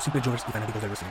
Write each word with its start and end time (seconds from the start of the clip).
Los 0.00 0.04
simples 0.04 0.24
Jovers 0.24 0.44
y 0.48 0.52
fanáticos 0.52 0.80
del 0.80 0.90
wrestling. 0.90 1.10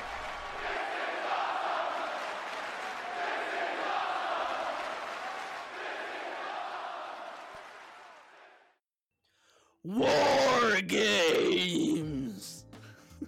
War 9.83 10.81
Games. 10.85 12.65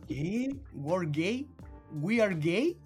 ¿Qué? 0.07 0.55
¿War 0.73 1.05
gay? 1.09 1.47
¿We 2.01 2.21
are 2.21 2.35
gay? 2.35 2.77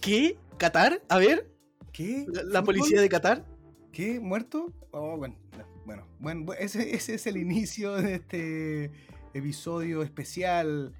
¿Qué? 0.00 0.36
¿Qatar? 0.58 1.00
A 1.08 1.18
ver, 1.18 1.48
¿Qué? 1.92 2.26
la, 2.28 2.62
policía 2.62 3.00
de 3.00 3.08
Qatar. 3.08 3.44
¿Qué? 3.92 4.18
¿Muerto? 4.20 4.72
Oh, 4.90 5.16
bueno, 5.16 5.36
no, 5.56 5.64
bueno, 5.84 6.06
bueno, 6.18 6.40
bu- 6.46 6.56
ese, 6.58 6.94
ese 6.94 7.14
es 7.14 7.26
el 7.26 7.36
inicio 7.36 7.94
de 7.94 8.14
este 8.16 8.90
episodio 9.34 10.02
especial, 10.02 10.92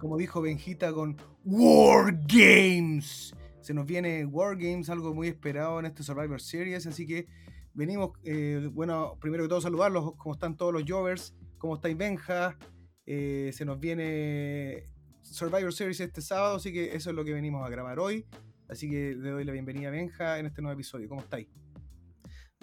como 0.00 0.16
dijo 0.16 0.40
Benjita, 0.40 0.92
con 0.92 1.16
War 1.44 2.18
Games. 2.26 3.34
Se 3.60 3.74
nos 3.74 3.86
viene 3.86 4.24
War 4.24 4.56
Games, 4.56 4.88
algo 4.90 5.14
muy 5.14 5.28
esperado 5.28 5.78
en 5.78 5.86
este 5.86 6.02
Survivor 6.02 6.40
Series, 6.40 6.86
así 6.86 7.06
que 7.06 7.26
venimos, 7.74 8.10
eh, 8.24 8.68
bueno, 8.72 9.18
primero 9.20 9.44
que 9.44 9.48
todo 9.50 9.60
saludarlos, 9.60 10.14
cómo 10.16 10.34
están 10.34 10.56
todos 10.56 10.72
los 10.72 10.84
Jovers, 10.88 11.34
cómo 11.58 11.74
estáis 11.76 11.96
Benja, 11.96 12.56
Eh, 13.12 13.50
se 13.52 13.64
nos 13.64 13.80
viene 13.80 14.84
Survivor 15.22 15.72
Series 15.72 15.98
este 15.98 16.22
sábado, 16.22 16.56
así 16.56 16.72
que 16.72 16.94
eso 16.94 17.10
es 17.10 17.16
lo 17.16 17.24
que 17.24 17.32
venimos 17.32 17.66
a 17.66 17.68
grabar 17.68 17.98
hoy. 17.98 18.24
Así 18.68 18.88
que 18.88 19.16
le 19.16 19.30
doy 19.30 19.44
la 19.44 19.52
bienvenida 19.52 19.88
a 19.88 19.90
Benja 19.90 20.38
en 20.38 20.46
este 20.46 20.62
nuevo 20.62 20.74
episodio. 20.74 21.08
¿Cómo 21.08 21.20
estáis? 21.20 21.48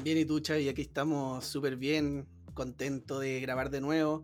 Bien, 0.01 0.17
y 0.17 0.23
tú, 0.23 0.39
Chavi, 0.39 0.69
aquí 0.69 0.83
estamos 0.83 1.43
súper 1.43 1.75
bien, 1.75 2.27
contento 2.53 3.19
de 3.19 3.41
grabar 3.41 3.69
de 3.69 3.81
nuevo. 3.81 4.23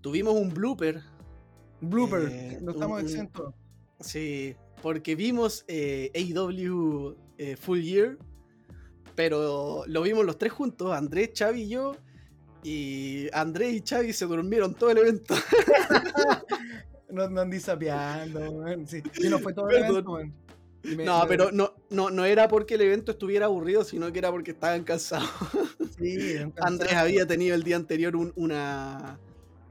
Tuvimos 0.00 0.34
un 0.34 0.50
blooper, 0.50 1.02
Blooper, 1.80 2.28
Eh, 2.30 2.58
no 2.62 2.72
estamos 2.72 3.00
un- 3.02 3.06
exentos. 3.06 3.54
sí, 4.00 4.54
porque 4.82 5.14
vimos 5.14 5.64
eh, 5.68 6.10
AEW 6.14 7.16
eh, 7.38 7.56
Full 7.56 7.80
Year, 7.80 8.18
pero 9.14 9.84
lo 9.86 10.02
vimos 10.02 10.24
los 10.24 10.38
tres 10.38 10.52
juntos, 10.52 10.92
Andrés, 10.92 11.32
Chavi 11.32 11.62
y 11.62 11.68
yo, 11.68 11.96
y 12.62 13.28
Andrés 13.32 13.74
y 13.74 13.80
Chavi 13.80 14.12
se 14.12 14.26
durmieron 14.26 14.74
todo 14.74 14.90
el 14.90 14.98
evento. 14.98 15.34
No, 17.08 17.28
no 17.30 17.40
andí 17.40 17.60
sapeando. 17.60 18.64
Sí, 18.86 19.00
y 19.22 19.28
no 19.28 19.38
fue 19.38 19.54
todo 19.54 19.70
el 19.70 19.76
evento, 19.84 20.18
me- 20.82 21.04
No, 21.04 21.20
me- 21.22 21.26
pero 21.28 21.50
no, 21.52 21.72
no, 21.88 22.10
no 22.10 22.24
era 22.24 22.48
porque 22.48 22.74
el 22.74 22.80
evento 22.82 23.12
estuviera 23.12 23.46
aburrido, 23.46 23.84
sino 23.84 24.12
que 24.12 24.18
era 24.18 24.30
porque 24.30 24.50
estaban 24.50 24.82
cansados. 24.84 25.30
Sí, 25.96 26.16
Andrés 26.60 26.92
había 26.94 27.26
tenido 27.26 27.54
el 27.54 27.62
día 27.62 27.76
anterior 27.76 28.16
un, 28.16 28.32
una, 28.36 29.18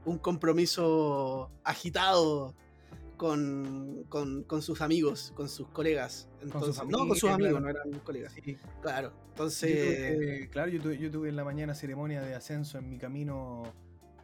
un 0.06 0.18
compromiso 0.18 1.50
agitado 1.64 2.54
con, 3.16 4.04
con, 4.08 4.42
con 4.44 4.62
sus 4.62 4.80
amigos, 4.80 5.32
con 5.36 5.48
sus 5.48 5.68
colegas. 5.68 6.28
Entonces, 6.42 6.82
no, 6.88 7.06
con 7.06 7.16
sus 7.16 7.30
amigos, 7.30 7.60
claro. 7.60 7.60
no 7.60 7.68
eran 7.70 8.00
colegas. 8.00 8.32
Sí. 8.32 8.56
Claro. 8.82 9.10
Yo 9.10 9.24
Entonces, 9.28 10.14
tuve, 10.14 10.48
claro, 10.50 10.70
yo 10.70 10.80
tuve, 10.80 10.98
yo 10.98 11.10
tuve 11.10 11.28
en 11.28 11.36
la 11.36 11.44
mañana 11.44 11.74
ceremonia 11.74 12.22
de 12.22 12.34
ascenso 12.34 12.78
en 12.78 12.88
mi 12.88 12.98
camino 12.98 13.62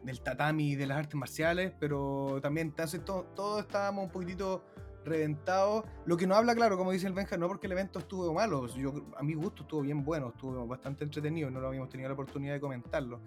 del 0.03 0.21
tatami 0.21 0.71
y 0.71 0.75
de 0.75 0.85
las 0.87 0.97
artes 0.97 1.15
marciales, 1.15 1.71
pero 1.79 2.39
también 2.41 2.67
entonces 2.67 3.03
to- 3.05 3.25
todos 3.35 3.61
estábamos 3.61 4.05
un 4.05 4.11
poquitito 4.11 4.63
reventados. 5.05 5.85
Lo 6.05 6.15
que 6.17 6.27
no 6.27 6.35
habla 6.35 6.55
claro, 6.55 6.77
como 6.77 6.91
dice 6.91 7.07
el 7.07 7.13
Benja, 7.13 7.37
no 7.37 7.47
porque 7.47 7.67
el 7.67 7.73
evento 7.73 7.99
estuvo 7.99 8.33
malo, 8.33 8.67
yo, 8.67 8.93
a 9.17 9.23
mi 9.23 9.33
gusto 9.33 9.63
estuvo 9.63 9.81
bien 9.81 10.03
bueno, 10.03 10.29
estuvo 10.29 10.65
bastante 10.67 11.03
entretenido, 11.03 11.49
no 11.49 11.59
lo 11.59 11.67
habíamos 11.67 11.89
tenido 11.89 12.09
la 12.09 12.13
oportunidad 12.13 12.53
de 12.53 12.59
comentarlo. 12.59 13.19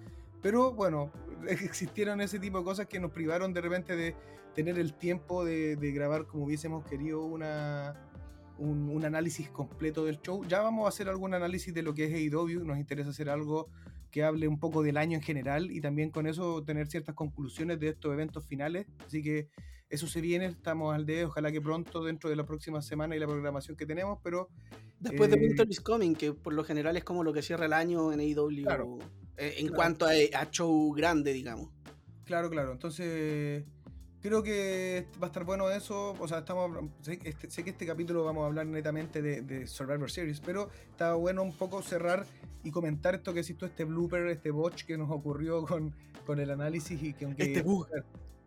Pero 0.47 0.73
bueno, 0.73 1.11
existieron 1.49 2.21
ese 2.21 2.39
tipo 2.39 2.59
de 2.59 2.65
cosas 2.65 2.87
que 2.87 3.01
nos 3.01 3.11
privaron 3.11 3.53
de 3.53 3.61
repente 3.61 3.97
de 3.97 4.15
tener 4.55 4.79
el 4.79 4.95
tiempo 4.95 5.45
de, 5.45 5.75
de 5.75 5.91
grabar 5.91 6.29
como 6.29 6.45
hubiésemos 6.45 6.85
querido 6.85 7.25
una, 7.25 7.95
un, 8.57 8.89
un 8.89 9.05
análisis 9.05 9.51
completo 9.51 10.05
del 10.05 10.21
show. 10.23 10.45
Ya 10.47 10.61
vamos 10.61 10.87
a 10.87 10.91
hacer 10.91 11.09
algún 11.09 11.35
análisis 11.35 11.75
de 11.75 11.83
lo 11.83 11.95
que 11.95 12.05
es 12.05 12.33
AEW, 12.33 12.65
nos 12.65 12.79
interesa 12.79 13.11
hacer 13.11 13.29
algo 13.29 13.71
que 14.13 14.23
hable 14.23 14.47
un 14.47 14.61
poco 14.61 14.85
del 14.85 14.99
año 14.99 15.17
en 15.17 15.23
general 15.23 15.73
y 15.73 15.81
también 15.81 16.11
con 16.11 16.29
eso 16.29 16.63
tener 16.63 16.87
ciertas 16.87 17.17
conclusiones 17.17 17.81
de 17.81 17.89
estos 17.89 18.13
eventos 18.13 18.47
finales. 18.47 18.87
Así 19.05 19.25
que 19.25 19.49
eso 19.89 20.07
se 20.07 20.21
viene, 20.21 20.47
estamos 20.47 20.95
al 20.95 21.07
día, 21.07 21.27
ojalá 21.27 21.51
que 21.51 21.61
pronto 21.61 22.05
dentro 22.05 22.31
de 22.31 22.37
la 22.37 22.47
próxima 22.47 22.83
semana 22.83 23.17
y 23.17 23.19
la 23.19 23.27
programación 23.27 23.77
que 23.77 23.85
tenemos, 23.85 24.21
pero 24.23 24.49
después 25.01 25.29
de 25.29 25.39
eh, 25.39 25.41
Winter 25.41 25.67
is 25.69 25.81
Coming, 25.81 26.15
que 26.15 26.35
por 26.35 26.53
lo 26.53 26.63
general 26.63 26.97
es 26.97 27.03
como 27.03 27.25
lo 27.25 27.33
que 27.33 27.43
cierra 27.43 27.67
el 27.67 27.73
año 27.73 28.13
en 28.13 28.21
AEW, 28.21 28.63
Claro. 28.63 28.99
Eh, 29.37 29.55
en 29.59 29.69
Claro. 29.69 29.77
cuanto 29.77 30.07
a, 30.07 30.11
a 30.11 30.51
show 30.51 30.93
grande, 30.93 31.33
digamos. 31.33 31.71
Claro, 32.25 32.51
claro. 32.51 32.73
Entonces, 32.73 33.65
creo 34.21 34.43
que 34.43 35.07
va 35.23 35.27
a 35.27 35.31
estar 35.31 35.45
bueno 35.45 35.71
eso. 35.71 36.15
O 36.19 36.27
sea, 36.29 36.39
estamos 36.39 36.71
sé, 37.03 37.19
que 37.19 37.29
este, 37.29 37.51
sé 37.51 37.63
que 37.65 37.71
este 37.71 37.87
capítulo 37.87 38.25
vamos 38.25 38.43
a 38.45 38.47
hablar 38.47 38.67
netamente 38.67 39.23
de, 39.23 39.43
de 39.43 39.67
Survivor 39.67 40.11
Series, 40.11 40.41
pero 40.41 40.69
estaba 40.91 41.15
bueno 41.15 41.43
un 41.43 41.53
poco 41.57 41.83
cerrar 41.83 42.27
y 42.65 42.71
comentar 42.73 43.15
esto 43.15 43.33
que 43.33 43.41
hiciste, 43.41 43.67
este 43.67 43.85
blooper, 43.85 44.27
este 44.29 44.51
botch 44.51 44.85
que 44.85 44.99
nos 44.99 45.11
ocurrió 45.11 45.63
con, 45.67 45.95
con 46.27 46.41
el 46.41 46.51
análisis 46.51 47.01
y 47.03 47.13
que 47.13 47.25
aunque 47.27 47.45
Este 47.45 47.63
bug. 47.63 47.87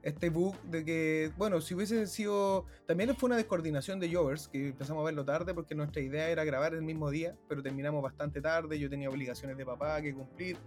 este 0.01 0.29
bug 0.29 0.59
de 0.63 0.83
que, 0.83 1.31
bueno, 1.38 1.61
si 1.61 1.73
hubiese 1.75 2.06
sido. 2.07 2.66
También 2.85 3.16
fue 3.16 3.27
una 3.27 3.38
descoordinación 3.38 4.00
de 4.01 4.13
Jovers, 4.13 4.50
que 4.50 4.69
empezamos 4.69 5.01
a 5.01 5.06
verlo 5.06 5.23
tarde 5.23 5.53
porque 5.53 5.75
nuestra 5.75 6.01
idea 6.01 6.29
era 6.29 6.44
grabar 6.44 6.73
el 6.73 6.81
mismo 6.81 7.09
día, 7.09 7.35
pero 7.47 7.61
terminamos 7.63 8.01
bastante 8.03 8.41
tarde. 8.41 8.77
Yo 8.79 8.89
tenía 8.89 9.09
obligaciones 9.09 9.56
de 9.57 9.66
papá 9.66 10.01
que 10.01 10.13
cumplir, 10.13 10.57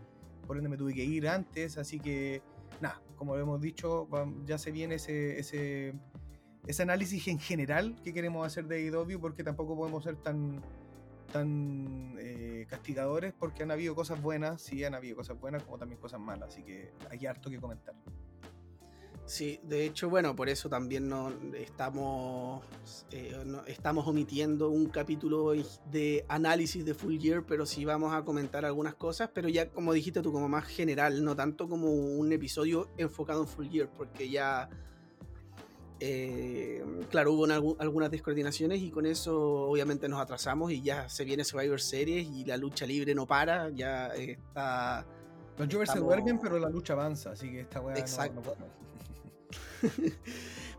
por 0.47 0.57
ende 0.57 0.69
me 0.69 0.77
tuve 0.77 0.95
que 0.95 1.05
ir 1.05 1.29
antes, 1.29 1.79
así 1.79 1.99
que, 2.01 2.43
nada, 2.81 3.01
como 3.17 3.37
hemos 3.37 3.61
dicho, 3.61 4.09
ya 4.45 4.59
se 4.59 4.71
viene 4.73 4.97
ese. 4.97 5.39
ese 5.39 6.83
análisis 6.83 7.29
en 7.29 7.39
general 7.39 7.97
que 8.03 8.13
queremos 8.13 8.47
hacer 8.47 8.67
de 8.67 8.89
AEW 8.89 9.21
porque 9.21 9.43
tampoco 9.45 9.77
podemos 9.77 10.05
ser 10.05 10.17
tan 10.17 10.63
tan 11.33 12.15
eh, 12.19 12.67
castigadores 12.69 13.33
porque 13.33 13.63
han 13.63 13.71
habido 13.71 13.95
cosas 13.95 14.21
buenas, 14.21 14.61
sí 14.61 14.85
han 14.85 14.95
habido 14.95 15.17
cosas 15.17 15.41
buenas 15.41 15.63
como 15.65 15.79
también 15.79 16.01
cosas 16.01 16.21
malas, 16.21 16.51
así 16.51 16.63
que 16.63 16.93
hay 17.11 17.27
harto 17.27 17.51
que 17.51 17.59
comentar. 17.59 17.95
Sí, 19.33 19.59
de 19.63 19.87
hecho, 19.87 20.11
bueno, 20.11 20.37
por 20.37 20.51
eso 20.51 20.69
también 20.69 21.09
no 21.09 21.33
estamos, 21.55 22.63
eh, 23.13 23.35
no- 23.47 23.65
estamos 23.65 24.07
omitiendo 24.07 24.69
un 24.69 24.91
capítulo 24.91 25.55
de 25.91 26.27
análisis 26.29 26.85
de 26.85 26.93
Full 26.93 27.17
Year, 27.17 27.43
pero 27.43 27.65
sí 27.65 27.87
vamos 27.87 28.13
a 28.13 28.25
comentar 28.27 28.67
algunas 28.67 28.95
cosas, 28.95 29.31
pero 29.33 29.49
ya 29.49 29.71
como 29.71 29.95
dijiste 29.95 30.21
tú, 30.21 30.33
como 30.33 30.51
más 30.51 30.67
general, 30.67 31.25
no 31.25 31.35
tanto 31.35 31.67
como 31.67 31.91
un 31.95 32.31
episodio 32.31 32.91
enfocado 32.99 33.41
en 33.41 33.49
Full 33.49 33.69
Year, 33.71 33.89
porque 33.97 34.29
ya, 34.29 34.69
eh, 35.99 36.85
claro, 37.11 37.33
hubo 37.33 37.47
algu- 37.47 37.77
algunas 37.79 38.11
descoordinaciones 38.11 38.83
y 38.83 38.91
con 38.91 39.07
eso 39.07 39.41
obviamente 39.63 40.11
nos 40.11 40.21
atrasamos 40.21 40.73
y 40.73 40.83
ya 40.83 41.09
se 41.09 41.25
viene 41.25 41.43
Survivor 41.45 41.81
Series 41.81 42.29
y 42.29 42.45
la 42.45 42.59
lucha 42.59 42.85
libre 42.85 43.15
no 43.15 43.27
para, 43.27 43.71
ya 43.71 44.09
está... 44.09 45.07
Los 45.57 45.69
Jovers 45.73 45.91
se 45.93 46.01
duermen, 46.01 46.39
pero 46.39 46.59
la 46.59 46.69
lucha 46.69 46.93
avanza, 46.93 47.31
así 47.31 47.51
que 47.51 47.61
esta 47.61 47.81
weá 47.81 47.95
no- 47.95 47.99
Exacto. 48.01 48.43
no, 48.59 48.83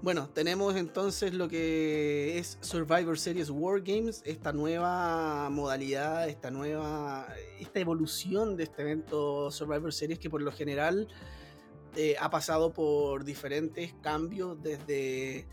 Bueno, 0.01 0.27
tenemos 0.27 0.75
entonces 0.75 1.33
lo 1.33 1.47
que 1.47 2.37
es 2.37 2.57
Survivor 2.59 3.17
Series 3.17 3.49
War 3.49 3.79
Games, 3.81 4.21
esta 4.25 4.51
nueva 4.51 5.49
modalidad, 5.49 6.27
esta 6.27 6.51
nueva, 6.51 7.25
esta 7.57 7.79
evolución 7.79 8.57
de 8.57 8.63
este 8.63 8.81
evento 8.81 9.49
Survivor 9.49 9.93
Series 9.93 10.19
que 10.19 10.29
por 10.29 10.41
lo 10.41 10.51
general 10.51 11.07
eh, 11.95 12.15
ha 12.19 12.29
pasado 12.29 12.73
por 12.73 13.23
diferentes 13.23 13.93
cambios 14.01 14.61
desde 14.61 15.47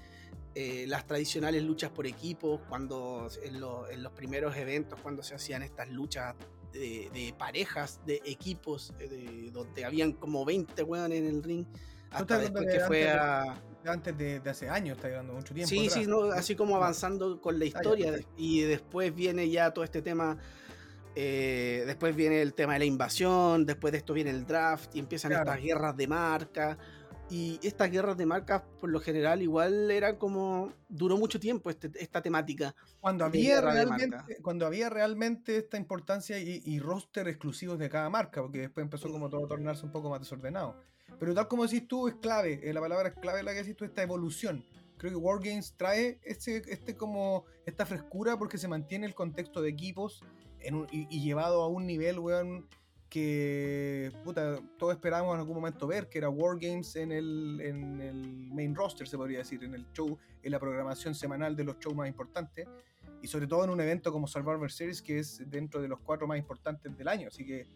eh, 0.57 0.85
las 0.89 1.07
tradicionales 1.07 1.63
luchas 1.63 1.91
por 1.93 2.09
equipos, 2.09 2.61
cuando 2.69 3.29
en, 3.45 3.61
lo- 3.61 3.89
en 3.89 4.03
los 4.03 4.11
primeros 4.15 4.57
eventos, 4.57 4.99
cuando 5.01 5.23
se 5.23 5.37
hacían 5.37 5.63
estas 5.63 5.89
luchas 5.91 6.35
de, 6.73 7.09
de 7.15 7.33
parejas, 7.39 8.01
de 8.05 8.21
equipos, 8.25 8.93
eh, 8.99 9.07
de- 9.07 9.51
donde 9.53 9.85
habían 9.85 10.13
como 10.15 10.45
20 10.45 10.83
weones 10.83 11.21
en 11.21 11.27
el 11.29 11.41
ring, 11.45 11.67
hasta 12.11 12.39
después 12.39 12.67
que 12.67 12.81
fue 12.81 13.11
antes 13.11 13.17
de- 13.17 13.89
a... 13.89 13.93
antes 13.93 14.19
de, 14.19 14.51
hace 14.51 14.69
años, 14.69 14.97
está 14.97 15.09
llevando 15.09 15.33
mucho 15.33 15.55
tiempo. 15.55 15.69
Sí, 15.69 15.89
sí, 15.89 16.07
así 16.35 16.57
como 16.57 16.77
avanzando 16.77 17.41
con 17.41 17.59
la 17.59 17.65
historia. 17.65 18.15
y 18.37 18.63
después 18.63 19.15
viene 19.15 19.49
ya 19.49 19.73
todo 19.73 19.85
este 19.85 20.03
tema. 20.03 20.39
Eh, 21.17 21.83
después 21.87 22.15
viene 22.15 22.41
el 22.41 22.55
tema 22.55 22.75
de 22.75 22.81
la 22.81 22.85
invasión. 22.85 23.67
Después 23.67 23.93
de 23.93 23.99
esto 23.99 24.15
viene 24.15 24.31
el 24.31 24.47
draft. 24.47 24.95
Y 24.95 24.99
empiezan 24.99 25.33
estas 25.33 25.61
guerras 25.61 25.97
de 25.97 26.07
marca. 26.07 26.79
Y 27.31 27.61
estas 27.63 27.93
guerras 27.93 28.17
de 28.17 28.27
marcas, 28.27 28.63
por 28.81 28.91
lo 28.91 28.99
general, 28.99 29.41
igual 29.41 29.89
eran 29.93 30.17
como. 30.17 30.73
Duró 30.89 31.17
mucho 31.17 31.39
tiempo 31.39 31.71
este, 31.71 31.89
esta 31.95 32.21
temática. 32.21 32.75
Cuando 33.01 33.25
había, 33.25 33.61
realmente, 33.61 34.17
cuando 34.43 34.67
había 34.67 34.91
realmente 34.91 35.57
esta 35.57 35.77
importancia 35.77 36.41
y, 36.41 36.81
roster 36.81 37.29
exclusivos 37.29 37.79
de 37.79 37.89
cada 37.89 38.11
marca, 38.11 38.43
porque 38.43 38.59
después 38.59 38.83
empezó 38.83 39.09
como 39.13 39.31
todo 39.31 39.45
a 39.45 39.49
tornarse 39.49 39.87
un 39.87 39.93
poco 39.93 40.11
más 40.11 40.19
desordenado. 40.19 40.83
Pero 41.19 41.35
tal 41.35 41.49
como 41.49 41.67
decís 41.67 41.87
tú, 41.87 42.09
es 42.09 42.15
clave. 42.15 42.61
Eh, 42.63 42.73
la 42.73 42.81
palabra 42.81 43.09
es 43.11 43.15
clave 43.17 43.43
la 43.43 43.53
que 43.53 43.59
decís 43.59 43.77
tú, 43.77 43.85
esta 43.85 44.03
evolución. 44.03 44.65
Creo 44.97 45.13
que 45.13 45.17
Wargames 45.17 45.75
trae 45.77 46.21
este, 46.25 46.63
este 46.71 46.97
como 46.97 47.45
esta 47.65 47.87
frescura 47.87 48.39
porque 48.39 48.59
se 48.59 48.69
mantiene 48.69 49.07
el 49.07 49.15
contexto 49.15 49.63
de 49.63 49.71
equipos 49.71 50.23
en 50.61 50.87
y, 50.93 51.07
y, 51.09 51.23
llevado 51.23 51.63
a 51.63 51.69
un 51.69 51.87
nivel, 51.87 52.19
weón, 52.19 52.67
que 53.11 54.13
puta, 54.25 54.61
todos 54.79 54.95
esperábamos 54.95 55.35
en 55.35 55.41
algún 55.41 55.57
momento 55.57 55.87
ver, 55.87 56.09
que 56.09 56.19
era 56.19 56.31
Wargames 56.31 56.95
en 56.97 57.11
el, 57.11 57.61
en 57.61 58.01
el 58.01 58.49
main 58.53 58.75
roster, 58.75 59.07
se 59.09 59.17
podría 59.17 59.39
decir, 59.39 59.63
en 59.65 59.75
el 59.75 59.85
show, 59.93 60.17
en 60.43 60.53
la 60.53 60.61
programación 60.61 61.15
semanal 61.15 61.57
de 61.57 61.65
los 61.65 61.79
shows 61.79 61.97
más 61.97 62.09
importantes, 62.09 62.69
y 63.21 63.27
sobre 63.27 63.49
todo 63.49 63.65
en 63.65 63.71
un 63.71 63.81
evento 63.81 64.13
como 64.13 64.29
Survivor 64.29 64.71
Series, 64.71 65.03
que 65.03 65.19
es 65.19 65.43
dentro 65.51 65.83
de 65.83 65.89
los 65.89 65.99
cuatro 66.01 66.27
más 66.27 66.39
importantes 66.39 66.97
del 66.97 67.09
año. 67.09 67.29
Así 67.29 67.45
que 67.45 67.67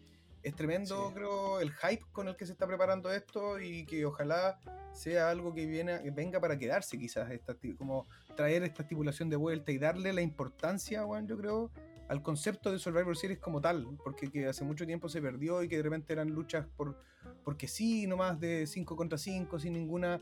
es 0.45 0.55
tremendo, 0.55 1.11
creo, 1.15 1.59
el 1.59 1.73
hype 1.73 2.05
con 2.13 2.29
el 2.29 2.37
que 2.37 2.47
se 2.47 2.53
está 2.53 2.67
preparando 2.67 3.11
esto 3.11 3.59
y 3.59 3.87
que 3.87 4.05
ojalá 4.05 4.59
sea 4.93 5.31
algo 5.31 5.55
que, 5.55 5.67
viene, 5.67 6.03
que 6.03 6.11
venga 6.11 6.39
para 6.39 6.59
quedarse, 6.59 6.99
quizás, 6.99 7.31
esta, 7.31 7.57
como 7.77 8.07
traer 8.37 8.63
esta 8.63 8.83
estipulación 8.83 9.31
de 9.31 9.37
vuelta 9.37 9.73
y 9.73 9.79
darle 9.79 10.13
la 10.13 10.21
importancia, 10.21 11.05
bueno, 11.05 11.27
yo 11.27 11.39
creo, 11.39 11.71
al 12.09 12.23
concepto 12.23 12.71
de 12.71 12.79
Survivor 12.79 13.17
Series 13.17 13.39
como 13.41 13.61
tal, 13.61 13.89
porque 14.05 14.31
que 14.31 14.47
hace 14.47 14.65
mucho 14.65 14.87
tiempo 14.87 15.09
se 15.09 15.23
perdió 15.23 15.63
y 15.63 15.69
que 15.69 15.79
de 15.79 15.83
repente 15.83 16.13
eran 16.13 16.29
luchas 16.29 16.67
por 16.77 16.97
porque 17.43 17.69
sí, 17.69 18.07
nomás 18.07 18.41
de 18.41 18.67
5 18.67 18.97
contra 18.97 19.19
5, 19.19 19.59
sin 19.59 19.75
ninguna, 19.75 20.21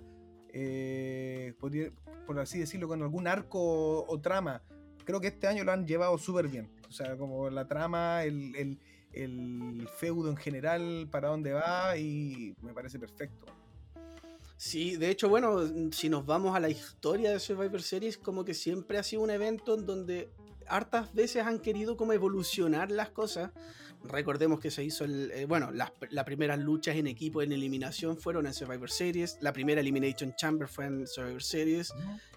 eh, 0.53 1.55
por 2.27 2.39
así 2.39 2.59
decirlo, 2.59 2.89
con 2.89 3.03
algún 3.03 3.27
arco 3.27 4.05
o, 4.05 4.21
trama. 4.21 4.63
Creo 5.05 5.21
que 5.21 5.29
este 5.29 5.47
año 5.47 5.65
lo 5.65 5.73
han 5.73 5.87
llevado 5.87 6.19
súper 6.19 6.49
bien. 6.49 6.71
O 6.89 6.93
sea, 6.93 7.17
como 7.17 7.49
la 7.51 7.67
trama, 7.67 8.25
el, 8.25 8.55
el 8.57 8.79
feudo 9.99 10.31
en 10.31 10.37
general, 10.37 11.09
para 11.11 11.29
dónde 11.29 11.53
va, 11.53 11.97
y 11.97 12.55
me 12.63 12.73
parece 12.73 12.99
perfecto. 12.99 13.47
Sí, 14.57 14.97
de 14.97 15.11
hecho, 15.11 15.29
bueno, 15.29 15.91
si 15.91 16.09
nos 16.09 16.25
vamos 16.25 16.55
a 16.55 16.61
la 16.61 16.71
historia 16.71 17.33
de 17.33 17.41
Survivor 17.41 17.83
Series, 17.83 18.17
como 18.17 18.45
que 18.45 18.55
siempre 18.55 18.97
ha 18.97 19.03
sido 19.03 19.23
un 19.23 19.31
evento 19.31 19.75
en 19.75 19.87
donde 19.87 20.31
hartas 20.69 21.13
veces 21.13 21.45
han 21.45 21.59
querido 21.59 21.97
como 21.97 22.13
evolucionar 22.13 22.91
las 22.93 23.11
cosas. 23.11 23.51
Recordemos 24.05 24.61
que 24.61 24.71
se 24.71 24.85
hizo 24.85 25.05
el. 25.05 25.31
Eh, 25.33 25.47
bueno, 25.47 25.71
las, 25.73 25.91
primeras 26.25 26.59
luchas 26.59 26.97
en 26.97 27.09
equipo 27.09 27.43
en 27.43 27.53
eliminación 27.53 28.17
fueron 28.17 28.47
en 28.47 28.55
Survivor 28.55 28.91
Series. 28.91 29.37
La 29.41 29.53
primera 29.53 29.81
Elimination 29.81 30.35
Chamber 30.37 30.69
fue 30.69 30.87
en 30.87 31.07
Survivor 31.07 31.43
Series. 31.43 31.93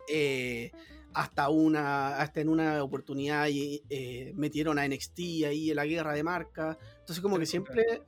Eh, 0.10 0.72
hasta 1.16 1.50
una. 1.50 2.18
Hasta 2.18 2.42
en 2.42 2.50
una 2.50 2.84
oportunidad 2.84 3.48
eh, 3.50 4.34
metieron 4.36 4.78
a 4.78 4.88
NXT 4.88 5.20
ahí 5.48 5.70
en 5.72 5.76
la 5.78 5.86
guerra 5.86 6.14
de 6.14 6.24
marca. 6.24 6.78
Entonces, 7.00 7.22
como 7.22 7.40
que 7.40 7.46
siempre. 7.46 8.04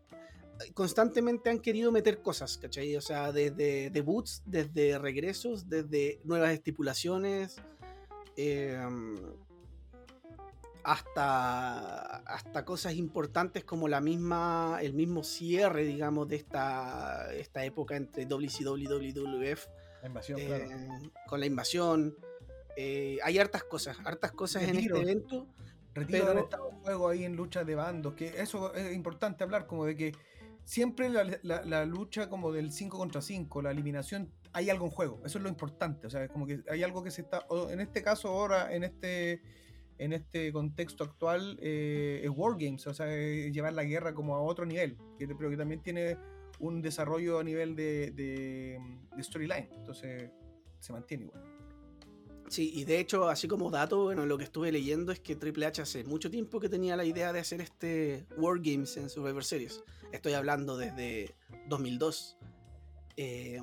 Constantemente 0.73 1.51
han 1.51 1.59
querido 1.59 1.91
meter 1.91 2.19
cosas, 2.23 2.57
¿cachai? 2.57 2.95
O 2.95 3.01
sea, 3.01 3.31
desde 3.31 3.91
debuts, 3.91 4.41
desde 4.43 4.97
regresos, 4.97 5.69
desde 5.69 6.19
nuevas 6.23 6.51
estipulaciones. 6.51 7.57
Eh, 8.35 8.75
hasta, 10.83 12.17
hasta 12.17 12.65
cosas 12.65 12.95
importantes 12.95 13.63
como 13.65 13.87
la 13.87 14.01
misma, 14.01 14.79
el 14.81 14.93
mismo 14.93 15.23
cierre, 15.23 15.83
digamos, 15.83 16.27
de 16.27 16.37
esta, 16.37 17.31
esta 17.35 17.63
época 17.63 17.95
entre 17.95 18.25
WCW 18.25 18.77
y 18.77 19.11
WWF. 19.11 19.67
Eh, 20.37 20.69
con 21.27 21.39
la 21.39 21.45
invasión. 21.45 22.15
Eh, 22.79 23.17
hay 23.23 23.39
hartas 23.39 23.63
cosas, 23.63 23.97
hartas 24.05 24.31
cosas 24.31 24.61
en 24.61 24.77
este 24.77 25.01
evento. 25.01 25.47
Retiro 25.95 26.27
pero... 26.27 26.39
estado 26.41 26.69
en 26.69 26.77
juego 26.77 27.09
ahí 27.09 27.23
en 27.23 27.35
lucha 27.35 27.63
de 27.63 27.73
bandos, 27.73 28.13
que 28.13 28.27
eso 28.39 28.71
es 28.75 28.93
importante 28.93 29.43
hablar, 29.43 29.65
como 29.65 29.83
de 29.85 29.95
que 29.95 30.11
siempre 30.63 31.09
la, 31.09 31.25
la, 31.41 31.85
lucha 31.85 32.29
como 32.29 32.51
del 32.51 32.71
5 32.71 32.95
contra 32.95 33.21
5, 33.21 33.63
la 33.63 33.71
eliminación, 33.71 34.31
hay 34.53 34.69
algo 34.69 34.85
en 34.85 34.91
juego, 34.91 35.21
eso 35.25 35.39
es 35.39 35.43
lo 35.43 35.49
importante, 35.49 36.05
o 36.05 36.09
sea, 36.11 36.23
es 36.25 36.29
como 36.29 36.45
que 36.45 36.61
hay 36.69 36.83
algo 36.83 37.03
que 37.03 37.09
se 37.09 37.21
está, 37.21 37.47
en 37.71 37.81
este 37.81 38.03
caso 38.03 38.27
ahora, 38.27 38.71
en 38.71 38.83
este 38.83 39.41
en 39.97 40.13
este 40.13 40.51
contexto 40.51 41.03
actual 41.03 41.57
eh, 41.59 42.21
es 42.23 42.29
Wargames, 42.29 42.85
o 42.85 42.93
sea, 42.93 43.07
llevar 43.07 43.73
la 43.73 43.83
guerra 43.85 44.13
como 44.13 44.35
a 44.35 44.41
otro 44.41 44.67
nivel, 44.67 44.99
que, 45.17 45.27
pero 45.27 45.49
que 45.49 45.57
también 45.57 45.81
tiene 45.81 46.15
un 46.59 46.83
desarrollo 46.83 47.39
a 47.39 47.43
nivel 47.43 47.75
de, 47.75 48.11
de, 48.11 49.23
storyline, 49.23 49.67
entonces 49.73 50.29
se 50.79 50.93
mantiene 50.93 51.23
igual. 51.23 51.56
Sí, 52.49 52.71
y 52.73 52.85
de 52.85 52.99
hecho, 52.99 53.27
así 53.27 53.47
como 53.47 53.69
dato, 53.69 54.03
bueno, 54.03 54.25
lo 54.25 54.37
que 54.37 54.45
estuve 54.45 54.71
leyendo 54.71 55.11
es 55.11 55.19
que 55.19 55.35
Triple 55.35 55.65
H 55.65 55.81
hace 55.81 56.03
mucho 56.05 56.31
tiempo 56.31 56.59
que 56.59 56.69
tenía 56.69 56.95
la 56.95 57.03
idea 57.03 57.33
de 57.33 57.39
hacer 57.39 57.59
este 57.59 58.25
Wargames 58.37 58.95
en 58.97 59.09
Survivor 59.09 59.43
Series. 59.43 59.83
Estoy 60.11 60.33
hablando 60.33 60.77
desde 60.77 61.35
2002. 61.67 62.37
Eh, 63.17 63.59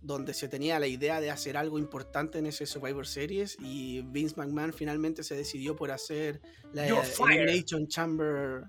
donde 0.00 0.32
se 0.32 0.48
tenía 0.48 0.78
la 0.78 0.86
idea 0.86 1.20
de 1.20 1.30
hacer 1.30 1.56
algo 1.56 1.78
importante 1.78 2.38
en 2.38 2.46
ese 2.46 2.66
Survivor 2.66 3.06
Series 3.06 3.56
y 3.60 4.02
Vince 4.02 4.36
McMahon 4.36 4.72
finalmente 4.72 5.24
se 5.24 5.34
decidió 5.34 5.74
por 5.74 5.90
hacer 5.90 6.40
la 6.72 6.86
Elimination 6.86 7.88
Chamber 7.88 8.62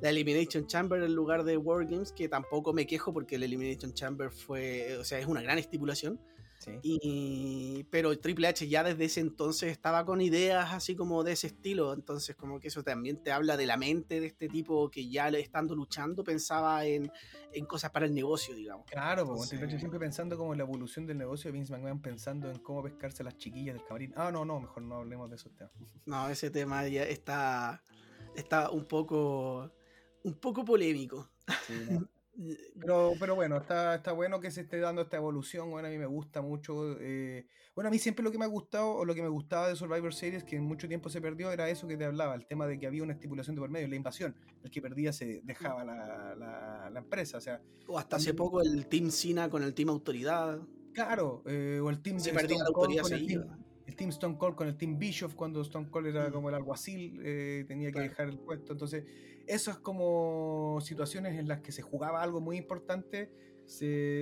la 0.00 0.10
Elimination 0.10 0.66
Chamber 0.66 1.02
en 1.02 1.14
lugar 1.14 1.44
de 1.44 1.56
War 1.56 1.86
Games 1.86 2.12
que 2.12 2.28
tampoco 2.28 2.72
me 2.72 2.86
quejo 2.86 3.12
porque 3.12 3.36
el 3.36 3.44
Elimination 3.44 3.94
Chamber 3.94 4.30
fue 4.30 4.96
o 4.98 5.04
sea 5.04 5.20
es 5.20 5.26
una 5.26 5.42
gran 5.42 5.58
estipulación 5.58 6.20
y, 6.82 7.84
pero 7.90 8.18
Triple 8.18 8.48
H 8.48 8.68
ya 8.68 8.82
desde 8.82 9.04
ese 9.04 9.20
entonces 9.20 9.70
estaba 9.70 10.04
con 10.04 10.20
ideas 10.20 10.72
así 10.72 10.94
como 10.94 11.24
de 11.24 11.32
ese 11.32 11.48
estilo, 11.48 11.92
entonces 11.92 12.36
como 12.36 12.60
que 12.60 12.68
eso 12.68 12.82
también 12.82 13.22
te 13.22 13.32
habla 13.32 13.56
de 13.56 13.66
la 13.66 13.76
mente 13.76 14.20
de 14.20 14.26
este 14.26 14.48
tipo 14.48 14.90
que 14.90 15.08
ya 15.08 15.28
estando 15.28 15.74
luchando 15.74 16.24
pensaba 16.24 16.84
en, 16.84 17.10
en 17.52 17.66
cosas 17.66 17.90
para 17.90 18.06
el 18.06 18.14
negocio, 18.14 18.54
digamos. 18.54 18.86
Claro, 18.86 19.26
porque 19.26 19.46
Triple 19.48 19.66
H 19.66 19.78
siempre 19.78 19.98
pensando 19.98 20.36
como 20.36 20.52
en 20.52 20.58
la 20.58 20.64
evolución 20.64 21.06
del 21.06 21.18
negocio, 21.18 21.52
Vince 21.52 21.72
McMahon 21.72 22.00
pensando 22.00 22.50
en 22.50 22.58
cómo 22.58 22.82
pescarse 22.82 23.22
a 23.22 23.24
las 23.24 23.36
chiquillas 23.36 23.74
del 23.74 23.84
camarín. 23.84 24.12
Ah, 24.16 24.30
no, 24.32 24.44
no, 24.44 24.60
mejor 24.60 24.82
no 24.82 24.96
hablemos 24.96 25.30
de 25.30 25.36
esos 25.36 25.54
temas. 25.54 25.72
No, 26.06 26.28
ese 26.28 26.50
tema 26.50 26.88
ya 26.88 27.02
está, 27.02 27.82
está 28.34 28.70
un 28.70 28.86
poco, 28.86 29.70
un 30.22 30.34
poco 30.34 30.64
polémico. 30.64 31.28
Sí, 31.66 31.74
pero, 32.78 33.14
pero 33.18 33.34
bueno, 33.34 33.56
está, 33.56 33.96
está 33.96 34.12
bueno 34.12 34.40
que 34.40 34.50
se 34.50 34.62
esté 34.62 34.78
dando 34.78 35.02
esta 35.02 35.16
evolución. 35.16 35.70
Bueno, 35.70 35.88
a 35.88 35.90
mí 35.90 35.98
me 35.98 36.06
gusta 36.06 36.40
mucho. 36.40 36.96
Eh, 37.00 37.46
bueno, 37.74 37.88
a 37.88 37.90
mí 37.90 37.98
siempre 37.98 38.24
lo 38.24 38.30
que 38.30 38.38
me 38.38 38.44
ha 38.44 38.48
gustado, 38.48 38.90
o 38.90 39.04
lo 39.04 39.14
que 39.14 39.22
me 39.22 39.28
gustaba 39.28 39.68
de 39.68 39.76
Survivor 39.76 40.14
Series, 40.14 40.44
que 40.44 40.56
en 40.56 40.64
mucho 40.64 40.88
tiempo 40.88 41.08
se 41.08 41.20
perdió, 41.20 41.50
era 41.50 41.68
eso 41.68 41.88
que 41.88 41.96
te 41.96 42.04
hablaba, 42.04 42.34
el 42.34 42.46
tema 42.46 42.66
de 42.66 42.78
que 42.78 42.86
había 42.86 43.02
una 43.02 43.12
estipulación 43.12 43.56
de 43.56 43.60
por 43.60 43.70
medio, 43.70 43.88
la 43.88 43.96
invasión. 43.96 44.36
El 44.62 44.70
que 44.70 44.80
perdía 44.80 45.12
se 45.12 45.40
dejaba 45.44 45.84
la, 45.84 46.34
la, 46.90 46.98
empresa. 46.98 47.38
O 47.38 47.40
sea. 47.40 47.60
O 47.86 47.98
hasta 47.98 48.16
hace 48.16 48.34
poco 48.34 48.60
el 48.60 48.86
Team 48.86 49.10
Sina 49.10 49.48
con 49.48 49.62
el 49.62 49.74
Team 49.74 49.88
Autoridad. 49.90 50.60
Claro, 50.92 51.42
eh, 51.46 51.80
o 51.82 51.90
el 51.90 52.00
Team 52.00 52.18
se 52.20 52.32
perdía 52.32 52.58
la 52.58 52.66
autoridad 52.66 53.04
el 53.88 53.96
Team 53.96 54.10
Stone 54.10 54.36
Cold 54.36 54.54
con 54.54 54.68
el 54.68 54.76
Team 54.76 54.98
Bischoff 54.98 55.34
cuando 55.34 55.62
Stone 55.62 55.88
Cold 55.88 56.08
era 56.08 56.28
mm. 56.28 56.32
como 56.32 56.50
el 56.50 56.54
alguacil, 56.54 57.20
eh, 57.24 57.64
tenía 57.66 57.90
que 57.90 58.00
dejar 58.00 58.28
el 58.28 58.38
puesto. 58.38 58.72
Entonces, 58.72 59.04
esas 59.48 59.78
como 59.78 60.78
situaciones 60.80 61.38
en 61.38 61.48
las 61.48 61.60
que 61.60 61.72
se 61.72 61.82
jugaba 61.82 62.22
algo 62.22 62.40
muy 62.40 62.56
importante, 62.56 63.30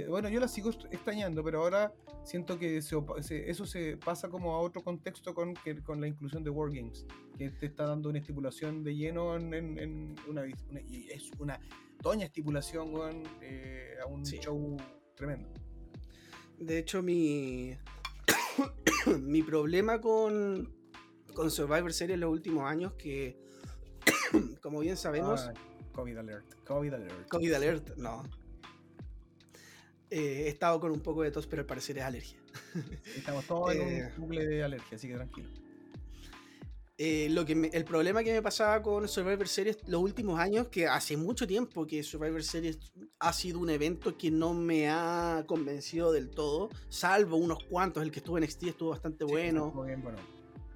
bueno, 0.08 0.28
yo 0.28 0.40
las 0.40 0.52
sigo 0.52 0.70
extrañando, 0.90 1.42
pero 1.44 1.62
ahora 1.62 1.94
siento 2.24 2.58
que 2.58 2.78
eso 2.78 3.66
se 3.66 3.96
pasa 3.96 4.28
como 4.28 4.54
a 4.54 4.60
otro 4.60 4.82
contexto 4.82 5.34
con, 5.34 5.54
que, 5.54 5.82
con 5.82 6.00
la 6.00 6.08
inclusión 6.08 6.42
de 6.42 6.50
Wargames, 6.50 7.06
que 7.38 7.50
te 7.50 7.66
está 7.66 7.86
dando 7.86 8.08
una 8.08 8.18
estipulación 8.18 8.82
de 8.82 8.96
lleno 8.96 9.36
en, 9.36 10.16
una, 10.28 10.46
y 10.46 11.08
es 11.10 11.30
una 11.38 11.60
doña 12.02 12.26
estipulación 12.26 13.22
eh, 13.40 13.94
a 14.02 14.06
un 14.06 14.24
show 14.24 14.76
tremendo. 15.14 15.48
De 16.58 16.78
hecho, 16.78 17.02
mi, 17.02 17.76
mi 19.20 19.42
problema 19.42 20.00
con, 20.00 20.74
con 21.34 21.50
Survivor 21.50 21.92
Series 21.92 22.14
en 22.14 22.20
los 22.20 22.30
últimos 22.30 22.64
años, 22.64 22.94
que 22.94 23.45
como 24.66 24.80
bien 24.80 24.96
sabemos. 24.96 25.48
COVID 25.92 26.18
alert, 26.18 26.54
COVID 26.64 26.92
alert. 26.94 27.28
COVID 27.28 27.52
alert, 27.54 27.96
no. 27.98 28.24
Eh, 30.10 30.42
he 30.46 30.48
estado 30.48 30.80
con 30.80 30.90
un 30.90 30.98
poco 31.00 31.22
de 31.22 31.30
tos, 31.30 31.46
pero 31.46 31.60
al 31.62 31.66
parecer 31.66 31.98
es 31.98 32.04
alergia. 32.04 32.36
Estamos 33.16 33.44
todos 33.44 33.72
en 33.74 33.80
un 33.80 33.88
eh, 33.88 34.12
bucle 34.16 34.44
de 34.44 34.64
alergia, 34.64 34.96
así 34.96 35.06
que 35.06 35.14
tranquilo. 35.14 35.48
Eh, 36.98 37.28
lo 37.30 37.44
que 37.46 37.54
me- 37.54 37.68
el 37.68 37.84
problema 37.84 38.24
que 38.24 38.32
me 38.32 38.42
pasaba 38.42 38.82
con 38.82 39.06
Survivor 39.06 39.46
Series 39.46 39.78
los 39.86 40.00
últimos 40.02 40.40
años, 40.40 40.66
que 40.66 40.88
hace 40.88 41.16
mucho 41.16 41.46
tiempo 41.46 41.86
que 41.86 42.02
Survivor 42.02 42.42
Series 42.42 42.78
ha 43.20 43.32
sido 43.32 43.60
un 43.60 43.70
evento 43.70 44.18
que 44.18 44.32
no 44.32 44.52
me 44.52 44.88
ha 44.88 45.44
convencido 45.46 46.10
del 46.10 46.28
todo, 46.30 46.70
salvo 46.88 47.36
unos 47.36 47.62
cuantos, 47.64 48.02
el 48.02 48.10
que 48.10 48.18
estuvo 48.18 48.36
en 48.38 48.42
NXT 48.44 48.62
estuvo 48.64 48.90
bastante 48.90 49.24
Sí, 49.26 49.30
bueno, 49.30 49.66
estuvo 49.68 49.84
bien, 49.84 50.02
bueno. 50.02 50.18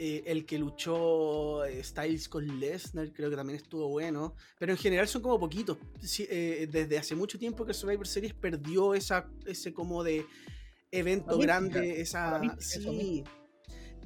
Eh, 0.03 0.23
el 0.25 0.47
que 0.47 0.59
luchó 0.59 1.63
eh, 1.67 1.85
Styles 1.85 2.27
con 2.27 2.59
Lesnar 2.59 3.13
creo 3.13 3.29
que 3.29 3.37
también 3.37 3.59
estuvo 3.59 3.87
bueno, 3.87 4.35
pero 4.59 4.73
en 4.73 4.79
general 4.79 5.07
son 5.07 5.21
como 5.21 5.39
poquitos. 5.39 5.77
Sí, 6.01 6.27
eh, 6.31 6.67
desde 6.73 6.97
hace 6.97 7.15
mucho 7.15 7.39
tiempo 7.39 7.67
que 7.67 7.75
Survivor 7.75 8.09
Series 8.09 8.33
perdió 8.33 8.95
esa, 8.95 9.29
ese 9.45 9.75
como 9.75 10.03
de 10.03 10.25
evento 10.91 11.37
grande, 11.37 12.01
esa... 12.01 12.41
Sí. 12.59 13.25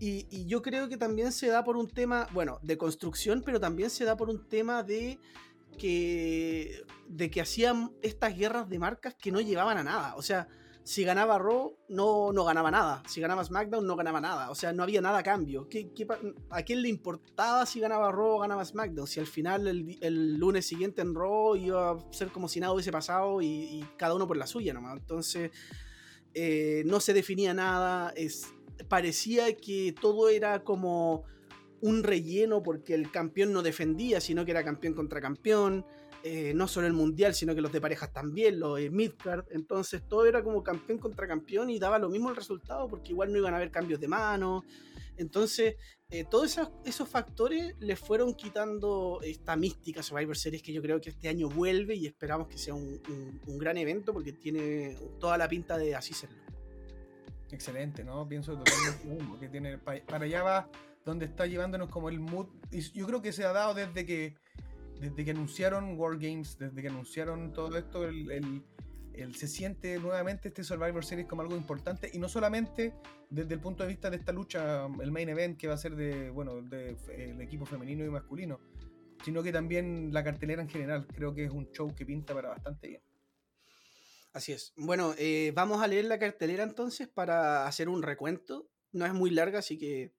Y, 0.01 0.27
y 0.31 0.47
yo 0.47 0.63
creo 0.63 0.89
que 0.89 0.97
también 0.97 1.31
se 1.31 1.47
da 1.47 1.63
por 1.63 1.77
un 1.77 1.89
tema, 1.89 2.27
bueno, 2.33 2.59
de 2.65 2.77
construcción, 2.77 3.45
pero 3.47 3.61
también 3.61 3.89
se 3.89 4.05
da 4.05 4.17
por 4.17 4.29
un 4.29 4.49
tema 4.49 4.83
de 4.83 5.21
que, 5.79 6.83
de 7.07 7.31
que 7.31 7.41
hacían 7.41 7.93
estas 8.03 8.37
guerras 8.37 8.69
de 8.69 8.81
marcas 8.81 9.15
que 9.15 9.31
no 9.31 9.41
llevaban 9.41 9.79
a 9.79 9.85
nada. 9.85 10.17
O 10.17 10.23
sea, 10.23 10.49
si 10.85 11.03
ganaba 11.03 11.39
Raw, 11.39 11.75
no, 11.89 12.31
no 12.33 12.45
ganaba 12.45 12.71
nada. 12.71 13.03
Si 13.09 13.21
ganaba 13.21 13.43
SmackDown, 13.43 13.87
no 13.87 13.97
ganaba 13.97 14.21
nada. 14.21 14.51
O 14.51 14.55
sea, 14.55 14.73
no 14.75 14.83
había 14.83 15.01
nada 15.01 15.19
a 15.19 15.23
cambio. 15.23 15.67
¿Qué, 15.69 15.91
qué 15.95 16.05
pa- 16.05 16.21
¿A 16.51 16.63
quién 16.63 16.83
le 16.83 16.91
importaba 16.91 17.65
si 17.65 17.81
ganaba 17.81 18.13
Raw 18.13 18.37
o 18.37 18.39
ganaba 18.41 18.65
SmackDown? 18.65 19.07
Si 19.07 19.19
al 19.19 19.27
final 19.27 19.67
el, 19.67 19.97
el 20.03 20.35
lunes 20.37 20.67
siguiente 20.67 21.01
en 21.01 21.15
Raw 21.15 21.57
iba 21.57 21.93
a 21.93 21.97
ser 22.13 22.29
como 22.29 22.49
si 22.49 22.61
nada 22.61 22.75
hubiese 22.75 22.93
pasado 22.93 23.41
y, 23.41 23.47
y 23.47 23.85
cada 23.97 24.15
uno 24.15 24.27
por 24.27 24.37
la 24.37 24.47
suya 24.47 24.75
nomás. 24.75 24.99
Entonces, 24.99 25.51
eh, 26.35 26.83
no 26.87 27.01
se 27.01 27.15
definía 27.15 27.55
nada. 27.55 28.13
Es, 28.17 28.47
parecía 28.89 29.57
que 29.57 29.95
todo 29.99 30.29
era 30.29 30.65
como 30.65 31.25
un 31.81 32.03
relleno 32.03 32.63
porque 32.63 32.95
el 32.95 33.11
campeón 33.11 33.53
no 33.53 33.63
defendía, 33.63 34.21
sino 34.21 34.45
que 34.45 34.51
era 34.51 34.65
campeón 34.65 34.95
contra 34.95 35.21
campeón. 35.21 35.85
Eh, 36.27 36.55
no 36.55 36.67
solo 36.67 36.87
el 36.87 36.95
mundial, 36.95 37.35
sino 37.35 37.55
que 37.55 37.61
los 37.61 37.71
de 37.71 37.83
parejas 37.83 38.11
también, 38.11 38.59
los 38.59 38.79
de 38.79 38.89
midcard. 38.89 39.45
Entonces 39.51 40.09
todo 40.09 40.25
era 40.25 40.43
como 40.43 40.63
campeón 40.63 40.99
contra 40.99 41.29
campeón 41.29 41.69
y 41.69 41.79
daba 41.79 41.99
lo 41.99 42.09
mismo 42.09 42.31
el 42.31 42.37
resultado 42.37 42.89
porque 42.89 43.13
igual 43.13 43.31
no 43.31 43.37
iban 43.37 43.53
a 43.53 43.59
haber 43.59 43.71
cambios 43.71 44.01
de 44.01 44.09
mano. 44.09 44.65
Entonces, 45.19 45.77
eh, 46.09 46.25
todos 46.25 46.59
esos, 46.87 47.09
factores 47.11 47.75
le 47.79 47.95
fueron 47.95 48.33
quitando 48.33 49.21
esta 49.23 49.55
mística 49.55 50.03
Survivor 50.03 50.35
Series 50.35 50.63
que 50.63 50.73
yo 50.73 50.81
creo 50.81 50.99
que 50.99 51.11
este 51.11 51.29
año 51.29 51.51
vuelve 51.51 51.95
y 51.95 52.07
esperamos 52.07 52.49
que 52.49 52.57
sea 52.57 52.73
un, 52.73 53.03
gran 53.59 53.77
evento 53.77 54.15
porque 54.15 54.33
tiene 54.33 54.97
toda 55.21 55.37
la 55.37 55.47
pinta 55.47 55.77
de 55.77 55.95
así 55.95 56.15
serlo. 56.15 56.39
Excelente, 57.51 58.03
¿no? 58.03 58.27
Pienso 58.27 58.57
totalmente 58.57 59.39
que 59.39 59.49
tiene 59.51 59.77
pa- 59.77 60.01
para 60.07 60.25
allá 60.25 60.43
va 60.43 60.71
donde 61.05 61.27
está 61.27 61.47
llevándonos 61.47 61.91
como 61.91 62.09
el 62.09 62.19
mood. 62.19 62.47
Y 62.73 62.81
yo 62.93 63.07
creo 63.07 63.21
que 63.21 63.33
se 63.33 63.45
ha 63.45 63.53
dado 63.53 63.75
desde 63.75 64.07
que 64.07 64.35
desde 65.01 65.25
que 65.25 65.31
anunciaron 65.33 65.99
War 65.99 66.19
Games, 66.19 66.59
desde 66.59 66.81
que 66.83 66.89
anunciaron 66.89 67.53
todo 67.53 67.77
esto, 67.77 68.05
el, 68.07 68.31
el- 68.31 68.63
el- 69.15 69.35
se 69.37 69.47
siente 69.47 69.99
nuevamente 69.99 70.49
este 70.49 70.65
Survivor 70.65 71.05
Series 71.05 71.29
como 71.29 71.43
algo 71.43 71.57
importante 71.57 72.11
y 72.13 72.19
no 72.19 72.29
solamente 72.29 72.95
desde 73.31 73.55
el 73.55 73.61
punto 73.61 73.83
de 73.85 73.89
vista 73.91 74.11
de 74.11 74.17
esta 74.17 74.33
lucha, 74.33 74.87
el 75.01 75.11
main 75.13 75.29
event 75.29 75.57
que 75.59 75.67
va 75.69 75.75
a 75.75 75.79
ser 75.79 75.95
de, 75.97 76.31
bueno, 76.31 76.61
de, 76.63 76.91
eh, 76.91 77.31
el 77.31 77.41
equipo 77.41 77.65
femenino 77.65 78.05
y 78.05 78.09
masculino, 78.09 78.61
sino 79.25 79.43
que 79.43 79.53
también 79.53 80.13
la 80.13 80.23
cartelera 80.25 80.63
en 80.63 80.69
general. 80.69 81.07
Creo 81.07 81.35
que 81.35 81.45
es 81.45 81.51
un 81.51 81.71
show 81.71 81.95
que 81.95 82.05
pinta 82.05 82.35
para 82.35 82.49
bastante 82.51 82.89
bien. 82.89 83.03
Así 84.33 84.53
es. 84.53 84.73
Bueno, 84.77 85.15
eh, 85.17 85.53
vamos 85.55 85.81
a 85.81 85.87
leer 85.87 86.07
la 86.07 86.19
cartelera 86.19 86.65
entonces 86.65 87.07
para 87.09 87.67
hacer 87.67 87.89
un 87.89 88.03
recuento. 88.03 88.69
No 88.93 89.07
es 89.07 89.13
muy 89.15 89.31
larga, 89.31 89.61
así 89.61 89.79
que 89.79 90.13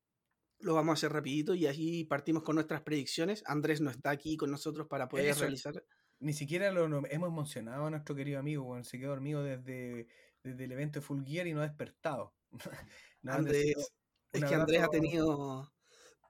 lo 0.59 0.73
vamos 0.73 0.91
a 0.91 0.95
hacer 0.95 1.13
rapidito 1.13 1.53
y 1.53 1.67
así 1.67 2.03
partimos 2.05 2.43
con 2.43 2.55
nuestras 2.55 2.81
predicciones. 2.81 3.43
Andrés 3.45 3.81
no 3.81 3.89
está 3.89 4.09
aquí 4.09 4.37
con 4.37 4.51
nosotros 4.51 4.87
para 4.87 5.07
poder 5.07 5.27
Eso. 5.27 5.41
realizar. 5.41 5.83
Ni 6.19 6.33
siquiera 6.33 6.71
lo 6.71 6.85
hemos 6.85 7.09
emocionado 7.27 7.85
a 7.85 7.89
nuestro 7.89 8.15
querido 8.15 8.39
amigo, 8.39 8.63
weón. 8.63 8.83
se 8.85 8.97
quedó 8.97 9.09
dormido 9.09 9.43
desde, 9.43 10.07
desde 10.43 10.63
el 10.63 10.71
evento 10.71 10.99
de 10.99 11.05
Full 11.05 11.23
Gear 11.25 11.47
y 11.47 11.53
no 11.53 11.61
ha 11.61 11.67
despertado. 11.67 12.33
No, 13.21 13.33
Andrés, 13.33 13.73
es 14.31 14.43
que 14.43 14.53
Andrés 14.53 14.83
ha 14.83 14.87
tenido 14.87 15.73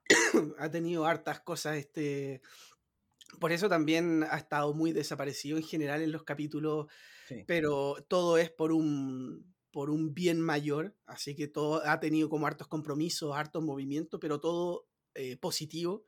ha 0.58 0.70
tenido 0.70 1.04
hartas 1.04 1.40
cosas 1.40 1.76
este 1.76 2.40
por 3.38 3.52
eso 3.52 3.68
también 3.68 4.24
ha 4.30 4.38
estado 4.38 4.72
muy 4.72 4.92
desaparecido 4.92 5.58
en 5.58 5.62
general 5.62 6.00
en 6.00 6.12
los 6.12 6.22
capítulos, 6.22 6.86
Sí. 7.28 7.44
pero 7.46 7.96
todo 8.08 8.38
es 8.38 8.50
por 8.50 8.72
un 8.72 9.55
por 9.76 9.90
un 9.90 10.14
bien 10.14 10.40
mayor, 10.40 10.96
así 11.04 11.34
que 11.36 11.48
todo 11.48 11.82
ha 11.86 12.00
tenido 12.00 12.30
como 12.30 12.46
hartos 12.46 12.66
compromisos, 12.66 13.36
hartos 13.36 13.62
movimientos, 13.62 14.18
pero 14.18 14.40
todo 14.40 14.88
eh, 15.14 15.36
positivo. 15.36 16.06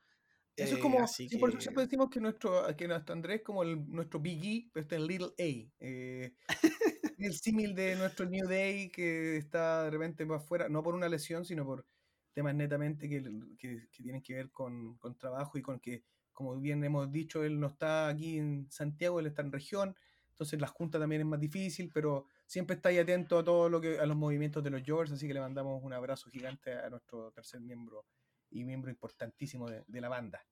Eso 0.56 0.76
es 0.76 0.78
Eh, 0.78 0.80
como, 0.80 1.02
así 1.02 1.28
sí, 1.28 1.36
por 1.36 1.50
eso 1.50 1.58
que- 1.58 1.64
siempre 1.64 1.84
decimos 1.84 2.08
que 2.08 2.18
nuestro, 2.18 2.64
que 2.78 2.88
nuestro 2.88 3.12
Andrés 3.12 3.40
es 3.40 3.44
como 3.44 3.62
el, 3.62 3.86
nuestro 3.90 4.20
Big 4.20 4.42
E, 4.42 4.70
pero 4.72 4.84
está 4.84 4.96
en 4.96 5.06
Little 5.06 5.34
A. 5.38 5.70
eh, 5.80 6.34
el 7.18 7.34
símil 7.34 7.74
de 7.74 7.94
nuestro 7.96 8.24
New 8.24 8.48
Day 8.48 8.88
que 8.90 9.36
está 9.36 9.84
de 9.84 9.90
repente 9.90 10.24
más 10.24 10.42
afuera, 10.42 10.70
no 10.70 10.82
por 10.82 10.94
una 10.94 11.06
lesión, 11.10 11.44
sino 11.44 11.66
por 11.66 11.86
temas 12.32 12.54
netamente 12.54 13.06
que, 13.06 13.22
que- 13.58 13.88
que 13.92 14.02
tienen 14.02 14.22
que 14.22 14.32
ver 14.34 14.50
con, 14.50 14.96
con 14.96 15.18
trabajo 15.18 15.58
y 15.58 15.62
con 15.62 15.78
que, 15.78 16.04
como 16.32 16.58
bien 16.58 16.82
hemos 16.84 17.12
dicho, 17.12 17.44
él 17.44 17.60
no 17.60 17.66
está 17.66 18.08
aquí 18.08 18.38
en 18.38 18.66
Santiago, 18.70 19.20
él 19.20 19.26
está 19.26 19.42
en 19.42 19.52
región, 19.52 19.94
entonces 20.30 20.58
la 20.58 20.68
junta 20.68 20.98
también 20.98 21.20
es 21.20 21.26
más 21.26 21.40
difícil, 21.40 21.90
pero 21.92 22.28
siempre 22.48 22.74
está 22.76 22.88
ahí 22.88 22.98
atento 22.98 23.38
a 23.38 23.44
todo 23.44 23.68
lo 23.68 23.80
que, 23.80 23.98
a 24.00 24.06
los 24.06 24.16
movimientos 24.16 24.64
de 24.64 24.70
los 24.70 24.82
George, 24.82 25.12
así 25.14 25.28
que 25.28 25.34
le 25.34 25.40
mandamos 25.40 25.84
un 25.84 25.92
abrazo 25.92 26.30
gigante 26.30 26.72
a 26.72 26.88
nuestro 26.90 27.30
tercer 27.30 27.60
miembro 27.60 28.06
y 28.50 28.64
miembro 28.64 28.90
importantísimo 28.90 29.68
de- 29.70 29.84
de 29.86 30.00
la 30.00 30.08
banda. 30.08 30.44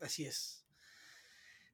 Así 0.00 0.26
es. 0.26 0.66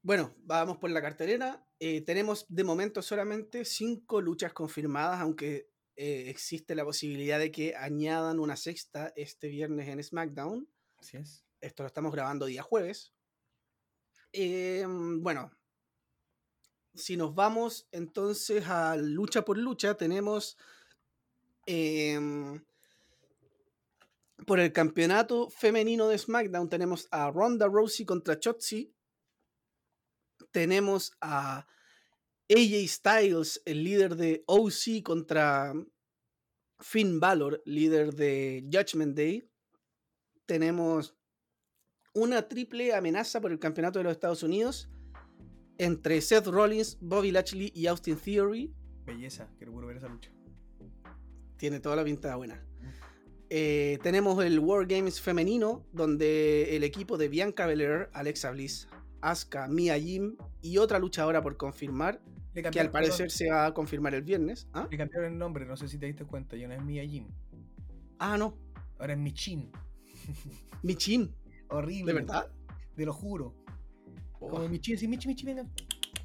Bueno, 0.03 0.35
vamos 0.39 0.77
por 0.77 0.91
la 0.91 1.01
cartelera. 1.03 1.67
Eh, 1.81 2.03
tenemos 2.03 2.45
de 2.49 2.63
momento 2.65 3.01
solamente 3.03 3.65
cinco 3.65 4.21
luchas 4.21 4.53
confirmadas, 4.53 5.21
aunque 5.21 5.71
eh, 5.97 6.29
existe 6.29 6.75
la 6.75 6.85
posibilidad 6.85 7.39
de 7.39 7.51
que 7.51 7.75
añadan 7.75 8.39
una 8.39 8.57
sexta 8.57 9.13
este 9.17 9.49
viernes 9.49 9.89
en 9.89 10.03
SmackDown. 10.05 10.69
Así 10.99 11.17
es. 11.17 11.45
Esto 11.63 11.83
lo 11.83 11.87
estamos 11.87 12.13
grabando 12.13 12.45
día 12.45 12.63
jueves. 12.63 13.15
Em, 14.33 15.23
bueno, 15.23 15.51
si 16.97 17.17
nos 17.17 17.35
vamos 17.35 17.89
entonces 17.93 18.67
a 18.67 18.97
lucha 18.97 19.45
por 19.45 19.59
lucha, 19.59 19.97
tenemos 19.97 20.57
em, 21.67 22.65
por 24.47 24.61
el 24.61 24.73
campeonato 24.73 25.51
femenino 25.51 26.09
de 26.09 26.19
SmackDown, 26.19 26.69
tenemos 26.69 27.09
a 27.11 27.31
Ronda 27.31 27.67
Rousey 27.67 28.05
contra 28.05 28.39
Chotzi. 28.39 28.93
Tenemos 30.51 31.13
a 31.21 31.67
AJ 32.49 32.89
Styles, 32.89 33.63
el 33.65 33.85
líder 33.85 34.17
de 34.17 34.45
OC, 34.47 35.03
contra 35.03 35.75
Finn 36.79 37.21
Balor, 37.21 37.63
líder 37.65 38.15
de 38.15 38.69
Judgment 38.73 39.17
Day. 39.17 39.51
Tenemos 40.47 41.17
una 42.15 42.49
triple 42.49 42.95
amenaza 42.95 43.41
por 43.41 43.53
el 43.53 43.59
campeonato 43.59 43.99
de 43.99 44.05
los 44.05 44.13
Estados 44.13 44.43
Unidos 44.43 44.89
entre 45.79 46.21
Seth 46.21 46.47
Rollins, 46.47 46.99
Bobby 47.01 47.31
Lashley 47.31 47.73
y 47.75 47.87
Austin 47.87 48.17
Theory. 48.17 48.73
Belleza, 49.05 49.49
quiero 49.59 49.73
puro 49.73 49.87
ver 49.87 49.97
esa 49.99 50.09
lucha. 50.09 50.31
Tiene 51.57 51.81
toda 51.81 51.97
la 51.97 52.05
pinta 52.05 52.35
buena. 52.37 52.63
Eh, 53.49 53.99
tenemos 54.03 54.45
el 54.45 54.59
War 54.59 54.87
Games 54.87 55.21
femenino, 55.21 55.87
donde 55.93 56.77
el 56.77 56.83
equipo 56.83 57.17
de 57.17 57.29
Bianca 57.29 57.67
Belair, 57.67 58.11
Alexa 58.13 58.51
Bliss, 58.51 58.89
Asuka, 59.21 59.69
Mia 59.69 59.99
Jim 59.99 60.37
y 60.61 60.79
otra 60.79 60.99
luchadora 60.99 61.41
por 61.43 61.57
confirmar, 61.57 62.21
que 62.53 62.81
al 62.81 62.91
parecer 62.91 63.31
se 63.31 63.49
va 63.51 63.67
a 63.67 63.75
confirmar 63.75 64.15
el 64.15 64.23
viernes. 64.23 64.67
¿Ah? 64.73 64.89
Le 64.91 64.97
cambiaron 64.97 65.33
el 65.33 65.39
nombre, 65.39 65.65
no 65.65 65.77
sé 65.77 65.89
si 65.89 65.99
te 65.99 66.07
diste 66.07 66.25
cuenta, 66.25 66.57
ya 66.57 66.67
no 66.67 66.75
es 66.75 66.83
Mia 66.83 67.05
Jim, 67.05 67.29
Ah, 68.19 68.37
no, 68.39 68.59
ahora 68.99 69.13
es 69.13 69.19
Michin. 69.19 69.71
Michin, 70.83 71.33
Horrible. 71.69 72.13
¿de 72.13 72.21
verdad? 72.21 72.51
Te 72.97 73.05
lo 73.05 73.13
juro. 73.13 73.55
Oh. 74.47 74.51
Como 74.51 74.69
Michin, 74.69 74.97
sí, 74.99 75.09
Michi, 75.09 75.29
Michi, 75.29 75.45
venga. 75.47 75.67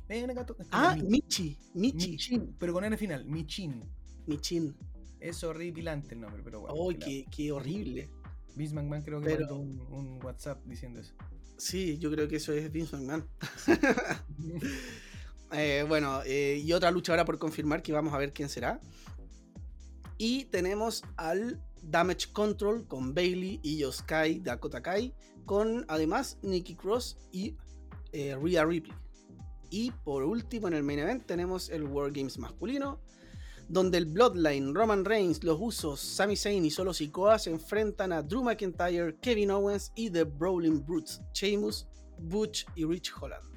Venga, 0.07 0.33
gato. 0.33 0.55
Ah, 0.71 0.95
Mi- 0.95 1.03
Michi, 1.09 1.57
Michi, 1.73 2.11
Michin, 2.11 2.55
pero 2.59 2.73
con 2.73 2.83
N 2.83 2.97
final, 2.97 3.25
Michin. 3.25 3.83
Michin. 4.27 4.75
Es 5.19 5.43
horripilante 5.43 6.15
el 6.15 6.21
nombre, 6.21 6.41
pero 6.43 6.61
bueno. 6.61 6.75
¡Ay, 6.89 6.95
que 6.95 6.99
la- 6.99 7.05
qué, 7.05 7.25
qué 7.31 7.51
horrible! 7.51 8.09
Vince 8.55 8.73
McMahon 8.75 9.01
creo 9.03 9.19
que 9.21 9.25
Pero- 9.27 9.39
mandó 9.47 9.59
un, 9.59 9.79
un 9.93 10.23
WhatsApp 10.23 10.63
diciendo 10.65 10.99
eso. 10.99 11.13
Sí, 11.57 11.97
yo 11.99 12.11
creo 12.11 12.27
que 12.27 12.37
eso 12.37 12.51
es 12.53 12.71
Vince 12.71 12.97
McMahon. 12.97 13.27
Eh, 15.53 15.83
bueno, 15.85 16.21
eh, 16.25 16.61
y 16.63 16.71
otra 16.71 16.91
lucha 16.91 17.11
ahora 17.11 17.25
por 17.25 17.37
confirmar 17.37 17.83
que 17.83 17.91
vamos 17.91 18.13
a 18.13 18.17
ver 18.17 18.31
quién 18.31 18.47
será. 18.47 18.79
Y 20.17 20.45
tenemos 20.45 21.03
al 21.17 21.61
Damage 21.81 22.31
Control 22.31 22.87
con 22.87 23.13
Bailey 23.13 23.59
y 23.61 23.77
Yoskai 23.79 24.39
Dakota 24.39 24.81
Kai, 24.81 25.13
con 25.45 25.83
además 25.89 26.37
Nikki 26.41 26.75
Cross 26.75 27.17
y 27.33 27.57
eh, 28.11 28.35
Rhea 28.41 28.65
Ripley. 28.65 28.95
Y 29.69 29.91
por 29.91 30.23
último, 30.23 30.67
en 30.67 30.73
el 30.73 30.83
main 30.83 30.99
event 30.99 31.25
tenemos 31.25 31.69
el 31.69 31.83
World 31.83 32.15
Games 32.15 32.37
masculino, 32.37 32.99
donde 33.69 33.97
el 33.97 34.05
Bloodline, 34.05 34.73
Roman 34.73 35.05
Reigns, 35.05 35.43
los 35.43 35.57
Usos, 35.59 35.99
Sami 35.99 36.35
Zayn 36.35 36.65
y 36.65 36.71
Solo 36.71 36.93
Sikoa 36.93 37.39
se 37.39 37.51
enfrentan 37.51 38.11
a 38.11 38.21
Drew 38.21 38.43
McIntyre, 38.43 39.15
Kevin 39.21 39.51
Owens 39.51 39.93
y 39.95 40.09
The 40.09 40.25
Brawling 40.25 40.85
Brutes, 40.85 41.21
Sheamus, 41.33 41.87
Butch 42.19 42.65
y 42.75 42.83
Rich 42.83 43.13
Holland. 43.19 43.50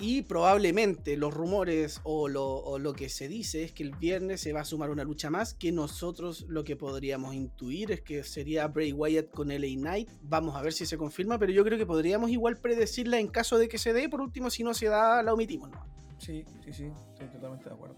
Y 0.00 0.22
probablemente 0.22 1.16
los 1.16 1.34
rumores 1.34 2.00
o 2.04 2.28
lo, 2.28 2.46
o 2.46 2.78
lo, 2.78 2.92
que 2.92 3.08
se 3.08 3.26
dice 3.26 3.64
es 3.64 3.72
que 3.72 3.82
el 3.82 3.96
viernes 3.96 4.40
se 4.40 4.52
va 4.52 4.60
a 4.60 4.64
sumar 4.64 4.90
una 4.90 5.02
lucha 5.02 5.28
más, 5.28 5.54
que 5.54 5.72
nosotros 5.72 6.46
lo 6.48 6.62
que 6.62 6.76
podríamos 6.76 7.34
intuir 7.34 7.90
es 7.90 8.02
que 8.02 8.22
sería 8.22 8.68
Bray 8.68 8.92
Wyatt 8.92 9.30
con 9.30 9.48
LA 9.48 9.74
Knight. 9.76 10.08
Vamos 10.22 10.54
a 10.54 10.62
ver 10.62 10.72
si 10.72 10.86
se 10.86 10.96
confirma, 10.96 11.36
pero 11.38 11.52
yo 11.52 11.64
creo 11.64 11.78
que 11.78 11.86
podríamos 11.86 12.30
igual 12.30 12.58
predecirla 12.58 13.18
en 13.18 13.26
caso 13.26 13.58
de 13.58 13.68
que 13.68 13.76
se 13.76 13.92
dé. 13.92 14.08
Por 14.08 14.20
último, 14.20 14.50
si 14.50 14.62
no 14.62 14.72
se 14.72 14.86
da, 14.86 15.20
la 15.22 15.34
omitimos. 15.34 15.70
¿no? 15.70 15.84
Sí, 16.18 16.44
sí, 16.64 16.72
sí, 16.72 16.92
estoy 17.12 17.28
totalmente 17.28 17.68
de 17.68 17.74
acuerdo. 17.74 17.96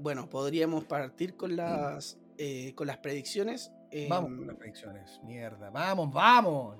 Bueno, 0.00 0.28
podríamos 0.28 0.84
partir 0.84 1.36
con 1.36 1.54
las, 1.54 2.18
eh, 2.36 2.72
con 2.74 2.88
las 2.88 2.98
predicciones. 2.98 3.70
Vamos 4.08 4.30
con 4.36 4.46
las 4.46 4.56
predicciones, 4.56 5.20
mierda, 5.24 5.70
vamos, 5.70 6.12
vamos. 6.12 6.78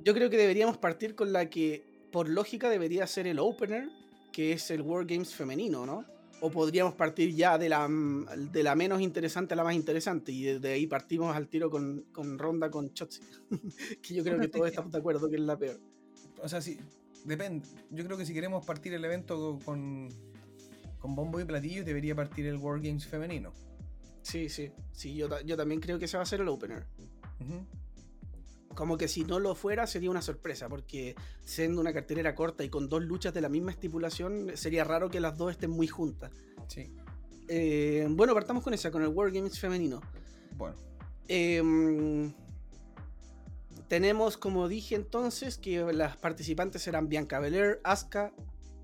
Yo 0.00 0.14
creo 0.14 0.30
que 0.30 0.36
deberíamos 0.36 0.78
partir 0.78 1.14
con 1.14 1.32
la 1.32 1.48
que, 1.48 1.93
por 2.14 2.28
lógica, 2.28 2.70
debería 2.70 3.08
ser 3.08 3.26
el 3.26 3.40
opener, 3.40 3.88
que 4.30 4.52
es 4.52 4.70
el 4.70 4.82
World 4.82 5.10
Games 5.10 5.34
femenino, 5.34 5.84
¿no? 5.84 6.04
O 6.40 6.48
podríamos 6.48 6.94
partir 6.94 7.34
ya 7.34 7.58
de 7.58 7.68
la, 7.68 7.88
de 7.88 8.62
la 8.62 8.76
menos 8.76 9.00
interesante 9.00 9.54
a 9.54 9.56
la 9.56 9.64
más 9.64 9.74
interesante, 9.74 10.30
y 10.30 10.44
desde 10.44 10.74
ahí 10.74 10.86
partimos 10.86 11.34
al 11.34 11.48
tiro 11.48 11.68
con, 11.70 12.04
con 12.12 12.38
Ronda 12.38 12.70
con 12.70 12.94
Chotzi, 12.94 13.20
que 14.00 14.14
yo 14.14 14.22
creo 14.22 14.38
que 14.38 14.46
todos 14.46 14.68
estamos 14.68 14.92
de 14.92 14.98
acuerdo 14.98 15.28
que 15.28 15.34
es 15.34 15.42
la 15.42 15.58
peor. 15.58 15.80
O 16.40 16.48
sea, 16.48 16.60
sí, 16.60 16.78
depende. 17.24 17.66
Yo 17.90 18.04
creo 18.04 18.16
que 18.16 18.24
si 18.24 18.32
queremos 18.32 18.64
partir 18.64 18.94
el 18.94 19.04
evento 19.04 19.58
con, 19.64 20.08
con 21.00 21.16
bombo 21.16 21.40
y 21.40 21.44
platillo, 21.44 21.82
debería 21.82 22.14
partir 22.14 22.46
el 22.46 22.58
World 22.58 22.84
Games 22.84 23.04
femenino. 23.08 23.52
Sí, 24.22 24.48
sí, 24.48 24.70
sí, 24.92 25.16
yo, 25.16 25.28
yo 25.40 25.56
también 25.56 25.80
creo 25.80 25.98
que 25.98 26.04
ese 26.04 26.16
va 26.16 26.22
a 26.22 26.26
ser 26.26 26.42
el 26.42 26.48
opener. 26.48 26.86
Uh 27.40 27.44
-huh. 27.44 27.66
Como 28.74 28.96
que 28.96 29.08
si 29.08 29.24
no 29.24 29.38
lo 29.38 29.54
fuera 29.54 29.86
sería 29.86 30.10
una 30.10 30.22
sorpresa, 30.22 30.68
porque 30.68 31.14
siendo 31.44 31.80
una 31.80 31.92
cartelera 31.92 32.34
corta 32.34 32.64
y 32.64 32.68
con 32.68 32.88
dos 32.88 33.02
luchas 33.02 33.32
de 33.34 33.40
la 33.40 33.48
misma 33.48 33.70
estipulación, 33.70 34.52
sería 34.54 34.84
raro 34.84 35.10
que 35.10 35.20
las 35.20 35.36
dos 35.36 35.52
estén 35.52 35.70
muy 35.70 35.86
juntas. 35.86 36.32
Sí. 36.68 36.92
Eh, 37.48 38.06
bueno, 38.10 38.34
partamos 38.34 38.62
con 38.62 38.74
esa, 38.74 38.90
con 38.90 39.02
el 39.02 39.08
World 39.08 39.34
Games 39.34 39.58
femenino. 39.58 40.00
Bueno. 40.56 40.76
Eh, 41.28 42.32
tenemos, 43.88 44.36
como 44.36 44.68
dije 44.68 44.94
entonces, 44.94 45.58
que 45.58 45.80
las 45.92 46.16
participantes 46.16 46.82
serán 46.82 47.08
Bianca 47.08 47.38
Belair, 47.38 47.80
Asuka, 47.84 48.32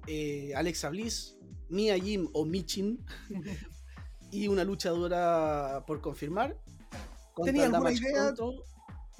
eh, 0.06 0.52
Alexa 0.54 0.90
Bliss, 0.90 1.37
Mia 1.68 1.99
Jim 1.99 2.28
o 2.32 2.44
Michin 2.44 3.04
y 4.30 4.49
una 4.49 4.64
luchadora 4.64 5.85
por 5.87 6.00
confirmar. 6.00 6.56
¿Tenía 7.44 7.66
alguna 7.66 7.92
idea. 7.92 8.35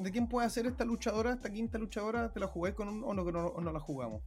De 0.01 0.11
quién 0.11 0.29
puede 0.29 0.47
hacer 0.47 0.67
esta 0.67 0.85
luchadora, 0.85 1.33
esta 1.33 1.51
quinta 1.51 1.79
luchadora? 1.79 2.33
¿Te 2.33 2.41
la 2.41 2.47
jugué 2.47 2.75
con 2.75 2.89
un, 2.89 3.05
o, 3.05 3.15
no, 3.15 3.25
no, 3.25 3.55
no 3.61 3.73
la 3.73 3.81
jugamos? 3.81 4.23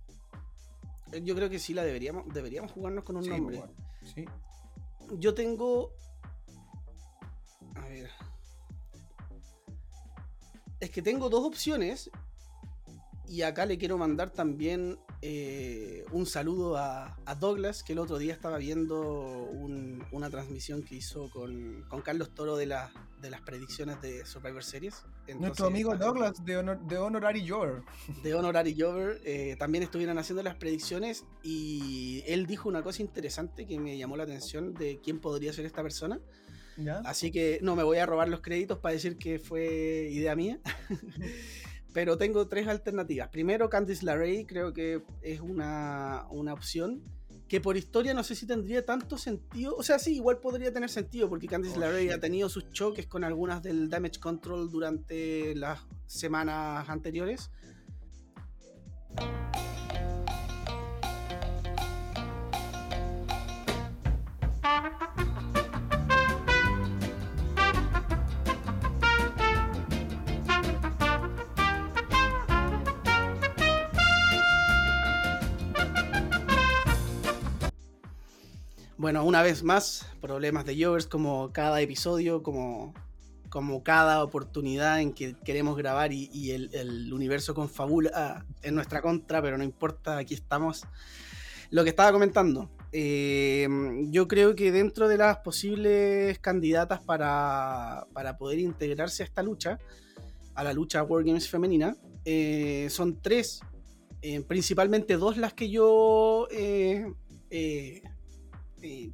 Yo 1.22 1.36
creo 1.36 1.50
que 1.50 1.60
sí 1.60 1.74
la 1.74 1.84
deberíamos, 1.84 2.32
deberíamos 2.34 2.72
jugarnos 2.72 3.04
con 3.04 3.18
un 3.18 3.24
sí, 3.24 3.30
nombre. 3.30 3.58
Bueno, 3.58 3.74
sí. 4.04 4.26
Yo 5.18 5.34
tengo. 5.34 5.92
A 7.76 7.88
ver. 7.88 8.10
Es 10.80 10.90
que 10.90 11.02
tengo 11.02 11.30
dos 11.30 11.44
opciones. 11.46 12.10
Y 13.28 13.44
acá 13.44 13.66
le 13.66 13.78
quiero 13.78 13.98
mandar 13.98 14.32
también 14.32 15.00
eh, 15.22 16.04
un 16.12 16.26
saludo 16.26 16.76
a, 16.76 17.18
a, 17.26 17.36
Douglas, 17.36 17.82
que 17.82 17.94
el 17.94 18.00
otro 18.00 18.18
día 18.18 18.34
estaba 18.34 18.58
viendo 18.58 19.00
un, 19.02 20.04
una 20.12 20.30
transmisión 20.30 20.84
que 20.84 20.96
hizo 20.96 21.30
con, 21.30 21.86
con 21.88 22.02
Carlos 22.02 22.36
Toro 22.36 22.58
de, 22.58 22.66
la, 22.66 22.92
de, 23.22 23.30
las 23.30 23.40
predicciones 23.40 24.02
de 24.02 24.26
Survivor 24.26 24.64
Series. 24.64 25.06
Entonces, 25.22 25.40
Nuestro 25.40 25.68
amigo 25.68 25.96
Douglas 25.96 26.44
de, 26.44 26.58
honor, 26.58 26.86
de 26.86 26.98
Honorary 26.98 27.48
Jover. 27.48 27.84
De 28.22 28.36
Honorary 28.36 28.76
Jover. 28.78 29.22
Eh, 29.24 29.56
también 29.58 29.86
estuvieron 29.86 30.18
haciendo 30.18 30.44
las 30.44 30.56
predicciones 30.56 31.24
y 31.42 32.24
él 32.28 32.46
dijo 32.46 32.68
una 32.68 32.84
cosa 32.84 33.02
interesante 33.02 33.66
que 33.66 33.80
me 33.80 33.98
llamó 33.98 34.18
la 34.18 34.24
atención 34.24 34.74
de 34.74 35.00
quién 35.02 35.20
podría 35.20 35.54
ser 35.54 35.66
esta 35.66 35.82
persona. 35.82 36.20
¿Ya? 36.76 36.98
Así 37.06 37.32
que 37.32 37.60
no 37.62 37.78
me 37.78 37.84
voy 37.84 38.00
a 38.00 38.06
robar 38.06 38.28
los 38.28 38.42
créditos 38.42 38.80
para 38.80 38.94
decir 38.94 39.18
que 39.18 39.40
fue 39.40 40.10
idea 40.12 40.36
mía. 40.36 40.60
Pero 41.94 42.18
tengo 42.18 42.48
tres 42.48 42.68
alternativas. 42.68 43.30
Primero, 43.30 43.70
Candice 43.70 44.06
LeRae 44.06 44.46
creo 44.48 44.74
que 44.74 45.04
es 45.22 45.40
una, 45.40 46.26
una, 46.32 46.54
opción 46.54 47.04
que 47.48 47.62
por 47.62 47.78
historia 47.78 48.16
no 48.16 48.24
sé 48.24 48.36
si 48.36 48.48
tendría 48.48 48.84
tanto 48.84 49.18
sentido. 49.18 49.76
O 49.78 49.84
sea, 49.84 50.00
sí, 50.00 50.16
igual 50.16 50.40
podría 50.40 50.74
tener 50.74 50.90
sentido 50.90 51.30
porque 51.30 51.48
Candice 51.48 51.78
oh, 51.78 51.82
LeRae 51.82 52.12
ha 52.12 52.20
tenido 52.20 52.50
sus 52.50 52.72
choques 52.72 53.06
con 53.06 53.24
algunas 53.24 53.62
del 53.62 53.90
Damage 53.90 54.20
Control 54.20 54.72
durante 54.72 55.54
las 55.56 55.80
semanas 56.08 56.90
anteriores. 56.90 57.52
Bueno, 79.04 79.26
una 79.26 79.42
vez 79.42 79.64
más, 79.64 80.08
problemas 80.22 80.64
de 80.64 80.82
Jovers 80.82 81.08
como 81.08 81.52
cada 81.52 81.82
episodio, 81.82 82.42
como, 82.42 82.94
como 83.50 83.84
cada 83.84 84.24
oportunidad 84.24 85.02
en 85.02 85.12
que 85.12 85.36
queremos 85.44 85.76
grabar 85.76 86.14
y, 86.14 86.52
el, 86.52 87.12
universo 87.12 87.54
confabula 87.54 88.46
en 88.62 88.76
nuestra 88.76 89.02
contra, 89.02 89.42
pero 89.42 89.58
no 89.58 89.66
importa, 89.66 90.16
aquí 90.16 90.34
estamos. 90.34 90.84
Lo 91.70 91.84
que 91.84 91.90
estaba 91.90 92.14
comentando, 92.14 92.72
eh, 92.94 93.68
yo 94.10 94.30
creo 94.30 94.56
que 94.56 94.72
dentro 94.72 95.10
de 95.10 95.18
las 95.18 95.40
posibles 95.40 96.40
candidatas 96.40 97.02
para, 97.02 98.08
para, 98.14 98.38
poder 98.38 98.60
integrarse 98.60 99.24
a 99.24 99.26
esta 99.26 99.44
lucha, 99.44 99.80
a 100.56 100.64
la 100.64 100.72
lucha 100.72 101.04
World 101.04 101.28
Games 101.28 101.50
femenina, 101.50 101.98
eh, 102.24 102.88
son 102.90 103.22
tres, 103.22 103.60
eh, 104.22 104.40
principalmente 104.48 105.18
dos 105.18 105.36
las 105.36 105.54
que 105.54 105.70
yo 105.70 106.48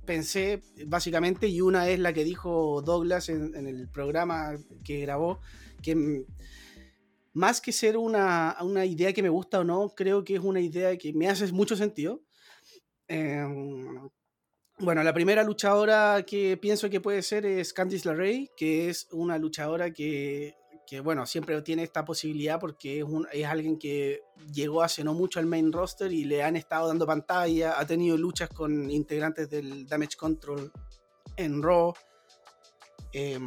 pensé 0.06 0.62
básicamente, 0.86 1.48
y 1.48 1.62
una 1.62 1.90
es 1.90 2.00
la 2.00 2.14
que 2.14 2.24
dijo 2.24 2.82
Douglas 2.82 3.30
en, 3.30 3.56
el 3.56 3.90
programa 3.90 4.58
que 4.84 5.02
grabó, 5.02 5.40
que 5.82 6.26
más 7.34 7.62
que 7.62 7.72
ser 7.72 7.98
una, 7.98 8.58
una, 8.62 8.86
idea 8.86 9.14
que 9.14 9.24
me 9.24 9.30
gusta 9.30 9.60
o 9.60 9.64
no, 9.64 9.90
creo 9.96 10.24
que 10.24 10.36
es 10.36 10.42
una 10.42 10.60
idea 10.60 10.98
que 10.98 11.14
me 11.14 11.30
hace 11.30 11.52
mucho 11.52 11.76
sentido. 11.76 12.22
Eh, 13.08 13.46
bueno, 14.80 15.04
la 15.04 15.14
primera 15.14 15.44
luchadora 15.44 16.24
que 16.26 16.56
pienso 16.56 16.90
que 16.90 17.02
puede 17.02 17.22
ser 17.22 17.46
es 17.46 17.74
Candice 17.74 18.08
LeRae, 18.08 18.50
que 18.56 18.90
es 18.90 19.08
una 19.12 19.38
luchadora 19.38 19.92
que, 19.92 20.56
que 20.90 21.02
bueno, 21.02 21.26
siempre 21.26 21.62
tiene 21.62 21.84
esta 21.84 22.04
posibilidad 22.04 22.60
porque 22.60 23.00
es, 23.00 23.04
un, 23.04 23.28
es, 23.32 23.46
alguien 23.46 23.78
que 23.78 24.24
llegó 24.52 24.82
hace 24.82 25.04
no 25.04 25.14
mucho 25.14 25.40
al 25.40 25.46
main 25.46 25.72
roster 25.72 26.12
y 26.12 26.24
le 26.24 26.42
han 26.42 26.56
estado 26.56 26.88
dando 26.88 27.06
pantalla, 27.06 27.80
ha 27.80 27.86
tenido 27.86 28.18
luchas 28.18 28.50
con 28.50 28.90
integrantes 28.90 29.50
del 29.50 29.86
Damage 29.86 30.18
Control 30.18 30.72
en 31.36 31.62
Raw. 31.62 31.94
Eh, 33.14 33.40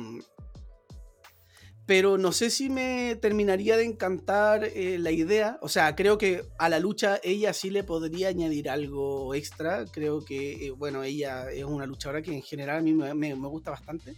pero 1.85 2.16
no 2.16 2.31
sé 2.31 2.50
si 2.50 2.70
me 2.70 3.16
terminaría 3.20 3.76
de 3.76 3.85
encantar 3.85 4.64
eh, 4.64 4.98
la 4.98 5.11
idea. 5.11 5.59
O 5.62 5.68
sea, 5.68 5.96
creo 5.96 6.16
que 6.16 6.44
a 6.59 6.68
la 6.68 6.78
lucha 6.78 7.18
ella 7.24 7.52
sí 7.52 7.70
le 7.70 7.83
podría 7.83 8.28
añadir 8.28 8.70
algo 8.70 9.35
extra. 9.35 9.85
Creo 9.87 10.24
que, 10.24 10.66
eh, 10.66 10.70
bueno, 10.70 11.02
ella 11.02 11.50
es 11.50 11.64
una 11.64 11.87
luchadora 11.87 12.22
que 12.22 12.33
en 12.33 12.42
general 12.42 12.78
a 12.78 12.83
mí 12.83 12.94
me, 12.94 13.35
gusta 13.35 13.72
bastante. 13.72 14.14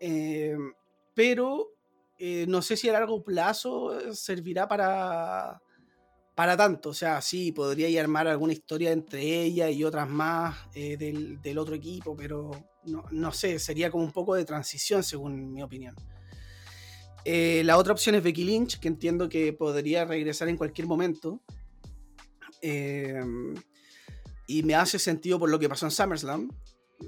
Eh, 0.00 0.56
pero 1.14 1.68
eh, 2.20 2.44
no 2.46 2.62
sé 2.62 2.76
si 2.76 2.88
a 2.88 2.92
largo 2.92 3.24
plazo 3.24 4.12
servirá 4.14 4.68
para, 4.68 5.60
para 6.34 6.56
tanto. 6.56 6.90
O 6.90 6.94
sea, 6.94 7.20
sí, 7.20 7.50
podría 7.52 8.00
armar 8.00 8.28
alguna 8.28 8.52
historia 8.52 8.92
entre 8.92 9.42
ella 9.42 9.70
y 9.70 9.84
otras 9.84 10.08
más 10.08 10.56
eh, 10.74 10.96
del, 10.96 11.40
del, 11.42 11.58
otro 11.58 11.74
equipo, 11.74 12.14
pero 12.14 12.50
no, 12.84 13.04
no, 13.10 13.32
sé, 13.32 13.58
sería 13.58 13.90
como 13.90 14.04
un 14.04 14.12
poco 14.12 14.34
de 14.34 14.44
transición 14.44 15.02
según 15.02 15.52
mi 15.52 15.62
opinión. 15.62 15.96
Eh, 17.24 17.62
la 17.64 17.76
otra 17.76 17.92
opción 17.92 18.14
es 18.14 18.22
Becky 18.22 18.44
Lynch, 18.44 18.78
que 18.80 18.88
entiendo 18.88 19.28
que 19.28 19.52
podría 19.52 20.04
regresar 20.04 20.48
en 20.48 20.56
cualquier 20.56 20.86
momento. 20.86 21.42
Eh, 22.62 23.20
y 24.46 24.62
me 24.62 24.74
hace 24.74 24.98
sentido 24.98 25.38
por 25.38 25.50
lo 25.50 25.58
que 25.58 25.68
pasó 25.68 25.86
en 25.86 25.92
SummerSlam. 25.92 26.50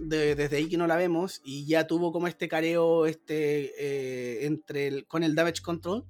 De, 0.00 0.34
desde 0.34 0.56
ahí 0.56 0.68
que 0.68 0.78
no 0.78 0.86
la 0.86 0.96
vemos 0.96 1.40
y 1.44 1.66
ya 1.66 1.86
tuvo 1.86 2.12
como 2.12 2.26
este 2.26 2.48
careo 2.48 3.06
este, 3.06 3.72
eh, 3.78 4.46
entre 4.46 5.04
con 5.04 5.22
el 5.22 5.34
Damage 5.34 5.62
Control 5.62 6.06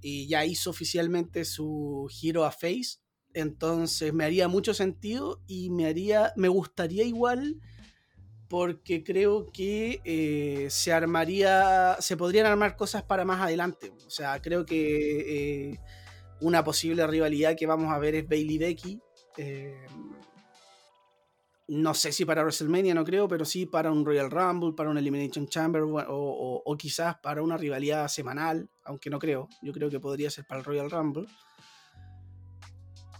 y 0.00 0.26
ya 0.26 0.44
hizo 0.44 0.70
oficialmente 0.70 1.44
su 1.44 2.08
giro 2.10 2.44
a 2.44 2.50
Face 2.50 2.98
Entonces 3.32 4.12
me 4.12 4.24
haría 4.24 4.48
mucho 4.48 4.74
sentido 4.74 5.42
y 5.46 5.70
me 5.70 5.86
haría, 5.86 6.32
me 6.36 6.48
gustaría 6.48 7.04
igual 7.04 7.60
porque 8.50 9.04
creo 9.04 9.46
que 9.52 10.00
eh, 10.04 10.66
se 10.70 10.92
armaría, 10.92 11.96
se 12.00 12.16
podrían 12.16 12.46
armar 12.46 12.74
cosas 12.74 13.04
para 13.04 13.24
más 13.24 13.40
adelante. 13.40 13.92
O 14.04 14.10
sea, 14.10 14.42
creo 14.42 14.66
que 14.66 15.70
eh, 15.70 15.80
una 16.40 16.64
posible 16.64 17.06
rivalidad 17.06 17.56
que 17.56 17.66
vamos 17.66 17.92
a 17.92 17.98
ver 18.00 18.16
es 18.16 18.28
Bailey 18.28 18.58
Becky. 18.58 19.00
No 21.70 21.94
sé 21.94 22.10
si 22.10 22.24
para 22.24 22.42
WrestleMania, 22.42 22.94
no 22.94 23.04
creo, 23.04 23.28
pero 23.28 23.44
sí 23.44 23.64
para 23.64 23.92
un 23.92 24.04
Royal 24.04 24.28
Rumble, 24.28 24.72
para 24.72 24.90
un 24.90 24.98
Elimination 24.98 25.46
Chamber 25.46 25.82
o, 25.86 26.76
quizás 26.76 27.16
para 27.22 27.42
una 27.42 27.56
rivalidad 27.56 28.08
semanal, 28.08 28.68
aunque 28.82 29.08
no 29.08 29.20
creo. 29.20 29.48
Yo 29.62 29.72
creo 29.72 29.88
que 29.88 30.00
podría 30.00 30.30
ser 30.30 30.44
para 30.46 30.58
el 30.58 30.64
Royal 30.64 30.90
Rumble. 30.90 31.28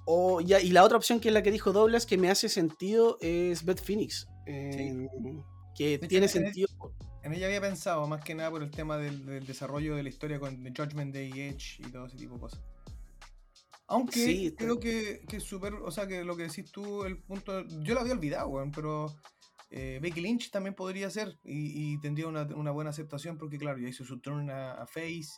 O, 0.04 0.40
ya, 0.40 0.60
y 0.60 0.70
la 0.72 0.82
otra 0.82 0.96
opción 0.96 1.20
que 1.20 1.28
es 1.28 1.34
la 1.34 1.44
que 1.44 1.52
dijo 1.52 1.72
Douglas 1.72 2.06
que 2.06 2.18
me 2.18 2.28
hace 2.28 2.48
sentido 2.48 3.18
es 3.20 3.64
Beth 3.64 3.80
Phoenix. 3.80 4.26
Que 4.44 5.98
tiene 6.08 6.26
sentido. 6.26 6.66
En 7.22 7.32
ella 7.32 7.46
había 7.46 7.60
pensado 7.60 8.04
más 8.08 8.24
que 8.24 8.34
nada 8.34 8.50
por 8.50 8.64
el 8.64 8.72
tema 8.72 8.96
del, 8.96 9.46
desarrollo 9.46 9.94
de 9.94 10.02
la 10.02 10.08
historia 10.08 10.40
con 10.40 10.64
The 10.64 10.72
Judgment 10.76 11.14
Day 11.14 11.30
Edge 11.30 11.76
y 11.78 11.92
todo 11.92 12.06
ese 12.06 12.16
tipo 12.16 12.34
de 12.34 12.40
cosas. 12.40 12.60
Aunque 13.90 14.54
creo 14.56 14.78
que, 14.78 15.20
que 15.28 15.40
súper, 15.40 15.74
o 15.74 15.90
sea, 15.90 16.06
que 16.06 16.22
lo 16.22 16.36
que 16.36 16.44
decís 16.44 16.70
tú, 16.70 17.04
el 17.04 17.18
punto, 17.18 17.66
yo 17.82 17.94
lo 17.94 18.00
había 18.00 18.12
olvidado, 18.12 18.52
pero 18.72 19.12
eh, 19.72 19.98
Becky 20.00 20.20
Lynch 20.20 20.52
también 20.52 20.76
podría 20.76 21.10
ser 21.10 21.36
y, 21.42 21.98
tendría 21.98 22.28
una, 22.28 22.70
buena 22.70 22.90
aceptación 22.90 23.36
porque, 23.36 23.58
claro, 23.58 23.80
ya 23.80 23.88
hizo 23.88 24.04
su 24.04 24.20
turn 24.20 24.48
a, 24.48 24.86
Face 24.86 25.30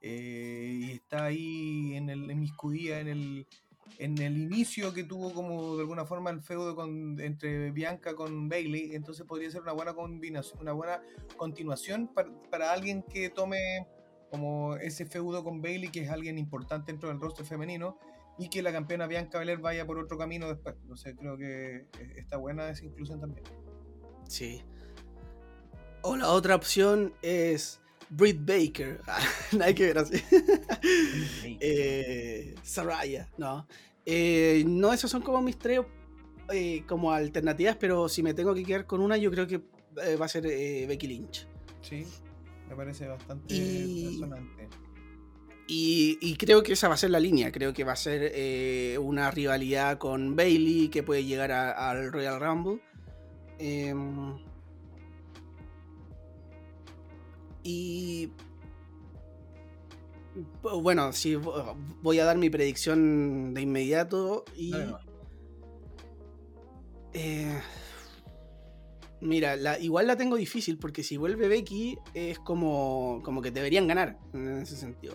eh, 0.00 0.78
y 0.80 0.90
está 0.92 1.26
ahí 1.26 1.94
en, 1.94 2.08
el, 2.08 2.30
en 2.30 2.42
en 2.42 3.08
el, 3.08 3.46
en 3.98 4.18
el 4.18 4.38
inicio 4.38 4.94
que 4.94 5.04
tuvo 5.04 5.34
como 5.34 5.76
de 5.76 5.82
alguna 5.82 6.06
forma 6.06 6.30
el 6.30 6.40
feudo 6.40 6.74
con, 6.74 7.20
entre 7.20 7.70
Bianca 7.70 8.14
con 8.14 8.48
Bailey, 8.48 8.94
entonces 8.94 9.26
podría 9.26 9.50
ser 9.50 9.60
una 9.60 9.72
buena 9.72 9.92
combinación, 9.92 10.58
una 10.62 10.72
buena 10.72 11.02
continuación 11.36 12.08
para, 12.14 12.30
para 12.50 12.72
alguien 12.72 13.02
que 13.02 13.28
tome 13.28 13.86
como 14.30 14.76
ese 14.76 15.06
feudo 15.06 15.42
con 15.44 15.60
Bailey, 15.60 15.90
que 15.90 16.02
es 16.02 16.10
alguien 16.10 16.38
importante 16.38 16.92
dentro 16.92 17.08
del 17.08 17.20
roster 17.20 17.44
femenino, 17.44 17.98
y 18.38 18.48
que 18.48 18.62
la 18.62 18.72
campeona 18.72 19.06
Bianca 19.06 19.38
Belair 19.38 19.58
vaya 19.58 19.86
por 19.86 19.98
otro 19.98 20.16
camino 20.16 20.48
después. 20.48 20.76
Entonces 20.82 21.14
creo 21.18 21.36
que 21.36 21.86
está 22.16 22.36
buena 22.36 22.70
esa 22.70 22.84
inclusión 22.84 23.20
también. 23.20 23.44
Sí. 24.26 24.62
O 26.02 26.16
la 26.16 26.28
otra 26.30 26.54
opción 26.54 27.12
es 27.20 27.80
Britt 28.08 28.38
Baker. 28.40 29.00
Nada 29.52 29.74
que 29.74 29.86
ver 29.86 29.98
así. 29.98 30.22
eh, 31.60 32.54
Saraya, 32.62 33.28
no. 33.36 33.66
Eh, 34.06 34.64
no, 34.66 34.92
esos 34.92 35.10
son 35.10 35.22
como 35.22 35.42
mis 35.42 35.58
tres 35.58 35.80
eh, 36.52 36.84
como 36.86 37.12
alternativas, 37.12 37.76
pero 37.76 38.08
si 38.08 38.22
me 38.22 38.34
tengo 38.34 38.54
que 38.54 38.64
quedar 38.64 38.86
con 38.86 39.00
una, 39.00 39.16
yo 39.16 39.30
creo 39.30 39.46
que 39.46 39.62
eh, 40.02 40.16
va 40.16 40.26
a 40.26 40.28
ser 40.28 40.44
Becky 40.44 41.06
Lynch. 41.06 41.46
Sí, 41.82 42.06
me 42.70 42.76
parece 42.76 43.08
bastante 43.08 43.52
y, 43.52 44.18
Y, 46.22 46.36
creo 46.36 46.62
que 46.62 46.72
esa 46.72 46.88
va 46.88 46.94
a 46.94 46.96
ser 46.96 47.10
la 47.10 47.20
línea. 47.20 47.52
Creo 47.52 47.72
que 47.72 47.84
va 47.84 47.92
a 47.92 47.96
ser 47.96 48.32
eh, 48.34 48.98
una 48.98 49.30
rivalidad 49.30 49.98
con 49.98 50.34
Bailey 50.34 50.88
que 50.88 51.02
puede 51.02 51.24
llegar 51.24 51.52
al 51.52 52.12
Royal 52.12 52.40
Rumble. 52.40 52.80
Em, 53.58 54.36
y 57.62 58.32
bueno, 60.62 61.12
sí, 61.12 61.36
voy 62.02 62.18
a 62.18 62.24
dar 62.24 62.38
mi 62.38 62.50
predicción 62.50 63.54
de 63.54 63.62
inmediato 63.62 64.44
y. 64.56 64.72
Eh, 67.12 67.60
Mira, 69.20 69.56
la, 69.56 69.78
igual 69.78 70.06
la 70.06 70.16
tengo 70.16 70.36
difícil 70.36 70.78
porque 70.78 71.02
si 71.02 71.16
vuelve 71.16 71.46
Becky 71.48 71.98
es 72.14 72.38
como, 72.38 73.20
como 73.22 73.42
que 73.42 73.50
deberían 73.50 73.86
ganar 73.86 74.18
en 74.32 74.58
ese 74.58 74.76
sentido. 74.76 75.14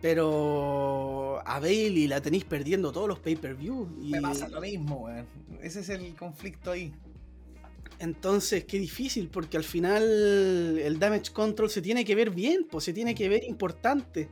Pero 0.00 1.40
a 1.46 1.60
Bailey 1.60 2.08
la 2.08 2.20
tenéis 2.20 2.44
perdiendo 2.44 2.90
todos 2.90 3.06
los 3.06 3.18
pay-per-view. 3.20 3.98
Y... 4.02 4.10
Me 4.10 4.20
pasa 4.20 4.48
lo 4.48 4.60
mismo, 4.60 5.04
weón. 5.04 5.26
Ese 5.62 5.80
es 5.80 5.88
el 5.90 6.14
conflicto 6.16 6.72
ahí. 6.72 6.92
Entonces, 7.98 8.64
qué 8.64 8.78
difícil, 8.78 9.28
porque 9.28 9.58
al 9.58 9.64
final 9.64 10.02
el 10.78 10.98
damage 10.98 11.32
control 11.32 11.68
se 11.68 11.82
tiene 11.82 12.04
que 12.04 12.14
ver 12.14 12.30
bien, 12.30 12.66
pues 12.68 12.84
se 12.84 12.94
tiene 12.94 13.14
que 13.14 13.28
ver 13.28 13.44
importante 13.44 14.30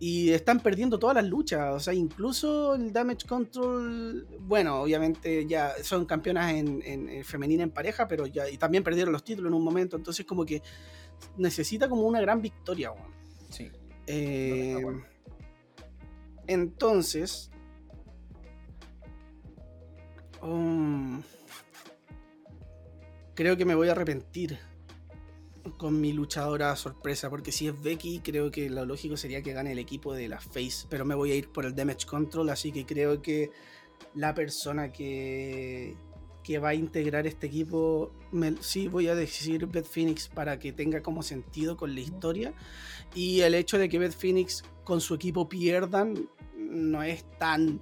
y 0.00 0.30
están 0.30 0.60
perdiendo 0.60 0.98
todas 0.98 1.16
las 1.16 1.24
luchas. 1.24 1.74
O 1.74 1.80
sea, 1.80 1.92
incluso 1.92 2.74
el 2.74 2.92
Damage 2.92 3.26
Control, 3.26 4.26
bueno, 4.40 4.82
obviamente 4.82 5.46
ya 5.46 5.72
son 5.82 6.06
campeonas 6.06 6.52
en, 6.54 7.24
femenina 7.24 7.64
en 7.64 7.70
pareja, 7.70 8.06
pero 8.06 8.26
ya 8.26 8.48
y 8.48 8.56
también 8.58 8.84
perdieron 8.84 9.12
los 9.12 9.24
títulos 9.24 9.50
en 9.50 9.54
un 9.54 9.64
momento. 9.64 9.96
Entonces, 9.96 10.24
como 10.24 10.44
que 10.44 10.62
necesita 11.36 11.88
como 11.88 12.02
una 12.02 12.20
gran 12.20 12.40
victoria. 12.40 12.92
Sí. 13.50 13.70
Eh, 14.06 14.82
entonces. 16.46 17.50
Um, 20.40 21.20
creo 23.34 23.56
que 23.56 23.64
me 23.64 23.74
voy 23.74 23.88
a 23.88 23.92
arrepentir 23.92 24.58
con 25.76 26.00
mi 26.00 26.12
luchadora 26.12 26.74
sorpresa, 26.76 27.30
porque 27.30 27.52
si 27.52 27.68
es 27.68 27.82
Becky, 27.82 28.20
creo 28.20 28.50
que 28.50 28.70
lo 28.70 28.84
lógico 28.84 29.16
sería 29.16 29.42
que 29.42 29.52
gane 29.52 29.72
el 29.72 29.78
equipo 29.78 30.14
de 30.14 30.28
la 30.28 30.40
Face, 30.40 30.86
pero 30.88 31.04
me 31.04 31.14
voy 31.14 31.32
a 31.32 31.34
ir 31.34 31.48
por 31.48 31.64
el 31.64 31.74
Damage 31.74 32.06
Control, 32.06 32.48
así 32.50 32.72
que 32.72 32.86
creo 32.86 33.20
que 33.22 33.50
la 34.14 34.34
persona 34.34 34.92
que, 34.92 35.96
que 36.42 36.58
va 36.58 36.70
a 36.70 36.74
integrar 36.74 37.26
este 37.26 37.46
equipo, 37.46 38.12
sí 38.60 38.88
voy 38.88 39.08
a 39.08 39.14
decir 39.14 39.66
Beth 39.66 39.86
Phoenix 39.86 40.28
para 40.28 40.58
que 40.58 40.72
tenga 40.72 41.02
como 41.02 41.22
sentido 41.22 41.76
con 41.76 41.94
la 41.94 42.00
historia, 42.00 42.54
y 43.14 43.40
el 43.40 43.54
hecho 43.54 43.78
de 43.78 43.88
que 43.88 43.98
Beth 43.98 44.16
Phoenix 44.16 44.62
con 44.84 45.00
su 45.00 45.14
equipo 45.14 45.48
pierdan 45.48 46.28
no 46.56 47.02
es 47.02 47.24
tan 47.38 47.80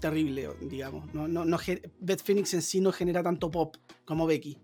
terrible, 0.00 0.48
digamos. 0.60 1.12
No, 1.14 1.28
no, 1.28 1.44
no, 1.44 1.58
Beth 2.00 2.22
Phoenix 2.22 2.54
en 2.54 2.62
sí 2.62 2.80
no 2.80 2.92
genera 2.92 3.22
tanto 3.22 3.50
pop 3.50 3.76
como 4.04 4.26
Becky. 4.26 4.58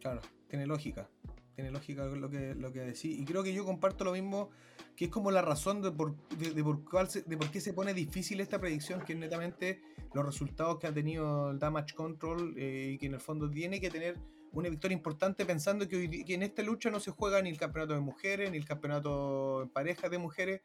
Claro, 0.00 0.20
tiene 0.48 0.66
lógica 0.66 1.08
tiene 1.56 1.70
lógica 1.70 2.04
lo 2.04 2.28
que, 2.28 2.54
lo 2.54 2.70
que 2.70 2.80
decís. 2.80 3.18
Y 3.18 3.24
creo 3.24 3.42
que 3.42 3.52
yo 3.52 3.64
comparto 3.64 4.04
lo 4.04 4.12
mismo, 4.12 4.50
que 4.94 5.06
es 5.06 5.10
como 5.10 5.30
la 5.30 5.40
razón 5.40 5.80
de 5.80 5.90
por, 5.90 6.14
de, 6.36 6.62
por, 6.62 6.84
cuál 6.84 7.08
de 7.08 7.36
por 7.36 7.50
qué 7.50 7.62
se 7.62 7.72
pone 7.72 7.94
difícil 7.94 8.40
esta 8.40 8.60
predicción, 8.60 9.00
que 9.00 9.14
netamente 9.14 9.80
los 10.12 10.24
resultados 10.24 10.78
que 10.78 10.86
ha 10.86 10.92
tenido 10.92 11.50
el 11.50 11.58
Damage 11.58 11.94
Control 11.94 12.54
eh, 12.58 12.90
y 12.92 12.98
que 12.98 13.06
en 13.06 13.14
el 13.14 13.20
fondo 13.20 13.50
tiene 13.50 13.80
que 13.80 13.90
tener 13.90 14.18
una 14.52 14.68
victoria 14.68 14.94
importante 14.94 15.46
pensando 15.46 15.88
que, 15.88 16.24
que, 16.24 16.34
en 16.34 16.42
esta 16.42 16.62
lucha 16.62 16.90
no 16.90 17.00
se 17.00 17.10
juega 17.10 17.40
ni 17.40 17.48
el 17.48 17.58
campeonato 17.58 17.94
de 17.94 18.00
mujeres, 18.00 18.50
ni 18.50 18.58
el 18.58 18.66
campeonato 18.66 19.62
en 19.62 19.70
pareja 19.70 20.10
de 20.10 20.18
mujeres. 20.18 20.60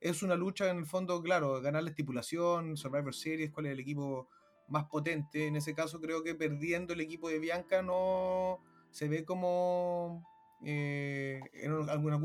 Es 0.00 0.22
una 0.22 0.34
lucha 0.34 0.70
en 0.70 0.76
el 0.76 0.86
fondo, 0.86 1.22
claro, 1.22 1.62
ganar 1.62 1.82
la 1.82 1.90
estipulación, 1.90 2.76
Survivor 2.76 3.14
Series, 3.14 3.50
cuál 3.50 3.66
es 3.66 3.72
el 3.72 3.80
equipo 3.80 4.28
más 4.68 4.84
potente. 4.84 5.46
En 5.46 5.56
ese 5.56 5.74
caso 5.74 5.98
creo 5.98 6.22
que 6.22 6.34
perdiendo 6.34 6.92
el 6.92 7.00
equipo 7.00 7.30
de 7.30 7.38
Bianca 7.38 7.80
no 7.80 8.60
se 8.96 9.08
ve 9.08 9.26
como 9.26 10.24
eh, 10.64 11.38
en, 11.52 11.70
alguna, 11.70 12.16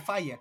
falla 0.00 0.40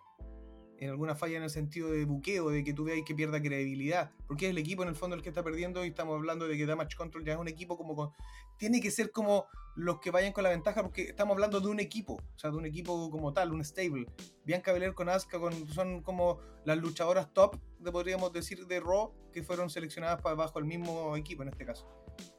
en 0.79 0.89
alguna 0.89 1.13
falla 1.13 1.37
en 1.37 1.43
el 1.43 1.51
sentido 1.51 1.91
de 1.91 2.03
buqueo, 2.03 2.49
de 2.49 2.63
que 2.63 2.73
tú 2.73 2.85
veas 2.85 3.05
que 3.05 3.13
pierda 3.13 3.39
credibilidad, 3.39 4.11
porque 4.27 4.47
es 4.47 4.49
el 4.49 4.57
equipo 4.57 4.81
en 4.81 4.89
el 4.89 4.95
fondo 4.95 5.15
el 5.15 5.21
que 5.21 5.29
está 5.29 5.43
perdiendo 5.43 5.85
y 5.85 5.89
estamos 5.89 6.15
hablando 6.15 6.47
de 6.47 6.57
que 6.57 6.65
Damage 6.65 6.97
Control 6.97 7.23
ya 7.23 7.33
es 7.33 7.39
un 7.39 7.47
equipo 7.47 7.77
como 7.77 8.11
tiene 8.57 8.81
que 8.81 8.89
ser 8.89 9.11
como 9.11 9.45
los 9.77 9.99
que 9.99 10.09
vayan 10.09 10.33
con 10.33 10.43
la 10.43 10.49
ventaja, 10.49 10.81
porque 10.81 11.03
estamos 11.03 11.35
hablando 11.35 11.61
de 11.61 11.67
un 11.67 11.79
equipo, 11.79 12.13
o 12.13 12.39
sea, 12.39 12.49
de 12.49 12.57
un 12.57 12.65
equipo 12.65 13.11
como 13.11 13.31
tal, 13.31 13.53
un 13.53 13.63
stable. 13.63 14.07
Bianca 14.43 14.73
Belair 14.73 14.95
con 14.95 15.07
Asuka 15.07 15.39
con, 15.39 15.67
son 15.67 16.01
como 16.01 16.39
las 16.65 16.79
luchadoras 16.79 17.31
top, 17.31 17.57
de, 17.79 17.91
podríamos 17.91 18.33
decir, 18.33 18.65
de 18.65 18.79
Raw, 18.79 19.13
que 19.31 19.43
fueron 19.43 19.69
seleccionadas 19.69 20.19
para 20.21 20.35
bajo 20.35 20.57
el 20.57 20.65
mismo 20.65 21.15
equipo 21.15 21.43
en 21.43 21.49
este 21.49 21.63
caso. 21.63 21.87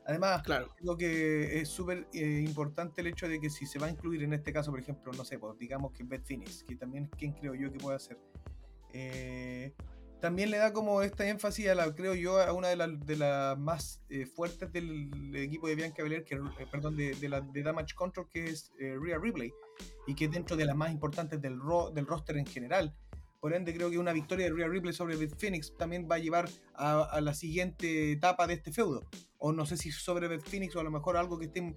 Además, 0.04 0.42
claro. 0.42 0.68
creo 0.76 0.96
que 0.96 1.60
es 1.60 1.68
súper 1.68 2.08
eh, 2.12 2.42
importante 2.44 3.02
el 3.02 3.06
hecho 3.06 3.28
de 3.28 3.38
que 3.40 3.50
si 3.50 3.66
se 3.66 3.78
va 3.78 3.86
a 3.86 3.90
incluir 3.90 4.24
en 4.24 4.32
este 4.32 4.52
caso, 4.52 4.72
por 4.72 4.80
ejemplo, 4.80 5.12
no 5.12 5.24
sé, 5.24 5.38
pues, 5.38 5.56
digamos 5.58 5.92
que 5.92 6.02
Beth 6.02 6.26
Phoenix, 6.26 6.64
que 6.64 6.74
también 6.74 7.04
es 7.04 7.10
quien 7.10 7.32
creo 7.34 7.54
yo 7.54 7.70
que 7.70 7.78
puede 7.78 7.96
hacer. 7.96 8.18
Eh, 8.92 9.72
también 10.20 10.50
le 10.50 10.58
da 10.58 10.72
como 10.72 11.02
esta 11.02 11.28
énfasis 11.28 11.68
a 11.68 11.74
la, 11.74 11.94
creo 11.94 12.14
yo, 12.14 12.40
a 12.40 12.52
una 12.52 12.68
de 12.68 12.76
las 12.76 13.06
de 13.06 13.16
las 13.16 13.58
más 13.58 14.02
eh, 14.08 14.26
fuertes 14.26 14.72
del, 14.72 15.34
equipo 15.36 15.68
de 15.68 15.74
Bianca 15.74 16.02
Belair, 16.02 16.24
que, 16.24 16.38
perdón, 16.70 16.96
de, 16.96 17.14
de, 17.14 17.28
la, 17.28 17.40
de 17.40 17.62
Damage 17.62 17.94
Control, 17.94 18.28
que 18.28 18.46
es 18.46 18.72
Rhea 18.78 19.18
Ripley, 19.18 19.52
y 20.06 20.14
que 20.14 20.26
es 20.26 20.30
dentro 20.30 20.56
de 20.56 20.64
las 20.64 20.76
más 20.76 20.90
importantes 20.90 21.40
del, 21.40 21.58
del 21.94 22.06
roster 22.06 22.36
en 22.36 22.46
general. 22.46 22.94
Por 23.40 23.54
ende, 23.54 23.72
creo 23.72 23.88
que 23.90 23.98
una 23.98 24.12
victoria 24.12 24.46
de 24.46 24.52
Rhea 24.52 24.68
Ripley 24.68 24.92
sobre 24.92 25.16
Beth 25.16 25.38
Phoenix 25.38 25.72
también 25.76 26.08
va 26.10 26.16
a 26.16 26.18
llevar 26.18 26.48
a, 26.74 27.02
a 27.02 27.20
la 27.20 27.34
siguiente 27.34 28.12
etapa 28.12 28.48
de 28.48 28.54
este 28.54 28.72
feudo 28.72 29.08
o 29.38 29.52
no 29.52 29.64
sé 29.66 29.76
si 29.76 29.90
sobre 29.90 30.28
Beth 30.28 30.42
Phoenix 30.42 30.74
o 30.76 30.80
a 30.80 30.84
lo 30.84 30.90
mejor 30.90 31.16
algo 31.16 31.38
que 31.38 31.46
esté 31.46 31.74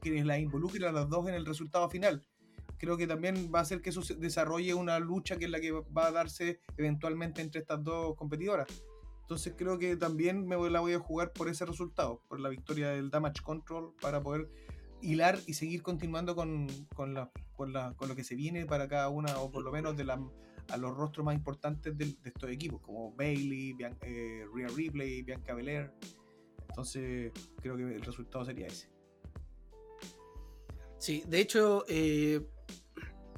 que 0.00 0.24
la 0.24 0.38
involucre 0.38 0.86
a 0.86 0.92
las 0.92 1.08
dos 1.08 1.28
en 1.28 1.34
el 1.34 1.44
resultado 1.44 1.90
final. 1.90 2.24
Creo 2.84 2.98
que 2.98 3.06
también 3.06 3.50
va 3.52 3.60
a 3.60 3.62
hacer 3.62 3.80
que 3.80 3.88
eso 3.88 4.02
desarrolle 4.18 4.74
una 4.74 4.98
lucha 4.98 5.36
que 5.36 5.46
es 5.46 5.50
la 5.50 5.58
que 5.58 5.72
va 5.72 6.06
a 6.08 6.12
darse 6.12 6.60
eventualmente 6.76 7.40
entre 7.40 7.62
estas 7.62 7.82
dos 7.82 8.14
competidoras. 8.14 8.68
Entonces 9.22 9.54
creo 9.56 9.78
que 9.78 9.96
también 9.96 10.46
me 10.46 10.54
la 10.68 10.80
voy 10.80 10.92
a 10.92 10.98
jugar 10.98 11.32
por 11.32 11.48
ese 11.48 11.64
resultado, 11.64 12.20
por 12.28 12.40
la 12.40 12.50
victoria 12.50 12.90
del 12.90 13.08
Damage 13.08 13.42
Control, 13.42 13.94
para 14.02 14.20
poder 14.20 14.50
hilar 15.00 15.38
y 15.46 15.54
seguir 15.54 15.82
continuando 15.82 16.36
con, 16.36 16.66
con, 16.94 17.14
la, 17.14 17.30
con, 17.56 17.72
la- 17.72 17.94
con 17.96 18.08
lo 18.10 18.14
que 18.14 18.22
se 18.22 18.34
viene 18.34 18.66
para 18.66 18.86
cada 18.86 19.08
una, 19.08 19.38
o 19.40 19.50
por 19.50 19.64
lo 19.64 19.72
menos 19.72 19.96
de 19.96 20.04
la, 20.04 20.22
a 20.68 20.76
los 20.76 20.94
rostros 20.94 21.24
más 21.24 21.34
importantes 21.34 21.96
de 21.96 22.14
estos 22.22 22.50
equipos, 22.50 22.82
como 22.82 23.12
Bailey, 23.12 23.72
Bian- 23.72 23.96
eh, 24.02 24.44
Rhea 24.54 24.68
Ripley, 24.68 25.22
Bianca 25.22 25.54
Belair. 25.54 25.90
Entonces 26.68 27.32
creo 27.62 27.78
que 27.78 27.82
el 27.94 28.02
resultado 28.02 28.44
sería 28.44 28.66
ese. 28.66 28.90
Sí, 30.98 31.22
de 31.26 31.40
hecho, 31.40 31.84
eh, 31.88 32.40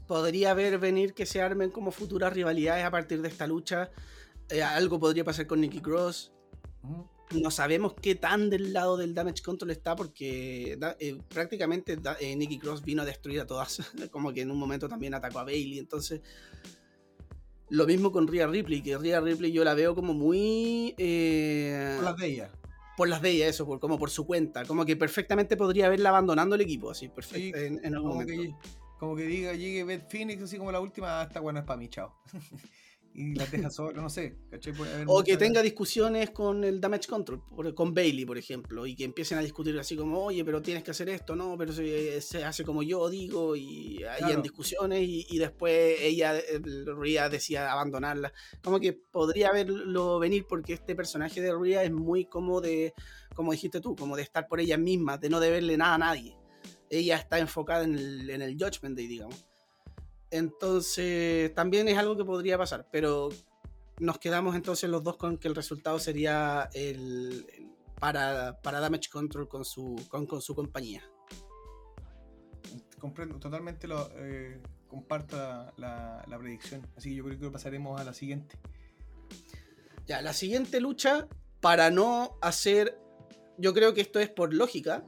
podría 0.07 0.55
ver 0.55 0.79
venir 0.79 1.15
que 1.15 1.27
se 1.27 1.41
armen 1.43 1.71
como 1.71 1.91
futuras 1.91 2.33
rivalidades 2.33 2.85
a 2.85 2.91
partir 2.91 3.21
de 3.23 3.29
esta 3.29 3.47
lucha. 3.47 3.91
Eh, 4.49 4.63
algo 4.63 4.99
podría 5.01 5.25
pasar 5.25 5.47
con 5.47 5.61
Nikki 5.61 5.81
Cross. 5.81 6.33
No 7.33 7.51
sabemos 7.51 7.95
qué 8.01 8.15
tan 8.15 8.49
del 8.51 8.73
lado 8.73 8.97
del 8.97 9.13
Damage 9.13 9.43
Control 9.43 9.73
está 9.73 9.97
porque 9.97 10.79
eh, 11.01 11.19
prácticamente 11.29 11.99
eh, 12.21 12.37
Nikki 12.37 12.59
Cross 12.59 12.83
vino 12.85 13.03
a 13.03 13.05
destruir 13.05 13.41
a 13.41 13.47
todas. 13.47 13.81
como 14.13 14.33
que 14.33 14.43
en 14.43 14.51
un 14.51 14.59
momento 14.59 14.89
también 14.89 15.15
atacó 15.15 15.41
a 15.41 15.45
Bailey. 15.45 15.79
Entonces, 15.81 16.21
lo 17.71 17.85
mismo 17.87 18.13
con 18.13 18.29
Rhea 18.29 18.47
Ripley, 18.47 18.81
que 18.83 18.97
Rhea 18.97 19.21
Ripley 19.21 19.51
yo 19.51 19.65
la 19.65 19.75
veo 19.75 19.95
como 19.97 20.15
muy... 20.15 20.95
eh, 20.99 21.95
Por 21.97 22.05
las 22.05 22.17
de 22.17 22.27
ella. 22.29 22.51
por 22.97 23.09
las 23.09 23.21
de 23.21 23.31
ella, 23.31 23.49
eso, 23.49 23.67
por, 23.67 23.81
como 23.81 23.99
por 23.99 24.11
su 24.11 24.25
cuenta. 24.25 24.65
Como 24.65 24.85
que 24.87 24.95
perfectamente 24.95 25.57
podría 25.57 25.87
haberla 25.87 26.11
abandonando 26.11 26.55
el 26.55 26.61
equipo, 26.61 26.93
así, 26.93 27.09
perfecto, 27.09 27.59
Sí, 27.59 27.65
en, 27.67 27.85
en 27.85 27.95
algún 27.97 28.11
momento. 28.11 28.33
que, 28.33 28.55
como 28.99 29.17
que 29.17 29.25
diga, 29.25 29.53
llegue 29.55 29.85
Beth 29.85 30.11
Phoenix, 30.11 30.43
así 30.43 30.59
como 30.59 30.73
la 30.73 30.81
última, 30.81 31.21
hasta 31.21 31.41
bueno, 31.41 31.59
es 31.61 31.65
para 31.65 31.79
mí, 31.79 31.89
chao. 31.89 32.15
y 33.19 33.35
las 33.35 33.51
deja 33.51 33.71
solas, 33.71 34.03
no 34.03 34.11
sé, 34.11 34.37
¿cachai? 34.51 34.75
Puede 34.75 34.93
haber 34.93 35.07
O 35.09 35.25
que 35.25 35.39
tenga 35.39 35.63
discusiones 35.63 36.31
con 36.31 36.63
el 36.65 36.83
Damage 36.83 37.09
Control, 37.09 37.41
con 37.75 37.95
Bailey, 37.95 38.27
por 38.27 38.37
ejemplo, 38.37 38.85
y 38.87 38.95
que 38.95 39.05
empiecen 39.05 39.39
a 39.39 39.41
discutir 39.41 39.79
así 39.79 39.97
como, 39.97 40.23
oye, 40.27 40.45
pero 40.45 40.61
tienes 40.61 40.85
que 40.85 40.91
hacer 40.91 41.09
esto, 41.09 41.35
no, 41.35 41.57
pero 41.57 41.73
se, 41.73 42.21
se 42.21 42.45
hace 42.45 42.63
como 42.63 42.83
yo 42.83 43.09
digo, 43.09 43.57
y 43.57 44.05
hayan 44.05 44.19
Claro. 44.29 44.43
discusiones, 44.43 45.01
y, 45.01 45.27
y 45.31 45.39
después 45.39 45.97
ella, 45.99 46.35
Rhea, 46.99 47.31
decía 47.31 47.73
abandonarla. 47.73 48.35
Como 48.63 48.79
que 48.81 48.93
podría 48.93 49.51
verlo 49.51 50.19
venir 50.19 50.45
porque 50.47 50.75
este 50.75 50.95
personaje 50.95 51.41
de 51.41 51.55
Rhea 51.55 51.85
es 51.85 51.93
muy 51.93 52.27
como 52.27 52.61
de, 52.61 52.93
como 53.35 53.53
dijiste 53.53 53.81
tú, 53.81 53.97
como 53.97 54.15
de 54.17 54.25
estar 54.25 54.47
por 54.47 54.61
ella 54.61 54.77
misma, 54.77 55.17
de 55.17 55.31
no 55.31 55.41
deberle 55.41 55.79
nada 55.79 55.95
a 55.95 55.99
nadie. 55.99 56.37
Ella 56.91 57.17
está 57.17 57.39
enfocada 57.39 57.85
en 57.85 57.95
el, 57.97 58.31
en 58.31 58.43
el 58.43 58.53
Judgment 58.55 58.97
Day, 58.97 59.07
digamos. 59.07 59.45
Entonces, 60.31 61.55
también 61.55 61.89
es 61.89 61.97
algo 61.99 62.17
que 62.17 62.25
podría 62.25 62.59
pasar, 62.59 62.87
pero 62.91 63.29
nos 63.99 64.19
quedamos 64.19 64.55
entonces 64.57 64.91
los 64.91 65.03
dos 65.03 65.17
con 65.17 65.39
que 65.39 65.49
el 65.49 65.55
resultado 65.55 65.99
sería 65.99 66.69
el, 66.75 67.47
el- 67.57 67.67
para, 67.99 68.61
para 68.61 68.79
Damage 68.81 69.09
Control 69.11 69.49
con 69.49 69.65
su, 69.65 69.97
con, 70.09 70.27
con 70.27 70.43
su 70.43 70.55
compañía. 70.55 71.03
Comprendo, 72.99 73.39
totalmente 73.39 73.87
lo, 73.87 74.11
eh, 74.17 74.61
comparto 74.89 75.37
la, 75.37 75.73
la- 75.77 76.25
la 76.27 76.39
predicción. 76.39 76.87
Así 76.97 77.11
que 77.11 77.17
yo 77.17 77.25
creo 77.25 77.39
que 77.39 77.51
pasaremos 77.51 78.01
a 78.01 78.05
la 78.05 78.13
siguiente. 78.13 78.59
Ya, 80.07 80.21
la 80.23 80.33
siguiente 80.33 80.81
lucha, 80.81 81.27
para 81.61 81.91
no 81.91 82.37
hacer, 82.43 82.99
yo 83.59 83.73
creo 83.75 83.95
que 83.95 84.01
esto 84.03 84.21
es 84.21 84.29
por 84.29 84.53
lógica, 84.55 85.05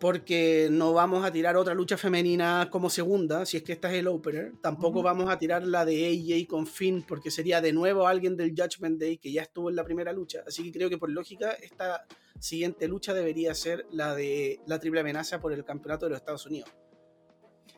porque 0.00 0.68
no 0.70 0.92
vamos 0.92 1.24
a 1.24 1.30
tirar 1.30 1.56
otra 1.56 1.74
lucha 1.74 1.96
femenina 1.96 2.68
como 2.70 2.90
segunda, 2.90 3.46
si 3.46 3.58
es 3.58 3.62
que 3.62 3.72
esta 3.72 3.88
es 3.92 3.98
el 3.98 4.08
opener, 4.08 4.54
tampoco 4.62 5.02
vamos 5.02 5.30
a 5.30 5.38
tirar 5.38 5.62
la 5.64 5.84
de 5.84 6.06
AJ 6.08 6.48
con 6.48 6.66
Finn, 6.66 7.04
porque 7.06 7.30
sería 7.30 7.60
de 7.60 7.72
nuevo 7.72 8.06
alguien 8.08 8.36
del 8.36 8.50
Judgment 8.56 8.98
Day 8.98 9.18
que 9.18 9.30
ya 9.30 9.42
estuvo 9.42 9.70
en 9.70 9.76
la 9.76 9.84
primera 9.84 10.12
lucha, 10.12 10.40
así 10.46 10.64
que 10.64 10.72
creo 10.72 10.88
que 10.90 10.98
por 10.98 11.10
lógica 11.10 11.52
esta 11.52 12.04
siguiente 12.38 12.88
lucha 12.88 13.12
debería 13.14 13.54
ser 13.54 13.86
la 13.92 14.14
de 14.14 14.60
la 14.66 14.80
triple 14.80 15.00
amenaza 15.00 15.40
por 15.40 15.52
el 15.52 15.64
campeonato 15.64 16.06
de 16.06 16.10
los 16.10 16.18
Estados 16.20 16.46
Unidos. 16.46 16.70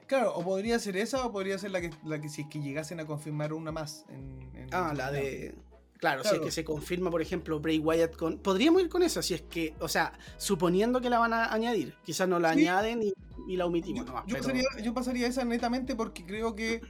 Claro, 0.06 0.34
o 0.34 0.44
podría 0.44 0.78
ser 0.78 0.96
esa 0.96 1.24
o 1.26 1.32
podría 1.32 1.58
ser 1.58 1.70
la 1.70 1.80
que, 1.80 1.90
la 2.04 2.20
que 2.20 2.28
si 2.28 2.42
es 2.42 2.48
que 2.48 2.60
llegasen 2.60 3.00
a 3.00 3.06
confirmar 3.06 3.52
una 3.52 3.72
más. 3.72 4.04
En, 4.10 4.40
en- 4.54 4.68
Ah, 4.70 4.92
la 4.96 5.10
de. 5.10 5.54
Claro, 6.02 6.22
si 6.22 6.26
es 6.26 6.32
Claro. 6.32 6.44
que 6.46 6.50
se 6.50 6.64
confirma, 6.64 7.12
por 7.12 7.22
ejemplo, 7.22 7.60
Bray 7.60 7.78
Wyatt 7.78 8.16
con. 8.16 8.38
Podríamos 8.38 8.82
ir 8.82 8.88
con 8.88 9.04
esa, 9.04 9.22
si 9.22 9.34
es 9.34 9.42
que. 9.42 9.72
O 9.78 9.86
sea, 9.86 10.12
suponiendo 10.36 11.00
que 11.00 11.08
la 11.08 11.20
van 11.20 11.32
a 11.32 11.52
añadir. 11.52 11.94
Quizás 12.04 12.28
no 12.28 12.40
la 12.40 12.54
Sí. 12.54 12.62
añaden 12.62 13.04
y, 13.04 13.12
y 13.46 13.56
la 13.56 13.66
omitimos 13.66 14.00
Yo, 14.00 14.06
nomás. 14.06 14.24
yo 14.26 14.32
pero- 14.34 14.42
pasaría, 14.42 14.64
yo 14.82 14.94
pasaría 14.94 15.26
esa 15.28 15.44
netamente 15.44 15.94
porque 15.94 16.26
creo 16.26 16.56
que, 16.56 16.80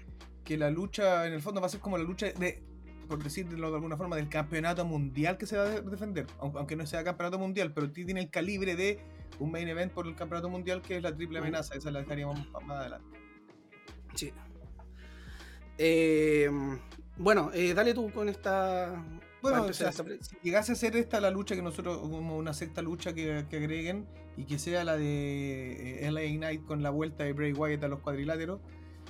que 0.44 0.56
la 0.56 0.70
lucha 0.70 1.26
en 1.26 1.34
el 1.34 1.42
fondo 1.42 1.60
va 1.60 1.66
a 1.66 1.70
ser 1.70 1.80
como 1.80 1.98
la 1.98 2.04
lucha 2.04 2.32
de, 2.32 2.62
por 3.06 3.22
decirlo 3.22 3.68
de 3.68 3.74
alguna 3.76 3.98
forma, 3.98 4.16
del 4.16 4.30
campeonato 4.30 4.86
mundial 4.86 5.36
que 5.36 5.44
se 5.44 5.58
va 5.58 5.64
a 5.64 5.68
de- 5.68 5.82
defender. 5.82 6.24
Aun- 6.40 6.56
Aunque 6.56 6.74
no 6.74 6.86
sea 6.86 7.04
campeonato 7.04 7.38
mundial, 7.38 7.74
pero 7.74 7.90
tiene 7.92 8.18
el 8.18 8.30
calibre 8.30 8.76
de 8.76 8.98
un 9.40 9.50
main 9.50 9.68
event 9.68 9.92
por 9.92 10.06
el 10.06 10.14
campeonato 10.14 10.48
mundial 10.48 10.80
que 10.80 10.96
es 10.96 11.02
la 11.02 11.14
triple 11.14 11.38
Ujú. 11.38 11.48
amenaza. 11.48 11.74
Esa 11.74 11.90
la 11.90 11.98
dejaríamos 12.00 12.38
más 12.66 12.80
adelante. 12.80 13.18
Sí. 14.14 14.32
Eh, 15.76 16.50
bueno, 17.22 17.50
eh, 17.54 17.74
dale 17.74 17.94
tú 17.94 18.10
con 18.10 18.28
esta. 18.28 19.04
Bueno, 19.40 19.58
o 19.58 19.60
empezar 19.62 19.74
sea, 19.74 19.90
esta 19.90 20.04
pre- 20.04 20.22
si 20.22 20.36
llegase 20.42 20.72
a 20.72 20.74
ser 20.76 20.96
esta 20.96 21.20
la 21.20 21.30
lucha 21.30 21.56
que 21.56 21.62
nosotros, 21.62 21.98
como 21.98 22.36
una 22.36 22.52
sexta 22.54 22.80
lucha 22.82 23.12
que, 23.12 23.44
que 23.50 23.56
agreguen 23.56 24.06
y 24.36 24.44
que 24.44 24.58
sea 24.58 24.84
la 24.84 24.96
de 24.96 26.06
eh, 26.06 26.10
LA 26.12 26.20
Knight 26.36 26.64
con 26.64 26.82
la 26.82 26.90
vuelta 26.90 27.24
de 27.24 27.32
Bray 27.32 27.52
Wyatt 27.52 27.82
a 27.84 27.88
los 27.88 28.00
cuadriláteros, 28.00 28.60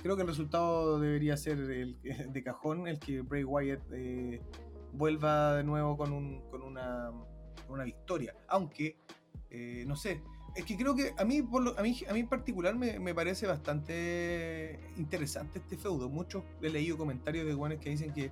creo 0.01 0.15
que 0.15 0.23
el 0.23 0.27
resultado 0.27 0.99
debería 0.99 1.37
ser 1.37 1.59
el, 1.59 1.97
de 2.01 2.43
cajón, 2.43 2.87
el 2.87 2.99
que 2.99 3.21
Bray 3.21 3.43
Wyatt 3.43 3.81
eh, 3.93 4.41
vuelva 4.93 5.55
de 5.57 5.63
nuevo 5.63 5.97
con, 5.97 6.11
un, 6.13 6.41
con, 6.49 6.63
una, 6.63 7.11
una 7.69 7.83
victoria. 7.83 8.35
Aunque, 8.47 8.97
eh, 9.51 9.83
no 9.85 9.95
sé, 9.95 10.21
es 10.55 10.65
que 10.65 10.77
creo 10.77 10.95
que 10.95 11.13
a 11.17 11.25
mí, 11.25 11.41
por 11.41 11.63
lo- 11.63 11.77
a 11.79 11.81
mí, 11.81 11.99
a 12.09 12.13
mí 12.13 12.19
en 12.21 12.27
particular 12.27 12.75
me, 12.75 12.99
me 12.99 13.13
parece 13.15 13.47
bastante 13.47 14.79
interesante 14.97 15.59
este 15.59 15.77
feudo. 15.77 16.09
Muchos 16.09 16.43
he 16.61 16.69
leído 16.69 16.97
comentarios 16.97 17.45
de 17.45 17.53
guanes 17.53 17.79
que 17.79 17.89
dicen 17.89 18.13
que 18.13 18.31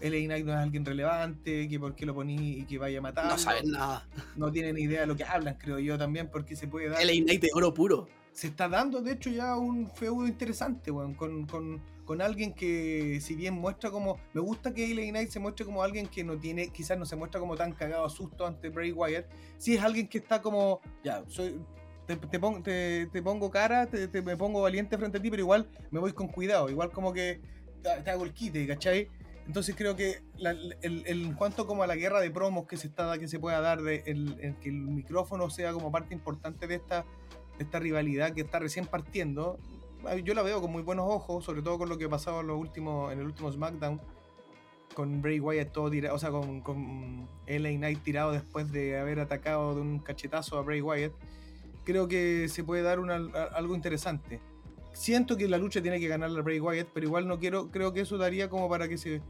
LA 0.00 0.26
Knight 0.26 0.44
no 0.44 0.52
es 0.52 0.58
alguien 0.58 0.84
relevante, 0.84 1.68
que 1.68 1.80
por 1.80 1.94
qué 1.94 2.04
lo 2.06 2.14
poní 2.14 2.58
y 2.58 2.64
que 2.64 2.78
vaya 2.78 2.98
a 2.98 3.02
matar. 3.02 3.26
No 3.26 3.38
saben 3.38 3.70
nada. 3.70 4.06
No 4.36 4.52
tienen 4.52 4.76
idea 4.78 5.00
de 5.00 5.06
lo 5.06 5.16
que 5.16 5.24
hablan, 5.24 5.56
creo 5.58 5.78
yo 5.78 5.96
también, 5.96 6.28
porque 6.30 6.54
se 6.54 6.68
puede 6.68 6.88
dar. 6.90 7.02
LA 7.04 7.12
Knight 7.24 7.40
de 7.40 7.48
oro 7.54 7.72
puro. 7.72 8.06
Se 8.32 8.48
está 8.48 8.68
dando, 8.68 9.00
de 9.00 9.12
hecho, 9.12 9.30
ya 9.30 9.56
un 9.56 9.88
feudo 9.90 10.26
interesante, 10.26 10.90
weón, 10.90 11.14
con, 11.14 11.46
con, 11.46 11.80
con 12.06 12.22
alguien 12.22 12.54
que, 12.54 13.20
si 13.20 13.34
bien 13.34 13.52
muestra 13.52 13.90
como. 13.90 14.18
Me 14.32 14.40
gusta 14.40 14.72
que 14.72 14.88
LA 14.94 15.10
Knight 15.10 15.28
se 15.28 15.38
muestre 15.40 15.66
como 15.66 15.82
alguien 15.82 16.06
que 16.06 16.24
no 16.24 16.38
tiene, 16.38 16.68
quizás 16.68 16.96
no 16.96 17.04
se 17.04 17.16
muestra 17.16 17.38
como 17.40 17.56
tan 17.56 17.72
cagado 17.72 18.06
a 18.06 18.08
susto 18.08 18.46
ante 18.46 18.70
Bray 18.70 18.92
Wyatt. 18.92 19.26
Si 19.58 19.74
es 19.74 19.82
alguien 19.82 20.08
que 20.08 20.18
está 20.18 20.40
como. 20.40 20.80
Ya, 21.04 21.22
soy. 21.26 21.60
Te, 22.06 22.16
te 22.16 22.38
pon- 22.38 22.62
te- 22.62 23.08
te 23.12 23.20
pongo 23.20 23.50
cara, 23.50 23.86
te, 23.86 24.22
me 24.22 24.36
pongo 24.36 24.62
valiente 24.62 24.96
frente 24.96 25.18
a 25.18 25.22
ti, 25.22 25.28
pero 25.28 25.42
igual 25.42 25.68
me 25.90 25.98
voy 25.98 26.12
con 26.12 26.28
cuidado. 26.28 26.70
Igual 26.70 26.90
como 26.92 27.12
que 27.12 27.40
te, 27.82 28.10
hago 28.10 28.24
el 28.24 28.32
quite, 28.32 28.64
¿cachai? 28.66 29.08
Entonces 29.48 29.74
creo 29.76 29.96
que 29.96 30.22
el, 30.38 30.76
el- 30.82 31.06
en 31.06 31.34
cuanto 31.34 31.66
como 31.66 31.82
a 31.82 31.86
la 31.88 31.96
guerra 31.96 32.20
de 32.20 32.30
promos 32.30 32.66
que 32.66 32.76
se 32.76 32.86
está 32.86 33.18
que 33.18 33.26
se 33.26 33.40
pueda 33.40 33.60
dar, 33.60 33.82
de 33.82 34.04
el, 34.06 34.38
el 34.40 34.54
que 34.60 34.68
el 34.68 34.76
micrófono 34.82 35.50
sea 35.50 35.72
como 35.72 35.90
parte 35.90 36.14
importante 36.14 36.68
de 36.68 36.76
esta, 36.76 37.04
de 37.58 37.64
esta 37.64 37.80
rivalidad 37.80 38.32
que 38.32 38.42
está 38.42 38.60
recién 38.60 38.86
partiendo, 38.86 39.58
yo 40.24 40.34
la 40.34 40.42
veo 40.42 40.60
con 40.60 40.70
muy 40.72 40.82
buenos 40.82 41.06
ojos, 41.08 41.44
sobre 41.44 41.62
todo 41.62 41.78
con 41.78 41.88
lo 41.88 41.98
que 41.98 42.04
ha 42.04 42.08
pasado 42.08 42.40
en, 42.40 42.46
los 42.46 42.58
últimos, 42.58 43.12
en 43.12 43.18
el 43.20 43.26
último 43.26 43.50
SmackDown, 43.50 44.00
con 44.94 45.20
Bray 45.20 45.40
Wyatt 45.40 45.72
todo 45.72 45.90
tirado, 45.90 46.14
o 46.14 46.18
sea, 46.18 46.30
con, 46.30 46.60
con 46.60 47.28
LA 47.46 47.70
Knight 47.76 48.02
tirado 48.02 48.32
después 48.32 48.72
de 48.72 48.98
haber 48.98 49.20
atacado 49.20 49.74
de 49.74 49.80
un 49.80 49.98
cachetazo 49.98 50.58
a 50.58 50.62
Bray 50.62 50.80
Wyatt. 50.80 51.12
Creo 51.84 52.08
que 52.08 52.48
se 52.48 52.64
puede 52.64 52.82
dar 52.82 52.98
una- 53.00 53.16
algo 53.52 53.74
interesante. 53.74 54.40
Siento 54.92 55.36
que 55.36 55.48
la 55.48 55.58
lucha 55.58 55.82
tiene 55.82 56.00
que 56.00 56.08
ganar 56.08 56.30
la 56.30 56.40
Bray 56.42 56.60
Wyatt, 56.60 56.88
pero 56.94 57.06
igual 57.06 57.28
no 57.28 57.38
quiero, 57.38 57.70
creo 57.70 57.92
que 57.92 58.00
eso 58.00 58.16
daría 58.16 58.48
como 58.48 58.68
para 58.68 58.88
que 58.88 58.96
se, 58.96 59.20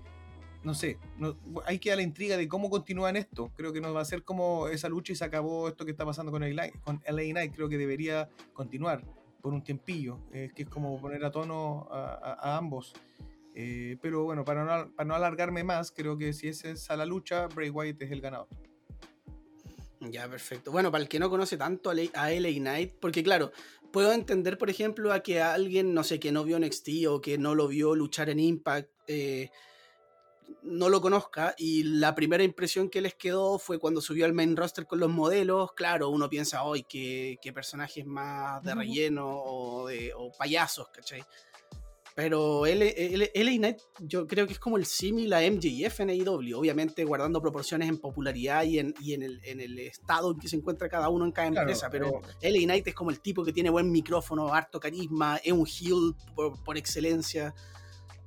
no 0.62 0.72
sé, 0.74 0.98
no, 1.18 1.36
hay 1.64 1.78
que 1.80 1.88
dar 1.90 1.96
la 1.98 2.04
intriga 2.04 2.36
de 2.36 2.46
cómo 2.48 2.70
continúan 2.70 3.16
esto. 3.16 3.50
Creo 3.56 3.72
que 3.72 3.80
no 3.80 3.92
va 3.92 4.02
a 4.02 4.04
ser 4.04 4.22
como 4.22 4.68
esa 4.68 4.88
lucha 4.88 5.12
y 5.12 5.16
se 5.16 5.24
acabó 5.24 5.68
esto 5.68 5.84
que 5.84 5.90
está 5.90 6.04
pasando 6.04 6.30
con 6.30 6.42
LA, 6.42 6.70
con 6.84 7.02
LA 7.06 7.22
Knight. 7.32 7.54
Creo 7.54 7.68
que 7.68 7.76
debería 7.78 8.28
continuar 8.52 9.02
por 9.46 9.54
un 9.54 9.62
tiempillo, 9.62 10.18
eh, 10.32 10.50
que 10.52 10.64
es 10.64 10.68
como 10.68 11.00
poner 11.00 11.24
a 11.24 11.30
tono 11.30 11.86
a, 11.88 12.56
ambos. 12.56 12.92
Eh, 13.54 13.96
pero 14.02 14.24
bueno, 14.24 14.44
para 14.44 14.64
no, 14.64 14.92
para 14.92 15.06
no 15.06 15.14
alargarme 15.14 15.62
más, 15.62 15.92
creo 15.92 16.18
que 16.18 16.32
si 16.32 16.48
esa 16.48 16.70
es 16.70 16.90
a 16.90 16.96
la 16.96 17.06
lucha, 17.06 17.46
Bray 17.46 17.70
Wyatt 17.70 18.02
es 18.02 18.10
el 18.10 18.20
ganador. 18.20 18.48
Ya, 20.00 20.28
perfecto. 20.28 20.72
Bueno, 20.72 20.90
para 20.90 21.02
el 21.02 21.08
que 21.08 21.20
no 21.20 21.30
conoce 21.30 21.56
tanto 21.56 21.90
a 21.90 21.94
LA 21.94 22.54
Knight, 22.56 22.94
porque 23.00 23.22
claro, 23.22 23.52
puedo 23.92 24.12
entender, 24.12 24.58
por 24.58 24.68
ejemplo, 24.68 25.12
a 25.12 25.20
que 25.20 25.40
alguien, 25.40 25.94
no 25.94 26.02
sé, 26.02 26.18
que 26.18 26.32
no 26.32 26.42
vio 26.42 26.58
NXT 26.58 27.06
o 27.08 27.20
que 27.20 27.38
no 27.38 27.54
lo 27.54 27.68
vio 27.68 27.94
luchar 27.94 28.30
en 28.30 28.40
Impact, 28.40 28.90
eh, 29.06 29.50
no 30.62 30.88
lo 30.88 31.00
conozca 31.00 31.54
y 31.58 31.84
la 31.84 32.14
primera 32.14 32.42
impresión 32.42 32.88
que 32.88 33.00
les 33.00 33.14
quedó 33.14 33.58
fue 33.58 33.78
cuando 33.78 34.00
subió 34.00 34.24
al 34.24 34.32
main 34.32 34.56
roster 34.56 34.86
con 34.86 35.00
los 35.00 35.10
modelos. 35.10 35.72
Claro, 35.72 36.10
uno 36.10 36.28
piensa, 36.28 36.64
hoy 36.64 36.84
qué, 36.88 37.38
qué 37.40 37.52
personajes 37.52 38.04
más 38.04 38.62
de 38.62 38.74
relleno 38.74 39.26
o, 39.28 39.86
de, 39.88 40.12
o 40.14 40.32
payasos, 40.32 40.88
¿cachai? 40.88 41.24
Pero 42.16 42.64
LA 42.64 43.56
Knight 43.58 43.78
yo 44.00 44.26
creo 44.26 44.46
que 44.46 44.54
es 44.54 44.58
como 44.58 44.78
el 44.78 44.86
símil 44.86 45.34
a 45.34 45.40
MJF 45.42 46.00
en 46.00 46.08
AEW, 46.08 46.56
obviamente 46.58 47.04
guardando 47.04 47.42
proporciones 47.42 47.90
en 47.90 47.98
popularidad 47.98 48.64
y 48.64 48.78
en, 48.78 48.94
y 49.02 49.12
en, 49.12 49.22
el, 49.22 49.38
en 49.44 49.60
el 49.60 49.78
estado 49.80 50.30
en 50.30 50.38
que 50.38 50.48
se 50.48 50.56
encuentra 50.56 50.88
cada 50.88 51.10
uno 51.10 51.26
en 51.26 51.32
cada 51.32 51.50
Claro, 51.50 51.68
empresa, 51.68 51.90
pero 51.90 52.22
eh. 52.40 52.50
LA 52.50 52.64
Knight 52.64 52.86
es 52.86 52.94
como 52.94 53.10
el 53.10 53.20
tipo 53.20 53.44
que 53.44 53.52
tiene 53.52 53.68
buen 53.68 53.92
micrófono, 53.92 54.54
harto 54.54 54.80
carisma, 54.80 55.36
es 55.44 55.52
un 55.52 55.66
heel 55.66 56.14
por, 56.34 56.64
por 56.64 56.78
excelencia. 56.78 57.54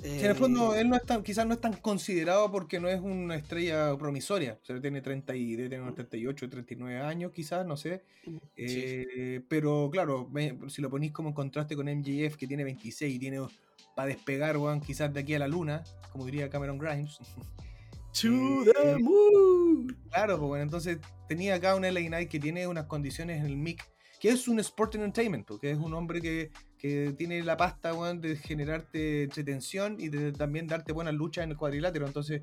En 0.02 0.26
el 0.26 0.36
fondo, 0.36 0.76
Eh, 0.76 0.82
él 0.82 0.90
no 0.90 0.96
es 0.96 1.04
tan, 1.04 1.24
quizás 1.24 1.46
no 1.46 1.54
es 1.54 1.62
tan 1.62 1.74
considerado 1.74 2.50
porque 2.52 2.80
no 2.80 2.88
es 2.88 3.02
una 3.02 3.36
estrella 3.36 3.98
promisoria. 3.98 4.58
O 4.62 4.66
sea, 4.66 4.80
tiene 4.80 5.02
30 5.02 5.36
y, 5.36 5.58
tener 5.58 5.82
unos 5.82 5.96
38, 5.96 6.50
39 6.50 7.02
años, 7.02 7.32
quizás, 7.34 7.66
no 7.66 7.76
sé. 7.76 8.04
sí. 8.24 8.40
Eh, 8.56 9.42
pero 9.50 9.90
claro, 9.92 10.30
si 10.68 10.82
lo 10.82 10.90
ponís 10.90 11.12
como 11.12 11.30
en 11.30 11.36
contraste 11.36 11.76
con 11.76 11.88
MJF, 11.88 12.38
que 12.38 12.48
tiene 12.48 12.64
26 12.64 13.16
y 13.16 13.20
tiene 13.20 13.40
para 13.96 14.08
despegar, 14.08 14.58
weón, 14.58 14.80
quizás 14.80 15.14
de 15.14 15.20
aquí 15.20 15.34
a 15.34 15.40
la 15.40 15.48
luna, 15.48 15.84
como 16.12 16.26
diría 16.26 16.50
Cameron 16.50 16.78
Grimes. 16.78 17.18
To 18.22 18.28
eh, 18.28 18.74
the 18.74 18.98
moon. 18.98 19.96
claro, 20.10 20.40
pues 20.40 20.48
bueno, 20.48 20.64
entonces 20.64 20.98
tenía 21.28 21.56
acá 21.56 21.76
un 21.76 21.86
LA 21.86 22.08
Knight 22.08 22.28
que 22.28 22.40
tiene 22.40 22.66
unas 22.66 22.86
condiciones 22.86 23.40
en 23.40 23.46
el 23.46 23.56
mic, 23.56 23.88
que 24.20 24.30
es 24.30 24.48
un 24.48 24.60
sport 24.60 24.96
entertainment, 24.96 25.48
que 25.62 25.72
es 25.72 25.78
un 25.78 25.94
hombre 25.94 26.20
que, 26.20 26.50
que 26.80 27.14
tiene 27.18 27.44
la 27.44 27.58
pasta, 27.58 27.94
weón, 27.94 28.22
de 28.22 28.38
generarte 28.38 29.24
entretención 29.24 29.98
y 30.00 30.08
de 30.10 30.32
también 30.32 30.66
darte 30.66 30.94
buenas 30.94 31.14
luchas 31.14 31.44
en 31.44 31.52
el 31.52 31.58
cuadrilátero. 31.58 32.08
Entonces, 32.08 32.42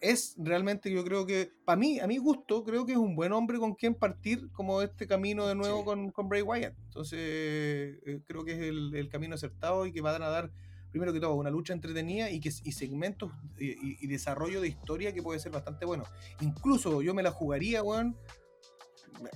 es 0.00 0.34
realmente, 0.38 0.90
yo 0.90 1.04
creo 1.04 1.24
que, 1.24 1.52
para 1.64 1.76
mí, 1.76 2.00
a 2.00 2.06
mi 2.06 2.16
gusto, 2.18 2.64
creo 2.64 2.84
que 2.84 2.92
es 2.92 2.98
un 2.98 3.14
buen 3.14 3.32
hombre 3.32 3.58
con 3.58 3.74
quien 3.74 3.94
partir 3.94 4.50
como 4.52 4.82
este 4.82 5.06
camino 5.06 5.46
de 5.46 5.54
nuevo 5.54 5.78
Sí. 5.80 5.84
con, 5.84 6.10
con 6.10 6.28
Bray 6.28 6.42
Wyatt. 6.42 6.74
Entonces, 6.86 7.18
eh, 7.20 8.20
creo 8.26 8.44
que 8.44 8.52
es 8.52 8.58
el, 8.60 8.94
el 8.94 9.08
camino 9.08 9.34
acertado 9.34 9.86
y 9.86 9.92
que 9.92 10.00
van 10.00 10.22
a 10.22 10.28
dar, 10.30 10.50
primero 10.90 11.12
que 11.12 11.20
todo, 11.20 11.34
una 11.34 11.50
lucha 11.50 11.72
entretenida 11.74 12.30
y, 12.30 12.40
que, 12.40 12.48
y 12.48 12.72
segmentos 12.72 13.30
y, 13.58 13.66
y- 13.72 13.98
y 14.00 14.06
desarrollo 14.08 14.60
de 14.62 14.68
historia 14.68 15.12
que 15.12 15.22
puede 15.22 15.38
ser 15.38 15.52
bastante 15.52 15.84
bueno. 15.84 16.04
Incluso 16.40 17.02
yo 17.02 17.14
me 17.14 17.22
la 17.22 17.30
jugaría, 17.30 17.82
weón, 17.82 18.16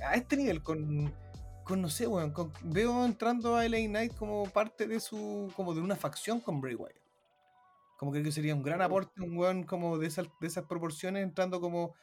a 0.05 0.15
este 0.15 0.37
nivel, 0.39 0.63
con, 0.63 1.13
con 1.65 1.83
no 1.83 1.89
sé, 1.89 2.07
weón, 2.07 2.33
con- 2.33 2.53
veo 2.63 3.05
entrando 3.05 3.57
a 3.57 3.65
LA 3.67 3.89
Knight 3.89 4.15
como 4.17 4.45
parte 4.51 4.87
de 4.87 5.01
su, 5.01 5.53
como 5.57 5.75
de 5.75 5.81
una 5.81 5.97
facción 5.97 6.41
con 6.41 6.61
Bray 6.61 6.75
Wyatt. 6.75 6.97
Como 7.99 8.13
creo 8.13 8.25
que 8.25 8.33
sería 8.33 8.55
un 8.55 8.63
gran 8.63 8.83
aporte, 8.83 9.23
un 9.23 9.37
weón 9.37 9.63
como 9.65 9.99
de 9.99 10.07
esas, 10.09 10.27
de 10.41 10.47
esas 10.47 10.65
proporciones, 10.67 11.23
entrando 11.23 11.61
como, 11.61 11.95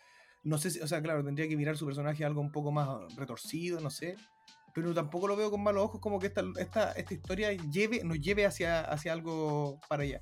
no 0.43 0.58
sé, 0.58 0.71
si, 0.71 0.80
o 0.80 0.88
sea, 0.88 1.02
claro, 1.02 1.24
tendría 1.24 1.47
que 1.47 1.58
mirar 1.58 1.78
su 1.78 1.86
personaje 1.86 2.24
algo 2.26 2.41
un 2.41 2.52
poco 2.52 2.71
más 2.71 2.88
retorcido, 3.15 3.80
no 3.82 3.89
sé. 3.89 4.15
Pero 4.74 4.93
tampoco 4.93 5.28
lo 5.28 5.36
veo 5.36 5.52
con 5.52 5.62
malos 5.62 5.84
ojos, 5.84 6.00
como 6.00 6.17
que 6.19 6.28
esta, 6.28 6.43
esta, 6.58 6.93
esta 6.93 7.13
historia 7.13 7.52
lleve, 7.52 8.04
nos 8.06 8.19
lleve 8.21 8.45
hacia, 8.45 8.82
hacia 8.82 9.12
algo 9.13 9.80
para 9.89 10.04
allá. 10.04 10.21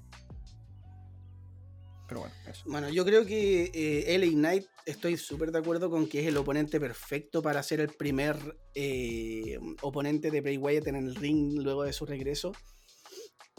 Pero 2.09 2.21
bueno, 2.21 2.35
eso. 2.47 2.63
Bueno, 2.65 2.89
yo 2.89 3.05
creo 3.05 3.25
que 3.25 3.71
eh, 3.71 4.17
LA 4.17 4.31
Knight 4.31 4.65
estoy 4.87 5.15
súper 5.15 5.51
de 5.51 5.59
acuerdo 5.59 5.91
con 5.91 6.07
que 6.07 6.21
es 6.21 6.27
el 6.27 6.37
oponente 6.37 6.79
perfecto 6.79 7.43
para 7.43 7.61
ser 7.61 7.79
el 7.79 7.89
primer 7.89 8.35
eh, 8.73 9.59
oponente 9.81 10.31
de 10.31 10.41
Bray 10.41 10.57
Wyatt 10.57 10.87
en 10.87 10.95
el 10.95 11.15
ring 11.15 11.61
luego 11.61 11.83
de 11.83 11.93
su 11.93 12.07
regreso. 12.07 12.51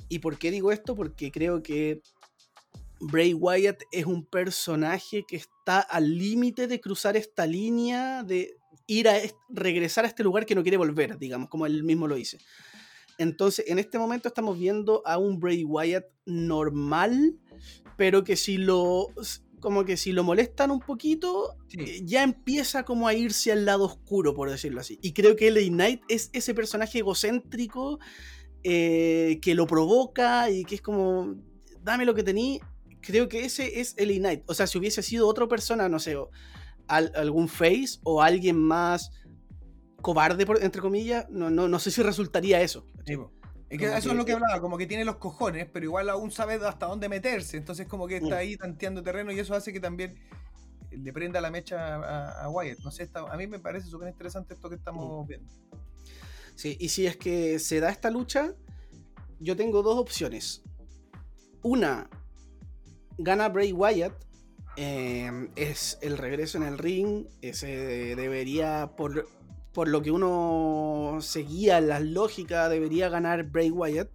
¿Y 0.09 0.19
por 0.19 0.37
qué 0.37 0.51
digo 0.51 0.73
esto? 0.73 0.97
Porque 0.97 1.31
creo 1.31 1.63
que 1.63 2.03
Bray 2.99 3.33
Wyatt 3.33 3.85
es 3.93 4.05
un 4.05 4.27
personaje 4.27 5.25
que 5.27 5.37
está 5.37 5.79
al 5.79 6.19
límite 6.19 6.67
de 6.67 6.81
cruzar 6.81 7.17
esta 7.17 7.47
línea 7.47 8.25
de 8.25 8.57
ir 8.89 9.09
a 9.09 9.17
regresar 9.49 10.05
a 10.05 10.09
este 10.09 10.25
lugar 10.25 10.45
que 10.45 10.57
no 10.57 10.63
quiere 10.63 10.77
volver, 10.77 11.17
digamos, 11.17 11.49
como 11.49 11.67
él 11.67 11.85
mismo 11.85 12.09
lo 12.09 12.17
dice. 12.17 12.39
Entonces, 13.21 13.67
en 13.69 13.79
este 13.79 13.99
momento 13.99 14.29
estamos 14.29 14.59
viendo 14.59 15.03
a 15.07 15.19
un 15.19 15.39
Bray 15.39 15.63
Wyatt 15.65 16.07
normal, 16.25 17.37
pero 17.97 18.25
que 18.25 18.35
si 18.37 18.57
lo 18.59 19.09
como 19.61 19.85
que 19.85 19.99
si 19.99 20.13
lo 20.13 20.25
molestan 20.25 20.71
un 20.71 20.81
poquito, 20.81 21.55
Sí. 21.69 21.77
eh, 21.81 22.01
ya 22.03 22.23
empieza 22.23 22.83
como 22.83 23.07
a 23.07 23.13
irse 23.13 23.53
al 23.53 23.67
lado 23.67 23.85
oscuro, 23.85 24.35
por 24.35 24.49
decirlo 24.51 24.81
así. 24.81 24.99
Y 25.03 25.13
creo 25.13 25.37
que 25.37 25.49
LA 25.51 25.69
Knight 25.69 26.01
es 26.09 26.31
ese 26.33 26.55
personaje 26.55 27.01
egocéntrico 27.01 27.99
eh, 28.65 29.39
que 29.43 29.55
lo 29.55 29.67
provoca 29.67 30.49
y 30.51 30.65
que 30.65 30.77
es 30.77 30.81
como, 30.83 31.35
dame 31.83 32.07
lo 32.07 32.15
que 32.15 32.23
tení. 32.23 32.61
Creo 33.03 33.29
que 33.29 33.45
ese 33.45 33.81
es 33.81 33.95
LA 33.99 34.17
Knight. 34.19 34.43
O 34.47 34.55
sea, 34.55 34.67
si 34.67 34.79
hubiese 34.79 35.03
sido 35.03 35.29
otra 35.29 35.47
persona, 35.47 35.89
no 35.91 35.99
sé, 35.99 36.17
o 36.17 36.31
al- 36.87 37.13
algún 37.15 37.47
face 37.49 37.99
o 38.03 38.23
alguien 38.23 38.57
más 38.57 39.11
cobarde, 40.01 40.47
por- 40.47 40.63
entre 40.63 40.81
comillas, 40.81 41.29
no, 41.31 41.51
no, 41.51 41.69
no 41.69 41.79
sé 41.79 41.91
si 41.91 42.03
resultaría 42.03 42.61
eso. 42.61 42.85
Sí. 43.07 43.17
Es 43.69 43.79
que 43.79 43.85
eso 43.87 43.95
que- 43.95 44.09
es 44.11 44.15
lo 44.17 44.25
que 44.25 44.33
hablaba, 44.33 44.61
como 44.61 44.77
que 44.79 44.87
tiene 44.87 45.05
los 45.05 45.17
cojones, 45.17 45.69
pero 45.73 45.85
igual 45.85 46.09
aún 46.11 46.31
sabe 46.33 46.55
hasta 46.55 46.87
dónde 46.87 47.09
meterse. 47.09 47.57
Entonces, 47.57 47.87
como 47.87 48.07
que 48.09 48.17
está 48.17 48.35
Mm. 48.37 48.39
ahí 48.39 48.57
tanteando 48.57 49.03
terreno 49.03 49.31
y 49.33 49.39
eso 49.39 49.55
hace 49.55 49.73
que 49.73 49.79
también 49.81 50.19
le 50.91 51.13
prenda 51.13 51.41
la 51.41 51.51
mecha 51.53 51.95
a, 51.97 52.43
a 52.45 52.49
Wyatt. 52.51 52.81
No 52.81 52.91
sé, 52.91 53.05
está- 53.05 53.21
a 53.33 53.37
mí 53.37 53.47
me 53.47 53.61
parece 53.61 53.87
súper 53.89 54.09
interesante 54.09 54.55
esto 54.55 54.69
que 54.69 54.75
estamos 54.75 55.27
viendo. 55.29 55.49
Sí, 56.57 56.77
y 56.81 56.89
si 56.89 57.07
es 57.07 57.17
que 57.17 57.59
se 57.61 57.79
da 57.81 57.91
esta 57.91 58.11
lucha, 58.11 58.55
yo 59.39 59.57
tengo 59.57 59.83
dos 59.83 59.97
opciones. 59.99 60.63
Una, 61.63 62.11
gana 63.19 63.49
Bray 63.49 63.73
Wyatt, 63.73 64.15
eh, 64.77 65.49
es 65.57 65.99
el 66.03 66.19
regreso 66.19 66.59
en 66.59 66.65
el 66.65 66.77
ring, 66.77 67.27
ese 67.41 68.17
debería, 68.17 68.91
por, 68.97 69.29
por 69.73 69.89
lo 69.89 70.03
que 70.03 70.11
uno 70.11 71.19
seguía 71.21 71.81
la 71.81 72.01
lógica, 72.01 72.69
debería 72.69 73.09
ganar 73.09 73.45
Bray 73.45 73.71
Wyatt. 73.71 74.11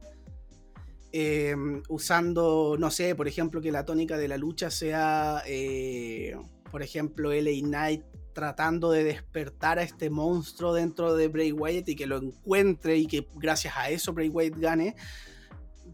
eh, 1.18 1.56
usando, 1.88 2.76
no 2.78 2.92
sé, 2.92 3.16
por 3.16 3.28
ejemplo, 3.30 3.62
que 3.62 3.72
la 3.72 3.86
tónica 3.86 4.18
de 4.18 4.28
la 4.28 4.38
lucha 4.38 4.70
sea, 4.70 5.42
eh, 5.48 6.36
por 6.70 6.84
ejemplo, 6.84 7.32
LA 7.32 7.62
Knight 7.62 8.04
tratando 8.34 8.92
de 8.92 9.06
despertar 9.06 9.80
a 9.80 9.84
este 9.84 10.10
monstruo 10.10 10.74
dentro 10.74 11.16
de 11.16 11.30
Bray 11.30 11.54
Wyatt 11.54 11.88
y 11.88 11.96
que 11.96 12.06
lo 12.06 12.18
encuentre 12.18 12.98
y 12.98 13.08
que 13.08 13.26
gracias 13.36 13.76
a 13.78 13.90
eso 13.90 14.12
Bray 14.12 14.28
Wyatt 14.28 14.58
gane. 14.58 14.96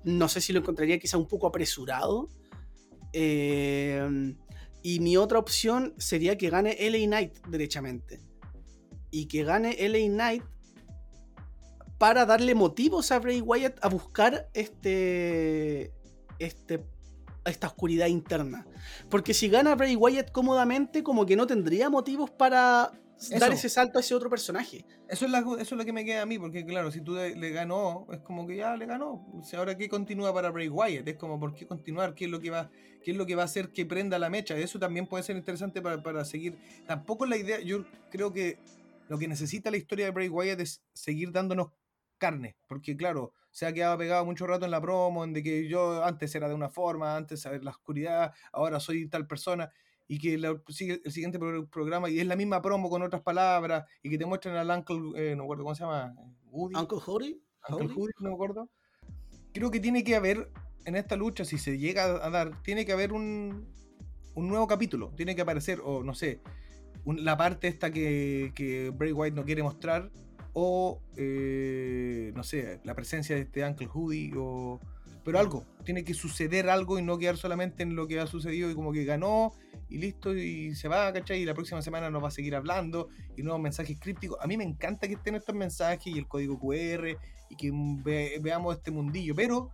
No 0.04 0.28
sé 0.28 0.42
si 0.42 0.52
lo 0.54 0.60
encontraría 0.60 0.98
quizá 0.98 1.18
un 1.18 1.28
poco 1.28 1.46
apresurado. 1.46 2.28
Eh, 3.14 4.34
y 4.82 5.00
mi 5.02 5.18
otra 5.18 5.38
opción 5.38 5.94
sería 6.00 6.36
que 6.36 6.50
gane 6.50 6.76
LA 6.80 7.06
Knight 7.06 7.46
derechamente. 7.48 8.31
Y 9.12 9.28
que 9.28 9.44
gane 9.44 9.76
LA 9.80 10.08
Knight 10.10 10.44
para 11.98 12.26
darle 12.26 12.56
motivos 12.56 13.12
a 13.12 13.20
Bray 13.20 13.42
Wyatt 13.42 13.78
a 13.84 13.90
buscar 13.90 14.50
este, 14.54 15.92
este, 16.40 16.84
esta 17.46 17.68
oscuridad 17.68 18.08
interna. 18.08 18.66
Porque 19.10 19.34
si 19.34 19.50
gana 19.50 19.76
Bray 19.76 19.96
Wyatt 19.96 20.32
cómodamente, 20.32 21.04
como 21.04 21.26
que 21.26 21.36
no 21.36 21.46
tendría 21.46 21.90
motivos 21.90 22.32
para 22.32 22.92
dar 23.40 23.52
ese 23.54 23.70
salto 23.70 24.00
a 24.00 24.02
ese 24.02 24.16
otro 24.16 24.32
personaje. 24.32 24.84
Eso 25.08 25.26
es, 25.26 25.32
la- 25.32 25.40
eso 25.42 25.60
es 25.60 25.72
lo 25.74 25.86
que 25.86 25.94
me 25.94 26.04
queda 26.04 26.24
a 26.24 26.26
mí, 26.26 26.40
porque 26.40 26.66
claro, 26.66 26.90
si 26.92 27.02
tú 27.02 27.14
le, 27.14 27.36
le 27.36 27.52
ganó, 27.52 28.08
es 28.12 28.20
como 28.22 28.48
que 28.48 28.56
ya 28.56 28.76
le 28.76 28.88
ganó. 28.88 29.28
O 29.40 29.44
sea, 29.44 29.60
ahora 29.60 29.78
qué 29.78 29.88
continúa 29.88 30.34
para 30.34 30.50
Bray 30.50 30.70
Wyatt, 30.70 31.08
es 31.08 31.18
como 31.18 31.40
por 31.40 31.54
qué 31.54 31.68
continuar, 31.68 32.16
qué 32.16 32.26
es 32.26 32.32
lo 32.32 32.40
que 32.40 32.50
va, 32.50 32.72
qué 33.04 33.12
es 33.12 33.18
lo 33.18 33.28
que 33.28 33.36
va 33.36 33.44
a 33.44 33.46
hacer 33.46 33.72
que 33.72 33.86
prenda 33.86 34.18
la 34.18 34.32
mecha. 34.32 34.58
Eso 34.58 34.80
también 34.80 35.06
puede 35.06 35.24
ser 35.24 35.36
interesante 35.36 35.84
para, 35.84 36.02
para 36.02 36.26
seguir. 36.26 36.58
Tampoco 36.88 37.28
la 37.28 37.38
idea, 37.38 37.60
yo 37.60 37.86
creo 38.10 38.34
que 38.34 38.58
lo 39.12 39.18
que 39.18 39.28
necesita 39.28 39.70
la 39.70 39.76
historia 39.76 40.06
de 40.06 40.12
Bray 40.12 40.30
Wyatt 40.30 40.62
es 40.62 40.82
seguir 40.94 41.34
dándonos 41.34 41.68
carne, 42.18 42.56
porque 42.70 42.96
claro, 42.96 43.34
se 43.50 43.66
ha 43.66 43.74
quedado 43.74 43.98
pegado 43.98 44.24
mucho 44.24 44.48
rato 44.48 44.64
en 44.64 44.72
la 44.72 44.80
promo, 44.80 45.26
en 45.26 45.34
de 45.34 45.44
que 45.44 45.68
yo 45.68 46.02
antes 46.06 46.34
era 46.34 46.48
de 46.48 46.56
una 46.56 46.70
forma, 46.70 47.18
antes 47.18 47.46
era 47.46 47.58
la 47.62 47.72
oscuridad, 47.72 48.32
ahora 48.54 48.80
soy 48.80 49.10
tal 49.10 49.28
persona 49.28 49.70
y 50.08 50.18
que 50.18 50.38
la- 50.38 50.62
sigue 50.70 51.02
el 51.04 51.12
siguiente 51.12 51.38
pro- 51.40 51.68
programa 51.68 52.10
y 52.10 52.22
es 52.22 52.26
la 52.26 52.38
misma 52.38 52.62
promo 52.62 52.90
con 52.90 53.02
otras 53.02 53.22
palabras 53.22 53.84
y 54.02 54.10
que 54.10 54.18
te 54.18 54.26
muestran 54.26 54.56
al 54.56 54.70
Uncle, 54.70 55.12
eh, 55.18 55.36
no 55.36 55.44
acuerdo 55.44 55.64
cómo 55.64 55.76
se 55.76 55.84
llama, 55.84 56.16
Woody, 56.46 56.76
Uncle 56.78 57.00
Howdy. 57.06 57.42
Uncle 57.68 57.88
Howdy. 57.94 58.14
No 58.22 58.30
me 58.30 58.36
acuerdo. 58.36 58.70
Creo 59.54 59.72
que 59.72 59.82
tiene 59.82 60.06
que 60.06 60.16
haber 60.16 60.50
en 60.86 60.96
esta 60.96 61.18
lucha, 61.18 61.44
si 61.44 61.58
se 61.58 61.78
llega 61.78 62.06
a 62.26 62.30
dar, 62.30 62.62
tiene 62.64 62.86
que 62.86 62.94
haber 62.94 63.12
un, 63.12 63.68
un 64.36 64.48
nuevo 64.48 64.68
capítulo, 64.68 65.12
tiene 65.18 65.36
que 65.36 65.42
aparecer, 65.42 65.82
o 65.84 66.02
no 66.02 66.14
sé, 66.14 66.40
un- 67.06 67.24
la 67.26 67.38
parte 67.38 67.68
esta 67.68 67.92
que, 67.92 68.52
que 68.56 68.90
Bray 68.92 69.12
White 69.12 69.36
no 69.36 69.44
quiere 69.46 69.64
mostrar, 69.64 70.10
o 70.54 71.00
eh, 71.18 72.32
no 72.36 72.44
sé, 72.44 72.80
la 72.84 72.94
presencia 72.96 73.36
de 73.36 73.44
este 73.44 73.64
Uncle 73.66 73.88
Hoodie, 73.94 74.32
o 74.38 74.80
pero 75.24 75.38
algo, 75.38 75.66
tiene 75.86 76.04
que 76.04 76.16
suceder 76.16 76.68
algo 76.70 76.98
y 76.98 77.04
no 77.04 77.18
quedar 77.20 77.38
solamente 77.38 77.84
en 77.84 77.96
lo 77.96 78.08
que 78.08 78.20
ha 78.20 78.26
sucedido 78.26 78.72
y 78.72 78.74
como 78.76 78.92
que 78.92 79.06
ganó 79.06 79.52
y 79.88 79.98
listo 80.00 80.36
y 80.36 80.74
se 80.74 80.88
va, 80.88 81.14
¿cachai? 81.14 81.42
Y 81.42 81.46
la 81.46 81.54
próxima 81.54 81.82
semana 81.84 82.10
nos 82.10 82.24
va 82.24 82.30
a 82.30 82.32
seguir 82.32 82.56
hablando 82.56 83.08
y 83.38 83.44
nuevos 83.44 83.62
mensajes 83.62 84.00
crípticos. 84.00 84.40
A 84.42 84.48
mí 84.48 84.58
me 84.58 84.64
encanta 84.64 85.08
que 85.08 85.14
estén 85.14 85.36
estos 85.36 85.54
mensajes 85.54 86.08
y 86.08 86.18
el 86.18 86.28
código 86.28 86.58
QR 86.60 87.18
y 87.50 87.56
que 87.56 87.70
ve- 88.04 88.40
veamos 88.42 88.76
este 88.78 88.90
mundillo, 88.90 89.36
pero 89.36 89.70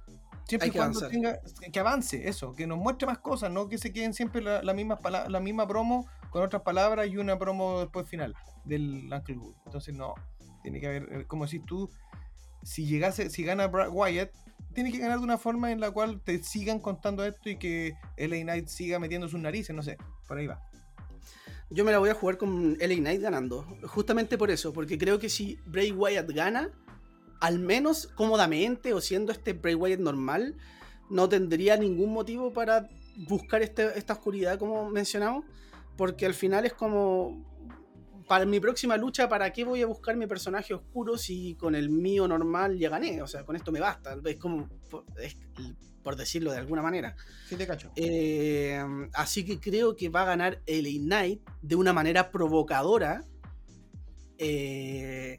siempre 0.48 0.66
Hay 0.66 0.70
y 0.70 0.72
que 0.74 0.78
cuando 0.80 1.00
avanzar. 1.00 1.10
tenga 1.12 1.40
que 1.72 1.80
avance 1.80 2.28
eso, 2.28 2.54
que 2.54 2.66
nos 2.68 2.78
muestre 2.78 3.06
más 3.08 3.20
cosas, 3.20 3.52
no 3.52 3.68
que 3.68 3.78
se 3.78 3.92
queden 3.92 4.14
siempre 4.14 4.42
la, 4.42 4.62
la 4.64 4.74
misma 4.74 4.98
pala- 4.98 5.28
la 5.30 5.40
misma 5.40 5.68
promo 5.68 6.08
con 6.30 6.44
otras 6.44 6.62
palabras 6.62 7.08
y 7.10 7.18
una 7.18 7.38
promo 7.38 7.80
después 7.82 8.08
final 8.08 8.34
del 8.66 9.10
Uncle 9.12 9.38
Wood. 9.38 9.56
Entonces 9.66 9.96
no, 9.96 10.14
tiene 10.64 10.80
que 10.80 10.88
haber, 10.88 11.04
eh, 11.12 11.26
como 11.28 11.46
decís 11.46 11.62
tú, 11.66 11.90
si 12.64 12.86
llegase, 12.86 13.30
si 13.30 13.44
gana 13.44 13.70
Bra- 13.72 13.90
Wyatt, 13.92 14.32
tiene 14.74 14.92
que 14.92 14.98
ganar 15.00 15.18
de 15.20 15.24
una 15.24 15.38
forma 15.38 15.72
en 15.72 15.80
la 15.80 15.92
cual 15.92 16.22
te 16.22 16.44
sigan 16.44 16.80
contando 16.80 17.24
esto 17.26 17.50
y 17.50 17.58
que 17.58 17.94
LA 18.18 18.42
Knight 18.44 18.68
siga 18.68 19.00
metiendo 19.00 19.28
sus 19.28 19.40
narices, 19.40 19.76
no 19.76 19.82
sé, 19.84 19.98
por 20.28 20.38
ahí 20.38 20.48
va. 20.48 20.62
Yo 21.70 21.84
me 21.84 21.92
la 21.92 21.98
voy 22.00 22.10
a 22.10 22.14
jugar 22.14 22.38
con 22.38 22.78
LA 22.80 22.96
Knight 22.96 23.22
ganando. 23.22 23.64
Justamente 23.88 24.38
por 24.38 24.52
eso, 24.52 24.72
porque 24.72 24.98
creo 24.98 25.20
que 25.20 25.30
si 25.30 25.60
Bray 25.66 25.92
Wyatt 25.92 26.30
gana, 26.32 26.70
al 27.40 27.60
menos 27.60 28.08
cómodamente 28.16 28.94
o 28.94 29.02
siendo 29.02 29.32
este 29.32 29.54
Bray 29.54 29.76
Wyatt 29.76 30.00
normal, 30.00 30.56
no 31.10 31.30
tendría 31.30 31.78
ningún 31.78 32.12
motivo 32.12 32.52
para 32.54 32.90
buscar 33.28 33.62
este, 33.62 33.98
esta 33.98 34.14
oscuridad 34.14 34.60
como 34.60 34.90
mencionamos, 34.90 35.46
porque 35.96 36.26
al 36.26 36.34
final 36.34 36.66
es 36.66 36.74
como, 36.74 37.44
para 38.28 38.46
mi 38.46 38.60
próxima 38.60 38.98
lucha, 38.98 39.30
¿para 39.30 39.52
qué 39.52 39.64
voy 39.64 39.82
a 39.82 39.88
buscar 39.88 40.16
mi 40.16 40.28
personaje 40.28 40.74
oscuro 40.74 41.18
si 41.18 41.56
con 41.56 41.76
el 41.76 41.90
mío 41.90 42.28
normal 42.28 42.78
ya 42.78 42.90
gané? 42.90 43.22
O 43.22 43.28
sea, 43.28 43.44
con 43.44 43.56
esto 43.56 43.72
me 43.72 43.80
basta. 43.80 44.18
Es 44.26 44.38
como, 44.38 44.70
es, 45.20 45.38
por 46.04 46.16
decirlo 46.16 46.52
de 46.52 46.58
alguna 46.58 46.82
manera. 46.82 47.16
Sí, 47.48 47.56
te 47.56 47.66
cacho. 47.66 47.92
Eh, 47.96 48.84
así 49.14 49.46
que 49.46 49.60
creo 49.60 49.96
que 49.96 50.10
va 50.10 50.24
a 50.24 50.26
ganar 50.26 50.62
el 50.66 50.86
Knight 51.00 51.42
de 51.62 51.76
una 51.76 51.94
manera 51.94 52.32
provocadora. 52.32 53.24
Eh, 54.38 55.38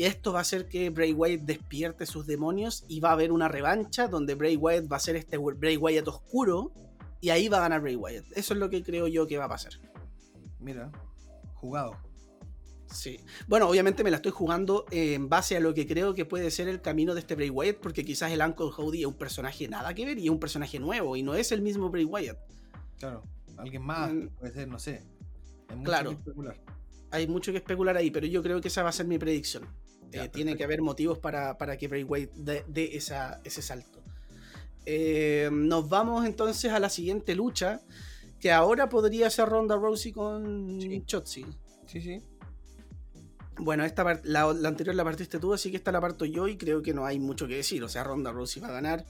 y 0.00 0.04
esto 0.04 0.32
va 0.32 0.38
a 0.38 0.40
hacer 0.40 0.66
que 0.66 0.88
Bray 0.88 1.12
Wyatt 1.12 1.42
despierte 1.42 2.06
sus 2.06 2.26
demonios 2.26 2.86
y 2.88 3.00
va 3.00 3.10
a 3.10 3.12
haber 3.12 3.32
una 3.32 3.48
revancha 3.48 4.08
donde 4.08 4.34
Bray 4.34 4.56
Wyatt 4.56 4.90
va 4.90 4.96
a 4.96 4.98
ser 4.98 5.14
este 5.14 5.36
Bray 5.36 5.76
Wyatt 5.76 6.08
oscuro 6.08 6.72
y 7.20 7.28
ahí 7.28 7.50
va 7.50 7.58
a 7.58 7.60
ganar 7.60 7.82
Bray 7.82 7.96
Wyatt. 7.96 8.24
Eso 8.34 8.54
es 8.54 8.60
lo 8.60 8.70
que 8.70 8.82
creo 8.82 9.08
yo 9.08 9.26
que 9.26 9.36
va 9.36 9.44
a 9.44 9.50
pasar. 9.50 9.74
Mira, 10.58 10.90
jugado. 11.52 11.98
Sí. 12.86 13.20
Bueno, 13.46 13.68
obviamente 13.68 14.02
me 14.02 14.10
la 14.10 14.16
estoy 14.16 14.32
jugando 14.32 14.86
en 14.90 15.28
base 15.28 15.58
a 15.58 15.60
lo 15.60 15.74
que 15.74 15.86
creo 15.86 16.14
que 16.14 16.24
puede 16.24 16.50
ser 16.50 16.68
el 16.68 16.80
camino 16.80 17.12
de 17.12 17.20
este 17.20 17.34
Bray 17.34 17.50
Wyatt, 17.50 17.76
porque 17.76 18.02
quizás 18.02 18.32
el 18.32 18.40
Uncle 18.40 18.70
Howdy 18.74 19.02
es 19.02 19.06
un 19.06 19.18
personaje 19.18 19.68
nada 19.68 19.92
que 19.92 20.06
ver 20.06 20.18
y 20.18 20.24
es 20.24 20.30
un 20.30 20.40
personaje 20.40 20.78
nuevo 20.78 21.14
y 21.14 21.22
no 21.22 21.34
es 21.34 21.52
el 21.52 21.60
mismo 21.60 21.90
Bray 21.90 22.06
Wyatt. 22.06 22.38
Claro, 22.98 23.22
alguien 23.58 23.82
más, 23.82 24.10
mm. 24.10 24.28
puede 24.28 24.54
ser, 24.54 24.66
no 24.66 24.78
sé. 24.78 25.02
Hay 25.68 25.76
mucho 25.76 25.90
claro. 25.90 26.08
Que 26.08 26.16
especular. 26.16 26.56
Hay 27.10 27.28
mucho 27.28 27.52
que 27.52 27.58
especular 27.58 27.98
ahí, 27.98 28.10
pero 28.10 28.26
yo 28.26 28.42
creo 28.42 28.62
que 28.62 28.68
esa 28.68 28.82
va 28.82 28.88
a 28.88 28.92
ser 28.92 29.06
mi 29.06 29.18
predicción. 29.18 29.68
Eh, 30.12 30.28
tiene 30.28 30.56
que 30.56 30.64
haber 30.64 30.82
motivos 30.82 31.18
para, 31.18 31.56
que 31.78 31.88
Bray 31.88 32.04
Wyatt 32.04 32.30
dé, 32.34 32.96
ese 32.96 33.62
salto. 33.62 34.00
Eh, 34.86 35.48
nos 35.52 35.88
vamos 35.88 36.26
entonces 36.26 36.72
a 36.72 36.80
la 36.80 36.88
siguiente 36.88 37.34
lucha, 37.34 37.80
que 38.40 38.50
ahora 38.50 38.88
podría 38.88 39.30
ser 39.30 39.48
Ronda 39.48 39.76
Rousey 39.76 40.12
con 40.12 40.80
sí. 40.80 41.02
Chotzi. 41.06 41.46
Sí, 41.86 42.00
sí. 42.00 42.22
Bueno, 43.58 43.84
esta 43.84 44.20
la, 44.24 44.48
anterior 44.48 44.94
la 44.94 45.04
partiste 45.04 45.38
tú, 45.38 45.52
así 45.52 45.70
que 45.70 45.76
esta 45.76 45.92
la 45.92 46.00
parto 46.00 46.24
yo 46.24 46.48
y 46.48 46.56
creo 46.56 46.80
que 46.80 46.94
no 46.94 47.04
hay 47.04 47.18
mucho 47.18 47.46
que 47.46 47.56
decir. 47.56 47.84
O 47.84 47.88
sea, 47.88 48.04
Ronda 48.04 48.32
Rousey 48.32 48.62
va 48.62 48.68
a 48.68 48.72
ganar. 48.72 49.04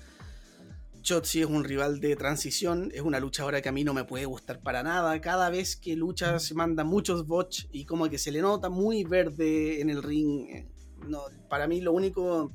Chotzi 1.03 1.41
es 1.41 1.47
un 1.47 1.65
rival 1.65 2.01
de 2.01 2.15
transición, 2.17 2.91
es 2.93 3.01
una 3.01 3.21
luchadora 3.21 3.63
que 3.63 3.71
a 3.71 3.73
mí 3.73 3.85
no 3.85 3.95
me 3.95 4.05
puede 4.05 4.27
gustar 4.27 4.61
para 4.61 4.83
nada. 4.83 5.19
Cada 5.21 5.49
vez 5.49 5.77
que 5.77 5.97
lucha 5.97 6.39
se 6.41 6.55
manda 6.55 6.85
muchos 6.85 7.27
bots 7.27 7.69
y 7.73 7.85
como 7.85 8.11
que 8.11 8.19
se 8.19 8.33
le 8.33 8.43
nota 8.43 8.69
muy 8.69 9.05
verde 9.05 9.81
en 9.81 9.89
el 9.89 10.03
ring. 10.03 10.67
No, 11.07 11.25
para 11.49 11.67
mí 11.67 11.81
lo 11.81 11.93
único 11.93 12.53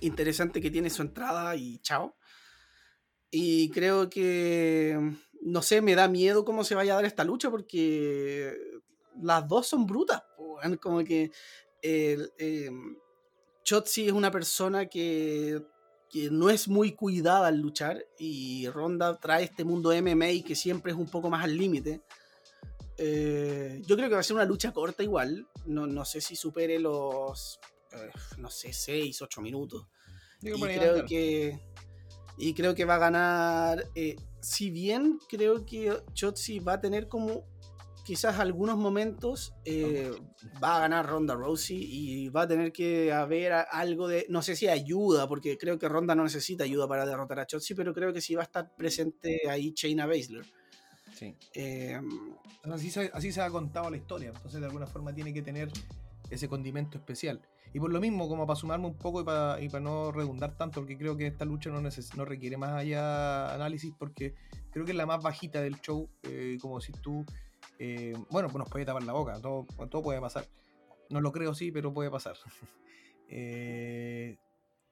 interesante 0.00 0.60
que 0.60 0.70
tiene 0.70 0.88
es 0.88 0.94
su 0.94 1.02
entrada 1.02 1.54
y 1.56 1.78
chao. 1.78 2.16
Y 3.30 3.70
creo 3.70 4.10
que, 4.10 4.98
no 5.42 5.62
sé, 5.62 5.82
me 5.82 5.94
da 5.94 6.08
miedo 6.08 6.44
cómo 6.44 6.64
se 6.64 6.74
vaya 6.74 6.94
a 6.94 6.96
dar 6.96 7.04
esta 7.04 7.24
lucha 7.24 7.50
porque 7.50 8.56
las 9.22 9.46
dos 9.46 9.68
son 9.68 9.86
brutas 9.86 10.22
como 10.80 11.04
que 11.04 11.30
eh, 11.82 12.70
Chotzi 13.64 14.06
es 14.06 14.12
una 14.12 14.30
persona 14.30 14.86
que, 14.86 15.62
no 16.32 16.50
es 16.50 16.66
muy 16.66 16.92
cuidada 16.92 17.46
al 17.46 17.58
luchar 17.58 18.04
y 18.18 18.68
Ronda 18.68 19.16
trae 19.20 19.44
este 19.44 19.64
mundo 19.64 19.90
MMA 19.90 20.44
que 20.44 20.56
siempre 20.56 20.90
es 20.90 20.98
un 20.98 21.08
poco 21.08 21.30
más 21.30 21.44
al 21.44 21.56
límite. 21.56 22.02
Eh, 23.02 23.80
yo 23.86 23.96
creo 23.96 24.08
que 24.10 24.14
va 24.14 24.20
a 24.20 24.24
ser 24.24 24.36
una 24.36 24.44
lucha 24.44 24.72
corta 24.72 25.02
igual, 25.02 25.48
no, 25.64 26.04
sé 26.04 26.20
si 26.20 26.36
supere 26.36 26.78
los, 26.78 27.58
eh, 27.92 28.10
no 28.36 28.50
sé, 28.50 28.74
6, 28.74 29.22
8 29.22 29.40
minutos. 29.40 29.86
y 30.42 30.52
creo 30.52 31.06
que 31.06 31.58
y 32.36 32.54
creo 32.54 32.74
que 32.74 32.84
va 32.84 32.96
a 32.96 32.98
ganar. 32.98 33.88
si 34.40 34.70
bien 34.70 35.18
creo 35.28 35.64
que 35.64 35.96
Chotzi 36.12 36.58
va 36.58 36.74
a 36.74 36.80
tener 36.80 37.08
como 37.08 37.46
quizás 38.04 38.38
algunos 38.38 38.76
momentos 38.76 39.54
eh, 39.64 40.10
va 40.62 40.76
a 40.76 40.80
ganar 40.80 41.06
Ronda 41.06 41.34
Rousey 41.34 41.78
y 41.78 42.28
va 42.28 42.42
a 42.42 42.48
tener 42.48 42.72
que 42.72 43.12
haber 43.12 43.52
algo 43.52 44.08
de, 44.08 44.26
no 44.28 44.42
sé 44.42 44.56
si 44.56 44.68
ayuda, 44.68 45.28
porque 45.28 45.56
creo 45.56 45.78
que 45.78 45.88
Ronda 45.88 46.14
no 46.14 46.24
necesita 46.24 46.64
ayuda 46.64 46.88
para 46.88 47.06
derrotar 47.06 47.40
a 47.40 47.46
Chotzi, 47.46 47.74
pero 47.74 47.94
creo 47.94 48.12
que 48.12 48.20
sí 48.20 48.34
va 48.34 48.42
a 48.42 48.44
estar 48.44 48.74
presente 48.74 49.42
ahí 49.48 49.72
Shayna 49.74 50.06
Baszler. 50.06 50.44
Sí. 51.20 51.36
Em, 51.52 52.34
así, 52.72 52.90
se, 52.90 53.10
así 53.12 53.30
se 53.30 53.42
ha 53.42 53.50
contado 53.50 53.90
la 53.90 53.98
historia, 53.98 54.28
entonces 54.28 54.58
de 54.58 54.66
alguna 54.66 54.86
forma 54.86 55.14
tiene 55.14 55.34
que 55.34 55.42
tener 55.42 55.70
ese 56.30 56.48
condimento 56.48 56.96
especial. 56.96 57.42
Y 57.74 57.78
por 57.78 57.92
lo 57.92 58.00
mismo, 58.00 58.26
como 58.26 58.46
para 58.46 58.58
sumarme 58.58 58.86
un 58.86 58.96
poco 58.96 59.20
y 59.20 59.24
para, 59.24 59.60
y 59.60 59.68
para 59.68 59.84
no 59.84 60.12
redundar 60.12 60.56
tanto, 60.56 60.80
porque 60.80 60.96
creo 60.96 61.18
que 61.18 61.26
esta 61.26 61.44
lucha 61.44 61.68
no, 61.68 61.82
no 61.82 62.24
requiere 62.24 62.56
más 62.56 62.70
allá 62.70 63.54
análisis, 63.54 63.92
porque 63.98 64.34
creo 64.70 64.86
que 64.86 64.92
es 64.92 64.96
la 64.96 65.04
más 65.04 65.22
bajita 65.22 65.60
del 65.60 65.78
show, 65.82 66.08
eh, 66.22 66.56
como 66.58 66.80
si 66.80 66.92
tú 66.92 67.26
eh, 67.78 68.14
bueno, 68.30 68.48
pues 68.48 68.58
nos 68.58 68.68
puede 68.68 68.84
tapar 68.84 69.02
la 69.02 69.12
boca, 69.12 69.40
todo, 69.40 69.66
todo 69.88 70.02
puede 70.02 70.20
pasar. 70.20 70.46
No 71.10 71.20
lo 71.20 71.32
creo, 71.32 71.54
sí, 71.54 71.70
pero 71.72 71.92
puede 71.92 72.10
pasar. 72.10 72.36
Eh, 73.32 74.38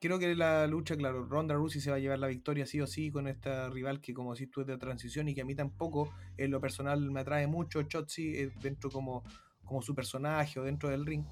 creo 0.01 0.19
que 0.19 0.35
la 0.35 0.67
lucha, 0.67 0.97
claro, 0.97 1.25
Ronda 1.25 1.55
Rousey 1.55 1.81
se 1.81 1.91
va 1.91 1.97
a 1.97 2.01
llevar 2.01 2.19
la 2.19 2.29
victoria 2.29 2.67
sí 2.67 2.81
o 2.81 2.87
sí 2.87 3.11
con 3.11 3.27
esta 3.29 3.69
rival 3.71 4.01
que, 4.01 4.15
como 4.15 4.37
si 4.37 4.47
tú 4.47 4.61
es 4.61 4.67
de 4.67 4.79
transición 4.79 5.29
y 5.29 5.35
que 5.35 5.43
a 5.43 5.45
mí 5.45 5.55
tampoco, 5.55 6.13
en 6.37 6.51
lo 6.51 6.61
personal, 6.61 7.11
me 7.11 7.21
atrae 7.21 7.47
mucho. 7.47 7.83
Chotzi 7.83 8.37
eh, 8.37 8.53
dentro 8.61 8.91
como, 8.91 9.25
como 9.65 9.83
su 9.83 9.95
personaje 9.95 10.61
o 10.61 10.65
dentro 10.65 10.89
del 10.89 11.05
ring. 11.07 11.25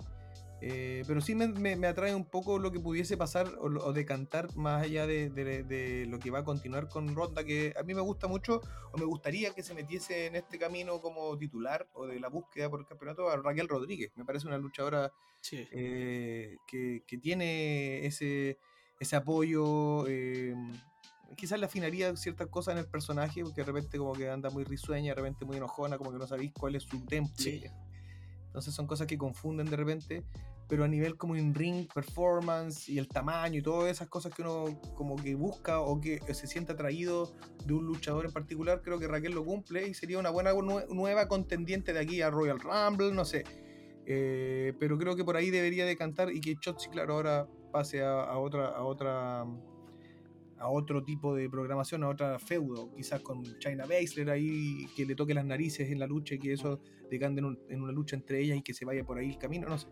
Eh, 0.62 1.04
pero 1.06 1.20
sí 1.20 1.34
me, 1.34 1.86
atrae 1.86 2.14
un 2.14 2.24
poco 2.24 2.58
lo 2.58 2.72
que 2.72 2.80
pudiese 2.80 3.16
pasar 3.16 3.46
o, 3.60 3.92
decantar 3.92 4.54
más 4.56 4.82
allá 4.82 5.06
de, 5.06 6.06
lo 6.08 6.18
que 6.18 6.30
va 6.30 6.40
a 6.40 6.44
continuar 6.44 6.88
con 6.88 7.14
Ronda, 7.14 7.44
que 7.44 7.74
a 7.78 7.82
mí 7.82 7.94
me 7.94 8.00
gusta 8.00 8.26
mucho 8.26 8.62
o 8.92 8.98
me 8.98 9.04
gustaría 9.04 9.52
que 9.52 9.62
se 9.62 9.74
metiese 9.74 10.26
en 10.26 10.36
este 10.36 10.58
camino 10.58 11.00
como 11.00 11.36
titular 11.36 11.86
o 11.92 12.06
de 12.06 12.18
la 12.20 12.28
búsqueda 12.28 12.70
por 12.70 12.80
el 12.80 12.86
campeonato 12.86 13.28
a 13.28 13.36
Raquel 13.36 13.68
Rodríguez. 13.68 14.12
Me 14.16 14.24
parece 14.24 14.46
una 14.46 14.58
luchadora 14.58 15.12
eh, 15.52 16.56
que, 16.66 17.18
tiene 17.20 18.06
ese, 18.06 18.58
ese 18.98 19.16
apoyo. 19.16 20.06
Eh, 20.08 20.54
quizás 21.36 21.60
le 21.60 21.66
afinaría 21.66 22.16
ciertas 22.16 22.48
cosas 22.48 22.72
en 22.72 22.78
el 22.78 22.86
personaje, 22.86 23.42
porque 23.42 23.60
de 23.60 23.66
repente 23.66 23.98
como 23.98 24.14
que 24.14 24.30
anda 24.30 24.48
muy 24.48 24.64
risueña, 24.64 25.10
de 25.10 25.16
repente 25.16 25.44
muy 25.44 25.58
enojona, 25.58 25.98
como 25.98 26.12
que 26.12 26.18
no 26.18 26.26
sabéis 26.26 26.52
cuál 26.58 26.76
es 26.76 26.84
su 26.84 27.04
temple. 27.04 27.70
Entonces 28.56 28.72
son 28.72 28.86
cosas 28.86 29.06
que 29.06 29.18
confunden 29.18 29.66
de 29.66 29.76
repente, 29.76 30.24
pero 30.66 30.84
a 30.84 30.88
nivel 30.88 31.18
como 31.18 31.36
en 31.36 31.54
ring 31.54 31.86
performance 31.92 32.88
y 32.88 32.96
el 32.96 33.06
tamaño 33.06 33.58
y 33.58 33.62
todas 33.62 33.90
esas 33.90 34.08
cosas 34.08 34.32
que 34.32 34.40
uno 34.40 34.80
como 34.94 35.14
que 35.16 35.34
busca 35.34 35.80
o 35.80 36.00
que 36.00 36.22
se 36.32 36.46
siente 36.46 36.72
atraído 36.72 37.34
de 37.66 37.74
un 37.74 37.84
luchador 37.84 38.24
en 38.24 38.32
particular, 38.32 38.80
creo 38.80 38.98
que 38.98 39.08
Raquel 39.08 39.34
lo 39.34 39.44
cumple 39.44 39.86
y 39.86 39.92
sería 39.92 40.18
una 40.18 40.30
buena 40.30 40.54
nueva 40.88 41.28
contendiente 41.28 41.92
de 41.92 42.00
aquí 42.00 42.22
a 42.22 42.30
Royal 42.30 42.58
Rumble, 42.58 43.12
no 43.12 43.26
sé. 43.26 43.44
Eh, 44.06 44.72
pero 44.80 44.96
creo 44.96 45.16
que 45.16 45.24
por 45.24 45.36
ahí 45.36 45.50
debería 45.50 45.84
de 45.84 45.94
cantar 45.94 46.32
y 46.32 46.40
que 46.40 46.56
Chotzi, 46.56 46.88
claro, 46.88 47.12
ahora 47.12 47.46
pase 47.72 48.02
a, 48.02 48.38
otra, 48.38 48.68
a 48.68 48.84
otra 48.84 49.44
a 50.58 50.68
otro 50.68 51.02
tipo 51.02 51.34
de 51.34 51.48
programación, 51.50 52.02
a 52.04 52.08
otra 52.08 52.38
feudo, 52.38 52.92
quizás 52.94 53.20
con 53.20 53.42
China 53.58 53.84
Baszler 53.86 54.30
ahí, 54.30 54.86
que 54.96 55.04
le 55.04 55.14
toque 55.14 55.34
las 55.34 55.44
narices 55.44 55.90
en 55.90 55.98
la 55.98 56.06
lucha 56.06 56.34
y 56.34 56.38
que 56.38 56.52
eso 56.52 56.80
decande 57.10 57.40
en, 57.40 57.58
en, 57.68 57.82
una 57.82 57.92
lucha 57.92 58.16
entre 58.16 58.40
ellas 58.40 58.58
y 58.58 58.62
que 58.62 58.74
se 58.74 58.84
vaya 58.84 59.04
por 59.04 59.18
ahí 59.18 59.30
el 59.30 59.38
camino, 59.38 59.68
no 59.68 59.78
sé. 59.78 59.88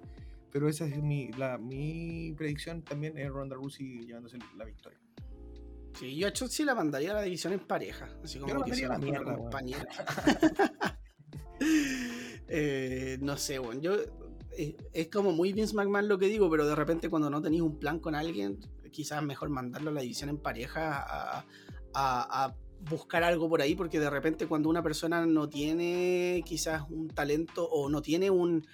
Pero 0.50 0.68
esa 0.68 0.86
es 0.86 1.02
mi, 1.02 1.32
la, 1.32 1.58
mi 1.58 2.32
predicción 2.36 2.82
también 2.82 3.18
es 3.18 3.28
Ronda 3.28 3.56
Rousey 3.56 4.06
llevándose 4.06 4.38
la 4.56 4.64
victoria. 4.64 5.00
Sí, 5.98 6.16
yo 6.16 6.28
a 6.28 6.32
Chotzi 6.32 6.64
la 6.64 6.74
mandaría 6.74 7.12
a 7.12 7.14
la 7.14 7.22
división 7.22 7.52
en 7.52 7.60
pareja, 7.60 8.08
así 8.22 8.38
como 8.38 8.64
que 8.64 8.74
sea 8.74 8.88
la 8.88 8.98
mierda, 8.98 9.36
compañera. 9.36 9.86
eh, 12.48 13.18
no 13.20 13.36
sé, 13.36 13.58
bueno, 13.58 13.80
yo 13.80 13.96
eh, 14.56 14.76
es 14.92 15.08
como 15.08 15.32
muy 15.32 15.52
Vince 15.52 15.74
McMahon 15.74 16.08
lo 16.08 16.18
que 16.18 16.26
digo, 16.26 16.50
pero 16.50 16.66
de 16.66 16.74
repente 16.74 17.08
cuando 17.08 17.30
no 17.30 17.40
tenéis 17.40 17.62
un 17.62 17.78
plan 17.78 18.00
con 18.00 18.14
alguien, 18.14 18.58
quizás 18.94 19.22
mejor 19.22 19.50
mandarlo 19.50 19.90
a 19.90 19.92
la 19.92 20.00
división 20.02 20.30
en 20.30 20.38
pareja 20.38 21.44
a, 21.92 22.54
buscar 22.90 23.22
algo 23.22 23.48
por 23.48 23.62
ahí, 23.62 23.74
porque 23.74 23.98
de 23.98 24.10
repente 24.10 24.46
cuando 24.46 24.68
una 24.68 24.82
persona 24.82 25.24
no 25.24 25.48
tiene 25.48 26.42
quizás 26.44 26.82
un 26.90 27.08
talento 27.08 27.66
o 27.66 27.88
no 27.88 28.02
tiene 28.02 28.30
un 28.30 28.66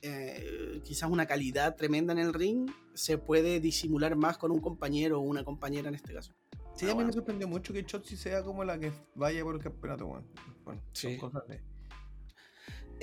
eh, 0.00 0.80
quizás 0.84 1.10
una 1.10 1.26
calidad 1.26 1.74
tremenda 1.74 2.12
en 2.12 2.20
el 2.20 2.32
ring, 2.34 2.70
se 2.94 3.18
puede 3.18 3.58
disimular 3.58 4.14
más 4.14 4.38
con 4.38 4.52
un 4.52 4.60
compañero 4.60 5.18
o 5.18 5.22
una 5.22 5.42
compañera 5.42 5.88
en 5.88 5.96
este 5.96 6.14
caso. 6.14 6.32
Sí, 6.76 6.88
a 6.88 6.94
mí 6.94 7.04
me 7.04 7.12
sorprendió 7.12 7.48
mucho 7.48 7.72
que 7.72 7.84
Chotzi 7.84 8.16
sea 8.16 8.44
como 8.44 8.62
la 8.62 8.78
que 8.78 8.92
vaya 9.16 9.42
por 9.42 9.56
el 9.56 9.60
campeonato, 9.60 10.06
bueno. 10.06 10.24
son 10.92 11.16
cosas 11.16 11.42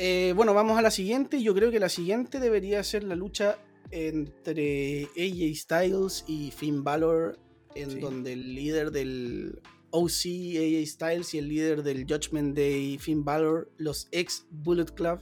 eh, 0.02 0.32
bueno, 0.34 0.54
vamos 0.54 0.78
a 0.78 0.82
la 0.82 0.92
siguiente. 0.92 1.44
Yo 1.44 1.54
creo 1.54 1.72
que 1.72 1.80
la 1.82 1.90
siguiente 1.90 2.40
debería 2.40 2.82
ser 2.86 3.04
la 3.04 3.16
lucha 3.16 3.58
entre 3.92 5.04
AJ 5.18 5.56
Styles 5.56 6.24
y 6.28 6.52
Finn 6.52 6.84
Balor, 6.84 7.38
en 7.76 7.92
Sí. 7.92 8.00
donde 8.00 8.34
el 8.34 8.56
líder 8.56 8.92
del 8.92 9.62
OC, 9.92 10.58
AJ 10.58 10.86
Styles, 10.88 11.34
y 11.34 11.38
el 11.40 11.50
líder 11.50 11.84
del 11.84 12.06
Judgment 12.06 12.56
Day, 12.56 12.98
Finn 13.00 13.24
Balor, 13.24 13.72
los 13.78 14.08
ex 14.12 14.46
Bullet 14.52 14.86
Club, 14.86 15.20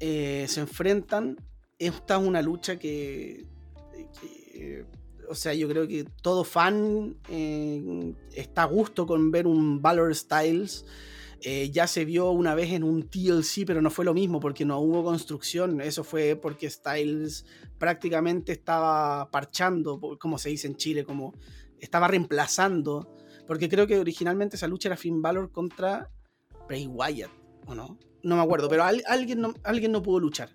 eh, 0.00 0.46
se 0.48 0.60
enfrentan. 0.60 1.36
Esta 1.78 2.16
es 2.20 2.26
una 2.26 2.42
lucha 2.42 2.78
que, 2.78 3.46
que, 4.20 4.84
o 5.28 5.34
sea, 5.34 5.54
yo 5.54 5.68
creo 5.68 5.88
que 5.88 6.04
todo 6.22 6.44
fan 6.44 7.16
eh, 7.30 8.14
está 8.34 8.62
a 8.64 8.66
gusto 8.66 9.06
con 9.06 9.30
ver 9.30 9.46
un 9.46 9.80
Balor 9.80 10.14
Styles. 10.14 10.84
Eh, 11.46 11.70
ya 11.70 11.86
se 11.86 12.06
vio 12.06 12.30
una 12.30 12.54
vez 12.54 12.72
en 12.72 12.82
un 12.82 13.02
TLC, 13.10 13.66
pero 13.66 13.82
no 13.82 13.90
fue 13.90 14.06
lo 14.06 14.14
mismo 14.14 14.40
porque 14.40 14.64
no 14.64 14.78
hubo 14.80 15.04
construcción. 15.04 15.80
Eso 15.82 16.02
fue 16.02 16.36
porque 16.36 16.70
Styles 16.70 17.44
prácticamente 17.78 18.52
estaba 18.52 19.30
parchando, 19.30 20.00
como 20.18 20.38
se 20.38 20.48
dice 20.48 20.66
en 20.68 20.76
Chile, 20.76 21.04
como 21.04 21.34
estaba 21.78 22.08
reemplazando. 22.08 23.14
Porque 23.46 23.68
creo 23.68 23.86
que 23.86 23.98
originalmente 23.98 24.56
esa 24.56 24.66
lucha 24.68 24.88
era 24.88 24.96
Finn 24.96 25.20
Balor 25.20 25.52
contra 25.52 26.10
Bray 26.66 26.86
Wyatt, 26.86 27.30
¿o 27.66 27.74
no? 27.74 27.98
No 28.22 28.36
me 28.36 28.42
acuerdo, 28.42 28.70
pero 28.70 28.84
al- 28.84 29.04
alguien, 29.06 29.42
no, 29.42 29.52
alguien 29.64 29.92
no 29.92 30.02
pudo 30.02 30.20
luchar. 30.20 30.48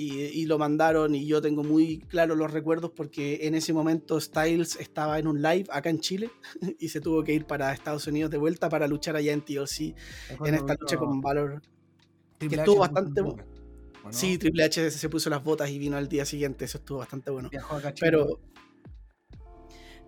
Y, 0.00 0.20
y 0.42 0.46
lo 0.46 0.58
mandaron 0.58 1.14
y 1.16 1.26
yo 1.26 1.42
tengo 1.42 1.64
muy 1.64 1.98
claro 1.98 2.36
los 2.36 2.52
recuerdos 2.52 2.92
porque 2.94 3.40
en 3.48 3.56
ese 3.56 3.72
momento 3.72 4.20
Styles 4.20 4.76
estaba 4.76 5.18
en 5.18 5.26
un 5.26 5.42
live 5.42 5.64
acá 5.72 5.90
en 5.90 5.98
Chile 5.98 6.30
y 6.78 6.88
se 6.88 7.00
tuvo 7.00 7.24
que 7.24 7.32
ir 7.32 7.46
para 7.46 7.72
Estados 7.72 8.06
Unidos 8.06 8.30
de 8.30 8.36
vuelta 8.38 8.68
para 8.68 8.86
luchar 8.86 9.16
allá 9.16 9.32
en 9.32 9.40
TLC 9.42 9.94
en 10.44 10.54
esta 10.54 10.74
lucha 10.78 10.96
con 10.98 11.20
Valor. 11.20 11.62
Triple 12.38 12.58
estuvo 12.58 12.84
H 12.84 12.92
bastante 12.92 13.20
en 13.20 13.26
bu- 13.26 13.30
boca, 13.30 13.46
¿o 14.04 14.06
no? 14.06 14.12
Sí, 14.12 14.38
Triple 14.38 14.62
H 14.62 14.90
se 14.92 15.08
puso 15.08 15.30
las 15.30 15.42
botas 15.42 15.68
y 15.70 15.78
vino 15.80 15.96
al 15.96 16.08
día 16.08 16.24
siguiente, 16.24 16.64
eso 16.66 16.78
estuvo 16.78 16.98
bastante 16.98 17.32
bueno. 17.32 17.48
Pero. 17.98 18.38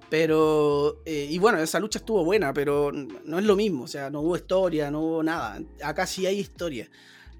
Pero. 0.08 1.02
eh, 1.04 1.26
y 1.30 1.38
bueno, 1.38 1.58
esa 1.58 1.78
lucha 1.80 1.98
estuvo 1.98 2.24
buena, 2.24 2.52
pero 2.52 2.90
no 2.92 3.38
es 3.38 3.44
lo 3.44 3.56
mismo. 3.56 3.84
O 3.84 3.88
sea, 3.88 4.10
no 4.10 4.20
hubo 4.20 4.36
historia, 4.36 4.90
no 4.90 5.00
hubo 5.00 5.22
nada. 5.22 5.60
Acá 5.82 6.06
sí 6.06 6.26
hay 6.26 6.38
historia. 6.38 6.88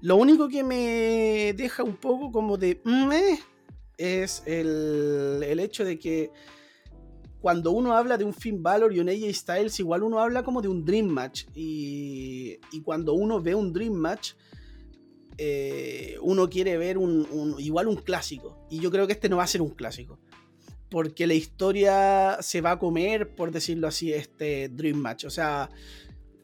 Lo 0.01 0.15
único 0.17 0.49
que 0.49 0.63
me 0.63 1.53
deja 1.55 1.83
un 1.83 1.95
poco 1.97 2.31
como 2.31 2.57
de. 2.57 2.81
"Mm, 2.83 3.11
eh", 3.11 3.39
es 3.97 4.43
el, 4.45 5.41
el 5.43 5.59
hecho 5.59 5.85
de 5.85 5.97
que. 5.99 6.31
Cuando 7.39 7.71
uno 7.71 7.93
habla 7.93 8.17
de 8.19 8.23
un 8.23 8.33
Finn 8.35 8.61
Balor 8.61 8.93
y 8.93 8.99
un 8.99 9.09
AJ 9.09 9.33
Styles, 9.33 9.79
igual 9.79 10.03
uno 10.03 10.19
habla 10.19 10.43
como 10.43 10.61
de 10.61 10.67
un 10.67 10.85
Dream 10.85 11.07
Match. 11.07 11.45
Y, 11.55 12.57
y 12.71 12.81
cuando 12.83 13.13
uno 13.13 13.41
ve 13.41 13.55
un 13.55 13.73
Dream 13.73 13.93
Match, 13.93 14.33
eh, 15.37 16.17
uno 16.21 16.47
quiere 16.49 16.77
ver 16.77 16.97
un, 16.99 17.27
un- 17.31 17.59
igual 17.59 17.87
un 17.87 17.95
clásico. 17.95 18.67
Y 18.69 18.79
yo 18.79 18.91
creo 18.91 19.07
que 19.07 19.13
este 19.13 19.27
no 19.29 19.37
va 19.37 19.43
a 19.43 19.47
ser 19.47 19.61
un 19.63 19.71
clásico. 19.71 20.19
Porque 20.89 21.25
la 21.25 21.33
historia 21.33 22.37
se 22.41 22.61
va 22.61 22.71
a 22.71 22.79
comer, 22.79 23.33
por 23.33 23.51
decirlo 23.51 23.87
así, 23.87 24.13
este 24.13 24.69
Dream 24.69 24.97
Match. 24.97 25.25
O 25.25 25.29
sea, 25.31 25.69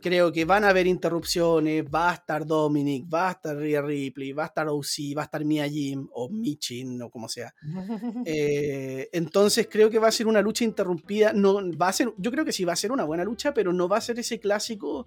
creo 0.02 0.32
que 0.32 0.46
van 0.46 0.64
a 0.64 0.70
haber 0.70 0.88
interrupciones. 0.88 1.84
Va 1.86 2.12
a 2.12 2.14
estar 2.16 2.46
Dominic, 2.46 3.06
va 3.12 3.30
a 3.30 3.32
estar 3.34 3.56
Rhea 3.58 3.82
Ripley, 3.82 4.32
va 4.34 4.44
a 4.44 4.48
estar 4.48 4.68
OC, 4.70 5.16
va 5.18 5.22
a 5.22 5.26
estar 5.26 5.44
Mia 5.46 5.68
Jim 5.68 6.08
o 6.14 6.30
Michin 6.30 7.02
o 7.02 7.10
como 7.10 7.28
sea. 7.28 7.54
Eh, 8.26 9.10
entonces 9.14 9.68
creo 9.72 9.90
que 9.90 10.00
va 10.00 10.08
a 10.08 10.12
ser 10.12 10.28
una 10.28 10.42
lucha 10.42 10.64
interrumpida. 10.64 11.34
No, 11.34 11.56
va 11.78 11.88
a 11.90 11.94
ser, 11.94 12.12
yo 12.18 12.32
creo 12.32 12.44
que 12.46 12.52
sí 12.52 12.66
va 12.66 12.74
a 12.74 12.76
ser 12.76 12.92
una 12.92 13.04
buena 13.06 13.24
lucha, 13.24 13.54
pero 13.54 13.72
no 13.74 13.88
va 13.88 13.98
a 13.98 14.02
ser 14.02 14.20
ese 14.20 14.40
clásico. 14.40 15.06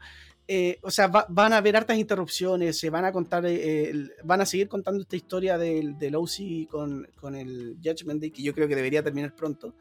eh, 0.52 0.78
o 0.82 0.90
sea, 0.90 1.06
va- 1.06 1.26
van 1.28 1.52
a 1.52 1.58
haber 1.58 1.76
hartas 1.76 1.96
interrupciones, 1.96 2.76
se 2.78 2.90
van 2.90 3.04
a 3.04 3.12
contar, 3.12 3.46
eh, 3.46 3.88
el- 3.90 4.12
van 4.24 4.40
a 4.40 4.46
seguir 4.46 4.68
contando 4.68 5.00
esta 5.02 5.14
historia 5.14 5.56
del, 5.58 5.96
del 5.96 6.16
OC 6.16 6.66
con, 6.68 7.06
con 7.20 7.36
el 7.36 7.76
Judgment 7.84 8.20
Day, 8.20 8.30
que 8.32 8.42
yo 8.42 8.52
creo 8.52 8.66
que 8.66 8.74
debería 8.74 9.00
terminar 9.02 9.34
pronto. 9.36 9.74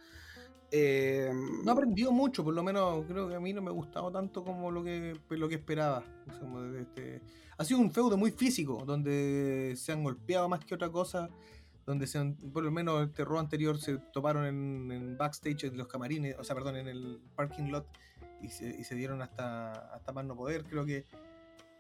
Eh, 0.72 1.32
No 1.63 1.72
aprendió 1.72 2.11
mucho, 2.11 2.43
por 2.43 2.53
lo 2.53 2.61
menos 2.63 3.05
creo 3.07 3.28
que 3.28 3.36
a 3.36 3.39
mí 3.39 3.53
no 3.53 3.61
me 3.61 3.70
ha 3.70 3.74
gustado 3.74 4.11
tanto 4.11 4.43
como 4.43 4.70
lo 4.72 4.84
que, 4.84 5.15
lo 5.30 5.49
que 5.49 5.55
esperaba. 5.55 6.03
O 6.43 6.63
este- 6.76 7.22
Ha 7.57 7.65
sido 7.65 7.80
un 7.80 7.91
feudo 7.91 8.15
muy 8.17 8.32
físico, 8.32 8.84
donde 8.86 9.74
se 9.78 9.91
han 9.91 10.03
golpeado 10.03 10.47
más 10.47 10.63
que 10.63 10.76
otra 10.76 10.89
cosa, 10.89 11.30
donde 11.86 12.07
se 12.07 12.17
han- 12.20 12.36
por 12.36 12.63
lo 12.63 12.72
menos 12.72 13.01
el 13.01 13.11
terror 13.11 13.38
anterior 13.39 13.78
se 13.80 13.97
toparon 14.13 14.45
en, 14.45 15.17
backstage 15.17 15.65
en 15.65 15.78
los 15.78 15.88
camarines, 15.88 16.38
o 16.39 16.43
sea, 16.43 16.55
perdón, 16.55 16.78
en 16.78 16.88
el 16.88 17.20
parking 17.36 17.70
lot 17.72 17.86
y 18.41 18.49
se, 18.49 18.70
y 18.70 18.84
se 18.84 18.95
dieron 18.95 19.22
hasta, 19.22 19.72
hasta 19.93 20.13
más 20.13 20.24
no 20.26 20.36
poder. 20.36 20.63
Creo 20.65 20.86
que, 20.86 21.03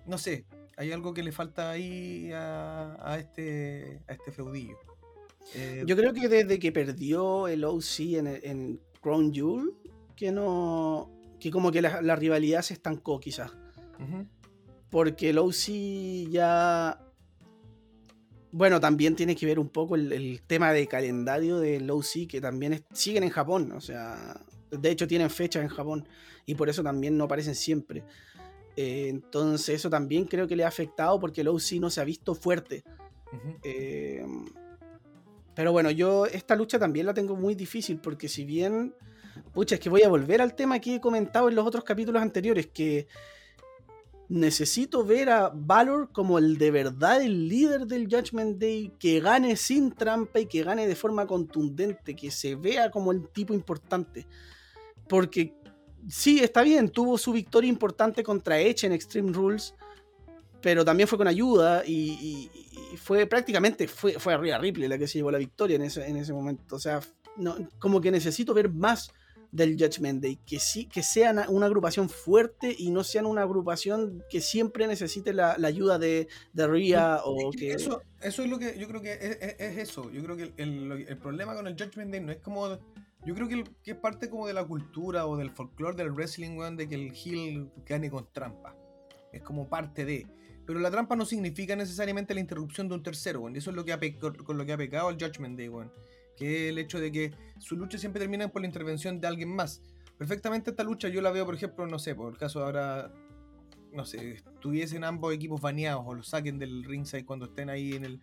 no 0.05 0.17
sé, 0.17 0.45
hay 0.77 0.91
algo 0.91 1.13
que 1.13 1.23
le 1.23 1.31
falta 1.31 1.69
ahí 1.69 2.31
a, 2.33 2.97
a 2.99 3.17
este, 3.19 4.01
a 4.07 4.13
este 4.13 4.31
feudillo. 4.31 4.77
Eh, 5.55 5.83
Yo 5.85 5.95
creo 5.95 6.13
que 6.13 6.27
desde 6.27 6.59
que 6.59 6.71
perdió 6.71 7.47
el 7.47 7.63
OC 7.63 7.99
en, 7.99 8.27
en 8.27 8.79
Crown 9.01 9.33
Jewel, 9.33 9.71
que 10.15 10.31
no. 10.31 11.09
que 11.39 11.49
como 11.51 11.71
que 11.71 11.81
la, 11.81 12.01
la 12.01 12.15
rivalidad 12.15 12.61
se 12.61 12.73
estancó, 12.73 13.19
quizás. 13.19 13.51
Porque 14.89 15.29
el 15.29 15.37
OC 15.39 16.29
ya. 16.29 16.99
Bueno, 18.51 18.79
también 18.79 19.15
tiene 19.15 19.35
que 19.35 19.45
ver 19.45 19.59
un 19.59 19.69
poco 19.69 19.95
el, 19.95 20.11
el 20.11 20.41
tema 20.41 20.71
de 20.73 20.87
calendario 20.87 21.59
del 21.59 21.89
OC, 21.89 22.27
que 22.27 22.41
también 22.41 22.73
es- 22.73 22.83
siguen 22.93 23.23
en 23.23 23.29
Japón. 23.29 23.71
O 23.73 23.81
sea, 23.81 24.39
de 24.71 24.89
hecho 24.91 25.07
tienen 25.07 25.29
fechas 25.29 25.61
en 25.63 25.69
Japón. 25.69 26.07
Y 26.45 26.55
por 26.55 26.67
eso 26.69 26.81
también 26.81 27.15
no 27.17 27.25
aparecen 27.25 27.53
siempre. 27.53 28.03
Eh, 28.75 29.07
entonces, 29.09 29.75
eso 29.75 29.89
también 29.89 30.25
creo 30.25 30.47
que 30.47 30.55
le 30.55 30.63
ha 30.63 30.67
afectado 30.67 31.19
porque 31.19 31.41
el 31.41 31.49
OC 31.49 31.73
no 31.79 31.89
se 31.91 32.01
ha 32.01 32.05
visto 32.05 32.33
fuerte. 32.33 32.83
Eh, 33.63 34.25
pero 35.59 35.73
bueno, 35.73 35.91
yo 35.91 36.25
esta 36.25 36.55
lucha 36.55 36.79
también 36.79 37.05
la 37.05 37.13
tengo 37.13 37.35
muy 37.35 37.53
difícil 37.53 37.99
porque 37.99 38.29
si 38.29 38.45
bien, 38.45 38.95
pucha, 39.53 39.75
es 39.75 39.81
que 39.81 39.89
voy 39.89 40.03
a 40.03 40.07
volver 40.07 40.41
al 40.41 40.55
tema 40.55 40.79
que 40.79 40.95
he 40.95 41.01
comentado 41.01 41.49
en 41.49 41.55
los 41.55 41.67
otros 41.67 41.83
capítulos 41.83 42.21
anteriores, 42.21 42.67
que 42.67 43.07
necesito 44.29 45.03
ver 45.03 45.29
a 45.29 45.51
Valor 45.53 46.13
como 46.13 46.37
el 46.37 46.57
de 46.57 46.71
verdad 46.71 47.21
el 47.21 47.49
líder 47.49 47.87
del 47.87 48.05
Judgment 48.05 48.57
Day, 48.57 48.93
que 48.97 49.19
gane 49.19 49.57
sin 49.57 49.91
trampa 49.91 50.39
y 50.39 50.45
que 50.45 50.63
gane 50.63 50.87
de 50.87 50.95
forma 50.95 51.27
contundente, 51.27 52.15
que 52.15 52.31
se 52.31 52.55
vea 52.55 52.89
como 52.89 53.11
el 53.11 53.27
tipo 53.27 53.53
importante. 53.53 54.27
Porque 55.09 55.53
sí, 56.07 56.39
está 56.39 56.61
bien, 56.61 56.87
tuvo 56.87 57.17
su 57.17 57.33
victoria 57.33 57.67
importante 57.67 58.23
contra 58.23 58.61
Edge 58.61 58.85
en 58.85 58.93
Extreme 58.93 59.33
Rules, 59.33 59.75
pero 60.61 60.85
también 60.85 61.07
fue 61.09 61.17
con 61.17 61.27
ayuda 61.27 61.83
y, 61.85 61.91
y- 61.93 62.49
y 62.93 62.97
fue 62.97 63.25
prácticamente 63.27 63.87
fue, 63.87 64.13
fue 64.13 64.37
Rhea 64.37 64.57
Ripley 64.57 64.87
la 64.87 64.97
que 64.97 65.07
se 65.07 65.17
llevó 65.19 65.31
la 65.31 65.37
victoria 65.37 65.75
en 65.75 65.83
ese, 65.83 66.07
en 66.07 66.17
ese 66.17 66.33
momento. 66.33 66.75
O 66.75 66.79
sea, 66.79 66.99
no, 67.37 67.55
como 67.79 68.01
que 68.01 68.11
necesito 68.11 68.53
ver 68.53 68.69
más 68.69 69.11
del 69.51 69.77
Judgment 69.79 70.21
Day, 70.21 70.37
que 70.45 70.59
sí, 70.59 70.85
que 70.85 71.01
sean 71.01 71.39
una 71.49 71.65
agrupación 71.65 72.07
fuerte 72.07 72.75
y 72.77 72.91
no 72.91 73.03
sean 73.03 73.25
una 73.25 73.41
agrupación 73.41 74.23
que 74.29 74.41
siempre 74.41 74.85
necesite 74.85 75.33
la, 75.33 75.57
la 75.57 75.67
ayuda 75.69 75.97
de, 75.97 76.27
de 76.53 76.67
Rhea 76.67 77.21
o 77.23 77.49
que. 77.51 77.71
Eso, 77.71 78.01
eso 78.21 78.43
es 78.43 78.49
lo 78.49 78.59
que 78.59 78.77
yo 78.77 78.87
creo 78.87 79.01
que 79.01 79.13
es, 79.13 79.37
es- 79.41 79.55
es 79.59 79.77
eso. 79.79 80.11
Yo 80.11 80.23
creo 80.23 80.37
que 80.37 80.43
el, 80.43 80.53
el- 80.57 81.05
el 81.07 81.17
problema 81.17 81.55
con 81.55 81.65
el 81.67 81.73
Judgment 81.73 82.11
Day 82.11 82.21
no 82.21 82.31
es 82.31 82.37
como. 82.39 82.77
Yo 83.25 83.33
creo 83.35 83.47
que, 83.47 83.55
el- 83.55 83.69
que 83.83 83.91
es 83.91 83.97
parte 83.97 84.29
como 84.29 84.45
de 84.47 84.53
la 84.53 84.63
cultura 84.65 85.25
o 85.25 85.35
del 85.35 85.49
folclore 85.51 85.97
del 85.97 86.11
wrestling, 86.11 86.57
de 86.77 86.87
que 86.87 86.95
el 86.95 87.11
heel 87.13 87.69
gane 87.87 88.09
con 88.11 88.27
trampa. 88.31 88.75
Es 89.33 89.41
como 89.41 89.67
parte 89.67 90.05
de. 90.05 90.27
Pero 90.69 90.81
la 90.81 90.91
trampa 90.91 91.15
no 91.15 91.25
significa 91.25 91.75
necesariamente 91.75 92.35
la 92.35 92.41
interrupción 92.41 92.87
de 92.87 92.93
un 92.93 93.01
tercero, 93.01 93.49
y 93.49 93.57
Eso 93.57 93.71
es 93.71 93.75
lo 93.75 93.83
que 93.83 93.91
ha 93.91 93.99
con, 94.19 94.55
lo 94.55 94.63
que 94.67 94.71
ha 94.71 94.77
pecado 94.77 95.09
el 95.09 95.15
Judgment 95.15 95.57
Day, 95.57 95.67
weón. 95.67 95.91
Que 96.37 96.67
es 96.67 96.69
el 96.69 96.77
hecho 96.77 96.99
de 96.99 97.11
que 97.11 97.33
su 97.57 97.75
lucha 97.75 97.97
siempre 97.97 98.19
termina 98.19 98.47
por 98.49 98.61
la 98.61 98.67
intervención 98.67 99.19
de 99.19 99.25
alguien 99.25 99.49
más. 99.49 99.81
Perfectamente 100.19 100.69
esta 100.69 100.83
lucha 100.83 101.07
yo 101.07 101.23
la 101.23 101.31
veo, 101.31 101.43
por 101.43 101.55
ejemplo, 101.55 101.87
no 101.87 101.97
sé, 101.97 102.13
por 102.13 102.31
el 102.31 102.37
caso 102.37 102.63
ahora 102.63 103.11
no 103.93 104.05
sé, 104.05 104.33
estuviesen 104.33 105.03
ambos 105.03 105.33
equipos 105.33 105.59
baneados 105.59 106.03
o 106.05 106.13
los 106.13 106.27
saquen 106.27 106.59
del 106.59 106.83
ringside 106.83 107.25
cuando 107.25 107.47
estén 107.47 107.71
ahí 107.71 107.93
en 107.93 108.05
el. 108.05 108.19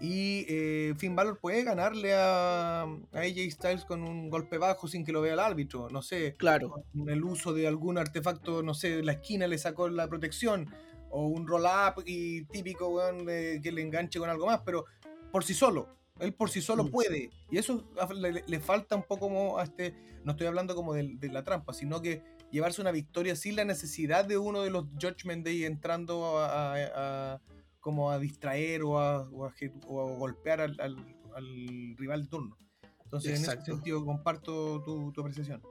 Y 0.00 0.46
eh, 0.48 0.94
Finn 0.98 1.14
Balor 1.14 1.38
puede 1.38 1.62
ganarle 1.62 2.12
a, 2.12 2.82
a 2.82 2.88
AJ 3.12 3.52
Styles 3.52 3.84
con 3.84 4.02
un 4.02 4.30
golpe 4.30 4.58
bajo 4.58 4.88
sin 4.88 5.04
que 5.04 5.12
lo 5.12 5.20
vea 5.20 5.34
el 5.34 5.38
árbitro. 5.38 5.90
No 5.90 6.02
sé, 6.02 6.34
Claro, 6.38 6.84
con 6.92 7.08
el 7.08 7.22
uso 7.22 7.52
de 7.52 7.68
algún 7.68 7.98
artefacto, 7.98 8.64
no 8.64 8.74
sé, 8.74 9.00
la 9.04 9.12
esquina 9.12 9.46
le 9.46 9.58
sacó 9.58 9.88
la 9.88 10.08
protección. 10.08 10.68
O 11.10 11.26
un 11.26 11.46
roll-up 11.46 12.02
y 12.06 12.44
típico, 12.46 12.88
weón, 12.88 13.26
que 13.26 13.70
le 13.72 13.82
enganche 13.82 14.18
con 14.18 14.28
algo 14.30 14.46
más. 14.46 14.60
Pero 14.64 14.84
por 15.32 15.44
sí 15.44 15.54
solo. 15.54 15.88
Él 16.20 16.34
por 16.34 16.50
sí 16.50 16.60
solo 16.60 16.84
Mm. 16.84 16.90
puede. 16.90 17.30
Y 17.50 17.58
eso 17.58 17.84
le, 18.14 18.42
le 18.46 18.60
falta 18.60 18.96
un 18.96 19.04
poco 19.04 19.28
como 19.28 19.58
a 19.58 19.64
este. 19.64 19.94
No 20.24 20.32
estoy 20.32 20.46
hablando 20.48 20.74
como 20.74 20.92
de, 20.94 21.14
de 21.14 21.28
la 21.28 21.44
trampa, 21.44 21.72
sino 21.72 22.02
que 22.02 22.22
llevarse 22.50 22.80
una 22.80 22.90
victoria 22.90 23.36
sin 23.36 23.56
la 23.56 23.64
necesidad 23.64 24.24
de 24.24 24.36
uno 24.36 24.62
de 24.62 24.70
los 24.70 24.84
Judgment 25.00 25.44
Day 25.44 25.64
entrando 25.64 26.38
a, 26.38 26.74
a- 26.74 27.34
a- 27.34 27.40
como 27.80 28.10
a 28.10 28.18
distraer 28.18 28.82
o 28.82 28.98
a, 28.98 29.22
o 29.30 29.44
a 29.46 29.50
eje- 29.52 29.72
o 29.86 30.00
a 30.08 30.16
golpear 30.16 30.60
al, 30.60 30.78
al- 30.80 31.16
al 31.34 31.96
rival 31.96 32.22
de 32.24 32.28
turno. 32.28 32.58
Entonces, 33.04 33.38
en 33.38 33.50
ese 33.50 33.64
sentido, 33.64 34.04
comparto 34.04 34.82
tu, 34.82 35.12
tu 35.12 35.20
apreciación. 35.20 35.62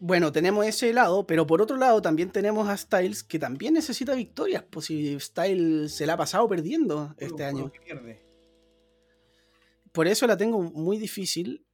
Bueno, 0.00 0.30
tenemos 0.30 0.64
ese 0.64 0.92
lado, 0.92 1.26
pero 1.26 1.46
por 1.46 1.60
otro 1.60 1.76
lado 1.76 2.00
también 2.00 2.30
tenemos 2.30 2.68
a 2.68 2.76
Styles 2.76 3.24
que 3.24 3.38
también 3.38 3.74
necesita 3.74 4.14
victorias, 4.14 4.64
pues 4.70 4.86
si 4.86 5.18
Styles 5.18 5.92
se 5.92 6.06
la 6.06 6.12
ha 6.12 6.16
pasado 6.16 6.48
perdiendo 6.48 7.14
este 7.18 7.44
año. 7.44 7.72
pierde. 7.84 8.22
por 9.92 10.06
eso 10.06 10.26
la 10.26 10.36
tengo 10.36 10.62
muy 10.62 10.98
difícil. 10.98 11.64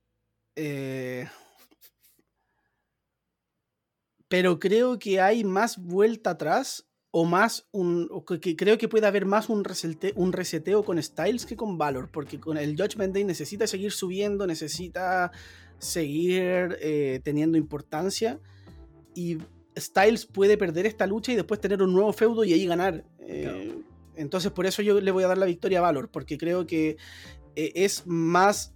Eh, 0.57 1.29
pero 4.29 4.59
creo 4.59 4.99
que 4.99 5.21
hay 5.21 5.45
más 5.45 5.79
vuelta 5.79 6.31
atrás 6.31 6.89
o 7.11 7.25
más 7.25 7.69
un. 7.71 8.09
que 8.41 8.57
creo 8.57 8.79
que 8.79 8.89
puede 8.89 9.07
haber 9.07 9.27
más 9.27 9.49
un, 9.49 9.63
un 10.17 10.33
reseteo 10.33 10.83
con 10.83 11.01
Styles 11.01 11.47
que 11.47 11.57
con 11.57 11.79
Valor, 11.79 12.11
porque 12.11 12.41
con 12.41 12.57
el 12.57 12.77
Judgment 12.77 13.15
Day 13.15 13.23
necesita 13.23 13.67
seguir 13.69 13.93
subiendo, 13.93 14.47
necesita 14.47 15.31
seguir 15.85 16.77
eh, 16.81 17.21
teniendo 17.23 17.59
importancia. 17.59 18.41
Y 19.15 19.39
Styles 19.79 20.27
puede 20.27 20.57
perder 20.57 20.87
esta 20.87 21.07
lucha 21.07 21.33
y 21.33 21.37
después 21.37 21.61
tener 21.61 21.83
un 21.83 21.93
nuevo 21.93 22.13
feudo 22.13 22.45
y 22.45 22.53
ahí 22.53 22.67
ganar. 22.67 23.05
Eh, 23.21 23.75
entonces, 24.17 24.53
por 24.53 24.67
eso 24.67 24.83
yo 24.83 25.01
le 25.01 25.11
voy 25.11 25.25
a 25.25 25.29
dar 25.29 25.39
la 25.39 25.47
victoria 25.47 25.79
a 25.79 25.83
Valor, 25.83 26.11
porque 26.11 26.39
creo 26.39 26.67
que 26.67 26.97
eh, 27.57 27.73
es 27.75 28.07
más 28.07 28.75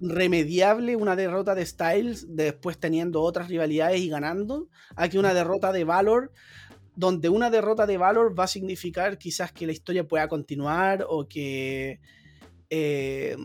remediable 0.00 0.96
una 0.96 1.14
derrota 1.14 1.54
de 1.54 1.66
Styles 1.66 2.26
después 2.34 2.78
teniendo 2.78 3.22
otras 3.22 3.48
rivalidades 3.48 4.00
y 4.00 4.08
ganando, 4.08 4.68
a 4.96 5.08
que 5.08 5.18
una 5.18 5.34
derrota 5.34 5.72
de 5.72 5.84
Valor, 5.84 6.32
donde 6.96 7.28
una 7.28 7.50
derrota 7.50 7.86
de 7.86 7.98
Valor 7.98 8.38
va 8.38 8.44
a 8.44 8.48
significar 8.48 9.18
quizás 9.18 9.52
que 9.52 9.66
la 9.66 9.72
historia 9.72 10.06
pueda 10.06 10.28
continuar 10.28 11.04
o 11.08 11.28
que. 11.28 12.00
Eh, 12.70 13.36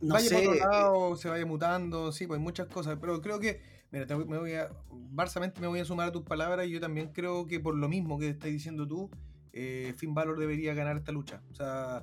no 0.00 0.14
vaya 0.14 0.28
sé, 0.28 0.42
por 0.42 0.54
otro 0.54 0.70
lado, 0.70 1.16
se 1.16 1.28
vaya 1.28 1.44
mutando, 1.44 2.12
sí, 2.12 2.26
pues 2.26 2.40
muchas 2.40 2.68
cosas, 2.68 2.96
pero 3.00 3.20
creo 3.20 3.38
que 3.38 3.60
Mira, 3.92 4.06
me 4.18 4.38
voy 4.38 4.52
a, 4.52 4.68
barsamente 4.90 5.60
me 5.60 5.66
voy 5.66 5.80
a 5.80 5.84
sumar 5.84 6.08
a 6.08 6.12
tus 6.12 6.22
palabras 6.22 6.66
y 6.66 6.70
yo 6.70 6.80
también 6.80 7.08
creo 7.12 7.46
que 7.46 7.58
por 7.58 7.74
lo 7.74 7.88
mismo 7.88 8.18
que 8.18 8.28
estás 8.28 8.50
diciendo 8.50 8.86
tú, 8.86 9.10
eh, 9.52 9.94
Finn 9.96 10.14
Balor 10.14 10.38
debería 10.38 10.74
ganar 10.74 10.96
esta 10.96 11.10
lucha. 11.10 11.42
O 11.50 11.54
sea, 11.54 12.02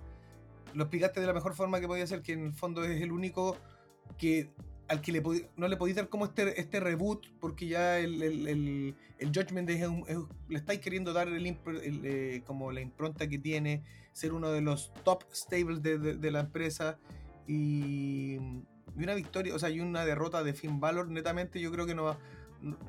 lo 0.73 0.83
explicaste 0.83 1.21
de 1.21 1.27
la 1.27 1.33
mejor 1.33 1.55
forma 1.55 1.79
que 1.79 1.87
podía 1.87 2.05
ser, 2.05 2.21
que 2.21 2.33
en 2.33 2.45
el 2.45 2.53
fondo 2.53 2.83
es 2.83 3.01
el 3.01 3.11
único 3.11 3.55
que 4.17 4.49
al 4.89 5.01
que 5.01 5.11
le 5.11 5.23
no 5.55 5.67
le 5.67 5.77
podéis 5.77 5.95
dar 5.95 6.09
como 6.09 6.25
este, 6.25 6.59
este 6.59 6.79
reboot, 6.79 7.27
porque 7.39 7.67
ya 7.67 7.99
el, 7.99 8.21
el, 8.21 8.95
el, 9.19 9.27
Judgment 9.27 9.69
le 9.69 10.57
estáis 10.57 10.79
queriendo 10.79 11.11
dar 11.13 11.27
el, 11.27 11.45
eh, 11.45 12.41
como 12.45 12.71
la 12.71 12.81
impronta 12.81 13.27
que 13.27 13.37
tiene, 13.37 13.83
ser 14.17 14.33
uno 14.33 14.51
de 14.51 14.61
los 14.61 14.93
top 15.03 15.23
stables 15.31 15.81
de, 15.81 15.97
de 15.97 16.31
la 16.31 16.41
empresa. 16.41 16.97
Y 17.47 18.37
y 18.97 19.03
una 19.03 19.13
victoria, 19.13 19.53
o 19.53 19.59
sea, 19.59 19.69
y 19.69 19.79
una 19.79 20.05
derrota 20.05 20.43
de 20.43 20.53
Finn 20.53 20.79
Balor, 20.79 21.09
netamente 21.09 21.61
yo 21.61 21.71
creo 21.71 21.85
que 21.85 21.93
no 21.93 22.17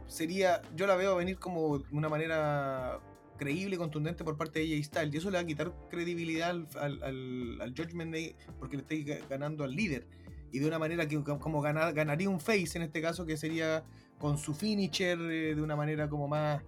sería, 0.06 0.62
yo 0.74 0.86
la 0.86 0.96
veo 0.96 1.16
venir 1.16 1.38
como 1.38 1.78
de 1.78 1.84
una 1.92 2.08
manera 2.08 3.00
creíble 3.36 3.76
y 3.76 3.78
contundente 3.78 4.24
por 4.24 4.36
parte 4.36 4.60
de 4.60 4.74
AJ 4.74 4.84
Styles, 4.84 5.14
y 5.14 5.18
eso 5.18 5.30
le 5.30 5.36
va 5.36 5.42
a 5.42 5.46
quitar 5.46 5.72
credibilidad 5.90 6.50
al, 6.50 6.66
al, 6.80 7.60
al, 7.60 7.74
Judgment 7.76 8.12
Day 8.12 8.34
porque 8.58 8.76
le 8.76 8.82
estáis 8.82 9.28
ganando 9.28 9.64
al 9.64 9.72
líder, 9.72 10.06
y 10.50 10.60
de 10.60 10.66
una 10.66 10.78
manera 10.78 11.06
que 11.06 11.22
como 11.22 11.60
ganar, 11.60 11.92
ganaría 11.92 12.30
un 12.30 12.40
face 12.40 12.70
en 12.76 12.82
este 12.82 13.02
caso, 13.02 13.26
que 13.26 13.36
sería 13.36 13.84
con 14.18 14.38
su 14.38 14.54
finisher 14.54 15.18
eh, 15.20 15.54
de 15.54 15.60
una 15.60 15.76
manera 15.76 16.08
como 16.08 16.26
más, 16.26 16.62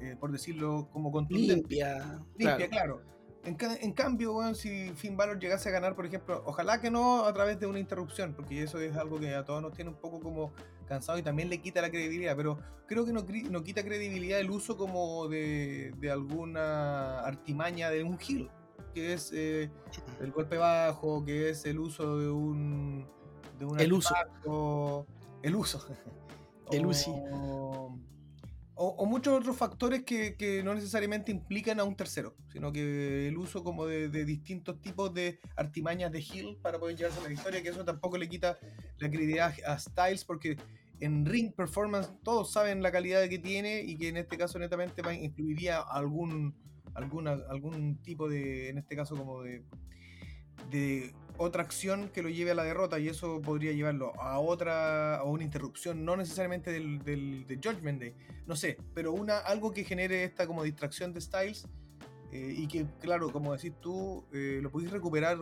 eh, 0.00 0.16
por 0.18 0.32
decirlo, 0.32 0.88
como 0.92 1.12
contundente. 1.12 1.54
Limpia. 1.54 2.24
Limpia, 2.38 2.68
claro 2.68 3.17
en, 3.44 3.92
cambio, 3.92 4.54
si 4.54 4.90
Finn 4.94 5.16
Balor 5.16 5.38
llegase 5.38 5.68
a 5.68 5.72
ganar, 5.72 5.94
por 5.94 6.04
ejemplo, 6.06 6.42
ojalá 6.44 6.80
que 6.80 6.90
no 6.90 7.24
a 7.24 7.32
través 7.32 7.58
de 7.58 7.66
una 7.66 7.78
interrupción, 7.78 8.34
porque 8.34 8.62
eso 8.62 8.78
es 8.78 8.96
algo 8.96 9.18
que 9.18 9.34
a 9.34 9.44
todos 9.44 9.62
nos 9.62 9.72
tiene 9.72 9.90
un 9.90 9.96
poco 9.96 10.20
como 10.20 10.52
cansado 10.86 11.18
y 11.18 11.22
también 11.22 11.48
le 11.48 11.60
quita 11.60 11.80
la 11.80 11.90
credibilidad, 11.90 12.36
pero 12.36 12.58
creo 12.86 13.06
que 13.06 13.12
no, 13.12 13.24
no 13.50 13.62
quita 13.62 13.82
credibilidad 13.84 14.40
el 14.40 14.50
uso 14.50 14.76
como 14.76 15.28
de, 15.28 15.92
alguna 16.10 17.20
artimaña 17.20 17.90
de 17.90 18.02
un 18.02 18.18
heel, 18.18 18.50
que 18.94 19.14
es 19.14 19.32
eh, 19.32 19.70
el 20.20 20.32
golpe 20.32 20.56
bajo, 20.56 21.24
que 21.24 21.50
es 21.50 21.64
el 21.64 21.78
uso 21.78 22.18
de 22.18 22.30
un... 22.30 23.06
De 23.58 23.64
un 23.64 23.80
el 23.80 23.92
uso. 23.92 24.14
El 25.42 25.54
uso. 25.54 25.86
El 26.70 26.84
uso 26.84 27.14
o, 28.80 29.06
muchos 29.06 29.36
otros 29.36 29.56
factores 29.56 30.04
que, 30.04 30.62
no 30.64 30.74
necesariamente 30.74 31.32
implican 31.32 31.80
a 31.80 31.84
un 31.84 31.96
tercero, 31.96 32.36
sino 32.52 32.72
que 32.72 33.26
el 33.26 33.36
uso 33.36 33.64
como 33.64 33.86
de, 33.86 34.08
distintos 34.24 34.80
tipos 34.80 35.12
de 35.12 35.40
artimañas 35.56 36.12
de 36.12 36.20
Hill 36.20 36.58
para 36.62 36.78
poder 36.78 36.96
llevarse 36.96 37.20
la 37.20 37.28
victoria, 37.28 37.62
que 37.62 37.70
eso 37.70 37.84
tampoco 37.84 38.18
le 38.18 38.28
quita 38.28 38.56
la 38.98 39.08
credibilidad 39.08 39.52
a 39.66 39.78
Styles, 39.78 40.24
porque 40.24 40.56
en 41.00 41.26
ring 41.26 41.52
performance 41.52 42.10
todos 42.22 42.52
saben 42.52 42.82
la 42.82 42.92
calidad 42.92 43.28
que 43.28 43.38
tiene 43.38 43.82
y 43.82 43.96
que 43.96 44.08
en 44.08 44.16
este 44.16 44.38
caso 44.38 44.58
netamente 44.60 45.02
incluiría 45.12 45.80
algún, 45.80 46.54
alguna, 46.94 47.32
algún 47.48 48.00
tipo 48.02 48.28
de, 48.28 48.68
en 48.68 48.78
este 48.78 48.94
caso 48.94 49.16
como 49.16 49.42
de 49.42 49.64
otra 51.38 51.62
acción 51.62 52.10
que 52.10 52.22
lo 52.22 52.28
lleve 52.28 52.50
a 52.50 52.54
la 52.54 52.64
derrota 52.64 52.98
y 52.98 53.08
eso 53.08 53.40
podría 53.40 53.72
llevarlo 53.72 54.12
a 54.20 54.38
otra 54.38 55.20
o 55.24 55.30
una 55.30 55.44
interrupción, 55.44 56.04
no 56.04 56.16
necesariamente 56.16 56.70
del, 56.70 57.02
del, 57.04 57.60
Judgment 57.62 58.00
Day, 58.00 58.14
no 58.46 58.56
sé, 58.56 58.76
pero 58.92 59.12
una, 59.12 59.38
algo 59.38 59.72
que 59.72 59.84
genere 59.84 60.24
esta 60.24 60.46
como 60.46 60.64
distracción 60.64 61.12
de 61.12 61.20
Styles 61.20 61.66
eh, 62.32 62.54
y 62.56 62.66
que, 62.66 62.86
claro, 63.00 63.32
como 63.32 63.52
decís 63.54 63.72
tú, 63.80 64.24
eh, 64.32 64.58
lo 64.60 64.70
pudiste 64.70 64.94
recuperar 64.94 65.38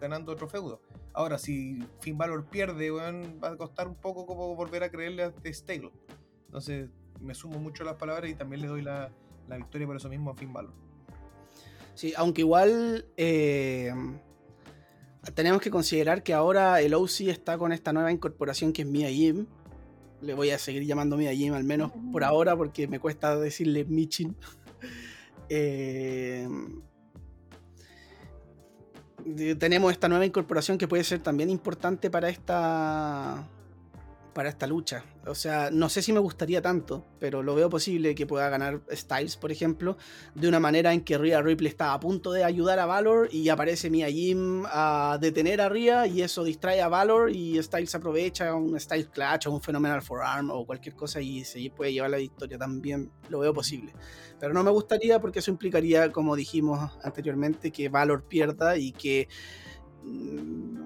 ganando 0.00 0.32
otro 0.32 0.48
feudo. 0.48 0.82
Ahora, 1.14 1.38
si 1.38 1.78
Finn 2.00 2.18
Balor 2.18 2.44
pierde, 2.50 2.90
va 2.90 3.48
a 3.48 3.56
costar 3.56 3.88
un 3.88 3.94
poco 3.94 4.26
como 4.26 4.54
volver 4.54 4.82
a 4.82 4.90
creerle 4.90 5.22
a 5.22 5.26
este 5.28 5.54
stable. 5.54 5.92
Entonces, 6.46 6.90
me 7.20 7.34
sumo 7.34 7.58
mucho 7.58 7.84
a 7.84 7.86
las 7.86 7.96
palabras 7.96 8.30
y 8.30 8.34
también 8.34 8.60
le 8.60 8.68
doy 8.68 8.82
la, 8.82 9.10
la 9.48 9.56
victoria 9.56 9.86
por 9.86 9.96
eso 9.96 10.10
mismo 10.10 10.30
a 10.30 10.34
Finn 10.34 10.52
Balor. 10.52 10.74
Sí, 11.94 12.12
aunque 12.18 12.42
igual 12.42 13.06
eh, 13.16 13.90
tenemos 15.34 15.60
que 15.60 15.70
considerar 15.70 16.22
que 16.22 16.34
ahora 16.34 16.80
el 16.80 16.94
OC 16.94 17.22
está 17.28 17.58
con 17.58 17.72
esta 17.72 17.92
nueva 17.92 18.12
incorporación 18.12 18.72
que 18.72 18.82
es 18.82 18.88
Mia 18.88 19.08
Jim. 19.08 19.46
Le 20.20 20.34
voy 20.34 20.50
a 20.50 20.58
seguir 20.58 20.84
llamando 20.84 21.16
Mia 21.16 21.32
Jim, 21.32 21.54
al 21.54 21.64
menos 21.64 21.92
por 22.12 22.24
ahora, 22.24 22.56
porque 22.56 22.88
me 22.88 22.98
cuesta 22.98 23.36
decirle 23.36 23.84
Michin. 23.84 24.36
Eh, 25.48 26.48
tenemos 29.60 29.92
esta 29.92 30.08
nueva 30.08 30.26
incorporación 30.26 30.76
que 30.76 30.88
puede 30.88 31.04
ser 31.04 31.20
también 31.20 31.50
importante 31.50 32.10
para 32.10 32.28
esta 32.28 33.48
para 34.36 34.50
esta 34.50 34.66
lucha. 34.66 35.02
O 35.26 35.34
sea, 35.34 35.70
no 35.72 35.88
sé 35.88 36.02
si 36.02 36.12
me 36.12 36.20
gustaría 36.20 36.60
tanto, 36.60 37.06
pero 37.18 37.42
lo 37.42 37.54
veo 37.54 37.70
posible 37.70 38.14
que 38.14 38.26
pueda 38.26 38.50
ganar 38.50 38.82
Styles, 38.92 39.38
por 39.38 39.50
ejemplo, 39.50 39.96
de 40.34 40.46
una 40.46 40.60
manera 40.60 40.92
en 40.92 41.00
que 41.00 41.16
Rhea 41.16 41.40
Ripley 41.40 41.70
está 41.70 41.94
a 41.94 42.00
punto 42.00 42.32
de 42.32 42.44
ayudar 42.44 42.78
a 42.78 42.84
Valor 42.84 43.30
y 43.32 43.48
aparece 43.48 43.88
Mia 43.88 44.10
Jim 44.10 44.64
a 44.66 45.16
detener 45.18 45.62
a 45.62 45.70
Rhea 45.70 46.06
y 46.06 46.20
eso 46.20 46.44
distrae 46.44 46.82
a 46.82 46.88
Valor 46.88 47.30
y 47.34 47.62
Styles 47.62 47.94
aprovecha 47.94 48.54
un 48.54 48.78
Styles 48.78 49.08
Clutch 49.08 49.46
o 49.46 49.52
un 49.52 49.62
Phenomenal 49.62 50.02
Forearm 50.02 50.50
o 50.50 50.66
cualquier 50.66 50.94
cosa 50.94 51.18
y 51.22 51.42
se 51.42 51.72
puede 51.74 51.94
llevar 51.94 52.10
la 52.10 52.18
victoria 52.18 52.58
también. 52.58 53.10
Lo 53.30 53.38
veo 53.38 53.54
posible. 53.54 53.94
Pero 54.38 54.52
no 54.52 54.62
me 54.62 54.70
gustaría 54.70 55.18
porque 55.18 55.38
eso 55.38 55.50
implicaría, 55.50 56.12
como 56.12 56.36
dijimos 56.36 56.90
anteriormente, 57.02 57.72
que 57.72 57.88
Valor 57.88 58.24
pierda 58.24 58.76
y 58.76 58.92
que 58.92 59.28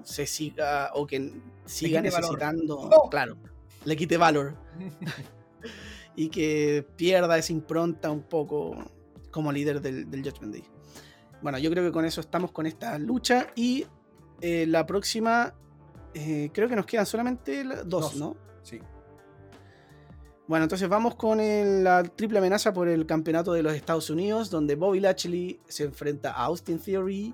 se 0.03 0.25
siga 0.25 0.91
o 0.93 1.05
que 1.05 1.31
siga 1.65 2.01
necesitando, 2.01 2.89
claro, 3.09 3.37
le 3.85 3.95
quite 3.95 4.17
valor 4.17 4.55
y 6.15 6.29
que 6.29 6.85
pierda 6.95 7.37
esa 7.37 7.53
impronta 7.53 8.11
un 8.11 8.23
poco 8.23 8.75
como 9.31 9.51
líder 9.51 9.81
del, 9.81 10.05
Judgment 10.23 10.53
Day. 10.53 10.63
Bueno, 11.41 11.57
yo 11.57 11.71
creo 11.71 11.83
que 11.83 11.91
con 11.91 12.05
eso 12.05 12.21
estamos 12.21 12.51
con 12.51 12.65
esta 12.65 12.97
lucha 12.99 13.47
y 13.55 13.85
eh, 14.41 14.65
la 14.67 14.85
próxima, 14.85 15.53
eh, 16.13 16.49
creo 16.53 16.67
que 16.67 16.75
nos 16.75 16.85
quedan 16.85 17.05
solamente 17.05 17.63
dos, 17.85 18.15
¿no? 18.15 18.35
Sí. 18.61 18.79
Bueno, 20.47 20.65
entonces 20.65 20.89
vamos 20.89 21.15
con 21.15 21.39
la 21.83 22.03
triple 22.03 22.39
amenaza 22.39 22.73
por 22.73 22.89
el 22.89 23.05
campeonato 23.05 23.53
de 23.53 23.63
los 23.63 23.73
Estados 23.73 24.09
Unidos, 24.09 24.49
donde 24.49 24.75
Bobby 24.75 24.99
Lashley 24.99 25.61
se 25.67 25.85
enfrenta 25.85 26.31
a 26.31 26.43
Austin 26.45 26.77
Theory 26.77 27.33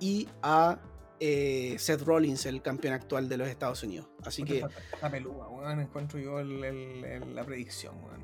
y 0.00 0.28
a 0.42 0.78
eh, 1.20 1.76
Seth 1.78 2.02
Rollins, 2.02 2.46
el 2.46 2.62
campeón 2.62 2.94
actual 2.94 3.28
de 3.28 3.36
los 3.36 3.48
Estados 3.48 3.82
Unidos. 3.82 4.08
Así 4.24 4.44
que. 4.44 4.64
La 5.02 5.10
peluda, 5.10 5.48
weón, 5.48 5.80
encuentro 5.80 6.18
yo 6.18 6.42
la 6.42 7.44
predicción, 7.44 7.96
weón. 8.04 8.22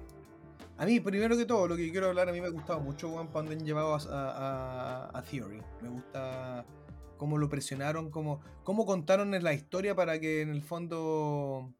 A 0.77 0.87
mí, 0.87 0.99
primero 0.99 1.37
que 1.37 1.47
todo, 1.47 1.69
lo 1.69 1.77
que 1.77 1.91
quiero 1.91 2.09
hablar, 2.09 2.29
a 2.29 2.33
mí 2.33 2.41
me 2.41 2.49
ha 2.49 2.51
gustado 2.51 2.81
mucho, 2.81 3.09
weón, 3.09 3.29
cuando 3.29 3.53
han 3.53 3.65
llevado 3.65 3.97
a, 4.11 5.23
Theory. 5.31 5.63
Me 5.81 5.89
gusta 5.89 6.65
cómo 7.17 7.39
lo 7.39 7.49
presionaron, 7.49 8.11
cómo, 8.11 8.41
cómo 8.65 8.85
contaron 8.85 9.31
la 9.31 9.55
historia 9.55 9.95
para 9.95 10.19
que 10.19 10.43
en 10.43 10.51
el 10.51 10.63
fondo 10.63 11.73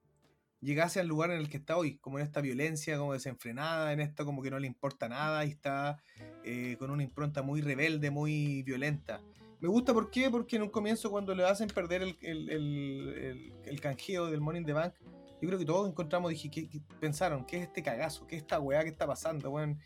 llegase 0.65 0.99
al 0.99 1.07
lugar 1.07 1.31
en 1.31 1.39
el 1.39 1.49
que 1.49 1.59
está 1.59 1.77
hoy, 1.77 1.97
como 1.99 2.19
en 2.19 2.25
esta 2.25 2.41
violencia, 2.41 2.97
como 2.97 3.13
desenfrenada, 3.13 3.93
en 3.93 4.01
esto 4.01 4.25
como 4.25 4.43
que 4.43 4.51
no 4.51 4.59
le 4.59 4.67
importa 4.67 5.09
nada 5.09 5.45
y 5.45 5.51
está 5.51 5.99
eh, 6.45 6.77
con 6.79 6.91
una 6.91 7.03
impronta 7.03 7.43
muy 7.43 7.61
rebelde, 7.61 8.11
muy 8.11 8.63
violenta. 8.63 9.21
Me 9.65 9.71
gusta 9.71 9.95
¿por 9.95 10.11
qué? 10.11 10.29
porque 10.29 10.57
en 10.57 10.63
un 10.65 10.69
comienzo 10.69 11.11
cuando 11.11 11.35
le 11.35 11.43
hacen 11.43 11.69
perder 11.69 12.03
el, 12.21 13.81
canjeo 13.81 14.27
del 14.27 14.43
Money 14.43 14.63
the 14.63 14.75
Bank, 14.75 14.93
yo 15.41 15.49
creo 15.49 15.59
que 15.59 15.65
todos 15.65 15.89
encontramos, 15.89 16.29
dije, 16.33 16.51
¿qué, 16.51 16.69
pensaron? 17.01 17.47
¿Qué 17.47 17.57
es 17.57 17.63
este 17.63 17.83
cagazo? 17.83 18.27
¿Qué 18.27 18.37
es 18.37 18.43
esta 18.43 18.61
weá 18.61 18.83
que 18.83 18.91
está 18.91 19.07
pasando? 19.07 19.49
Bueno, 19.49 19.79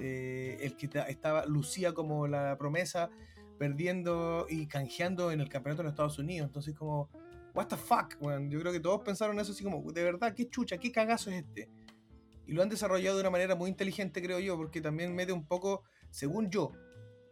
eh, 0.00 0.58
el 0.62 0.76
que 0.76 0.90
estaba, 1.06 1.46
lucía 1.46 1.92
como 1.92 2.26
la 2.26 2.58
promesa, 2.58 3.08
perdiendo 3.56 4.46
y 4.50 4.66
canjeando 4.66 5.30
en 5.30 5.40
el 5.40 5.48
campeonato 5.48 5.82
de 5.82 5.84
los 5.84 5.92
Estados 5.92 6.18
Unidos. 6.18 6.48
Entonces 6.48 6.74
como 6.74 7.08
what 7.54 7.68
the 7.68 7.76
fuck, 7.76 8.16
weón. 8.20 8.50
Yo 8.50 8.58
creo 8.58 8.72
que 8.72 8.80
todos 8.80 9.00
pensaron 9.02 9.38
eso 9.38 9.52
así 9.52 9.62
como, 9.62 9.92
de 9.92 10.02
verdad, 10.02 10.34
qué 10.34 10.50
chucha, 10.50 10.76
qué 10.76 10.90
cagazo 10.90 11.30
es 11.30 11.44
este. 11.44 11.70
Y 12.48 12.52
lo 12.52 12.64
han 12.64 12.68
desarrollado 12.68 13.14
de 13.14 13.20
una 13.20 13.30
manera 13.30 13.54
muy 13.54 13.70
inteligente, 13.70 14.20
creo 14.20 14.40
yo, 14.40 14.56
porque 14.56 14.80
también 14.80 15.14
mete 15.14 15.32
un 15.32 15.46
poco, 15.46 15.84
según 16.10 16.50
yo, 16.50 16.72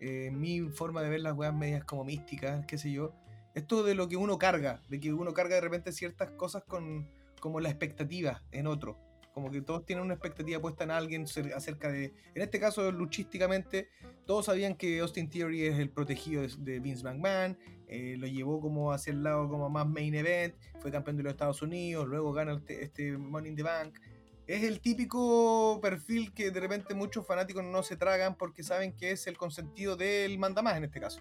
eh, 0.00 0.30
mi 0.32 0.60
forma 0.60 1.02
de 1.02 1.10
ver 1.10 1.20
las 1.20 1.36
weas 1.36 1.54
medias 1.54 1.84
como 1.84 2.04
místicas, 2.04 2.64
qué 2.66 2.78
sé 2.78 2.92
yo, 2.92 3.14
esto 3.54 3.82
de 3.82 3.94
lo 3.94 4.08
que 4.08 4.16
uno 4.16 4.38
carga, 4.38 4.82
de 4.88 5.00
que 5.00 5.12
uno 5.12 5.34
carga 5.34 5.56
de 5.56 5.60
repente 5.60 5.92
ciertas 5.92 6.30
cosas 6.32 6.62
con 6.64 7.08
como 7.40 7.60
la 7.60 7.68
expectativa 7.68 8.42
en 8.52 8.66
otro. 8.66 8.98
Como 9.32 9.50
que 9.50 9.62
todos 9.62 9.84
tienen 9.84 10.04
una 10.04 10.14
expectativa 10.14 10.60
puesta 10.60 10.82
en 10.84 10.90
alguien 10.90 11.26
acerca 11.54 11.92
de. 11.92 12.12
En 12.34 12.42
este 12.42 12.58
caso, 12.58 12.90
luchísticamente, 12.90 13.88
todos 14.26 14.46
sabían 14.46 14.74
que 14.74 14.98
Austin 14.98 15.30
Theory 15.30 15.66
es 15.66 15.78
el 15.78 15.90
protegido 15.90 16.42
de 16.58 16.80
Vince 16.80 17.04
McMahon. 17.04 17.56
Eh, 17.86 18.16
lo 18.18 18.26
llevó 18.26 18.60
como 18.60 18.92
hacia 18.92 19.12
el 19.12 19.22
lado 19.22 19.48
como 19.48 19.70
más 19.70 19.86
main 19.86 20.14
event. 20.14 20.56
Fue 20.80 20.90
campeón 20.90 21.16
de 21.18 21.22
los 21.22 21.32
Estados 21.32 21.62
Unidos. 21.62 22.08
Luego 22.08 22.32
gana 22.32 22.54
este, 22.54 22.82
este 22.82 23.16
Money 23.16 23.50
in 23.50 23.56
the 23.56 23.62
Bank. 23.62 24.00
Es 24.48 24.64
el 24.64 24.80
típico 24.80 25.78
perfil 25.82 26.32
que 26.32 26.50
de 26.50 26.58
repente 26.58 26.94
muchos 26.94 27.26
fanáticos 27.26 27.62
no 27.62 27.82
se 27.82 27.98
tragan 27.98 28.34
porque 28.34 28.62
saben 28.62 28.94
que 28.96 29.10
es 29.10 29.26
el 29.26 29.36
consentido 29.36 29.94
del 29.94 30.38
mandamás 30.38 30.78
en 30.78 30.84
este 30.84 31.00
caso. 31.00 31.20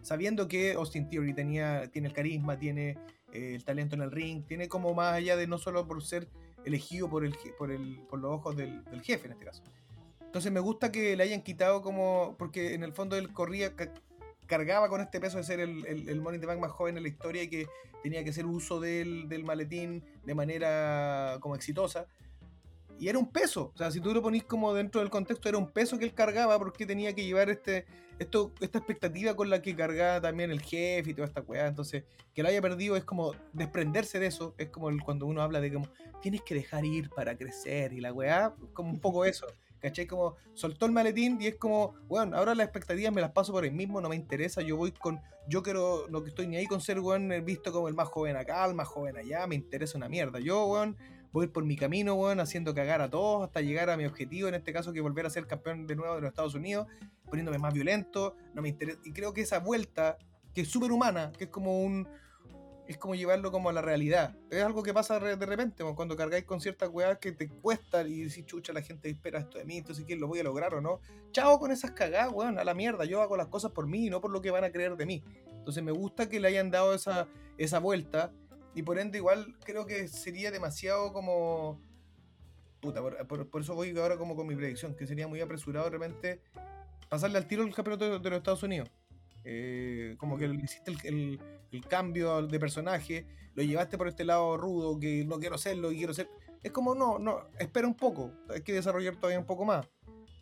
Sabiendo 0.00 0.46
que 0.46 0.74
Austin 0.74 1.10
Theory 1.10 1.34
tenía, 1.34 1.90
tiene 1.90 2.06
el 2.06 2.14
carisma, 2.14 2.56
tiene 2.56 2.90
eh, 3.32 3.56
el 3.56 3.64
talento 3.64 3.96
en 3.96 4.02
el 4.02 4.12
ring, 4.12 4.44
tiene 4.46 4.68
como 4.68 4.94
más 4.94 5.14
allá 5.14 5.36
de 5.36 5.48
no 5.48 5.58
solo 5.58 5.88
por 5.88 6.04
ser 6.04 6.28
elegido 6.64 7.10
por, 7.10 7.24
el, 7.24 7.34
por, 7.58 7.72
el, 7.72 7.98
por 8.08 8.20
los 8.20 8.30
ojos 8.30 8.56
del, 8.56 8.84
jefe 9.02 9.26
en 9.26 9.32
este 9.32 9.46
caso. 9.46 9.64
Entonces 10.20 10.52
me 10.52 10.60
gusta 10.60 10.92
que 10.92 11.16
le 11.16 11.24
hayan 11.24 11.42
quitado 11.42 11.82
como, 11.82 12.36
porque 12.38 12.74
en 12.74 12.84
el 12.84 12.92
fondo 12.92 13.16
él 13.16 13.32
corría, 13.32 13.72
cargaba 14.46 14.88
con 14.88 15.00
este 15.00 15.18
peso 15.18 15.38
de 15.38 15.42
ser 15.42 15.58
el, 15.58 15.84
el, 15.84 16.08
el 16.08 16.20
Money 16.20 16.38
Bank 16.38 16.60
más 16.60 16.70
joven 16.70 16.96
en 16.96 17.02
la 17.02 17.08
historia 17.08 17.42
y 17.42 17.48
que 17.48 17.66
tenía 18.04 18.22
que 18.22 18.30
hacer 18.30 18.46
uso 18.46 18.78
del, 18.78 19.28
del 19.28 19.42
maletín 19.42 20.04
de 20.24 20.34
manera 20.36 21.38
como 21.40 21.56
exitosa. 21.56 22.06
Y 22.98 23.08
era 23.08 23.18
un 23.18 23.30
peso, 23.30 23.70
o 23.74 23.78
sea, 23.78 23.90
si 23.90 24.00
tú 24.00 24.12
lo 24.12 24.20
ponís 24.20 24.44
como 24.44 24.74
dentro 24.74 25.00
del 25.00 25.10
contexto, 25.10 25.48
era 25.48 25.56
un 25.56 25.70
peso 25.70 25.98
que 25.98 26.04
él 26.04 26.14
cargaba 26.14 26.58
porque 26.58 26.84
tenía 26.84 27.14
que 27.14 27.24
llevar 27.24 27.48
este, 27.48 27.86
esto, 28.18 28.52
esta 28.60 28.78
expectativa 28.78 29.36
con 29.36 29.50
la 29.50 29.62
que 29.62 29.76
cargaba 29.76 30.20
también 30.20 30.50
el 30.50 30.60
jefe 30.60 31.10
y 31.10 31.14
toda 31.14 31.28
esta 31.28 31.40
weá. 31.42 31.66
Entonces, 31.66 32.04
que 32.34 32.42
lo 32.42 32.48
haya 32.48 32.60
perdido 32.60 32.96
es 32.96 33.04
como 33.04 33.32
desprenderse 33.52 34.18
de 34.18 34.26
eso. 34.26 34.54
Es 34.58 34.68
como 34.68 34.90
cuando 35.04 35.26
uno 35.26 35.42
habla 35.42 35.60
de 35.60 35.72
como 35.72 35.88
tienes 36.20 36.42
que 36.42 36.54
dejar 36.54 36.84
ir 36.84 37.10
para 37.10 37.36
crecer 37.36 37.92
y 37.92 38.00
la 38.00 38.12
weá, 38.12 38.54
como 38.72 38.90
un 38.90 39.00
poco 39.00 39.24
eso. 39.24 39.46
¿Cachai? 39.80 40.08
Como 40.08 40.34
soltó 40.54 40.86
el 40.86 40.92
maletín 40.92 41.38
y 41.40 41.46
es 41.46 41.54
como, 41.54 41.94
bueno, 42.08 42.36
ahora 42.36 42.52
las 42.56 42.64
expectativas 42.64 43.14
me 43.14 43.20
las 43.20 43.30
paso 43.30 43.52
por 43.52 43.64
el 43.64 43.70
mismo, 43.70 44.00
no 44.00 44.08
me 44.08 44.16
interesa, 44.16 44.60
yo 44.60 44.76
voy 44.76 44.90
con, 44.90 45.20
yo 45.46 45.62
quiero, 45.62 46.08
lo 46.08 46.24
que 46.24 46.30
estoy 46.30 46.48
ni 46.48 46.56
ahí 46.56 46.66
con 46.66 46.80
ser, 46.80 46.98
weón, 46.98 47.32
visto 47.44 47.70
como 47.70 47.86
el 47.86 47.94
más 47.94 48.08
joven 48.08 48.34
acá, 48.34 48.66
el 48.66 48.74
más 48.74 48.88
joven 48.88 49.16
allá, 49.16 49.46
me 49.46 49.54
interesa 49.54 49.96
una 49.96 50.08
mierda. 50.08 50.40
Yo, 50.40 50.66
weón, 50.66 50.96
voy 51.32 51.44
a 51.44 51.46
ir 51.46 51.52
por 51.52 51.64
mi 51.64 51.76
camino, 51.76 52.14
weón, 52.14 52.40
haciendo 52.40 52.74
cagar 52.74 53.00
a 53.00 53.10
todos 53.10 53.44
hasta 53.44 53.60
llegar 53.60 53.90
a 53.90 53.96
mi 53.96 54.04
objetivo, 54.06 54.48
en 54.48 54.54
este 54.54 54.72
caso 54.72 54.92
que 54.92 55.00
volver 55.00 55.26
a 55.26 55.30
ser 55.30 55.46
campeón 55.46 55.86
de 55.86 55.96
nuevo 55.96 56.14
de 56.14 56.22
los 56.22 56.28
Estados 56.28 56.54
Unidos, 56.54 56.86
poniéndome 57.28 57.58
más 57.58 57.74
violento, 57.74 58.36
no 58.54 58.62
me 58.62 58.70
interesa. 58.70 58.98
Y 59.04 59.12
creo 59.12 59.32
que 59.32 59.42
esa 59.42 59.58
vuelta, 59.58 60.18
que 60.54 60.62
es 60.62 60.68
súper 60.68 60.92
humana, 60.92 61.32
que 61.36 61.44
es 61.44 61.50
como 61.50 61.82
un. 61.82 62.08
Es 62.86 62.96
como 62.96 63.14
llevarlo 63.14 63.52
como 63.52 63.68
a 63.68 63.72
la 63.74 63.82
realidad. 63.82 64.34
Es 64.50 64.62
algo 64.62 64.82
que 64.82 64.94
pasa 64.94 65.20
de 65.20 65.36
repente, 65.36 65.84
cuando 65.94 66.16
cargáis 66.16 66.44
con 66.44 66.58
ciertas 66.58 66.88
weas 66.88 67.18
que 67.18 67.32
te 67.32 67.46
cuestan 67.46 68.10
y 68.10 68.22
decís, 68.22 68.46
chucha, 68.46 68.72
la 68.72 68.80
gente 68.80 69.10
espera 69.10 69.40
esto 69.40 69.58
de 69.58 69.66
mí, 69.66 69.76
entonces 69.76 70.06
¿quién 70.06 70.18
lo 70.20 70.26
voy 70.26 70.38
a 70.38 70.42
lograr 70.42 70.72
o 70.72 70.80
no? 70.80 71.02
Chao 71.30 71.58
con 71.58 71.70
esas 71.70 71.90
cagadas, 71.90 72.32
weón, 72.32 72.58
a 72.58 72.64
la 72.64 72.72
mierda. 72.72 73.04
Yo 73.04 73.20
hago 73.20 73.36
las 73.36 73.48
cosas 73.48 73.72
por 73.72 73.86
mí 73.86 74.06
y 74.06 74.10
no 74.10 74.22
por 74.22 74.30
lo 74.30 74.40
que 74.40 74.50
van 74.50 74.64
a 74.64 74.72
creer 74.72 74.96
de 74.96 75.04
mí. 75.04 75.22
Entonces 75.58 75.84
me 75.84 75.92
gusta 75.92 76.30
que 76.30 76.40
le 76.40 76.48
hayan 76.48 76.70
dado 76.70 76.94
esa, 76.94 77.28
esa 77.58 77.78
vuelta 77.78 78.32
y 78.74 78.82
por 78.82 78.98
ende, 78.98 79.18
igual 79.18 79.56
creo 79.64 79.86
que 79.86 80.08
sería 80.08 80.50
demasiado 80.50 81.12
como. 81.12 81.80
Puta, 82.80 83.02
por, 83.02 83.60
eso 83.60 83.74
voy 83.74 83.96
ahora 83.98 84.16
como 84.16 84.36
con 84.36 84.46
mi 84.46 84.54
predicción, 84.54 84.94
que 84.94 85.06
sería 85.06 85.26
muy 85.26 85.40
apresurado 85.40 85.86
de 85.86 85.90
repente 85.90 86.40
pasarle 87.08 87.38
al 87.38 87.48
tiro 87.48 87.64
el 87.64 87.74
campeonato 87.74 88.20
de, 88.20 88.30
los 88.30 88.38
Estados 88.38 88.62
Unidos. 88.62 88.88
Eh, 89.44 90.14
como 90.18 90.38
que 90.38 90.46
hiciste 90.62 90.92
el, 91.08 91.40
cambio 91.88 92.46
de 92.46 92.60
personaje, 92.60 93.26
lo 93.54 93.62
llevaste 93.62 93.98
por 93.98 94.06
este 94.06 94.24
lado 94.24 94.56
rudo, 94.56 94.98
que 94.98 95.24
no 95.24 95.40
quiero 95.40 95.56
hacerlo 95.56 95.90
y 95.90 95.96
quiero 95.96 96.14
ser. 96.14 96.28
Es 96.62 96.70
como, 96.70 96.94
no, 96.94 97.18
no, 97.18 97.48
espera 97.58 97.86
un 97.86 97.94
poco, 97.94 98.32
hay 98.48 98.62
que 98.62 98.72
desarrollar 98.72 99.16
todavía 99.16 99.40
un 99.40 99.46
poco 99.46 99.64
más. 99.64 99.88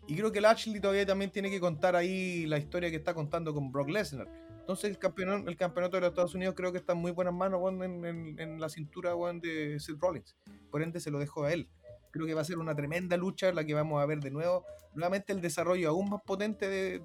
Y 0.07 0.15
creo 0.15 0.31
que 0.31 0.39
el 0.39 0.45
Ashley 0.45 0.81
todavía 0.81 1.07
también 1.07 1.31
tiene 1.31 1.51
que 1.51 1.59
contar 1.59 1.97
ahí 1.97 2.47
la 2.47 2.59
historia 2.59 2.91
que 2.91 2.97
está 2.97 3.15
contando 3.15 3.55
con 3.55 3.73
Brock 3.73 3.89
Lesnar 3.89 4.46
entonces 4.67 4.91
el 4.91 4.99
campeonato, 4.99 5.49
el 5.49 5.57
campeonato 5.57 5.97
de 5.97 6.01
los 6.01 6.11
Estados 6.11 6.35
Unidos 6.35 6.57
creo 6.57 6.73
que 6.73 6.79
está 6.79 6.93
en 6.93 6.99
muy 6.99 7.13
buenas 7.13 7.33
manos 7.33 7.61
en, 7.85 8.61
la 8.61 8.69
cintura 8.69 9.15
de 9.41 9.79
Seth 9.79 9.97
Rollins. 10.01 10.35
Por 10.73 10.83
ende 10.83 10.99
se 10.99 11.13
lo 11.13 11.21
dejo 11.21 11.45
a 11.45 11.53
él. 11.53 11.69
Creo 12.11 12.27
que 12.27 12.35
va 12.35 12.41
a 12.41 12.45
ser 12.45 12.59
una 12.59 12.75
tremenda 12.75 13.17
lucha 13.17 13.53
la 13.53 13.65
que 13.65 13.75
vamos 13.75 14.03
a 14.03 14.07
ver 14.07 14.19
de 14.19 14.33
nuevo. 14.33 14.65
Nuevamente 14.93 15.33
el 15.33 15.41
desarrollo 15.41 15.91
aún 15.91 16.11
más 16.11 16.21
potente 16.27 16.69
de, 16.69 16.99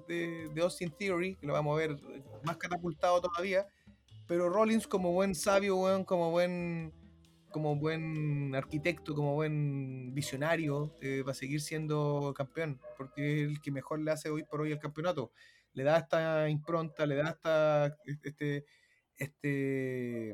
de, 0.52 0.60
Austin 0.60 0.90
Theory, 0.90 1.36
que 1.36 1.46
lo 1.46 1.52
vamos 1.52 1.74
a 1.74 1.86
ver 1.86 1.96
más 2.42 2.56
catapultado 2.56 3.20
todavía. 3.20 3.64
Pero 4.26 4.48
Rollins 4.48 4.88
como 4.88 5.12
buen 5.12 5.36
sabio, 5.36 6.04
como 6.04 6.32
buen 6.32 6.92
como 7.52 7.76
buen 7.76 8.56
arquitecto, 8.56 9.14
como 9.14 9.34
buen 9.34 10.12
visionario, 10.14 10.96
eh, 11.00 11.22
va 11.22 11.30
a 11.30 11.34
seguir 11.34 11.60
siendo 11.60 12.34
campeón, 12.34 12.80
porque 12.98 13.44
es 13.44 13.50
el 13.50 13.60
que 13.60 13.70
mejor 13.70 14.00
le 14.00 14.10
hace 14.10 14.30
hoy 14.30 14.42
por 14.42 14.62
hoy 14.62 14.72
el 14.72 14.80
campeonato 14.80 15.30
le 15.74 15.84
da 15.84 15.98
esta 15.98 16.48
impronta, 16.48 17.06
le 17.06 17.16
da 17.16 17.30
esta, 17.30 17.96
este, 18.04 18.64
este, 19.16 20.32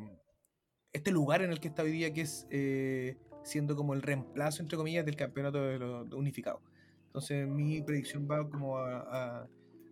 este 0.92 1.10
lugar 1.10 1.42
en 1.42 1.50
el 1.50 1.60
que 1.60 1.68
está 1.68 1.82
hoy 1.82 1.92
día, 1.92 2.12
que 2.12 2.22
es 2.22 2.46
eh, 2.50 3.16
siendo 3.44 3.76
como 3.76 3.94
el 3.94 4.02
reemplazo, 4.02 4.62
entre 4.62 4.76
comillas, 4.76 5.04
del 5.04 5.16
campeonato 5.16 5.62
de 5.62 5.78
los 5.78 6.12
unificado. 6.12 6.60
Entonces 7.06 7.46
mi 7.46 7.80
predicción 7.82 8.28
va 8.30 8.48
como 8.48 8.78
a, 8.78 9.48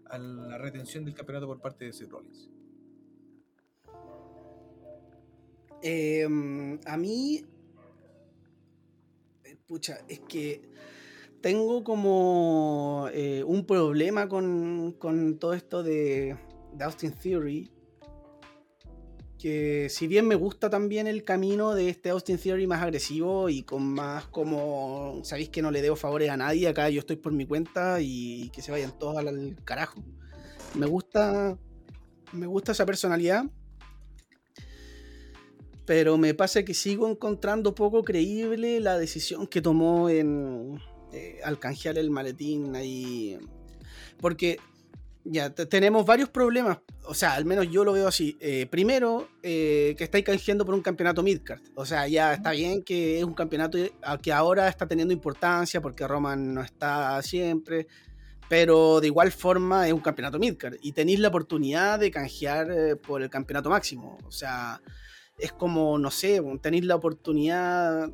la 0.08 0.58
retención 0.58 1.04
del 1.04 1.14
campeonato 1.14 1.46
por 1.46 1.60
parte 1.60 1.86
de 1.86 1.92
Seth 1.92 2.10
Rollins. 2.10 2.50
Em, 5.82 6.78
a 6.86 6.96
mí, 6.96 7.44
eh, 9.44 9.56
pucha, 9.66 9.98
es 10.08 10.20
que 10.20 10.62
tengo 11.46 11.84
como 11.84 13.08
eh, 13.12 13.44
un 13.46 13.64
problema 13.66 14.28
con, 14.28 14.96
todo 15.38 15.54
esto 15.54 15.84
de, 15.84 16.36
Austin 16.80 17.12
Theory. 17.12 17.70
Que 19.38 19.86
si 19.88 20.08
bien 20.08 20.26
me 20.26 20.34
gusta 20.34 20.70
también 20.70 21.06
el 21.06 21.22
camino 21.22 21.72
de 21.72 21.88
este 21.88 22.10
Austin 22.10 22.36
Theory 22.36 22.66
más 22.66 22.82
agresivo 22.82 23.48
y 23.48 23.62
con 23.62 23.86
más 23.86 24.26
como, 24.26 25.20
sabéis 25.22 25.50
que 25.50 25.62
no 25.62 25.70
le 25.70 25.82
debo 25.82 25.94
favores 25.94 26.30
a 26.30 26.36
nadie, 26.36 26.66
acá 26.66 26.90
yo 26.90 26.98
estoy 26.98 27.14
por 27.14 27.30
mi 27.30 27.46
cuenta 27.46 28.00
y 28.00 28.50
que 28.50 28.60
se 28.60 28.72
vayan 28.72 28.98
todos 28.98 29.16
al 29.16 29.54
carajo. 29.62 30.02
Me 30.74 30.86
gusta, 30.86 31.56
me 32.32 32.48
gusta 32.48 32.72
esa 32.72 32.84
personalidad, 32.84 33.44
pero 35.84 36.18
me 36.18 36.34
pasa 36.34 36.64
que 36.64 36.74
sigo 36.74 37.08
encontrando 37.08 37.72
poco 37.76 38.02
creíble 38.02 38.80
la 38.80 38.98
decisión 38.98 39.46
que 39.46 39.62
tomó 39.62 40.10
en, 40.10 40.80
eh, 41.12 41.40
al 41.44 41.58
canjear 41.58 41.98
el 41.98 42.10
maletín 42.10 42.74
ahí. 42.76 43.38
Porque 44.18 44.58
ya 45.24 45.50
tenemos 45.50 46.06
varios 46.06 46.28
problemas. 46.28 46.78
O 47.04 47.14
sea, 47.14 47.34
al 47.34 47.44
menos 47.44 47.70
yo 47.70 47.84
lo 47.84 47.92
veo 47.92 48.08
así. 48.08 48.36
Eh, 48.40 48.66
primero, 48.70 49.28
eh, 49.42 49.94
que 49.96 50.04
estáis 50.04 50.24
canjeando 50.24 50.64
por 50.64 50.74
un 50.74 50.82
campeonato 50.82 51.22
midcard. 51.22 51.60
O 51.74 51.84
sea, 51.84 52.06
ya 52.08 52.32
está 52.34 52.52
bien 52.52 52.82
que 52.82 53.18
es 53.18 53.24
un 53.24 53.34
campeonato 53.34 53.78
que 54.22 54.32
ahora 54.32 54.68
está 54.68 54.86
teniendo 54.86 55.12
importancia 55.12 55.80
porque 55.80 56.06
Roman 56.06 56.54
no 56.54 56.62
está 56.62 57.20
siempre. 57.22 57.86
Pero 58.48 59.00
de 59.00 59.08
igual 59.08 59.32
forma 59.32 59.88
es 59.88 59.92
un 59.92 60.00
campeonato 60.00 60.38
midcard. 60.38 60.76
Y 60.80 60.92
tenéis 60.92 61.18
la 61.18 61.28
oportunidad 61.28 61.98
de 61.98 62.10
canjear 62.10 62.98
por 62.98 63.22
el 63.22 63.30
campeonato 63.30 63.70
máximo. 63.70 64.18
O 64.24 64.30
sea, 64.30 64.80
es 65.38 65.52
como, 65.52 65.98
no 65.98 66.10
sé, 66.10 66.40
tenéis 66.62 66.84
la 66.84 66.94
oportunidad 66.94 68.10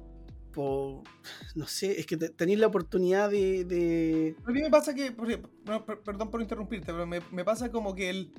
no 1.54 1.66
sé, 1.66 1.98
es 1.98 2.06
que 2.06 2.16
tenéis 2.16 2.58
la 2.58 2.66
oportunidad 2.66 3.30
de, 3.30 4.36
A 4.44 4.50
mí 4.50 4.62
me 4.62 4.70
pasa 4.70 4.94
que, 4.94 5.12
perdón 5.12 6.30
por 6.30 6.42
interrumpirte, 6.42 6.92
pero 6.92 7.06
me, 7.06 7.44
pasa 7.44 7.70
como 7.70 7.94
que 7.94 8.10
el, 8.10 8.32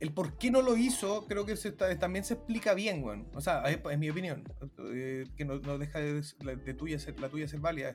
el 0.00 0.12
por 0.12 0.36
qué 0.38 0.50
no 0.50 0.62
lo 0.62 0.76
hizo, 0.76 1.26
creo 1.26 1.46
que 1.46 1.56
también 1.98 2.24
se 2.24 2.34
explica 2.34 2.74
bien, 2.74 3.02
weón. 3.02 3.26
O 3.34 3.40
sea, 3.40 3.62
es, 3.64 3.98
mi 3.98 4.10
opinión, 4.10 4.44
eh, 4.92 5.24
que 5.36 5.44
no, 5.44 5.58
deja 5.78 6.00
de, 6.00 6.74
tuya 6.74 6.98
ser, 6.98 7.18
la 7.20 7.28
tuya 7.28 7.48
ser 7.48 7.60
válida. 7.60 7.92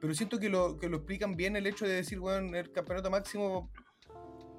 Pero 0.00 0.14
siento 0.14 0.38
que 0.38 0.48
lo, 0.48 0.78
que 0.78 0.88
lo 0.88 0.98
explican 0.98 1.36
bien 1.36 1.56
el 1.56 1.66
hecho 1.66 1.86
de 1.86 1.94
decir, 1.94 2.18
weón, 2.18 2.54
el 2.54 2.72
campeonato 2.72 3.10
máximo, 3.10 3.70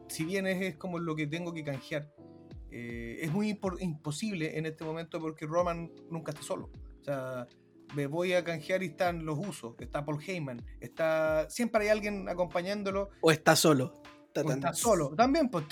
si 0.07 0.23
bien 0.25 0.47
es, 0.47 0.75
como 0.77 0.99
lo 0.99 1.15
que 1.15 1.27
tengo 1.27 1.53
que 1.53 1.63
canjear, 1.63 2.09
eh, 2.71 3.19
es 3.21 3.31
muy 3.31 3.59
imposible 3.79 4.57
en 4.57 4.65
este 4.65 4.83
momento 4.83 5.19
porque 5.19 5.45
Roman 5.45 5.91
nunca 6.09 6.31
está 6.31 6.43
solo. 6.43 6.71
O 7.01 7.03
sea, 7.03 7.47
me 7.95 8.07
voy 8.07 8.33
a 8.33 8.43
canjear 8.43 8.83
y 8.83 8.87
están 8.87 9.25
los 9.25 9.37
usos, 9.39 9.75
está 9.79 10.03
Paul 10.05 10.21
Heyman, 10.25 10.65
está 10.81 11.49
siempre 11.49 11.83
hay 11.85 11.89
alguien 11.89 12.27
acompañándolo. 12.29 13.09
O 13.21 13.31
está 13.31 13.55
solo. 13.55 14.01
está 14.33 14.43
solo, 14.73 15.09
también 15.15 15.49
pues, 15.49 15.65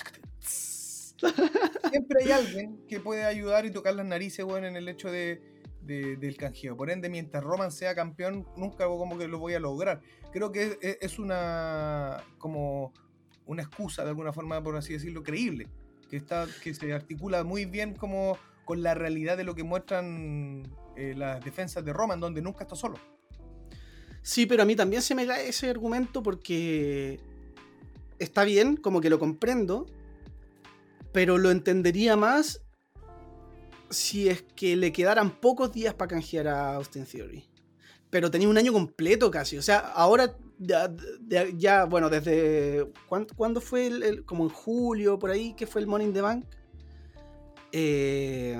siempre 1.90 2.24
hay 2.24 2.30
alguien 2.32 2.84
que 2.88 3.00
puede 3.00 3.24
ayudar 3.24 3.66
y 3.66 3.70
tocar 3.70 3.94
las 3.94 4.06
narices, 4.06 4.44
weón, 4.44 4.64
en 4.64 4.76
el 4.76 4.88
hecho 4.88 5.10
de, 5.10 5.42
de- 5.82 6.16
del 6.16 6.36
canjeo. 6.36 6.76
Por 6.76 6.90
ende, 6.90 7.08
mientras 7.08 7.42
Roman 7.42 7.70
sea 7.70 7.94
campeón, 7.94 8.46
nunca 8.56 8.86
como 8.86 9.18
que 9.18 9.28
lo 9.28 9.38
voy 9.38 9.54
a 9.54 9.60
lograr. 9.60 10.00
Creo 10.32 10.50
que 10.52 10.78
es, 10.80 10.98
es 11.00 11.18
una 11.18 12.22
como 12.38 12.92
una 13.46 13.62
excusa, 13.62 14.02
de 14.04 14.10
alguna 14.10 14.32
forma, 14.32 14.62
por 14.62 14.76
así 14.76 14.92
decirlo, 14.92 15.22
creíble. 15.22 15.68
Que, 16.08 16.16
está, 16.16 16.46
que 16.62 16.74
se 16.74 16.92
articula 16.92 17.42
muy 17.42 17.64
bien 17.64 17.94
como 17.94 18.36
con 18.64 18.82
la 18.82 18.94
realidad 18.94 19.36
de 19.36 19.44
lo 19.44 19.54
que 19.54 19.64
muestran 19.64 20.62
eh, 20.96 21.14
las 21.16 21.44
defensas 21.44 21.84
de 21.84 21.92
Roman, 21.92 22.20
donde 22.20 22.40
nunca 22.42 22.64
está 22.64 22.76
solo. 22.76 22.96
Sí, 24.22 24.46
pero 24.46 24.62
a 24.62 24.66
mí 24.66 24.76
también 24.76 25.02
se 25.02 25.14
me 25.14 25.26
cae 25.26 25.48
ese 25.48 25.68
argumento 25.68 26.22
porque 26.22 27.20
está 28.18 28.44
bien, 28.44 28.76
como 28.76 29.00
que 29.00 29.10
lo 29.10 29.18
comprendo, 29.18 29.86
pero 31.12 31.38
lo 31.38 31.50
entendería 31.50 32.16
más 32.16 32.62
si 33.90 34.28
es 34.28 34.42
que 34.56 34.76
le 34.76 34.92
quedaran 34.92 35.30
pocos 35.40 35.72
días 35.72 35.92
para 35.94 36.08
canjear 36.08 36.48
a 36.48 36.74
Austin 36.76 37.04
Theory. 37.04 37.48
Pero 38.10 38.30
tenía 38.30 38.48
un 38.48 38.56
año 38.58 38.72
completo 38.72 39.30
casi. 39.30 39.58
O 39.58 39.62
sea, 39.62 39.78
ahora 39.78 40.36
ya, 41.56 41.84
bueno, 41.86 42.08
desde... 42.08 42.86
¿cuán- 43.08 43.26
¿Cuándo, 43.36 43.60
fue 43.60 43.86
el, 43.86 44.02
el- 44.02 44.24
Como 44.24 44.44
en 44.44 44.50
julio, 44.50 45.18
por 45.18 45.30
ahí, 45.30 45.54
que 45.54 45.66
fue 45.66 45.80
el 45.82 46.02
in 46.02 46.12
the 46.12 46.20
Bank? 46.20 46.44
Eh, 47.72 48.56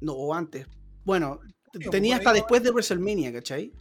no, 0.00 0.12
o 0.12 0.34
antes. 0.34 0.66
Bueno, 1.08 1.40
tenía 1.90 2.16
hasta 2.16 2.34
después 2.34 2.62
de 2.62 2.70
WrestleMania, 2.70 3.32
¿cachai? 3.32 3.72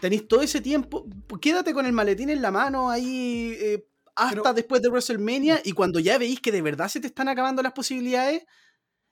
Tenéis 0.00 0.28
todo 0.28 0.40
ese 0.42 0.60
tiempo. 0.60 1.04
Quédate 1.40 1.74
con 1.74 1.84
el 1.84 1.92
maletín 1.92 2.30
en 2.30 2.40
la 2.40 2.52
mano 2.52 2.88
ahí 2.90 3.56
eh, 3.58 3.88
hasta 4.14 4.40
Pero- 4.42 4.54
después 4.54 4.82
de 4.82 4.88
WrestleMania 4.88 5.60
y 5.64 5.72
cuando 5.72 5.98
ya 5.98 6.16
veis 6.16 6.40
que 6.40 6.52
de 6.52 6.62
verdad 6.62 6.86
se 6.86 7.00
te 7.00 7.08
están 7.08 7.28
acabando 7.28 7.60
las 7.60 7.72
posibilidades, 7.72 8.44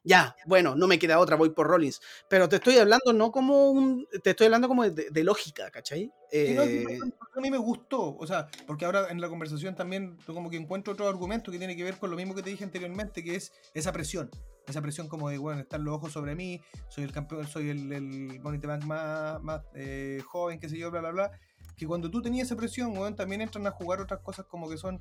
ya, 0.05 0.37
bueno, 0.47 0.77
no 0.77 0.87
me 0.87 1.01
queda 1.01 1.19
otra, 1.19 1.35
voy 1.35 1.51
por 1.51 1.67
Rollins. 1.67 2.01
Pero 2.31 2.49
te 2.49 2.57
estoy 2.57 2.79
hablando 2.79 3.13
no 3.13 3.33
como 3.33 3.71
un. 3.73 4.07
Te 4.23 4.31
estoy 4.31 4.45
hablando 4.45 4.69
como 4.69 4.89
de, 4.89 5.11
de 5.11 5.25
lógica, 5.25 5.69
¿cachai? 5.73 6.13
Sí, 6.31 6.55
no, 6.55 6.63
sí, 6.65 6.85
Eh, 6.89 6.99
a 7.37 7.41
mí 7.41 7.51
me 7.51 7.59
gustó, 7.59 8.15
o 8.17 8.27
sea, 8.27 8.47
porque 8.69 8.85
ahora 8.85 9.09
en 9.11 9.21
la 9.21 9.29
conversación 9.29 9.75
también 9.75 10.17
como 10.27 10.49
que 10.49 10.59
encuentro 10.59 10.93
otro 10.93 11.09
argumento 11.09 11.51
que 11.51 11.59
tiene 11.59 11.75
que 11.75 11.83
ver 11.83 11.97
con 11.97 12.11
lo 12.11 12.17
mismo 12.17 12.37
que 12.37 12.43
te 12.45 12.51
dije 12.51 12.63
anteriormente, 12.63 13.25
que 13.25 13.35
es 13.35 13.53
esa 13.73 13.91
presión, 13.93 14.31
esa 14.67 14.81
presión 14.83 15.09
como 15.09 15.29
de, 15.29 15.39
bueno, 15.39 15.61
están 15.61 15.85
los 15.85 15.95
ojos 15.95 16.13
sobre 16.13 16.35
mí, 16.35 16.61
soy 16.89 17.05
el 17.05 17.13
campeón, 17.13 17.47
soy 17.47 17.69
el, 17.71 17.93
el 17.93 18.41
Money 18.41 18.61
the 18.61 18.67
Bank 18.67 18.85
más, 18.85 19.43
más 19.43 19.63
eh, 19.75 20.21
joven, 20.27 20.59
qué 20.59 20.69
sé 20.69 20.79
yo, 20.79 20.91
bla, 20.91 21.01
bla, 21.01 21.11
bla, 21.11 21.31
que 21.77 21.87
cuando 21.87 22.11
tú 22.11 22.23
tenías 22.23 22.47
esa 22.47 22.57
presión, 22.57 22.97
weón, 22.97 23.15
también 23.17 23.41
entran 23.41 23.67
a 23.67 23.71
jugar 23.71 24.01
otras 24.01 24.21
cosas 24.21 24.47
como 24.47 24.69
que 24.69 24.77
son 24.77 24.99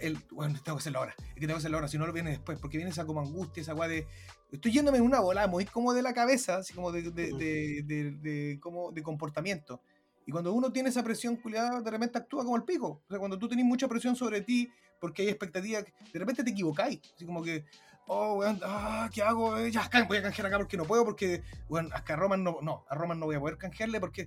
el, 0.00 0.18
bueno, 0.30 0.54
tengo 0.64 0.76
que 0.76 0.82
hacerlo 0.82 0.98
ahora, 1.00 1.14
es 1.18 1.34
que 1.34 1.40
tengo 1.40 1.54
que 1.54 1.58
hacerlo 1.58 1.78
ahora, 1.78 1.88
si 1.88 1.98
no 1.98 2.06
lo 2.06 2.12
viene 2.12 2.30
después, 2.30 2.58
porque 2.60 2.76
viene 2.76 2.90
esa 2.90 3.04
como 3.04 3.20
angustia, 3.20 3.60
esa 3.62 3.74
weá 3.74 3.88
de, 3.88 4.06
estoy 4.52 4.72
yéndome 4.72 4.98
en 4.98 5.04
una 5.04 5.20
bola 5.20 5.46
muy 5.48 5.64
como 5.64 5.92
de 5.92 6.02
la 6.02 6.12
cabeza, 6.12 6.58
así 6.58 6.72
como 6.74 6.92
de, 6.92 7.02
de, 7.10 7.32
de, 7.32 7.82
de- 7.84 8.10
de- 8.12 8.60
como 8.60 8.92
de 8.92 9.02
comportamiento. 9.02 9.80
Y 10.26 10.30
cuando 10.30 10.52
uno 10.52 10.70
tiene 10.70 10.90
esa 10.90 11.02
presión 11.02 11.36
culiada, 11.36 11.80
de 11.80 11.90
repente 11.90 12.18
actúa 12.18 12.44
como 12.44 12.54
el 12.56 12.62
pico. 12.64 13.02
O 13.06 13.08
sea, 13.08 13.18
cuando 13.18 13.38
tú 13.38 13.48
tenés 13.48 13.64
mucha 13.64 13.88
presión 13.88 14.14
sobre 14.14 14.42
ti, 14.42 14.68
porque 15.00 15.22
hay 15.22 15.28
expectativas, 15.28 15.84
de 16.12 16.18
repente 16.18 16.44
te 16.44 16.50
equivocáis. 16.50 17.00
Así 17.14 17.24
como 17.24 17.42
que, 17.42 17.64
oh, 18.08 18.34
weón, 18.34 18.60
ah, 18.64 19.08
¿qué 19.12 19.22
hago? 19.22 19.56
Eh, 19.58 19.70
Ya, 19.70 19.88
voy 20.08 20.16
a 20.16 20.22
canjear 20.22 20.46
acá 20.46 20.58
porque 20.58 20.76
no 20.76 20.84
puedo, 20.84 21.04
porque, 21.04 21.42
bueno, 21.68 21.90
acá 21.92 22.14
a 22.14 22.16
Roman 22.16 22.42
no, 22.42 22.58
no, 22.62 22.84
a 22.88 22.94
Roman 22.94 23.20
no 23.20 23.26
voy 23.26 23.36
a 23.36 23.40
poder 23.40 23.56
canjearle 23.56 24.00
porque, 24.00 24.26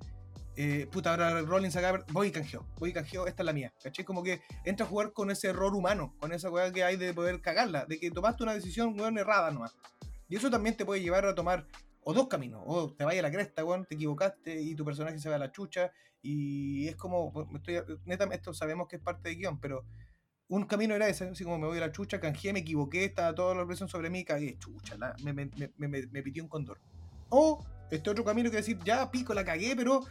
eh, 0.55 0.87
puta, 0.91 1.11
ahora 1.11 1.41
Rollins 1.41 1.75
acá, 1.75 2.03
voy 2.11 2.27
y 2.27 2.31
canjeo, 2.31 2.65
voy 2.77 2.91
y 2.91 2.93
canjeo, 2.93 3.27
esta 3.27 3.43
es 3.43 3.45
la 3.45 3.53
mía. 3.53 3.73
¿Cachai? 3.83 4.05
Como 4.05 4.23
que 4.23 4.41
entra 4.65 4.85
a 4.85 4.89
jugar 4.89 5.13
con 5.13 5.31
ese 5.31 5.49
error 5.49 5.75
humano, 5.75 6.15
con 6.19 6.31
esa 6.31 6.49
weá 6.49 6.71
que 6.71 6.83
hay 6.83 6.97
de 6.97 7.13
poder 7.13 7.41
cagarla, 7.41 7.85
de 7.85 7.99
que 7.99 8.11
tomaste 8.11 8.43
una 8.43 8.53
decisión, 8.53 8.99
weón, 8.99 9.17
errada 9.17 9.51
nomás. 9.51 9.75
Y 10.29 10.35
eso 10.35 10.49
también 10.49 10.77
te 10.77 10.85
puede 10.85 11.01
llevar 11.01 11.25
a 11.25 11.35
tomar 11.35 11.67
o 12.03 12.13
dos 12.13 12.27
caminos, 12.27 12.63
o 12.65 12.93
te 12.93 13.03
vaya 13.03 13.19
a 13.19 13.23
la 13.23 13.31
cresta, 13.31 13.63
weón, 13.63 13.85
te 13.85 13.95
equivocaste 13.95 14.59
y 14.61 14.75
tu 14.75 14.83
personaje 14.83 15.19
se 15.19 15.29
va 15.29 15.35
a 15.35 15.39
la 15.39 15.51
chucha, 15.51 15.91
y 16.21 16.87
es 16.87 16.95
como, 16.95 17.31
estoy, 17.55 17.81
neta, 18.05 18.25
esto 18.31 18.53
sabemos 18.53 18.87
que 18.87 18.95
es 18.97 19.01
parte 19.01 19.29
de 19.29 19.35
guion, 19.35 19.59
pero 19.59 19.85
un 20.57 20.65
camino 20.65 20.93
era 20.93 21.07
ese, 21.07 21.29
así 21.29 21.45
como 21.45 21.57
me 21.57 21.67
voy 21.67 21.77
a 21.77 21.81
la 21.81 21.91
chucha, 21.91 22.19
canjeé, 22.19 22.51
me 22.51 22.59
equivoqué, 22.59 23.05
estaba 23.05 23.33
toda 23.33 23.55
la 23.55 23.65
presión 23.65 23.87
sobre 23.87 24.09
mí, 24.09 24.25
cagué, 24.25 24.57
chucha, 24.59 24.97
la- 24.97 25.15
me, 25.23 25.31
me, 25.31 25.49
me, 25.77 25.87
me, 25.87 26.23
pitió 26.23 26.43
un 26.43 26.49
condor. 26.49 26.77
O 27.29 27.65
este 27.89 28.09
otro 28.09 28.25
camino 28.25 28.51
que 28.51 28.57
decir, 28.57 28.77
ya 28.83 29.09
pico, 29.09 29.33
la 29.33 29.45
cagué, 29.45 29.75
pero 29.77 30.01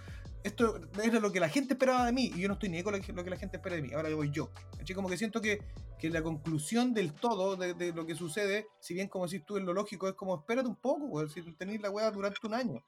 esto 0.43 0.81
era 1.03 1.21
lo 1.21 1.31
que 1.31 1.41
la 1.41 1.51
gente 1.51 1.75
esperaba 1.75 2.07
de 2.07 2.13
mí, 2.13 2.33
y 2.35 2.41
yo 2.41 2.49
no 2.49 2.55
estoy 2.55 2.71
ni 2.71 2.83
con 2.83 2.95
lo 2.95 3.25
que, 3.25 3.31
la 3.31 3.37
gente 3.37 3.59
espera 3.59 3.77
de 3.77 3.83
mí, 3.83 3.93
ahora 3.93 4.09
voy 4.15 4.31
yo. 4.31 4.51
Así 4.81 4.95
como 4.95 5.11
que 5.11 5.19
siento 5.19 5.43
que, 5.43 5.59
que 5.99 6.09
la 6.09 6.23
conclusión 6.23 6.95
del 6.95 7.13
todo 7.13 7.57
de, 7.57 7.75
de 7.75 7.93
lo 7.93 8.07
que 8.07 8.15
sucede, 8.15 8.67
si 8.81 8.95
bien 8.95 9.09
como 9.09 9.27
decís 9.27 9.45
tú 9.45 9.59
en 9.59 9.67
lo 9.67 9.75
lógico, 9.75 10.09
es 10.09 10.15
como 10.15 10.37
espérate 10.37 10.69
un 10.69 10.77
poco, 10.77 11.05
weón, 11.05 11.29
si 11.29 11.43
tenéis 11.53 11.83
la 11.83 11.91
weá 11.91 12.11
durante 12.11 12.47
un 12.47 12.55
año 12.55 12.83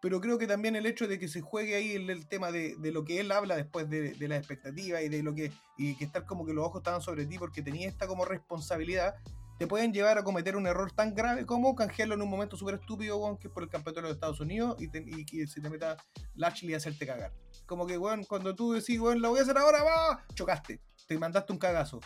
pero 0.00 0.20
creo 0.20 0.38
que 0.38 0.46
también 0.46 0.76
el 0.76 0.86
hecho 0.86 1.06
de 1.06 1.18
que 1.18 1.28
se 1.28 1.40
juegue 1.40 1.74
ahí 1.74 1.92
el, 1.92 2.26
tema 2.26 2.50
de, 2.52 2.76
lo 2.92 3.04
que 3.04 3.20
él 3.20 3.30
habla 3.32 3.56
después 3.56 3.88
de, 3.88 4.12
de 4.12 4.28
la 4.28 4.36
expectativa 4.36 5.02
y 5.02 5.08
de 5.08 5.22
lo 5.22 5.34
que 5.34 5.52
y 5.76 5.94
que 5.96 6.04
estar 6.04 6.24
como 6.26 6.46
que 6.46 6.52
los 6.52 6.64
ojos 6.64 6.80
estaban 6.80 7.00
sobre 7.00 7.26
ti 7.26 7.38
porque 7.38 7.62
tenía 7.62 7.88
esta 7.88 8.06
como 8.06 8.24
responsabilidad 8.24 9.14
te 9.60 9.66
pueden 9.66 9.92
llevar 9.92 10.16
a 10.16 10.24
cometer 10.24 10.56
un 10.56 10.66
error 10.66 10.90
tan 10.90 11.14
grave 11.14 11.44
como 11.44 11.74
canjearlo 11.74 12.14
en 12.14 12.22
un 12.22 12.30
momento 12.30 12.56
súper 12.56 12.76
estúpido 12.76 13.18
weón, 13.18 13.36
que 13.36 13.48
es 13.48 13.52
por 13.52 13.62
el 13.62 13.68
campeonato 13.68 14.00
de 14.00 14.08
los 14.08 14.12
Estados 14.14 14.40
Unidos 14.40 14.74
y, 14.78 14.88
te- 14.88 15.04
y 15.06 15.46
se 15.46 15.60
te 15.60 15.68
meta 15.68 15.98
Lashley 16.34 16.72
a 16.72 16.78
hacerte 16.78 17.06
cagar. 17.06 17.34
Como 17.66 17.86
que 17.86 17.98
weón, 17.98 18.24
cuando 18.24 18.54
tú 18.54 18.72
decís 18.72 18.98
weón, 18.98 19.20
la 19.20 19.28
voy 19.28 19.38
a 19.38 19.42
hacer 19.42 19.58
ahora 19.58 19.82
va 19.82 20.24
chocaste 20.34 20.80
te 21.10 21.18
mandaste 21.18 21.52
un 21.52 21.58
cagazo 21.58 21.98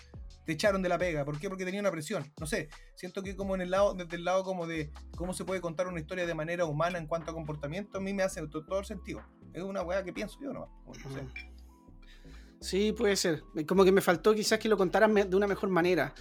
te 0.46 0.52
echaron 0.52 0.82
de 0.82 0.90
la 0.90 0.98
pega. 0.98 1.24
¿Por 1.24 1.38
qué? 1.38 1.48
Porque 1.48 1.64
tenía 1.64 1.80
una 1.80 1.90
presión. 1.90 2.30
No 2.38 2.46
sé, 2.46 2.68
siento 2.96 3.22
que 3.22 3.34
como 3.34 3.54
en 3.54 3.62
el 3.62 3.70
lado, 3.70 3.94
desde 3.94 4.16
el 4.16 4.24
lado 4.26 4.44
como 4.44 4.66
de 4.66 4.90
cómo 5.16 5.32
se 5.32 5.42
puede 5.46 5.62
contar 5.62 5.86
una 5.88 5.98
historia 6.00 6.26
de 6.26 6.34
manera 6.34 6.66
humana 6.66 6.98
en 6.98 7.06
cuanto 7.06 7.30
a 7.30 7.34
comportamiento, 7.34 7.96
a 7.96 8.00
mí 8.02 8.12
me 8.12 8.22
hace 8.22 8.46
to- 8.48 8.62
todo 8.62 8.78
el 8.80 8.84
sentido. 8.84 9.22
Es 9.54 9.62
una 9.62 9.80
weá 9.82 10.04
que 10.04 10.12
pienso 10.12 10.38
yo, 10.42 10.52
¿no? 10.52 10.66
No. 10.86 11.32
Sí, 12.60 12.92
puede 12.92 13.16
ser. 13.16 13.42
Como 13.66 13.86
que 13.86 13.92
me 13.92 14.02
faltó 14.02 14.34
quizás 14.34 14.58
que 14.58 14.68
lo 14.68 14.76
contaran 14.76 15.14
me- 15.14 15.24
de 15.24 15.34
una 15.34 15.46
mejor 15.46 15.70
manera. 15.70 16.12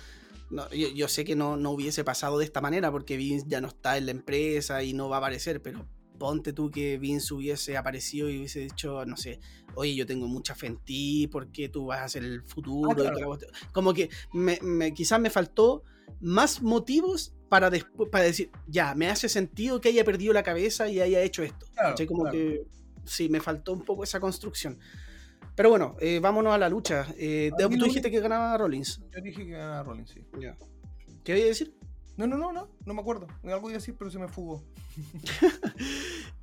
Yo, 0.72 0.88
yo 0.96 1.08
sé 1.10 1.26
que 1.26 1.36
no, 1.36 1.58
no 1.58 1.72
hubiese 1.72 2.06
pasado 2.06 2.38
de 2.38 2.46
esta 2.46 2.62
manera 2.62 2.92
porque 2.92 3.18
Vince 3.18 3.46
ya 3.50 3.60
no 3.60 3.68
está 3.68 3.98
en 3.98 4.06
la 4.06 4.12
empresa 4.12 4.84
y 4.84 4.94
no 4.94 5.10
va 5.10 5.18
a 5.18 5.20
aparecer, 5.20 5.62
pero 5.62 5.86
ponte 6.18 6.53
tú 6.53 6.70
que 6.72 6.97
Vince 6.97 7.34
hubiese 7.34 7.78
aparecido 7.78 8.30
y 8.30 8.38
hubiese 8.38 8.59
dicho, 8.59 9.05
no 9.05 9.18
sé, 9.18 9.39
oye, 9.76 9.95
yo 9.95 10.05
tengo 10.05 10.28
mucha 10.28 10.55
fe 10.55 10.68
en 10.68 10.78
ti, 10.78 11.28
porque 11.28 11.70
tú 11.70 11.88
vas 11.88 12.01
a 12.01 12.09
ser 12.09 12.24
el 12.24 12.41
futuro. 12.43 12.91
Ah, 12.91 12.95
claro. 12.95 13.38
Como 13.72 13.93
que 13.93 14.09
me, 14.32 14.59
me- 14.61 14.93
quizás 14.93 15.20
me 15.20 15.30
faltó 15.30 15.84
más 16.20 16.61
motivos 16.61 17.34
para 17.49 17.70
después 17.70 18.09
para 18.09 18.24
decir, 18.24 18.49
ya, 18.68 18.95
me 18.95 19.09
hace 19.09 19.30
sentido 19.30 19.80
que 19.82 19.89
haya 19.89 20.03
perdido 20.03 20.34
la 20.34 20.43
cabeza 20.43 20.89
y 20.89 20.99
haya 20.99 21.22
hecho 21.22 21.43
esto. 21.43 21.66
Claro. 21.74 21.95
Como 22.07 22.24
claro. 22.24 22.38
que 22.38 22.64
sí, 23.05 23.30
me 23.30 23.39
faltó 23.41 23.74
un 23.74 23.84
poco 23.84 24.03
esa 24.03 24.20
construcción. 24.20 24.80
Pero 25.55 25.70
bueno, 25.70 25.95
eh, 25.99 26.20
vámonos 26.20 26.53
a 26.53 26.57
la 26.57 26.68
lucha. 26.68 27.05
Eh, 27.18 27.51
tú 27.57 27.68
dijiste 27.86 28.09
que 28.09 28.20
ganaba 28.20 28.57
Rollins. 28.57 29.01
Yo 29.11 29.22
dije 29.22 29.45
que 29.45 29.51
ganaba 29.51 29.84
Rollins, 29.84 30.09
sí. 30.09 30.26
Ya. 30.39 30.57
¿Qué 31.24 31.34
voy 31.34 31.41
a 31.43 31.45
decir? 31.45 31.76
No, 32.16 32.28
no, 32.28 32.38
no, 32.38 32.51
no, 32.53 32.70
no 32.86 32.93
me 32.93 33.01
acuerdo. 33.01 33.28
Algo 33.43 33.70
iba 33.70 33.78
a 33.78 33.80
decir, 33.80 33.95
pero 33.97 34.11
se 34.11 34.20
me 34.20 34.28
fugó. 34.28 34.64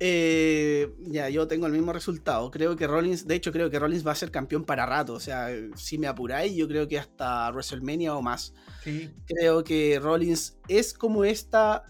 Eh, 0.03 0.91
ya, 1.01 1.29
yo 1.29 1.47
tengo 1.47 1.67
el 1.67 1.73
mismo 1.73 1.93
resultado. 1.93 2.49
Creo 2.49 2.75
que 2.75 2.87
Rollins, 2.87 3.27
de 3.27 3.35
hecho, 3.35 3.51
creo 3.51 3.69
que 3.69 3.77
Rollins 3.77 4.05
va 4.05 4.13
a 4.13 4.15
ser 4.15 4.31
campeón 4.31 4.63
para 4.63 4.85
rato. 4.87 5.13
O 5.13 5.19
sea, 5.19 5.49
si 5.75 5.97
me 5.99 6.07
apuráis, 6.07 6.55
yo 6.55 6.67
creo 6.67 6.87
que 6.87 6.97
hasta 6.97 7.51
WrestleMania 7.51 8.15
o 8.15 8.21
más. 8.23 8.53
Sí. 8.83 9.11
Creo 9.27 9.63
que 9.63 9.99
Rollins 10.01 10.57
es 10.67 10.93
como 10.93 11.23
esta. 11.23 11.83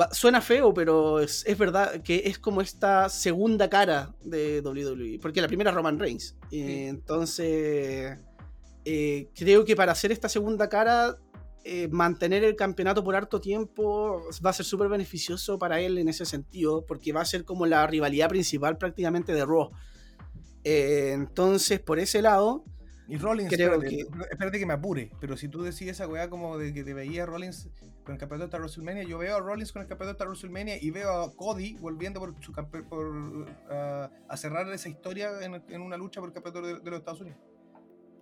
va- 0.00 0.08
Suena 0.12 0.40
feo, 0.40 0.72
pero 0.72 1.18
es, 1.18 1.44
es 1.46 1.58
verdad 1.58 2.00
que 2.02 2.22
es 2.26 2.38
como 2.38 2.60
esta 2.60 3.08
segunda 3.08 3.68
cara 3.68 4.14
de 4.22 4.60
WWE. 4.60 5.18
Porque 5.20 5.40
la 5.40 5.48
primera 5.48 5.70
es 5.70 5.76
Roman 5.76 5.98
Reigns. 5.98 6.36
Eh, 6.52 6.86
entonces, 6.88 8.18
eh, 8.84 9.28
creo 9.34 9.64
que 9.64 9.74
para 9.74 9.90
hacer 9.90 10.12
esta 10.12 10.28
segunda 10.28 10.68
cara, 10.68 11.18
eh, 11.64 11.88
mantener 11.88 12.44
el 12.44 12.56
campeonato 12.56 13.02
por 13.02 13.16
harto 13.16 13.40
tiempo 13.40 14.22
va 14.44 14.50
a 14.50 14.52
ser 14.52 14.66
súper 14.66 14.88
beneficioso 14.88 15.58
para 15.58 15.80
él 15.80 15.98
en 15.98 16.08
ese 16.08 16.24
sentido, 16.26 16.84
porque 16.86 17.12
va 17.12 17.22
a 17.22 17.24
ser 17.24 17.44
como 17.44 17.66
la 17.66 17.86
rivalidad 17.86 18.28
principal 18.28 18.76
prácticamente 18.78 19.32
de 19.32 19.44
Raw. 19.46 19.70
Eh, 20.64 21.12
entonces, 21.12 21.80
por 21.80 21.98
ese 21.98 22.22
lado, 22.22 22.64
Y 23.06 23.18
Rollins, 23.18 23.50
Creo 23.50 23.74
espérate, 23.74 23.96
que- 23.96 24.24
espérate 24.30 24.58
que 24.58 24.64
me 24.66 24.72
apure, 24.72 25.10
pero 25.20 25.36
si 25.36 25.48
tú 25.48 25.62
decís 25.62 25.88
esa 25.88 26.08
weá 26.08 26.30
como 26.30 26.56
de 26.56 26.72
que 26.72 26.84
te 26.84 26.94
veía 26.94 27.26
Rollins 27.26 27.68
con 28.02 28.14
el 28.14 28.18
campeonato 28.18 28.44
hasta 28.46 28.56
WrestleMania, 28.58 29.02
yo 29.04 29.18
veo 29.18 29.36
a 29.36 29.40
Rollins 29.40 29.72
con 29.72 29.82
el 29.82 29.88
campeonato 29.88 30.16
hasta 30.16 30.24
WrestleMania 30.24 30.82
y 30.82 30.90
veo 30.90 31.10
a 31.22 31.34
Cody 31.34 31.76
volviendo 31.80 32.18
por, 32.20 32.34
su 32.42 32.52
por 32.88 33.46
ah, 33.70 34.10
a 34.26 34.36
cerrar 34.38 34.66
esa 34.72 34.88
historia 34.88 35.32
en, 35.42 35.62
en 35.68 35.82
una 35.82 35.98
lucha 35.98 36.20
por 36.20 36.30
el 36.30 36.34
campeonato 36.34 36.66
de, 36.66 36.80
de 36.80 36.90
los 36.90 36.98
Estados 37.00 37.20
Unidos. 37.20 37.38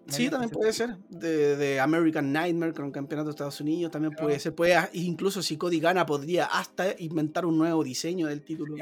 Sí, 0.08 0.28
también 0.28 0.50
puede 0.50 0.72
ser. 0.72 0.96
De, 1.08 1.56
de 1.56 1.80
American 1.80 2.32
Nightmare 2.32 2.72
con 2.74 2.86
el 2.86 2.92
campeonato 2.92 3.26
de 3.28 3.30
Estados 3.32 3.60
Unidos 3.60 3.92
también 3.92 4.12
Claro. 4.12 4.26
puede 4.26 4.40
ser. 4.40 4.54
Puede, 4.54 4.76
incluso 4.94 5.42
si 5.42 5.56
Cody 5.56 5.80
gana, 5.80 6.04
podría 6.06 6.46
hasta 6.46 6.94
inventar 6.98 7.46
un 7.46 7.56
nuevo 7.56 7.82
diseño 7.84 8.26
del 8.26 8.42
título. 8.42 8.74
Un, 8.74 8.80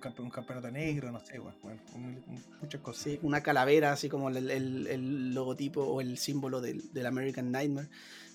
campe- 0.00 0.20
un 0.20 0.30
campeonato 0.30 0.70
negro, 0.70 1.10
no 1.12 1.20
sé, 1.20 1.38
bueno, 1.38 1.56
un- 1.94 2.22
un- 2.26 2.44
muchas 2.60 2.80
cosas. 2.80 3.02
Sí, 3.04 3.18
una 3.22 3.42
calavera, 3.42 3.92
así 3.92 4.08
como 4.08 4.28
el, 4.28 4.50
el- 4.50 4.86
el 4.86 5.34
logotipo 5.34 5.82
o 5.82 6.00
el 6.00 6.18
símbolo 6.18 6.60
del, 6.60 6.92
del 6.92 7.06
American 7.06 7.50
Nightmare. 7.52 7.88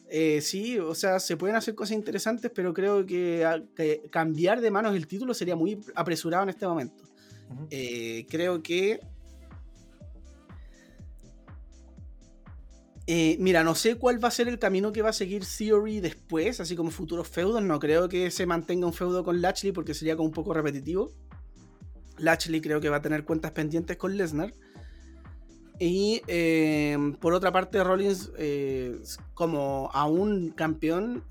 Eh, 0.10 0.42
sí, 0.42 0.78
o 0.78 0.94
sea, 0.96 1.20
se 1.20 1.38
pueden 1.38 1.56
hacer 1.56 1.74
cosas 1.76 1.94
interesantes, 1.96 2.52
pero 2.54 2.74
creo 2.74 3.06
que, 3.06 3.46
a- 3.46 3.64
que 3.76 4.04
cambiar 4.10 4.60
de 4.62 4.70
manos 4.72 4.96
el 4.96 5.08
título 5.08 5.34
sería 5.34 5.56
muy 5.56 5.80
apresurado 5.96 6.44
en 6.44 6.50
este 6.50 6.66
momento. 6.68 7.04
Ujú. 7.50 7.68
Eh, 7.70 8.26
creo 8.30 8.62
que. 8.64 9.00
Eh, 13.14 13.36
mira, 13.42 13.62
no 13.62 13.76
sé 13.76 13.98
cuál 13.98 14.24
va 14.24 14.30
a 14.30 14.32
ser 14.32 14.48
el 14.48 14.58
camino 14.58 14.94
que 14.94 15.02
va 15.02 15.10
a 15.10 15.14
seguir 15.14 15.44
Theory 15.44 16.00
después, 16.00 16.62
así 16.62 16.78
como 16.78 16.92
futuros 16.92 17.28
feudos. 17.28 17.62
No 17.62 17.78
creo 17.78 18.08
que 18.08 18.32
se 18.32 18.46
mantenga 18.46 18.88
un 18.88 18.94
feudo 18.94 19.26
con 19.26 19.42
Lashley 19.42 19.74
porque 19.74 19.94
sería 19.94 20.16
como 20.16 20.30
un 20.30 20.34
poco 20.34 20.54
repetitivo. 20.54 21.12
Lashley 22.20 22.62
creo 22.62 22.80
que 22.80 22.88
va 22.88 22.96
a 22.96 23.02
tener 23.02 23.26
cuentas 23.26 23.52
pendientes 23.52 23.98
con 23.98 24.16
Lesnar. 24.16 24.54
Y 25.78 26.22
eh, 26.28 26.98
por 27.20 27.34
otra 27.34 27.52
parte, 27.52 27.84
Rollins, 27.84 28.32
eh, 28.38 28.98
como 29.34 29.90
aún 29.92 30.52
campeón, 30.52 31.26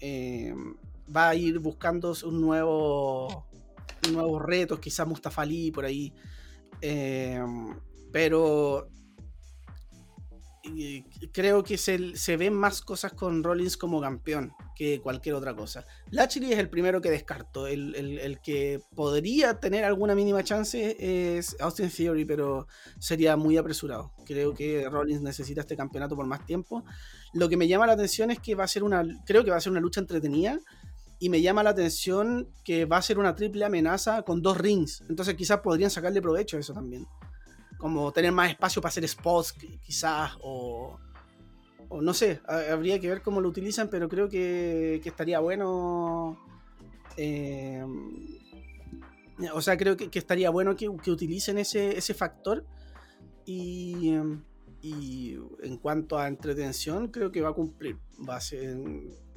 va 1.16 1.30
a 1.30 1.34
ir 1.34 1.60
buscando 1.60 2.14
un 2.26 2.42
nuevo, 2.42 3.46
nuevos 4.12 4.42
retos, 4.42 4.80
quizás 4.80 5.08
Mustafa 5.08 5.40
Ali 5.40 5.70
por 5.70 5.86
ahí. 5.86 6.12
Pero 8.12 8.90
creo 11.32 11.62
que 11.62 11.76
se, 11.78 12.16
se 12.16 12.36
ven 12.36 12.54
más 12.54 12.80
cosas 12.82 13.12
con 13.12 13.42
Rollins 13.42 13.76
como 13.76 14.00
campeón 14.00 14.52
que 14.76 15.00
cualquier 15.00 15.34
otra 15.34 15.54
cosa. 15.54 15.84
Lashley 16.10 16.52
es 16.52 16.58
el 16.58 16.68
primero 16.70 17.00
que 17.00 17.10
descarto. 17.10 17.66
El, 17.66 17.94
el- 17.94 18.18
el 18.18 18.40
que 18.40 18.80
podría 18.94 19.60
tener 19.60 19.84
alguna 19.84 20.14
mínima 20.14 20.42
chance 20.44 20.96
es 21.38 21.56
Austin 21.60 21.90
Theory, 21.90 22.24
pero 22.24 22.66
sería 22.98 23.36
muy 23.36 23.56
apresurado. 23.56 24.12
Creo 24.26 24.54
que 24.54 24.88
Rollins 24.88 25.22
necesita 25.22 25.60
este 25.62 25.76
campeonato 25.76 26.16
por 26.16 26.26
más 26.26 26.44
tiempo. 26.46 26.84
Lo 27.32 27.48
que 27.48 27.56
me 27.56 27.68
llama 27.68 27.86
la 27.86 27.92
atención 27.92 28.30
es 28.30 28.38
que 28.40 28.54
va 28.54 28.64
a 28.64 28.68
ser 28.68 28.82
una. 28.82 29.04
Creo 29.26 29.44
que 29.44 29.50
va 29.50 29.56
a 29.56 29.60
ser 29.60 29.72
una 29.72 29.80
lucha 29.80 30.00
entretenida. 30.00 30.58
Y 31.22 31.28
me 31.28 31.42
llama 31.42 31.62
la 31.62 31.70
atención 31.70 32.48
que 32.64 32.86
va 32.86 32.96
a 32.96 33.02
ser 33.02 33.18
una 33.18 33.34
triple 33.34 33.66
amenaza 33.66 34.22
con 34.22 34.40
dos 34.40 34.56
rings. 34.56 35.02
Entonces 35.10 35.34
quizás 35.34 35.60
podrían 35.60 35.90
sacarle 35.90 36.22
provecho 36.22 36.56
a 36.56 36.60
eso 36.60 36.72
también. 36.72 37.06
Como 37.80 38.12
tener 38.12 38.30
más 38.32 38.50
espacio 38.50 38.80
para 38.82 38.90
hacer 38.90 39.08
spots, 39.08 39.56
qui- 39.58 39.80
quizás, 39.80 40.32
o, 40.42 40.98
o 41.88 42.00
no 42.02 42.12
sé, 42.14 42.40
ha- 42.46 42.72
habría 42.72 43.00
que 43.00 43.08
ver 43.08 43.22
cómo 43.22 43.40
lo 43.40 43.48
utilizan, 43.48 43.88
pero 43.88 44.08
creo 44.08 44.28
que, 44.28 45.00
que 45.02 45.08
estaría 45.08 45.40
bueno. 45.40 46.38
eh, 47.16 47.84
o 49.54 49.62
sea, 49.62 49.76
creo 49.78 49.96
que, 49.96 50.10
que 50.10 50.18
estaría 50.18 50.50
bueno 50.50 50.76
que, 50.76 50.88
que 51.02 51.10
utilicen 51.10 51.58
ese, 51.58 51.96
ese 51.96 52.12
factor. 52.14 52.64
Y, 53.46 54.12
y 54.82 55.36
en 55.62 55.76
cuanto 55.78 56.18
a 56.18 56.28
entretención, 56.28 57.08
creo 57.08 57.32
que 57.32 57.40
va 57.40 57.48
a 57.48 57.54
cumplir. 57.54 57.98
Va 58.28 58.36
a 58.36 58.40
ser, 58.40 58.76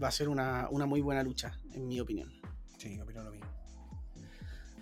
va 0.02 0.10
a 0.10 0.12
ser 0.12 0.28
una, 0.28 0.68
una 0.70 0.86
muy 0.86 1.00
buena 1.02 1.24
lucha, 1.24 1.58
en 1.72 1.88
mi 1.88 2.00
opinión. 2.02 2.30
Sí, 2.78 3.00
opino 3.00 3.24
lo 3.24 3.32
mismo. 3.32 3.48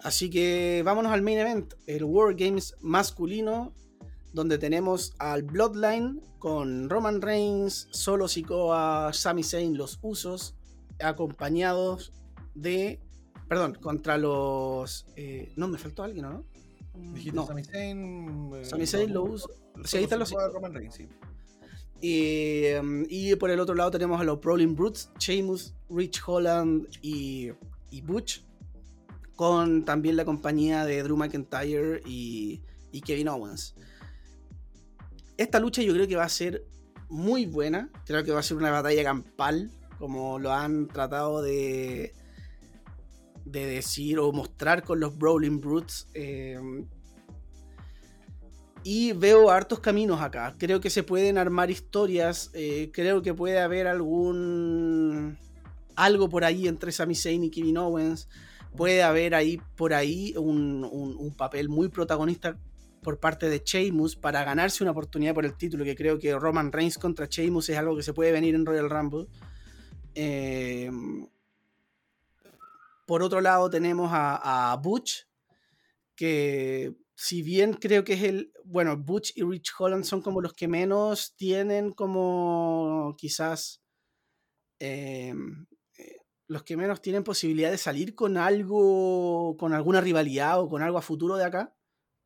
Así 0.04 0.30
que 0.30 0.82
vámonos 0.84 1.12
al 1.12 1.22
main 1.22 1.38
event, 1.38 1.74
el 1.88 2.04
War 2.04 2.34
Games 2.36 2.76
masculino, 2.82 3.74
donde 4.34 4.58
tenemos 4.58 5.14
al 5.20 5.44
Bloodline 5.44 6.22
con 6.40 6.90
Roman 6.90 7.22
Reigns, 7.22 7.88
Solo 7.92 8.28
Sikoa, 8.28 9.12
Sami 9.14 9.44
Zayn, 9.44 9.78
los 9.78 10.00
Usos, 10.02 10.56
acompañados 11.00 12.14
de. 12.56 13.00
Perdón, 13.48 13.76
contra 13.82 14.18
los. 14.18 15.06
eh, 15.16 15.52
no, 15.56 15.68
me 15.68 15.78
faltó 15.78 16.04
alguien, 16.04 16.26
¿o 16.26 16.30
¿no? 16.32 16.46
Dijiste 17.14 17.36
No. 17.36 17.46
Sami 17.46 17.64
Zayn. 17.64 18.52
eh, 18.56 18.66
Sami 18.66 18.88
Zayn, 18.88 19.14
los 19.14 19.30
Usos, 19.30 19.52
sí, 19.86 19.98
ahí 19.98 20.04
están 20.04 20.20
los- 20.20 20.32
Roman 20.32 20.74
Reigns, 20.74 20.96
sí. 20.96 21.08
Y, 22.02 22.66
em, 22.66 23.06
y 23.10 23.36
por 23.36 23.52
el 23.52 23.60
otro 23.60 23.76
lado 23.76 23.92
tenemos 23.92 24.20
a 24.20 24.24
los 24.24 24.40
Brawling 24.42 24.76
Brutes, 24.76 25.12
Sheamus, 25.20 25.76
Rich 25.90 26.22
Holland 26.26 26.88
y, 27.04 27.52
y 27.92 28.02
Butch, 28.02 28.42
con 29.42 29.86
también 29.86 30.18
la 30.18 30.24
compañía 30.24 30.86
de 30.86 31.02
Drew 31.02 31.18
McIntyre 31.18 32.04
y, 32.06 32.62
Kevin 33.04 33.28
Owens. 33.28 33.74
Esta 35.36 35.60
lucha 35.60 35.82
yo 35.82 35.94
creo 35.94 36.08
que 36.08 36.16
va 36.16 36.26
a 36.26 36.30
ser 36.30 36.64
muy 37.10 37.48
buena, 37.48 37.90
creo 38.06 38.24
que 38.24 38.32
va 38.32 38.42
a 38.42 38.44
ser 38.44 38.58
una 38.58 38.70
batalla 38.70 39.04
campal, 39.04 39.72
como 39.98 40.38
lo 40.38 40.54
han 40.54 40.88
tratado 40.88 41.42
de, 41.42 42.14
de 43.44 43.66
decir 43.66 44.20
o 44.20 44.32
mostrar 44.32 44.84
con 44.84 45.00
los 45.00 45.18
Brawling 45.18 45.60
Brutes. 45.60 46.08
em, 46.14 46.86
y 48.84 49.14
veo 49.14 49.50
hartos 49.50 49.80
caminos 49.80 50.22
acá. 50.22 50.54
Creo 50.60 50.80
que 50.80 50.92
se 50.92 51.02
pueden 51.02 51.40
armar 51.40 51.72
historias. 51.72 52.52
eh, 52.54 52.92
creo 52.94 53.24
que 53.24 53.34
puede 53.34 53.60
haber 53.60 53.88
algún. 53.88 55.40
algo 55.96 56.30
por 56.30 56.44
ahí 56.44 56.68
entre 56.68 56.92
Sami 56.92 57.16
Zayn 57.16 57.44
y 57.44 57.50
Kevin 57.50 57.80
Owens. 57.80 58.28
Puede 58.76 59.04
haber 59.04 59.36
ahí 59.36 59.60
por 59.76 59.94
ahí 59.94 60.34
un, 60.38 60.84
un- 60.84 61.36
papel 61.36 61.70
muy 61.70 61.90
protagonista 61.90 62.58
por 63.04 63.20
parte 63.20 63.50
de 63.50 63.62
Sheamus 63.66 64.16
para 64.16 64.44
ganarse 64.44 64.84
una 64.84 64.92
oportunidad 64.92 65.34
por 65.34 65.46
el 65.46 65.56
título. 65.58 65.84
Que 65.84 65.96
creo 65.96 66.18
que 66.20 66.38
Roman 66.38 66.72
Reigns 66.72 66.98
contra 66.98 67.26
Sheamus 67.26 67.70
es 67.70 67.78
algo 67.78 67.96
que 67.96 68.04
se 68.04 68.14
puede 68.14 68.32
venir 68.32 68.56
en 68.56 68.66
Royal 68.66 68.90
Rumble. 68.90 69.28
Eh, 70.16 70.90
por 73.06 73.24
otro 73.24 73.42
lado, 73.42 73.70
tenemos 73.70 74.10
a, 74.14 74.78
Butch, 74.82 75.26
que 76.16 76.96
si 77.16 77.42
bien 77.44 77.74
creo 77.74 78.04
que 78.04 78.14
es 78.14 78.24
el. 78.24 78.54
Bueno, 78.64 78.96
Butch 78.98 79.34
y 79.36 79.44
Rich 79.44 79.72
Holland 79.78 80.06
son 80.06 80.22
como 80.22 80.40
los 80.42 80.54
que 80.54 80.68
menos 80.68 81.36
tienen 81.36 81.92
como 81.92 83.16
quizás. 83.18 83.82
eh, 84.80 85.34
los 86.52 86.64
que 86.64 86.76
menos 86.76 87.02
tienen 87.02 87.24
posibilidad 87.24 87.72
de 87.72 87.78
salir 87.78 88.14
con 88.14 88.36
algo, 88.36 89.56
con 89.58 89.72
alguna 89.72 90.02
rivalidad 90.02 90.60
o 90.60 90.68
con 90.68 90.82
algo 90.82 90.98
a 90.98 91.02
futuro 91.02 91.38
de 91.38 91.46
acá. 91.46 91.74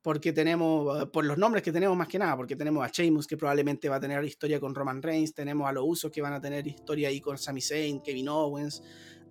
Porque 0.01 0.33
tenemos, 0.33 1.03
eh, 1.03 1.05
por 1.05 1.25
los 1.25 1.37
nombres 1.37 1.61
que 1.61 1.71
tenemos 1.71 1.95
más 1.95 2.07
que 2.07 2.17
nada, 2.17 2.35
porque 2.35 2.55
tenemos 2.55 2.83
a 2.83 2.89
Sheamus 2.89 3.27
que 3.27 3.37
probablemente 3.37 3.87
va 3.87 3.97
a 3.97 3.99
tener 3.99 4.23
historia 4.23 4.59
con 4.59 4.73
Roman 4.73 5.03
Reigns, 5.03 5.35
tenemos 5.35 5.69
a 5.69 5.71
los 5.71 5.83
Usos 5.85 6.11
que 6.11 6.23
van 6.23 6.33
a 6.33 6.41
tener 6.41 6.65
historia 6.65 7.09
ahí 7.09 7.21
con 7.21 7.37
Sami 7.37 7.61
Zayn, 7.61 8.01
Kevin 8.01 8.29
Owens, 8.29 8.81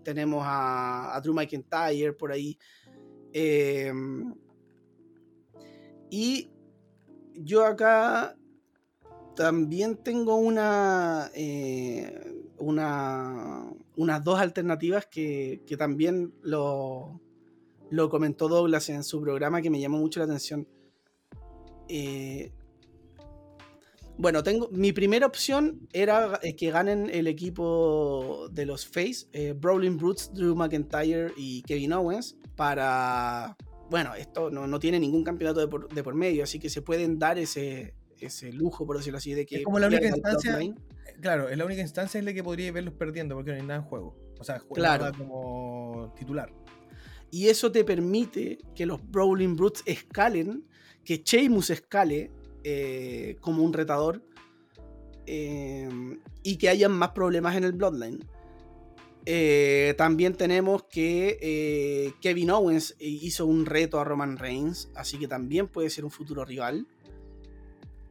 tenemos 0.05 0.45
a, 0.45 1.17
a 1.17 1.21
Drew 1.21 1.35
McIntyre 1.35 2.13
por 2.13 2.31
ahí. 2.31 2.57
Eh, 3.33 3.93
y 6.09 6.53
yo 7.35 7.67
acá 7.67 8.37
también 9.35 9.97
tengo 10.05 10.37
una, 10.37 11.33
eh, 11.35 12.33
una 12.59 13.73
unas 13.97 14.23
dos 14.25 14.39
alternativas 14.39 15.07
que, 15.07 15.63
que 15.67 15.77
también 15.77 16.35
lo, 16.43 17.21
lo 17.91 18.09
comentó 18.09 18.49
Douglas 18.49 18.89
en 18.89 19.05
su 19.05 19.21
programa 19.21 19.63
que 19.63 19.71
me 19.71 19.81
llamó 19.81 19.99
mucho 19.99 20.21
la 20.21 20.27
atención. 20.27 20.67
Eh, 21.89 22.53
bueno, 24.17 24.43
tengo 24.43 24.69
mi 24.71 24.93
primera 24.93 25.27
opción 25.27 25.89
era 25.93 26.39
eh, 26.43 26.55
que 26.55 26.71
ganen 26.71 27.11
el 27.13 27.27
equipo 27.27 28.49
de 28.53 28.67
los 28.67 28.87
Face, 28.87 29.27
eh, 29.33 29.55
Brawling 29.57 29.97
Brutes, 29.97 30.33
Drew 30.33 30.55
McIntyre 30.55 31.33
y 31.37 31.63
Kevin 31.63 31.93
Owens 31.93 32.37
para 32.57 33.57
bueno, 33.91 34.15
esto 34.15 34.51
no, 34.51 34.67
no 34.67 34.79
tiene 34.79 34.99
ningún 34.99 35.25
campeonato 35.25 35.61
de 35.61 35.69
por, 35.69 35.93
de 35.93 36.03
por 36.03 36.15
medio, 36.15 36.45
así 36.45 36.59
que 36.59 36.71
se 36.71 36.83
pueden 36.83 37.19
dar 37.19 37.39
ese, 37.39 37.95
ese 38.19 38.53
lujo, 38.53 38.87
por 38.87 38.97
decirlo 38.97 39.19
así, 39.19 39.35
de 39.35 39.47
que 39.47 39.57
Es 39.57 39.65
como 39.65 39.79
la 39.79 39.89
única 39.89 40.09
instancia-. 40.09 40.75
Claro, 41.21 41.49
es 41.49 41.57
la 41.57 41.65
única 41.65 41.81
instancia 41.81 42.19
en 42.19 42.25
la 42.25 42.33
que 42.33 42.43
podría 42.45 42.71
verlos 42.73 42.95
perdiendo 42.95 43.35
porque 43.35 43.51
no 43.53 43.57
hay 43.57 43.63
nada 43.63 43.81
en 43.81 43.87
juego. 43.87 44.17
O 44.39 44.45
sea, 44.45 44.59
juega 44.59 44.75
Claro. 44.75 45.05
nada 45.05 45.17
como 45.17 46.13
titular. 46.17 46.53
Y 47.31 47.49
eso 47.49 47.73
te 47.73 47.85
permite 47.85 48.59
que 48.75 48.87
los 48.87 49.01
Brawling 49.11 49.57
Brutes 49.57 49.83
escalen, 49.87 50.67
que 51.05 51.23
Sheamus 51.25 51.71
escale 51.71 52.31
eh, 52.63 53.37
como 53.41 53.63
un 53.63 53.73
retador 53.73 54.23
eh, 55.27 55.89
y 56.43 56.57
que 56.57 56.69
hayan 56.69 56.93
más 56.93 57.11
problemas 57.11 57.57
en 57.57 57.65
el 57.65 57.73
Bloodline. 57.73 58.25
Eh, 59.27 59.95
también 59.97 60.35
tenemos 60.35 60.85
que 60.85 61.39
eh, 61.41 62.13
Kevin 62.21 62.51
Owens 62.51 62.95
hizo 62.99 63.47
un 63.47 63.65
reto 63.65 63.99
a 63.99 64.05
Roman 64.05 64.37
Reigns, 64.37 64.91
así 64.95 65.19
que 65.19 65.27
también 65.27 65.67
puede 65.69 65.89
ser 65.89 66.05
un 66.05 66.11
futuro 66.11 66.45
rival. 66.45 66.87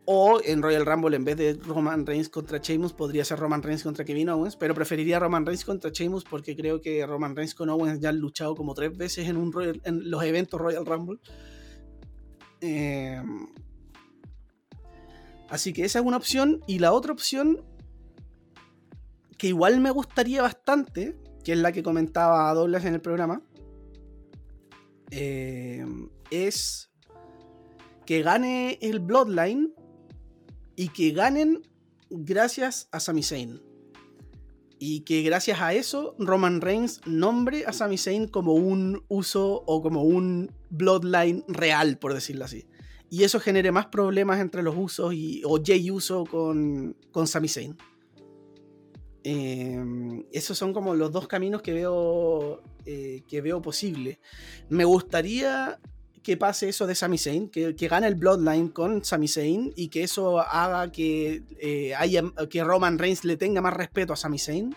O 0.06 0.42
en 0.44 0.62
Royal 0.62 0.86
Rumble, 0.86 1.16
en 1.16 1.24
vez 1.24 1.38
de 1.38 1.54
Roman 1.54 2.06
Reigns 2.06 2.28
contra 2.28 2.58
Sheamus, 2.58 2.92
podría 2.92 3.24
ser 3.24 3.40
Roman 3.40 3.64
Reigns 3.64 3.84
contra 3.84 4.04
Kevin 4.04 4.30
Owens, 4.30 4.58
pero 4.58 4.76
preferiría 4.76 5.18
Roman 5.18 5.46
Reigns 5.46 5.64
contra 5.64 5.92
Sheamus 5.92 6.26
porque 6.26 6.58
creo 6.58 6.82
que 6.82 7.06
Roman 7.06 7.36
Reigns 7.36 7.56
con 7.56 7.70
Owens 7.70 8.02
ya 8.02 8.10
han 8.10 8.18
luchado 8.18 8.54
como 8.54 8.74
tres 8.74 8.98
veces 8.98 9.30
en, 9.30 9.38
un 9.38 9.54
los 9.86 10.24
eventos 10.24 10.60
Royal 10.60 10.86
Rumble. 10.86 11.20
Eh, 12.60 13.22
así 15.50 15.72
que 15.72 15.86
esa 15.86 16.00
es 16.00 16.06
una 16.06 16.18
opción. 16.18 16.62
Y 16.68 16.80
la 16.80 16.92
otra 16.92 17.14
opción, 17.14 17.64
que 19.38 19.48
igual 19.48 19.80
me 19.80 19.92
gustaría 19.92 20.42
bastante, 20.42 21.18
que 21.46 21.54
es 21.54 21.58
la 21.58 21.72
que 21.72 21.82
comentaba 21.82 22.54
Douglas 22.54 22.84
en 22.84 22.96
el 22.96 23.02
programa, 23.02 23.42
eh, 25.12 25.86
es 26.30 26.90
que 28.06 28.22
gane 28.22 28.80
el 28.82 29.00
Bloodline 29.00 29.74
y 30.76 30.90
que 30.90 31.12
ganen 31.12 31.62
gracias 32.10 32.88
a 32.92 33.00
Sami 33.00 33.24
Zayn. 33.24 33.62
Y 34.80 35.02
que 35.02 35.22
gracias 35.22 35.62
a 35.62 35.74
eso 35.74 36.16
Roman 36.20 36.60
Reigns 36.60 37.00
nombre 37.06 37.66
a 37.66 37.74
Sami 37.74 37.98
Zayn 37.98 38.28
como 38.28 38.54
un 38.54 39.04
uso 39.08 39.64
o 39.66 39.82
como 39.82 40.04
un 40.04 40.52
bloodline 40.70 41.46
real, 41.48 41.98
por 41.98 42.14
decirlo 42.14 42.46
así. 42.46 42.68
Y 43.10 43.24
eso 43.24 43.40
genere 43.40 43.72
más 43.72 43.86
problemas 43.86 44.42
entre 44.42 44.64
los 44.64 44.76
usos 44.76 45.14
y, 45.14 45.42
o 45.46 45.62
Jay 45.64 45.92
Uso 45.92 46.26
con, 46.26 46.98
con 47.12 47.28
Sami 47.28 47.48
Zayn. 47.48 47.78
Eh, 49.24 50.26
esos 50.32 50.58
son 50.58 50.74
como 50.74 50.96
los 50.96 51.12
dos 51.12 51.28
caminos 51.28 51.62
que 51.62 51.74
veo, 51.74 52.62
eh, 52.86 53.24
que 53.28 53.42
veo 53.42 53.62
posible. 53.62 54.20
Me 54.70 54.84
gustaría 54.84 55.80
que 56.24 56.38
pase 56.38 56.70
eso 56.70 56.88
de 56.88 56.96
Sami 56.96 57.18
Zayn, 57.18 57.50
que, 57.50 57.76
que 57.76 57.88
gane 57.88 58.08
el 58.08 58.16
Bloodline 58.16 58.70
con 58.70 59.04
Sami 59.04 59.28
Zayn 59.28 59.74
y 59.76 59.90
que 59.90 60.04
eso 60.04 60.40
haga 60.40 60.92
que, 60.92 61.44
eh, 61.60 61.94
haya, 61.96 62.24
que 62.50 62.64
Roman 62.64 62.98
Reigns 62.98 63.26
le 63.26 63.36
tenga 63.36 63.62
más 63.62 63.74
respeto 63.74 64.14
a 64.14 64.16
Sami 64.16 64.40
Zayn. 64.40 64.76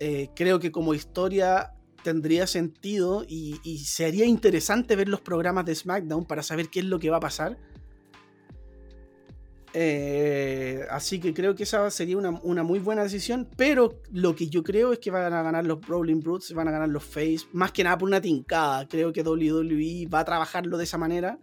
Eh, 0.00 0.30
creo 0.34 0.58
que 0.58 0.72
como 0.72 0.94
historia 0.94 1.74
tendría 2.02 2.48
sentido 2.48 3.24
y, 3.26 3.60
y, 3.62 3.78
sería 3.78 4.24
interesante 4.24 4.96
ver 4.96 5.08
los 5.08 5.20
programas 5.20 5.64
de 5.64 5.76
SmackDown 5.76 6.24
para 6.24 6.42
saber 6.42 6.68
qué 6.68 6.80
es 6.80 6.86
lo 6.86 6.98
que 6.98 7.10
va 7.10 7.18
a 7.18 7.20
pasar. 7.20 7.56
Eh, 9.74 10.86
así 10.90 11.18
que 11.18 11.32
creo 11.32 11.54
que 11.54 11.62
esa 11.62 11.90
sería 11.90 12.16
una, 12.18 12.62
muy 12.62 12.78
buena 12.78 13.02
decisión. 13.02 13.48
Pero 13.56 14.00
lo 14.10 14.34
que 14.34 14.48
yo 14.48 14.62
creo 14.62 14.92
es 14.92 14.98
que 14.98 15.10
van 15.10 15.32
a 15.32 15.42
ganar 15.42 15.66
los 15.66 15.80
Brawling 15.80 16.20
Brutes, 16.20 16.52
van 16.52 16.68
a 16.68 16.70
ganar 16.70 16.88
los 16.88 17.04
Face. 17.04 17.46
Más 17.52 17.72
que 17.72 17.84
nada 17.84 17.98
por 17.98 18.08
una 18.08 18.20
tincada. 18.20 18.86
Creo 18.88 19.12
que 19.12 19.22
WWE 19.22 20.08
va 20.12 20.20
a 20.20 20.24
trabajarlo 20.24 20.76
de 20.76 20.84
esa 20.84 20.98
manera. 20.98 21.38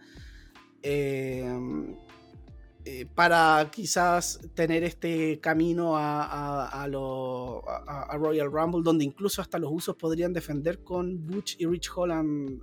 Eh, 0.81 1.45
eh, 2.85 3.05
para 3.13 3.69
quizás 3.71 4.39
tener 4.55 4.83
este 4.83 5.39
camino 5.41 5.97
a, 5.97 6.83
a, 6.83 6.87
Royal 8.17 8.51
Rumble, 8.51 8.81
donde 8.83 9.03
incluso 9.03 9.41
hasta 9.41 9.59
los 9.59 9.69
usos 9.71 9.95
podrían 9.95 10.31
defender 10.33 10.81
con 10.81 11.27
Butch 11.27 11.57
y 11.59 11.65
Rich 11.65 11.91
Holland 11.93 12.61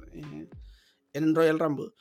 en 1.13 1.35
Royal 1.35 1.59
Rumble. 1.59 1.93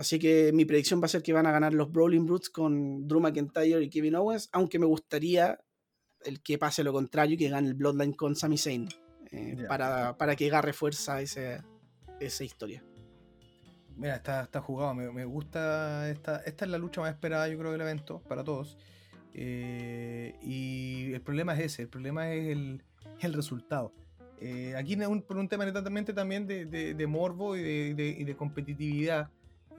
Así 0.00 0.18
que 0.18 0.50
mi 0.54 0.64
predicción 0.64 0.98
va 0.98 1.04
a 1.04 1.08
ser 1.08 1.22
que 1.22 1.34
van 1.34 1.46
a 1.46 1.52
ganar 1.52 1.74
los 1.74 1.92
Brawling 1.92 2.24
Brutes 2.24 2.48
con 2.48 3.06
Drew 3.06 3.20
McIntyre 3.20 3.82
y 3.82 3.90
Kevin 3.90 4.14
Owens, 4.14 4.48
aunque 4.50 4.78
me 4.78 4.86
gustaría 4.86 5.60
el 6.24 6.40
que 6.40 6.56
pase 6.56 6.82
lo 6.82 6.94
contrario 6.94 7.34
y 7.34 7.36
que 7.36 7.50
gane 7.50 7.68
el 7.68 7.74
Bloodline 7.74 8.14
con 8.14 8.34
Sami 8.34 8.56
Zayn, 8.56 8.88
eh, 9.30 9.56
yeah. 9.58 9.68
para, 9.68 10.16
para, 10.16 10.36
que 10.36 10.46
agarre 10.46 10.72
fuerza 10.72 11.20
ese, 11.20 11.62
esa 12.18 12.44
historia. 12.44 12.82
Mira, 13.94 14.16
está, 14.16 14.44
está 14.44 14.62
jugado, 14.62 14.94
me, 14.94 15.12
me, 15.12 15.26
gusta, 15.26 16.08
esta, 16.08 16.38
esta 16.46 16.64
es 16.64 16.70
la 16.70 16.78
lucha 16.78 17.02
más 17.02 17.12
esperada 17.12 17.46
yo 17.48 17.58
creo 17.58 17.70
del 17.70 17.82
evento, 17.82 18.22
para 18.26 18.42
todos. 18.42 18.78
Eh, 19.34 20.34
y 20.40 21.12
el 21.12 21.20
problema 21.20 21.52
es 21.52 21.60
ese, 21.60 21.82
el 21.82 21.88
problema 21.88 22.32
es 22.32 22.48
el, 22.48 22.82
el 23.20 23.34
resultado. 23.34 23.92
Eh, 24.40 24.74
aquí 24.78 24.94
un, 24.94 25.20
por 25.20 25.36
un 25.36 25.46
tema 25.46 25.66
netamente 25.66 26.14
también 26.14 26.46
de, 26.46 26.64
de, 26.64 26.94
de 26.94 27.06
morbo 27.06 27.54
y 27.54 27.60
de, 27.60 27.94
de, 27.94 28.08
y 28.08 28.24
de 28.24 28.34
competitividad, 28.34 29.28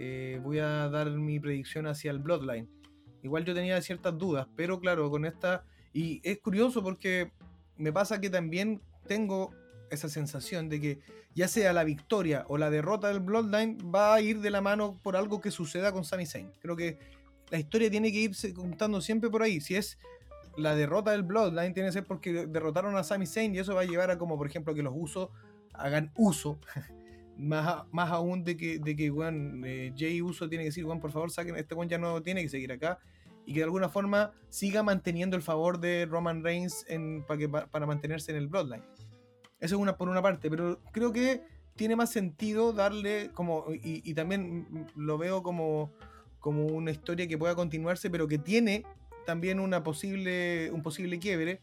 eh, 0.04 0.40
voy 0.42 0.58
a 0.58 0.90
dar 0.90 1.12
mi 1.12 1.40
predicción 1.40 1.86
hacia 1.86 2.10
el 2.10 2.18
Bloodline. 2.18 2.68
Igual 3.22 3.46
yo 3.46 3.54
tenía 3.54 3.80
ciertas 3.84 4.18
dudas, 4.18 4.48
pero 4.56 4.80
claro, 4.80 5.12
con 5.12 5.26
esta... 5.26 5.64
Y 5.94 6.20
es 6.24 6.40
curioso 6.40 6.82
porque 6.82 7.32
me 7.78 7.94
pasa 7.94 8.20
que 8.20 8.32
también 8.32 8.82
tengo 9.06 9.54
esa 9.92 10.10
sensación 10.10 10.70
de 10.70 10.82
que 10.82 11.00
ya 11.36 11.48
sea 11.48 11.72
la 11.72 11.84
victoria 11.84 12.46
o 12.48 12.58
la 12.58 12.72
derrota 12.72 13.10
del 13.10 13.20
Bloodline 13.20 13.78
va 13.94 14.16
a 14.16 14.22
ir 14.22 14.40
de 14.40 14.50
la 14.50 14.62
mano 14.62 15.00
por 15.04 15.16
algo 15.16 15.40
que 15.40 15.52
suceda 15.52 15.92
con 15.92 16.04
Sami 16.04 16.26
Zayn. 16.26 16.52
Creo 16.62 16.76
que 16.76 16.98
la 17.52 17.60
historia 17.60 17.92
tiene 17.92 18.12
que 18.12 18.22
irse 18.22 18.56
contando 18.56 19.02
siempre 19.02 19.30
por 19.30 19.44
ahí. 19.44 19.62
Si 19.62 19.76
es 19.76 20.00
la 20.58 20.76
derrota 20.76 21.12
del 21.12 21.22
Bloodline, 21.22 21.76
tiene 21.76 21.90
que 21.90 21.94
ser 21.94 22.06
porque 22.06 22.48
derrotaron 22.48 22.96
a 22.96 23.04
Sami 23.04 23.28
Zayn 23.28 23.54
y 23.54 23.60
eso 23.60 23.76
va 23.76 23.82
a 23.82 23.86
llevar 23.86 24.10
a 24.10 24.18
como, 24.18 24.36
por 24.36 24.48
ejemplo, 24.48 24.74
que 24.74 24.82
los 24.82 24.94
usos 24.96 25.30
hagan 25.74 26.12
uso. 26.16 26.60
más, 27.38 27.84
más 27.92 28.12
aún 28.12 28.44
de 28.44 28.58
que, 28.58 28.80
de 28.80 28.96
que 28.96 29.10
bueno, 29.10 29.66
eh, 29.66 29.94
Jay 29.98 30.22
Uso 30.22 30.48
tiene 30.50 30.64
que 30.64 30.70
decir, 30.70 30.86
bueno, 30.86 31.02
por 31.02 31.12
favor, 31.12 31.32
saquen, 31.32 31.56
este 31.56 31.76
one 31.76 31.90
ya 31.90 31.98
no 31.98 32.22
tiene 32.22 32.42
que 32.42 32.50
seguir 32.50 32.72
acá. 32.72 33.00
Y 33.46 33.54
que 33.54 33.60
de 33.60 33.66
alguna 33.66 33.90
forma 33.90 34.32
siga 34.50 34.84
manteniendo 34.84 35.36
el 35.36 35.42
favor 35.42 35.80
de 35.80 36.06
Roman 36.06 36.44
Reigns 36.44 36.86
para, 37.28 37.66
para 37.68 37.86
mantenerse 37.88 38.32
en 38.32 38.38
el 38.38 38.48
Bloodline. 38.48 38.84
Eso 39.60 39.76
es 39.76 39.82
una 39.82 39.98
por 39.98 40.10
una 40.10 40.22
parte, 40.22 40.50
pero 40.50 40.80
creo 40.92 41.12
que 41.12 41.44
tiene 41.76 41.96
más 41.96 42.12
sentido 42.12 42.74
darle 42.74 43.32
como, 43.34 43.66
y, 43.72 44.08
y, 44.08 44.14
también 44.14 44.88
lo 44.96 45.18
veo 45.18 45.42
como, 45.42 45.92
como 46.40 46.66
una 46.66 46.92
historia 46.92 47.28
que 47.28 47.38
pueda 47.38 47.56
continuarse, 47.56 48.10
pero 48.10 48.28
que 48.28 48.38
tiene 48.38 48.84
también 49.26 49.60
una 49.60 49.84
posible, 49.84 50.70
un 50.72 50.82
posible 50.82 51.20
quiebre. 51.20 51.62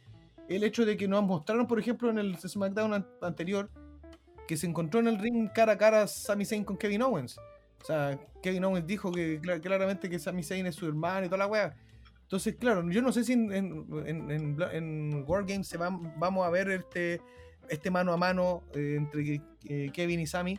El 0.48 0.64
hecho 0.64 0.86
de 0.86 0.96
que 0.96 1.08
nos 1.08 1.22
mostraron, 1.24 1.66
por 1.66 1.78
ejemplo, 1.78 2.10
en 2.10 2.18
el 2.18 2.38
SmackDown 2.38 3.06
anterior, 3.20 3.70
que 4.48 4.56
se 4.56 4.66
encontró 4.66 4.98
en 4.98 5.08
el 5.08 5.18
ring 5.18 5.50
cara 5.54 5.72
a 5.72 5.78
cara 5.78 6.08
Sami 6.08 6.46
Zayn 6.46 6.64
con 6.64 6.78
Kevin 6.78 7.02
Owens. 7.02 7.38
O 7.82 7.84
sea, 7.84 8.18
Kevin 8.42 8.64
Owens 8.64 8.86
dijo 8.86 9.12
que 9.12 9.38
claramente 9.62 10.08
que 10.08 10.18
Sami 10.18 10.42
Zayn 10.42 10.66
es 10.66 10.74
su 10.74 10.86
hermano 10.86 11.26
y 11.26 11.28
toda 11.28 11.38
la 11.38 11.46
weá. 11.46 11.76
Entonces, 12.22 12.56
claro, 12.56 12.90
yo 12.90 13.02
no 13.02 13.12
sé 13.12 13.24
si 13.24 13.34
en, 13.34 13.52
en, 13.52 14.56
en, 14.72 15.24
Wargames 15.26 15.68
se 15.68 15.76
va, 15.76 15.90
vamos 16.16 16.46
a 16.46 16.50
ver 16.50 16.70
este, 16.70 17.20
este 17.68 17.90
mano 17.90 18.12
a 18.12 18.16
mano 18.16 18.64
eh, 18.74 18.96
entre 18.96 19.42
eh, 19.64 19.90
Kevin 19.92 20.20
y 20.20 20.26
Sami. 20.26 20.58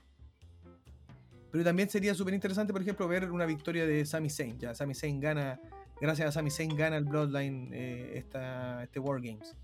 Pero 1.51 1.63
también 1.63 1.89
sería 1.89 2.13
súper 2.13 2.35
interesante, 2.35 2.71
por 2.71 2.83
ejemplo, 2.83 3.07
ver 3.07 3.31
una 3.31 3.47
victoria 3.47 3.87
de 3.87 4.05
Sami 4.05 4.29
Zayn. 4.29 4.59
Ya 4.59 4.75
Sami 4.75 4.93
Zayn 4.93 5.19
gana, 5.19 5.59
gracias 5.99 6.29
a 6.29 6.31
Sami 6.31 6.51
Zayn 6.51 6.75
gana 6.75 6.95
el 6.95 7.05
Bloodline 7.05 7.71
eh, 7.73 8.11
esta, 8.17 8.83
este 8.83 8.99
Wargames. 8.99 9.55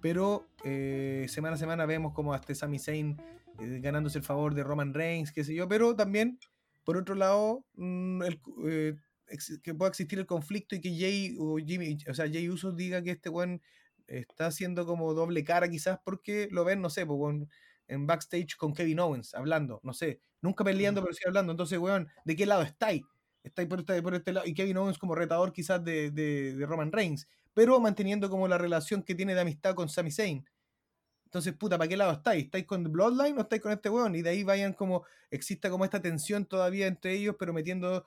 Pero 0.00 0.46
eh, 0.64 1.26
semana 1.28 1.56
a 1.56 1.58
semana 1.58 1.84
vemos 1.84 2.14
como 2.14 2.32
hasta 2.32 2.54
Sami 2.54 2.78
Zayn 2.78 3.20
eh, 3.60 3.80
ganándose 3.80 4.18
el 4.18 4.24
favor 4.24 4.54
de 4.54 4.64
Roman 4.64 4.94
Reigns, 4.94 5.32
qué 5.32 5.44
sé 5.44 5.54
yo. 5.54 5.68
Pero 5.68 5.94
también, 5.96 6.38
por 6.84 6.96
otro 6.96 7.14
lado, 7.14 7.64
mmm, 7.74 8.22
el, 8.22 8.40
eh, 8.66 8.96
que 9.62 9.74
pueda 9.74 9.90
existir 9.90 10.18
el 10.18 10.26
conflicto 10.26 10.74
y 10.74 10.80
que 10.80 10.90
Jay 10.98 11.36
o 11.38 11.56
Jimmy, 11.58 11.98
o 12.08 12.14
sea, 12.14 12.26
Jay 12.26 12.48
Uso 12.48 12.72
diga 12.72 13.02
que 13.02 13.12
este 13.12 13.28
buen 13.28 13.62
está 14.06 14.46
haciendo 14.46 14.86
como 14.86 15.14
doble 15.14 15.44
cara 15.44 15.70
quizás 15.70 16.00
porque 16.04 16.48
lo 16.50 16.64
ven, 16.64 16.80
no 16.80 16.90
sé, 16.90 17.06
pues, 17.06 17.20
en 17.86 18.06
backstage 18.06 18.56
con 18.56 18.72
Kevin 18.72 19.00
Owens 19.00 19.34
hablando, 19.34 19.80
no 19.82 19.92
sé, 19.92 20.20
nunca 20.40 20.64
peleando, 20.64 21.02
pero 21.02 21.12
sí 21.12 21.22
hablando. 21.26 21.52
Entonces, 21.52 21.78
weón, 21.78 22.08
¿de 22.24 22.36
qué 22.36 22.46
lado 22.46 22.62
estáis? 22.62 23.02
Estáis 23.42 23.68
por 23.68 23.80
este, 23.80 24.02
por 24.02 24.14
este 24.14 24.32
lado. 24.32 24.46
Y 24.46 24.54
Kevin 24.54 24.76
Owens 24.76 24.98
como 24.98 25.14
retador 25.14 25.52
quizás 25.52 25.82
de, 25.82 26.10
de, 26.10 26.54
de, 26.54 26.66
Roman 26.66 26.92
Reigns, 26.92 27.28
pero 27.54 27.80
manteniendo 27.80 28.30
como 28.30 28.48
la 28.48 28.58
relación 28.58 29.02
que 29.02 29.14
tiene 29.14 29.34
de 29.34 29.40
amistad 29.40 29.74
con 29.74 29.88
Sami 29.88 30.10
Zayn. 30.10 30.44
Entonces, 31.30 31.54
puta, 31.54 31.78
¿para 31.78 31.88
qué 31.88 31.96
lado 31.96 32.10
estáis? 32.12 32.46
¿Estáis 32.46 32.66
con 32.66 32.82
Bloodline 32.90 33.38
o 33.38 33.42
estáis 33.42 33.62
con 33.62 33.70
este 33.70 33.88
weón? 33.88 34.16
Y 34.16 34.22
de 34.22 34.30
ahí 34.30 34.42
vayan 34.42 34.72
como, 34.72 35.04
exista 35.30 35.70
como 35.70 35.84
esta 35.84 36.02
tensión 36.02 36.44
todavía 36.44 36.88
entre 36.88 37.12
ellos, 37.12 37.36
pero 37.38 37.52
metiendo 37.52 38.04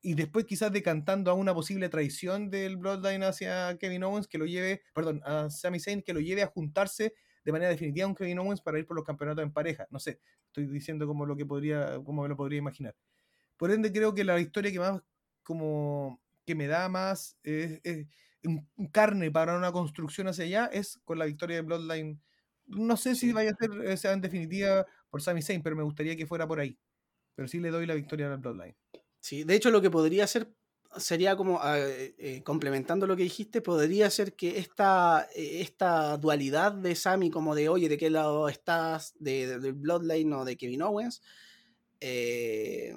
y 0.00 0.14
después 0.14 0.46
quizás 0.46 0.72
decantando 0.72 1.30
a 1.30 1.34
una 1.34 1.54
posible 1.54 1.88
traición 1.90 2.50
del 2.50 2.78
Bloodline 2.78 3.22
hacia 3.22 3.76
Kevin 3.78 4.04
Owens 4.04 4.26
que 4.26 4.38
lo 4.38 4.46
lleve, 4.46 4.82
perdón, 4.94 5.20
a 5.24 5.48
Sami 5.50 5.78
Zayn 5.80 6.02
que 6.02 6.14
lo 6.14 6.20
lleve 6.20 6.42
a 6.42 6.48
juntarse 6.48 7.14
de 7.44 7.52
manera 7.52 7.70
definitiva 7.70 8.06
con 8.06 8.14
Kevin 8.14 8.38
Owens 8.38 8.62
para 8.62 8.78
ir 8.78 8.86
por 8.86 8.96
los 8.96 9.04
campeonatos 9.04 9.44
en 9.44 9.52
pareja. 9.52 9.86
No 9.90 9.98
sé, 9.98 10.20
estoy 10.46 10.66
diciendo 10.66 11.06
como 11.06 11.26
lo 11.26 11.36
que 11.36 11.46
podría, 11.46 12.00
como 12.04 12.22
me 12.22 12.28
lo 12.28 12.36
podría 12.36 12.58
imaginar. 12.58 12.96
Por 13.56 13.70
ende, 13.70 13.92
creo 13.92 14.14
que 14.14 14.24
la 14.24 14.40
historia 14.40 14.72
que 14.72 14.80
más 14.80 15.02
como 15.42 16.20
que 16.46 16.54
me 16.54 16.66
da 16.66 16.88
más 16.88 17.36
es, 17.42 17.80
es, 17.84 18.06
carne 18.92 19.30
para 19.30 19.56
una 19.56 19.72
construcción 19.72 20.26
hacia 20.26 20.44
allá 20.44 20.66
es 20.72 21.00
con 21.04 21.18
la 21.18 21.26
victoria 21.26 21.56
de 21.56 21.62
Bloodline. 21.62 22.20
No 22.66 22.96
sé 22.96 23.14
si 23.14 23.32
vaya 23.32 23.50
a 23.50 23.54
ser 23.54 23.70
o 23.70 23.96
sea, 23.96 24.12
en 24.12 24.20
definitiva 24.20 24.86
por 25.10 25.22
Sami 25.22 25.42
Zayn, 25.42 25.62
pero 25.62 25.76
me 25.76 25.82
gustaría 25.82 26.16
que 26.16 26.26
fuera 26.26 26.46
por 26.46 26.60
ahí. 26.60 26.78
Pero 27.34 27.48
sí 27.48 27.60
le 27.60 27.70
doy 27.70 27.86
la 27.86 27.94
victoria 27.94 28.32
al 28.32 28.38
Bloodline. 28.38 28.76
Sí, 29.20 29.44
de 29.44 29.54
hecho 29.54 29.70
lo 29.70 29.80
que 29.80 29.90
podría 29.90 30.26
ser 30.26 30.54
sería 30.96 31.36
como, 31.36 31.60
eh, 31.64 32.14
eh, 32.18 32.42
complementando 32.42 33.06
lo 33.06 33.16
que 33.16 33.22
dijiste, 33.22 33.60
podría 33.60 34.10
ser 34.10 34.34
que 34.34 34.58
esta, 34.58 35.28
eh, 35.34 35.60
esta 35.60 36.16
dualidad 36.18 36.72
de 36.72 36.94
Sammy 36.94 37.30
como 37.30 37.54
de, 37.54 37.68
oye, 37.68 37.88
¿de 37.88 37.98
qué 37.98 38.10
lado 38.10 38.48
estás? 38.48 39.14
De, 39.18 39.46
de, 39.46 39.58
del 39.58 39.74
Bloodline 39.74 40.32
o 40.34 40.44
de 40.44 40.56
Kevin 40.56 40.82
Owens. 40.82 41.22
Eh, 42.00 42.94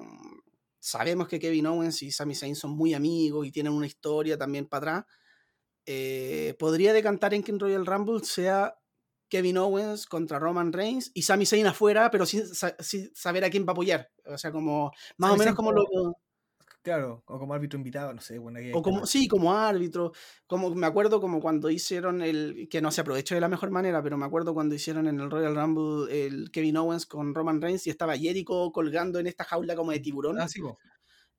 sabemos 0.78 1.28
que 1.28 1.38
Kevin 1.38 1.66
Owens 1.66 2.02
y 2.02 2.10
Sami 2.10 2.34
Zayn 2.34 2.56
son 2.56 2.72
muy 2.72 2.94
amigos 2.94 3.46
y 3.46 3.52
tienen 3.52 3.72
una 3.72 3.86
historia 3.86 4.36
también 4.36 4.66
para 4.66 4.98
atrás. 4.98 6.56
podría 6.58 6.92
decantar 6.92 7.34
en 7.34 7.42
que 7.42 7.52
en 7.52 7.60
Royal 7.60 7.86
Rumble 7.86 8.24
sea 8.24 8.76
Kevin 9.28 9.58
Owens 9.58 10.06
contra 10.06 10.38
Roman 10.38 10.72
Reigns 10.72 11.10
y 11.14 11.22
Sami 11.22 11.46
Zayn 11.46 11.66
afuera, 11.66 12.10
pero 12.10 12.26
sin, 12.26 12.44
sin, 12.78 13.14
saber 13.14 13.44
a 13.44 13.50
quién 13.50 13.64
va 13.64 13.70
a 13.70 13.72
apoyar. 13.72 14.10
O 14.26 14.38
sea, 14.38 14.52
como 14.52 14.92
más 15.16 15.30
Sami 15.30 15.34
o 15.34 15.38
menos 15.38 15.54
como, 15.54 15.72
lo. 15.72 15.84
Claro, 16.86 17.24
o 17.26 17.38
como 17.40 17.52
árbitro 17.52 17.76
invitado, 17.78 18.14
no 18.14 18.20
sé. 18.20 18.38
Bueno, 18.38 18.60
o 18.72 18.80
como, 18.80 19.06
sí, 19.06 19.26
como 19.26 19.52
árbitro. 19.52 20.12
Como, 20.46 20.72
me 20.72 20.86
acuerdo 20.86 21.20
como 21.20 21.40
cuando 21.40 21.68
hicieron 21.68 22.22
el. 22.22 22.68
que 22.70 22.80
no 22.80 22.92
se 22.92 23.00
aprovechó 23.00 23.34
de 23.34 23.40
la 23.40 23.48
mejor 23.48 23.72
manera, 23.72 24.00
pero 24.04 24.16
me 24.16 24.24
acuerdo 24.24 24.54
cuando 24.54 24.76
hicieron 24.76 25.08
en 25.08 25.18
el 25.18 25.28
Royal 25.28 25.56
Rumble 25.56 26.26
el 26.26 26.50
Kevin 26.52 26.76
Owens 26.76 27.06
con 27.06 27.34
Roman 27.34 27.60
Reigns 27.60 27.88
y 27.88 27.90
estaba 27.90 28.16
Jericho 28.16 28.70
colgando 28.72 29.18
en 29.18 29.26
esta 29.26 29.42
jaula 29.42 29.74
como 29.74 29.90
de 29.90 29.98
tiburón. 29.98 30.40
Ah, 30.40 30.46
sí, 30.48 30.62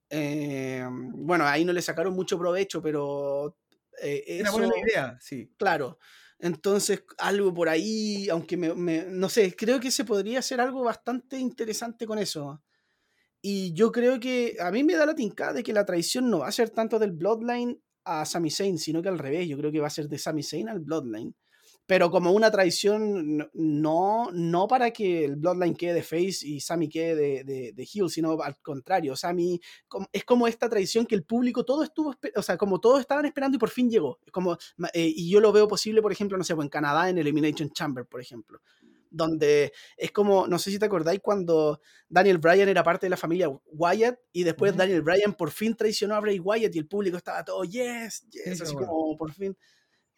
eh, 0.09 0.85
bueno, 0.89 1.45
ahí 1.45 1.63
no 1.63 1.71
le 1.71 1.81
sacaron 1.81 2.13
mucho 2.13 2.37
provecho, 2.37 2.81
pero. 2.81 3.55
Eh, 4.01 4.23
Era 4.27 4.51
buena 4.51 4.73
idea, 4.77 5.17
sí. 5.21 5.49
Claro. 5.57 5.97
Entonces, 6.39 7.03
algo 7.17 7.53
por 7.53 7.69
ahí, 7.69 8.29
aunque 8.29 8.57
me, 8.57 9.05
no 9.09 9.29
sé, 9.29 9.55
creo 9.55 9.79
que 9.79 9.91
se 9.91 10.05
podría 10.05 10.39
hacer 10.39 10.61
algo 10.61 10.83
bastante 10.83 11.39
interesante 11.39 12.05
con 12.05 12.19
eso. 12.19 12.61
Y 13.41 13.73
yo 13.73 13.91
creo 13.91 14.19
que 14.19 14.57
a 14.59 14.71
mí 14.71 14.83
me 14.83 14.95
da 14.95 15.05
la 15.05 15.15
tincada 15.15 15.53
de 15.53 15.63
que 15.63 15.73
la 15.73 15.85
traición 15.85 16.29
no 16.29 16.39
va 16.39 16.47
a 16.47 16.51
ser 16.51 16.69
tanto 16.69 16.99
del 16.99 17.11
Bloodline 17.11 17.81
a 18.03 18.25
Sami 18.25 18.51
Zayn, 18.51 18.77
sino 18.77 19.01
que 19.01 19.09
al 19.09 19.19
revés, 19.19 19.47
yo 19.47 19.57
creo 19.57 19.71
que 19.71 19.79
va 19.79 19.87
a 19.87 19.91
ser 19.91 20.07
de 20.07 20.17
Sami 20.17 20.43
Zayn 20.43 20.69
al 20.69 20.79
Bloodline. 20.79 21.35
Pero 21.87 22.11
como 22.11 22.31
una 22.31 22.51
traición, 22.51 23.49
no- 23.53 24.29
no, 24.33 24.67
para 24.67 24.91
que 24.91 25.23
el 25.23 25.37
Bloodline 25.37 25.73
quede 25.75 25.93
de 25.93 26.03
face 26.03 26.45
y 26.45 26.59
Sami 26.59 26.89
quede 26.89 27.15
de, 27.15 27.43
de, 27.45 27.71
de 27.73 27.83
heel, 27.91 28.09
sino 28.09 28.39
al 28.41 28.57
contrario. 28.61 29.13
Com- 29.87 30.05
es 30.11 30.23
como 30.25 30.47
esta 30.47 30.69
traición 30.69 31.05
que 31.05 31.15
el 31.15 31.23
público 31.23 31.63
todo 31.63 31.83
estuvo, 31.83 32.13
o 32.35 32.41
sea, 32.41 32.57
como 32.57 32.79
todos 32.81 32.99
estaban 32.99 33.25
esperando 33.25 33.55
y 33.55 33.59
por 33.59 33.69
fin 33.69 33.89
llegó. 33.89 34.19
Como, 34.33 34.57
eh, 34.93 35.11
y 35.15 35.29
yo 35.29 35.39
lo 35.39 35.51
veo 35.53 35.67
posible, 35.67 36.01
por 36.01 36.11
ejemplo, 36.11 36.37
no 36.37 36.43
sé, 36.43 36.53
pues 36.55 36.65
en 36.65 36.69
Canadá, 36.69 37.09
en 37.09 37.17
Elimination 37.17 37.71
Chamber, 37.71 38.05
por 38.05 38.19
ejemplo. 38.19 38.61
Donde 39.09 39.71
es 39.95 40.11
como, 40.11 40.45
no 40.47 40.59
sé 40.59 40.69
si 40.69 40.79
te 40.79 40.85
acordáis 40.85 41.21
cuando 41.21 41.79
Daniel 42.09 42.37
Bryan 42.39 42.67
era 42.67 42.83
parte 42.83 43.05
de 43.05 43.09
la 43.11 43.15
familia 43.17 43.47
Wyatt 43.71 44.19
y 44.33 44.43
después 44.43 44.71
Ujú. 44.73 44.79
Daniel 44.79 45.01
Bryan 45.01 45.33
por 45.33 45.49
fin 45.51 45.73
traicionó 45.75 46.15
a 46.15 46.19
Bray 46.19 46.39
Wyatt 46.39 46.75
y 46.75 46.79
el 46.79 46.87
público 46.87 47.15
estaba 47.15 47.45
todo, 47.45 47.63
yes, 47.63 48.27
yes, 48.29 48.43
Sí, 48.57 48.63
así 48.63 48.73
bueno. 48.75 48.89
como 48.89 49.15
por 49.17 49.31
fin. 49.31 49.57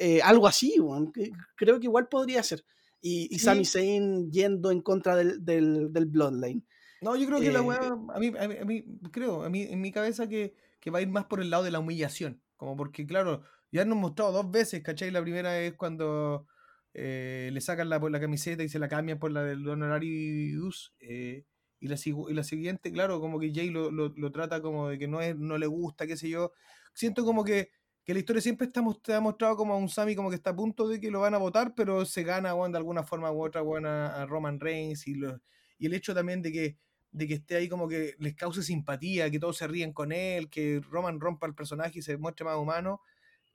Eh, 0.02 0.22
algo 0.24 0.48
así, 0.48 0.80
weón, 0.80 1.12
que 1.12 1.30
creo 1.56 1.78
que 1.80 1.86
igual 1.88 2.08
podría 2.08 2.42
ser. 2.42 2.64
Y, 3.02 3.28
y 3.30 3.40
Sí. 3.40 3.46
Sami 3.46 3.66
Zayn 3.66 4.32
yendo 4.32 4.72
en 4.72 4.82
contra 4.82 5.16
del, 5.16 5.44
del, 5.46 5.92
del 5.94 6.06
Bloodline. 6.06 6.66
No, 7.02 7.16
yo 7.16 7.28
creo 7.28 7.40
que 7.40 7.52
la 7.52 7.60
Eh, 7.60 7.62
weá, 7.62 7.80
a 8.14 8.20
mí, 8.20 8.28
a 8.38 8.48
mí, 8.48 8.56
a 8.62 8.66
mí- 8.66 8.86
creo, 9.12 9.44
a 9.44 9.50
mí, 9.50 9.64
en 9.64 9.80
mi 9.82 9.92
cabeza 9.92 10.28
que, 10.28 10.54
que 10.80 10.90
va 10.92 11.00
a 11.00 11.02
ir 11.02 11.10
más 11.10 11.26
por 11.26 11.42
el 11.42 11.50
lado 11.50 11.64
de 11.64 11.72
la 11.72 11.80
humillación. 11.80 12.42
Como 12.58 12.76
porque, 12.76 13.06
claro, 13.06 13.44
ya 13.72 13.86
nos 13.86 13.98
mostrado 13.98 14.32
dos 14.32 14.52
veces, 14.52 14.82
¿cachai? 14.84 15.12
La 15.12 15.22
primera 15.22 15.60
es 15.62 15.76
cuando 15.76 16.46
eh, 16.94 17.50
le 17.54 17.62
sacan 17.62 17.88
la, 17.90 18.00
por 18.00 18.12
la 18.12 18.20
camiseta 18.20 18.64
y 18.64 18.70
se 18.70 18.80
la 18.80 18.90
cambian 18.90 19.20
por 19.20 19.32
la 19.32 19.44
del 19.44 19.66
Honorarius. 19.68 20.94
eh, 21.00 21.46
y, 21.82 21.88
la, 21.88 21.96
y 22.06 22.34
la 22.34 22.44
siguiente, 22.44 22.92
claro, 22.92 23.22
como 23.22 23.40
que 23.40 23.54
Jay 23.54 23.70
lo, 23.70 23.90
lo, 23.92 24.10
lo 24.18 24.32
trata 24.32 24.62
como 24.62 24.90
de 24.90 25.00
que 25.00 25.08
no, 25.08 25.22
es, 25.22 25.38
no 25.38 25.58
le 25.58 25.68
gusta, 25.68 26.06
qué 26.08 26.18
sé 26.18 26.30
yo. 26.30 26.52
Siento 26.94 27.24
como 27.24 27.46
que, 27.46 27.70
que 28.10 28.14
la 28.16 28.22
historia 28.22 28.42
siempre 28.42 28.66
está, 28.66 28.82
te 29.04 29.14
ha 29.14 29.22
mostrado 29.22 29.56
como 29.56 29.76
a 29.76 29.78
un 29.78 29.88
Sami 29.88 30.16
como 30.16 30.32
que 30.32 30.36
está 30.36 30.50
a 30.50 30.56
punto 30.56 30.88
de 30.88 31.00
que 31.00 31.12
lo 31.12 31.20
van 31.20 31.36
a 31.36 31.38
votar, 31.38 31.76
pero 31.76 32.06
se 32.06 32.24
gana, 32.24 32.56
weón, 32.56 32.72
de 32.72 32.80
alguna 32.80 33.04
forma 33.04 33.32
u 33.32 33.46
otra, 33.46 33.62
a, 33.62 34.26
Roman 34.26 34.60
Reigns. 34.60 35.06
Y, 35.08 35.14
lo- 35.14 35.40
y 35.78 35.86
el 35.86 35.94
hecho 35.94 36.16
también 36.16 36.42
de 36.42 36.52
que 36.52 36.78
de 37.12 37.28
que 37.28 37.36
esté 37.36 37.56
ahí 37.58 37.70
como 37.70 37.88
que 37.88 38.16
les 38.18 38.34
cause 38.34 38.64
simpatía, 38.64 39.30
que 39.30 39.38
todos 39.38 39.58
se 39.58 39.68
ríen 39.68 39.94
con 39.94 40.12
él, 40.12 40.50
que 40.50 40.82
Roman 40.90 41.20
rompa 41.20 41.46
el 41.46 41.54
personaje 41.54 42.00
y 42.00 42.02
se 42.02 42.18
muestre 42.18 42.46
más 42.46 42.58
humano. 42.58 43.00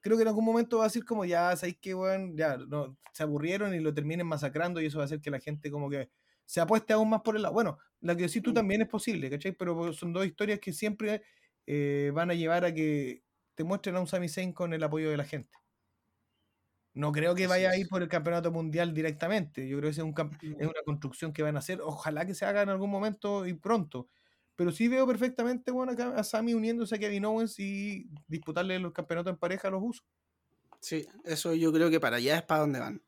Creo 0.01 0.17
que 0.17 0.23
en 0.23 0.29
algún 0.29 0.45
momento 0.45 0.79
va 0.79 0.85
a 0.85 0.87
decir 0.87 1.05
como 1.05 1.25
ya, 1.25 1.57
¿sabéis 1.57 1.79
qué, 1.81 1.93
weón? 1.97 2.37
Ya, 2.37 2.57
no, 2.57 2.97
se 3.13 3.25
aburrieron 3.25 3.75
y 3.75 3.81
lo 3.81 3.93
terminen 3.93 4.29
masacrando 4.29 4.81
y 4.81 4.87
eso 4.87 4.99
va 4.99 5.05
a 5.05 5.07
hacer 5.07 5.21
que 5.21 5.33
la 5.33 5.41
gente 5.41 5.69
como 5.69 5.91
que 5.91 6.11
se 6.47 6.61
apueste 6.61 6.93
aún 6.93 7.11
más 7.11 7.23
por 7.23 7.35
el 7.35 7.43
lado. 7.43 7.55
Bueno, 7.55 7.79
la 8.01 8.15
que 8.17 8.23
decís 8.23 8.41
tú 8.41 8.53
Mm. 8.53 8.55
también 8.55 8.83
es 8.83 8.89
posible, 8.89 9.29
¿cachai? 9.31 9.51
Pero 9.51 9.93
son 9.93 10.13
dos 10.13 10.25
historias 10.25 10.61
que 10.61 10.73
siempre 10.73 11.23
eh, 11.67 12.13
van 12.15 12.31
a 12.31 12.35
llevar 12.35 12.65
a 12.65 12.73
que 12.73 13.25
te 13.55 13.65
muestren 13.65 13.97
a 13.97 14.01
un 14.01 14.07
Sami 14.07 14.29
Zayn 14.29 14.53
con 14.53 14.73
el 14.73 14.83
apoyo 14.83 15.11
de 15.11 15.17
la 15.17 15.25
gente. 15.25 15.59
No 16.95 17.11
creo 17.11 17.35
que 17.35 17.49
vaya 17.49 17.71
a 17.71 17.77
ir 17.77 17.89
por 17.89 18.03
el 18.03 18.09
campeonato 18.09 18.53
mundial 18.53 18.95
directamente. 18.95 19.69
Yo 19.69 19.79
creo 19.79 19.91
que 19.91 19.97
es, 19.97 19.99
un 19.99 20.15
es 20.61 20.67
una 20.67 20.83
construcción 20.85 21.33
que 21.33 21.43
van 21.43 21.57
a 21.57 21.59
hacer. 21.59 21.81
Ojalá 21.81 22.25
que 22.25 22.35
se 22.35 22.45
haga 22.45 22.63
en 22.63 22.69
algún 22.69 22.89
momento 22.89 23.47
y 23.47 23.55
pronto. 23.55 24.09
Pero 24.55 24.71
sí 24.71 24.87
veo 24.87 25.05
perfectamente 25.05 25.73
bueno, 25.73 25.93
a 26.15 26.23
Sami 26.23 26.55
uniéndose 26.55 26.95
a 26.95 26.99
Kevin 26.99 27.25
Owens 27.25 27.59
y 27.59 28.09
disputarle 28.29 28.79
los 28.79 28.93
campeonatos 28.93 29.33
en 29.33 29.39
pareja 29.39 29.67
a 29.67 29.71
los 29.73 29.83
usos. 29.83 30.07
Sí, 30.81 31.05
eso 31.25 31.55
yo 31.55 31.73
creo 31.73 31.91
que 31.91 31.99
para 31.99 32.17
allá 32.17 32.37
es 32.37 32.43
para 32.43 32.61
donde 32.61 32.79
van. 32.79 33.03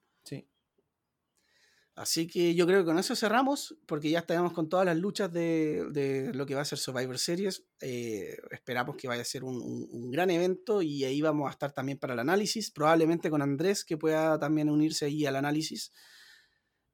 Sí. 1.97 2.02
Así 2.02 2.27
que 2.27 2.55
yo 2.55 2.66
creo 2.66 2.81
que 2.81 2.85
con 2.86 2.98
eso 2.98 3.16
cerramos, 3.16 3.74
porque 3.86 4.10
ya 4.10 4.18
estamos 4.20 4.52
con 4.52 4.68
todas 4.68 4.85
las 4.85 4.97
luchas 4.98 5.32
de, 5.32 5.86
de 5.90 6.35
lo 6.35 6.44
que 6.44 6.55
va 6.55 6.60
a 6.60 6.64
ser 6.66 6.78
Survivor 6.78 7.18
Series. 7.18 7.64
Eh, 7.81 8.36
esperamos 8.51 8.97
que 8.97 9.09
vaya 9.09 9.23
a 9.23 9.24
ser 9.24 9.44
un, 9.44 9.56
un- 9.56 9.89
un 9.90 10.10
gran 10.10 10.31
evento 10.31 10.82
y 10.82 11.05
ahí 11.05 11.23
vamos 11.23 11.48
a 11.48 11.52
estar 11.52 11.73
también 11.73 11.98
para 11.98 12.12
el 12.14 12.20
análisis, 12.20 12.70
probablemente 12.70 13.31
con 13.31 13.40
Andrés, 13.43 13.85
que 13.85 13.97
pueda 13.97 14.39
también 14.39 14.68
unirse 14.70 15.06
ahí 15.06 15.24
al 15.27 15.36
análisis. 15.36 15.93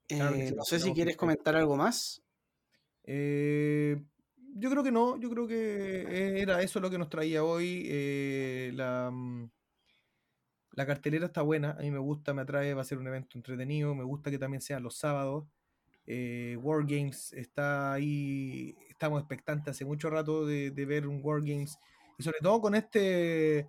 Claro 0.08 0.36
Eh, 0.36 0.48
sí, 0.48 0.54
no 0.54 0.64
sé 0.64 0.78
si 0.78 0.92
quieres 0.92 1.16
comentar 1.16 1.56
algo 1.56 1.76
más. 1.76 2.22
Eh, 3.04 3.96
yo 4.54 4.70
creo 4.70 4.84
que 4.84 4.92
no, 4.92 5.18
yo 5.20 5.30
creo 5.30 5.46
que 5.48 6.40
era 6.42 6.62
eso 6.62 6.80
lo 6.80 6.90
que 6.90 6.98
nos 6.98 7.08
traía 7.08 7.42
hoy. 7.44 8.70
la, 8.74 9.10
mm, 9.10 9.50
la 10.72 10.86
cartelera 10.86 11.26
está 11.26 11.42
buena, 11.42 11.72
a 11.72 11.82
mí 11.82 11.90
me 11.90 11.98
gusta, 11.98 12.32
me 12.34 12.42
atrae, 12.42 12.74
va 12.74 12.82
a 12.82 12.84
ser 12.84 12.98
un 12.98 13.06
evento 13.06 13.36
entretenido, 13.36 13.94
me 13.94 14.04
gusta 14.04 14.30
que 14.30 14.38
también 14.38 14.60
sean 14.60 14.82
los 14.82 14.96
sábados. 14.96 15.46
Eh, 16.06 16.56
Wargames 16.60 17.32
está 17.34 17.92
ahí, 17.92 18.76
estamos 18.88 19.20
expectantes 19.20 19.72
hace 19.72 19.84
mucho 19.84 20.10
rato 20.10 20.46
de, 20.46 20.70
ver 20.70 21.06
un 21.06 21.20
Wargames 21.22 21.78
y 22.18 22.22
sobre 22.22 22.38
todo 22.40 22.60
con 22.60 22.74
este 22.74 23.68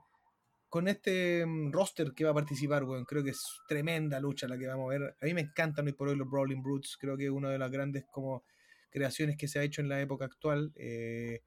con 0.70 0.88
este 0.88 1.46
mm, 1.46 1.72
roster 1.72 2.14
que 2.14 2.24
va 2.24 2.32
a 2.32 2.34
participar, 2.34 2.84
weón. 2.84 3.06
Creo 3.06 3.24
que 3.24 3.30
es 3.32 3.46
tremenda 3.68 4.20
lucha 4.20 4.48
la 4.48 4.58
que 4.58 4.66
vamos 4.66 4.88
a 4.88 4.98
ver. 4.98 5.16
A 5.22 5.26
mí 5.26 5.34
me 5.36 5.42
encantan 5.42 5.86
hoy 5.86 5.94
por 5.94 6.08
hoy 6.08 6.16
los 6.16 6.28
Brawling 6.28 6.64
Brutes. 6.64 6.98
Creo 7.00 7.16
que 7.16 7.26
es 7.26 7.30
una 7.30 7.50
de 7.52 7.60
las 7.60 7.70
grandes 7.70 8.06
como 8.12 8.44
creaciones 8.90 9.38
que 9.38 9.48
se 9.48 9.60
ha 9.60 9.64
hecho 9.64 9.82
en 9.82 9.90
la 9.90 10.02
época 10.02 10.26
actual. 10.26 10.72
eh, 10.76 11.42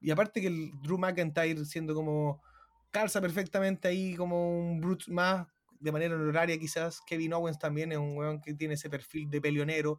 y 0.00 0.10
aparte 0.10 0.40
que 0.40 0.48
el 0.48 0.70
Drew 0.82 0.98
McIntyre 0.98 1.64
siendo 1.64 1.94
como 1.94 2.42
calza 2.90 3.20
perfectamente 3.20 3.88
ahí 3.88 4.14
como 4.16 4.58
un 4.58 4.80
Brute 4.80 5.04
más 5.12 5.46
de 5.80 5.92
manera 5.92 6.14
honoraria 6.14 6.58
quizás. 6.58 7.00
Kevin 7.06 7.32
Owens 7.34 7.58
también 7.58 7.92
es 7.92 7.98
un 7.98 8.16
weón 8.16 8.40
que 8.40 8.54
tiene 8.54 8.74
ese 8.74 8.90
perfil 8.90 9.28
de 9.30 9.40
peleonero. 9.40 9.98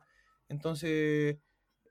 Entonces, 0.49 1.37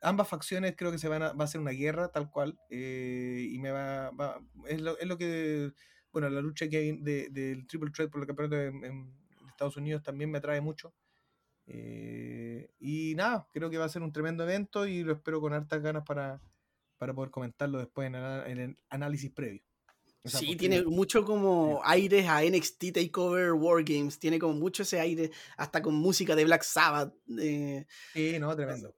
ambas 0.02 0.28
facciones 0.28 0.74
creo 0.76 0.92
que 0.92 0.98
se 0.98 1.08
van 1.08 1.22
a, 1.22 1.32
va 1.32 1.44
a 1.44 1.48
ser 1.48 1.60
una 1.60 1.72
guerra 1.72 2.08
tal 2.10 2.30
cual. 2.30 2.58
eh, 2.70 3.48
y 3.50 3.58
me 3.58 3.70
va, 3.70 4.10
va- 4.10 4.40
es, 4.68 4.80
lo, 4.80 4.98
es 4.98 5.06
lo 5.06 5.18
que, 5.18 5.72
bueno, 6.12 6.28
la 6.30 6.40
lucha 6.40 6.68
que 6.68 6.78
hay 6.78 6.92
de- 7.00 7.28
del 7.30 7.66
Triple 7.66 7.90
Threat 7.90 8.10
por 8.10 8.20
el 8.22 8.26
campeonato 8.26 8.56
en, 8.62 8.84
en 8.84 9.16
Estados 9.48 9.76
Unidos 9.76 10.02
también 10.02 10.30
me 10.30 10.38
atrae 10.38 10.60
mucho. 10.60 10.94
Eh, 11.66 12.70
y 12.78 13.14
nada, 13.16 13.48
creo 13.52 13.70
que 13.70 13.78
va 13.78 13.86
a 13.86 13.88
ser 13.88 14.02
un 14.02 14.12
tremendo 14.12 14.44
evento 14.44 14.86
y 14.86 15.02
lo 15.02 15.12
espero 15.12 15.40
con 15.40 15.52
hartas 15.52 15.82
ganas 15.82 16.04
para, 16.04 16.40
para 16.98 17.14
poder 17.14 17.30
comentarlo 17.30 17.78
después 17.78 18.06
en 18.08 18.14
el 18.14 18.78
análisis 18.90 19.30
previo. 19.32 19.62
O 20.26 20.28
sea, 20.28 20.40
sí, 20.40 20.56
tiene 20.56 20.82
mucho 20.82 21.24
como 21.24 21.80
aires 21.84 22.26
a 22.28 22.42
NXT 22.44 22.92
Takeover 22.92 23.52
Wargames, 23.52 24.18
tiene 24.18 24.38
como 24.38 24.54
mucho 24.54 24.82
ese 24.82 24.98
aire, 25.00 25.30
hasta 25.56 25.80
con 25.82 25.94
música 25.94 26.34
de 26.36 26.44
Black 26.44 26.62
Sabbath. 26.62 27.14
eh, 27.38 27.86
Sí, 28.12 28.38
no, 28.38 28.54
tremendo. 28.56 28.94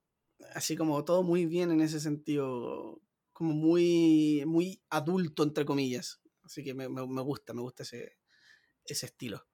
así 0.55 0.75
como 0.77 1.05
todo 1.05 1.23
muy 1.23 1.47
bien 1.47 1.71
en 1.71 1.81
ese 1.81 2.01
sentido, 2.01 3.01
como 3.33 3.53
muy, 3.53 4.43
muy 4.47 4.81
adulto, 4.91 5.43
entre 5.43 5.65
comillas. 5.65 6.21
Así 6.43 6.65
que 6.65 6.73
me, 6.75 6.89
me- 6.89 7.07
me 7.07 7.23
gusta, 7.23 7.53
me 7.53 7.61
gusta 7.61 7.83
ese, 7.83 8.17
ese 8.85 9.07
estilo. 9.07 9.47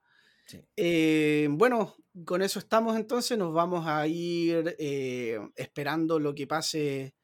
Sí. 0.46 0.60
Eh, 0.76 1.48
bueno, 1.50 1.96
con 2.24 2.42
eso 2.42 2.58
estamos 2.58 2.96
entonces, 2.96 3.36
nos 3.36 3.52
vamos 3.52 3.86
a 3.86 4.06
ir 4.06 4.76
eh, 4.78 5.38
esperando 5.56 6.18
lo 6.20 6.34
que 6.34 6.46
pase 6.46 7.14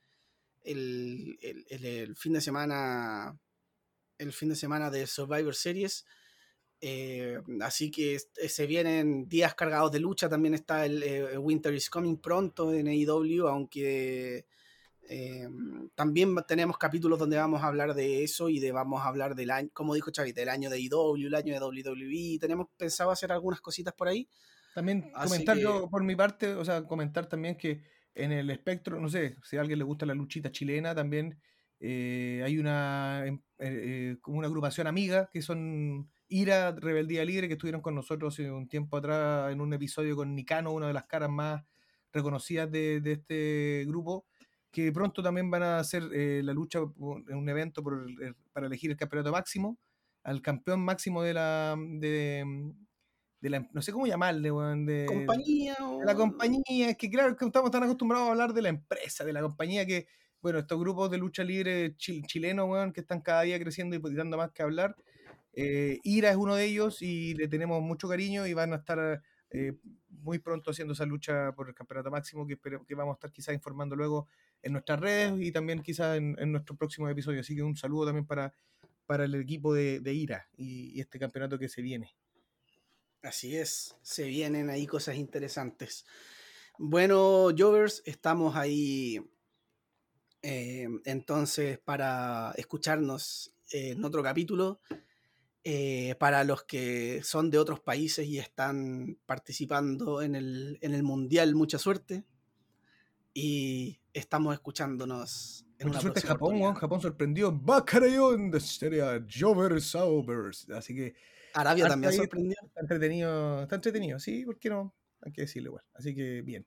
el, 0.63 1.39
el- 1.41 1.65
el- 1.69 1.85
el 1.85 2.17
fin 2.17 2.33
de 2.35 2.41
semana 2.41 3.39
el 4.21 4.33
fin 4.33 4.51
de 4.51 4.57
semana 4.57 4.91
de 4.91 5.07
Survivor 5.07 5.55
Series. 5.55 6.05
Eh, 6.83 7.39
así 7.61 7.91
que 7.91 8.15
eh, 8.17 8.49
se 8.49 8.67
vienen 8.67 9.29
días 9.29 9.55
cargados 9.55 9.93
de 9.93 10.01
lucha. 10.01 10.29
También 10.29 10.55
está 10.55 10.87
el 10.87 11.03
eh, 11.03 11.39
Winter 11.39 11.75
is 11.75 11.91
Coming 11.91 12.17
pronto 12.19 12.73
en 12.73 12.89
AEW, 12.89 13.49
aunque 13.49 14.47
eh, 15.09 15.49
también 15.95 16.35
tenemos 16.47 16.79
capítulos 16.79 17.19
donde 17.19 17.37
vamos 17.37 17.63
a 17.63 17.67
hablar 17.67 17.95
de 17.95 18.23
eso 18.23 18.49
y 18.49 18.61
de 18.61 18.73
vamos 18.73 19.03
a 19.03 19.09
hablar 19.09 19.35
del 19.35 19.51
año, 19.51 19.69
como 19.73 19.95
dijo 19.95 20.11
Chavi, 20.11 20.33
del 20.33 20.49
año 20.49 20.71
de 20.71 20.77
AEW, 20.77 21.27
el 21.27 21.35
año 21.35 21.53
de 21.53 21.61
WWE. 21.61 22.39
Tenemos 22.41 22.69
pensado 22.77 23.11
hacer 23.11 23.33
algunas 23.33 23.61
cositas 23.61 23.93
por 23.93 24.09
ahí. 24.09 24.29
También 24.75 25.11
Así 25.15 25.29
comentar 25.31 25.57
que- 25.57 25.63
yo 25.63 25.89
por 25.91 26.05
mi 26.05 26.15
parte, 26.15 26.55
o 26.55 26.65
sea, 26.65 26.85
comentar 26.85 27.27
también 27.27 27.57
que 27.57 27.83
en 28.15 28.33
el 28.33 28.51
espectro, 28.51 29.01
no 29.01 29.09
sé, 29.09 29.37
si 29.43 29.57
a 29.57 29.61
alguien 29.61 29.79
le 29.79 29.85
gusta 29.85 30.07
la 30.07 30.15
luchita 30.15 30.51
chilena, 30.51 30.95
también 30.95 31.39
eh, 31.81 32.43
hay 32.45 32.59
una, 32.59 33.25
em- 33.27 33.41
eh, 33.59 34.13
eh, 34.13 34.17
como 34.21 34.39
una 34.39 34.47
agrupación 34.47 34.87
amiga 34.87 35.29
que 35.33 35.43
son 35.43 36.11
Ira, 36.29 36.73
Rebeldía 36.73 37.25
Libre, 37.25 37.49
que 37.49 37.55
estuvieron 37.55 37.81
con 37.81 37.95
nosotros 37.95 38.35
hace 38.35 38.51
un 38.51 38.69
tiempo 38.69 38.97
atrás 38.99 39.51
en 39.51 39.61
un 39.61 39.73
episodio 39.73 40.15
con 40.15 40.35
Nicano, 40.35 40.73
una 40.73 40.87
de 40.87 40.93
las 40.93 41.05
caras 41.07 41.31
más 41.31 41.65
reconocidas 42.13 42.71
de, 42.71 43.01
de 43.01 43.13
este 43.13 43.85
grupo, 43.89 44.27
que 44.71 44.93
pronto 44.93 45.23
también 45.23 45.51
van 45.51 45.63
a 45.63 45.79
hacer 45.79 46.05
eh, 46.13 46.43
la 46.45 46.53
lucha 46.53 46.81
en 46.81 47.37
un 47.37 47.49
evento 47.49 47.83
por 47.83 48.05
el- 48.09 48.35
para 48.53 48.67
elegir 48.67 48.91
el 48.91 48.97
campeonato 48.97 49.33
máximo, 49.33 49.79
al 50.23 50.43
campeón 50.43 50.81
máximo 50.81 51.23
de 51.23 51.35
la... 51.35 51.77
De, 51.79 52.45
de 53.41 53.49
la 53.49 53.67
no 53.73 53.81
sé 53.81 53.91
cómo 53.91 54.07
llamarle, 54.07 54.53
weón, 54.53 54.85
de, 54.85 55.07
Compañía 55.07 55.75
o... 55.81 56.01
de 56.01 56.05
la 56.05 56.15
compañía, 56.15 56.91
es 56.91 56.97
que 56.99 57.09
claro, 57.09 57.35
que 57.35 57.47
estamos 57.47 57.71
tan 57.71 57.83
acostumbrados 57.83 58.29
a 58.29 58.33
hablar 58.33 58.53
de 58.53 58.61
la 58.61 58.69
empresa, 58.69 59.25
de 59.25 59.33
la 59.33 59.41
compañía 59.41 59.87
que, 59.87 60.07
bueno, 60.43 60.59
estos 60.59 60.79
grupos 60.79 61.11
de 61.11 61.19
lucha 61.19 61.45
libre 61.45 61.97
chil- 61.97 62.27
chilenos, 62.27 62.69
weón, 62.69 62.93
que 62.93 63.01
están 63.01 63.21
cada 63.21 63.43
día 63.43 63.59
creciendo 63.59 63.97
y 63.97 64.15
dando 64.15 64.37
más 64.37 64.51
que 64.53 64.63
hablar, 64.63 64.97
Eh, 65.53 65.99
Ira 66.05 66.31
es 66.31 66.37
uno 66.37 66.55
de 66.55 66.65
ellos 66.65 67.03
y 67.03 67.35
le 67.35 67.49
tenemos 67.49 67.83
mucho 67.83 68.09
cariño 68.09 68.47
y 68.47 68.55
van 68.55 68.73
a 68.73 68.77
estar 68.77 69.21
eh, 69.51 69.73
muy 70.09 70.39
pronto 70.39 70.71
haciendo 70.71 70.95
esa 70.95 71.05
lucha 71.05 71.53
por 71.53 71.69
el 71.69 71.75
campeonato 71.75 72.11
máximo 72.11 72.47
que, 72.47 72.57
que 72.87 72.95
vamos 72.95 73.15
a 73.15 73.17
estar 73.17 73.33
quizás 73.33 73.55
informando 73.55 73.97
luego 73.97 74.29
en 74.63 74.73
nuestras 74.73 75.01
redes 75.01 75.35
y 75.41 75.51
también 75.51 75.83
quizás 75.83 76.19
en, 76.19 76.53
nuestro 76.53 76.77
próximo 76.77 77.09
episodio. 77.09 77.41
Así 77.41 77.57
que 77.57 77.63
un 77.63 77.77
saludo 77.77 78.07
también 78.07 78.27
para, 78.27 78.53
para 79.07 79.25
el 79.25 79.35
equipo 79.35 79.75
de, 79.75 80.01
Ira 80.13 80.49
y, 80.57 81.01
este 81.01 81.19
campeonato 81.19 81.59
que 81.59 81.69
se 81.69 81.83
viene. 81.83 82.15
Así 83.23 83.57
es, 83.57 83.97
se 84.03 84.25
vienen 84.29 84.71
ahí 84.71 84.87
cosas 84.87 85.17
interesantes. 85.17 86.07
Bueno, 86.79 87.49
Jovers, 87.57 88.03
estamos 88.07 88.57
ahí 88.57 89.21
eh, 90.43 90.89
entonces 91.05 91.79
para 91.79 92.53
escucharnos 92.57 93.55
en 93.71 94.05
otro 94.05 94.23
capítulo. 94.23 94.81
Eh, 95.63 96.15
para 96.19 96.43
los 96.43 96.65
que 96.65 97.21
son 97.23 97.51
de 97.51 97.59
otros 97.59 97.81
países 97.81 98.27
y 98.27 98.39
están 98.39 99.19
participando 99.27 100.23
en 100.23 100.35
el, 100.35 100.79
en 100.81 100.95
el 100.95 101.03
Mundial, 101.03 101.55
mucha 101.55 101.79
suerte. 101.79 102.25
Y 103.35 104.01
estamos 104.15 104.55
escuchándonos 104.55 105.67
en 105.79 105.89
mucha 105.89 106.01
suerte 106.01 106.23
Japón, 106.23 106.75
Japón 106.75 107.01
sorprendió. 107.01 107.53
Bacarayon 107.53 108.51
de 108.51 108.61
serie 108.61 109.03
Jover 109.31 109.81
Saubers. 109.81 110.69
Así 110.71 110.95
que. 110.95 111.15
Arabia 111.53 111.89
también 111.89 112.13
sorprendió. 112.13 112.57
Está 112.65 112.81
entretenido, 112.81 113.63
está 113.63 113.75
entretenido, 113.75 114.19
sí, 114.19 114.45
¿por 114.45 114.59
qué 114.59 114.71
no? 114.71 114.95
Hay 115.21 115.33
que 115.33 115.43
decirlo 115.43 115.71
igual. 115.71 115.85
Así 115.95 116.15
que 116.15 116.41
bien. 116.43 116.67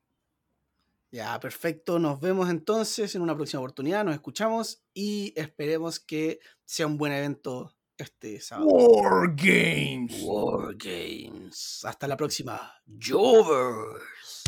Ya, 1.14 1.38
perfecto. 1.38 2.00
Nos 2.00 2.18
vemos 2.18 2.50
entonces 2.50 3.14
en 3.14 3.22
una 3.22 3.36
próxima 3.36 3.60
oportunidad. 3.60 4.04
Nos 4.04 4.16
escuchamos 4.16 4.82
y 4.92 5.32
esperemos 5.36 6.00
que 6.00 6.40
sea 6.64 6.88
un 6.88 6.98
buen 6.98 7.12
evento 7.12 7.72
este 7.96 8.40
sábado. 8.40 8.66
War 8.66 9.32
Games. 9.36 10.20
War 10.24 10.74
Games. 10.74 11.84
Hasta 11.84 12.08
la 12.08 12.16
próxima. 12.16 12.68
Jovers. 13.00 14.43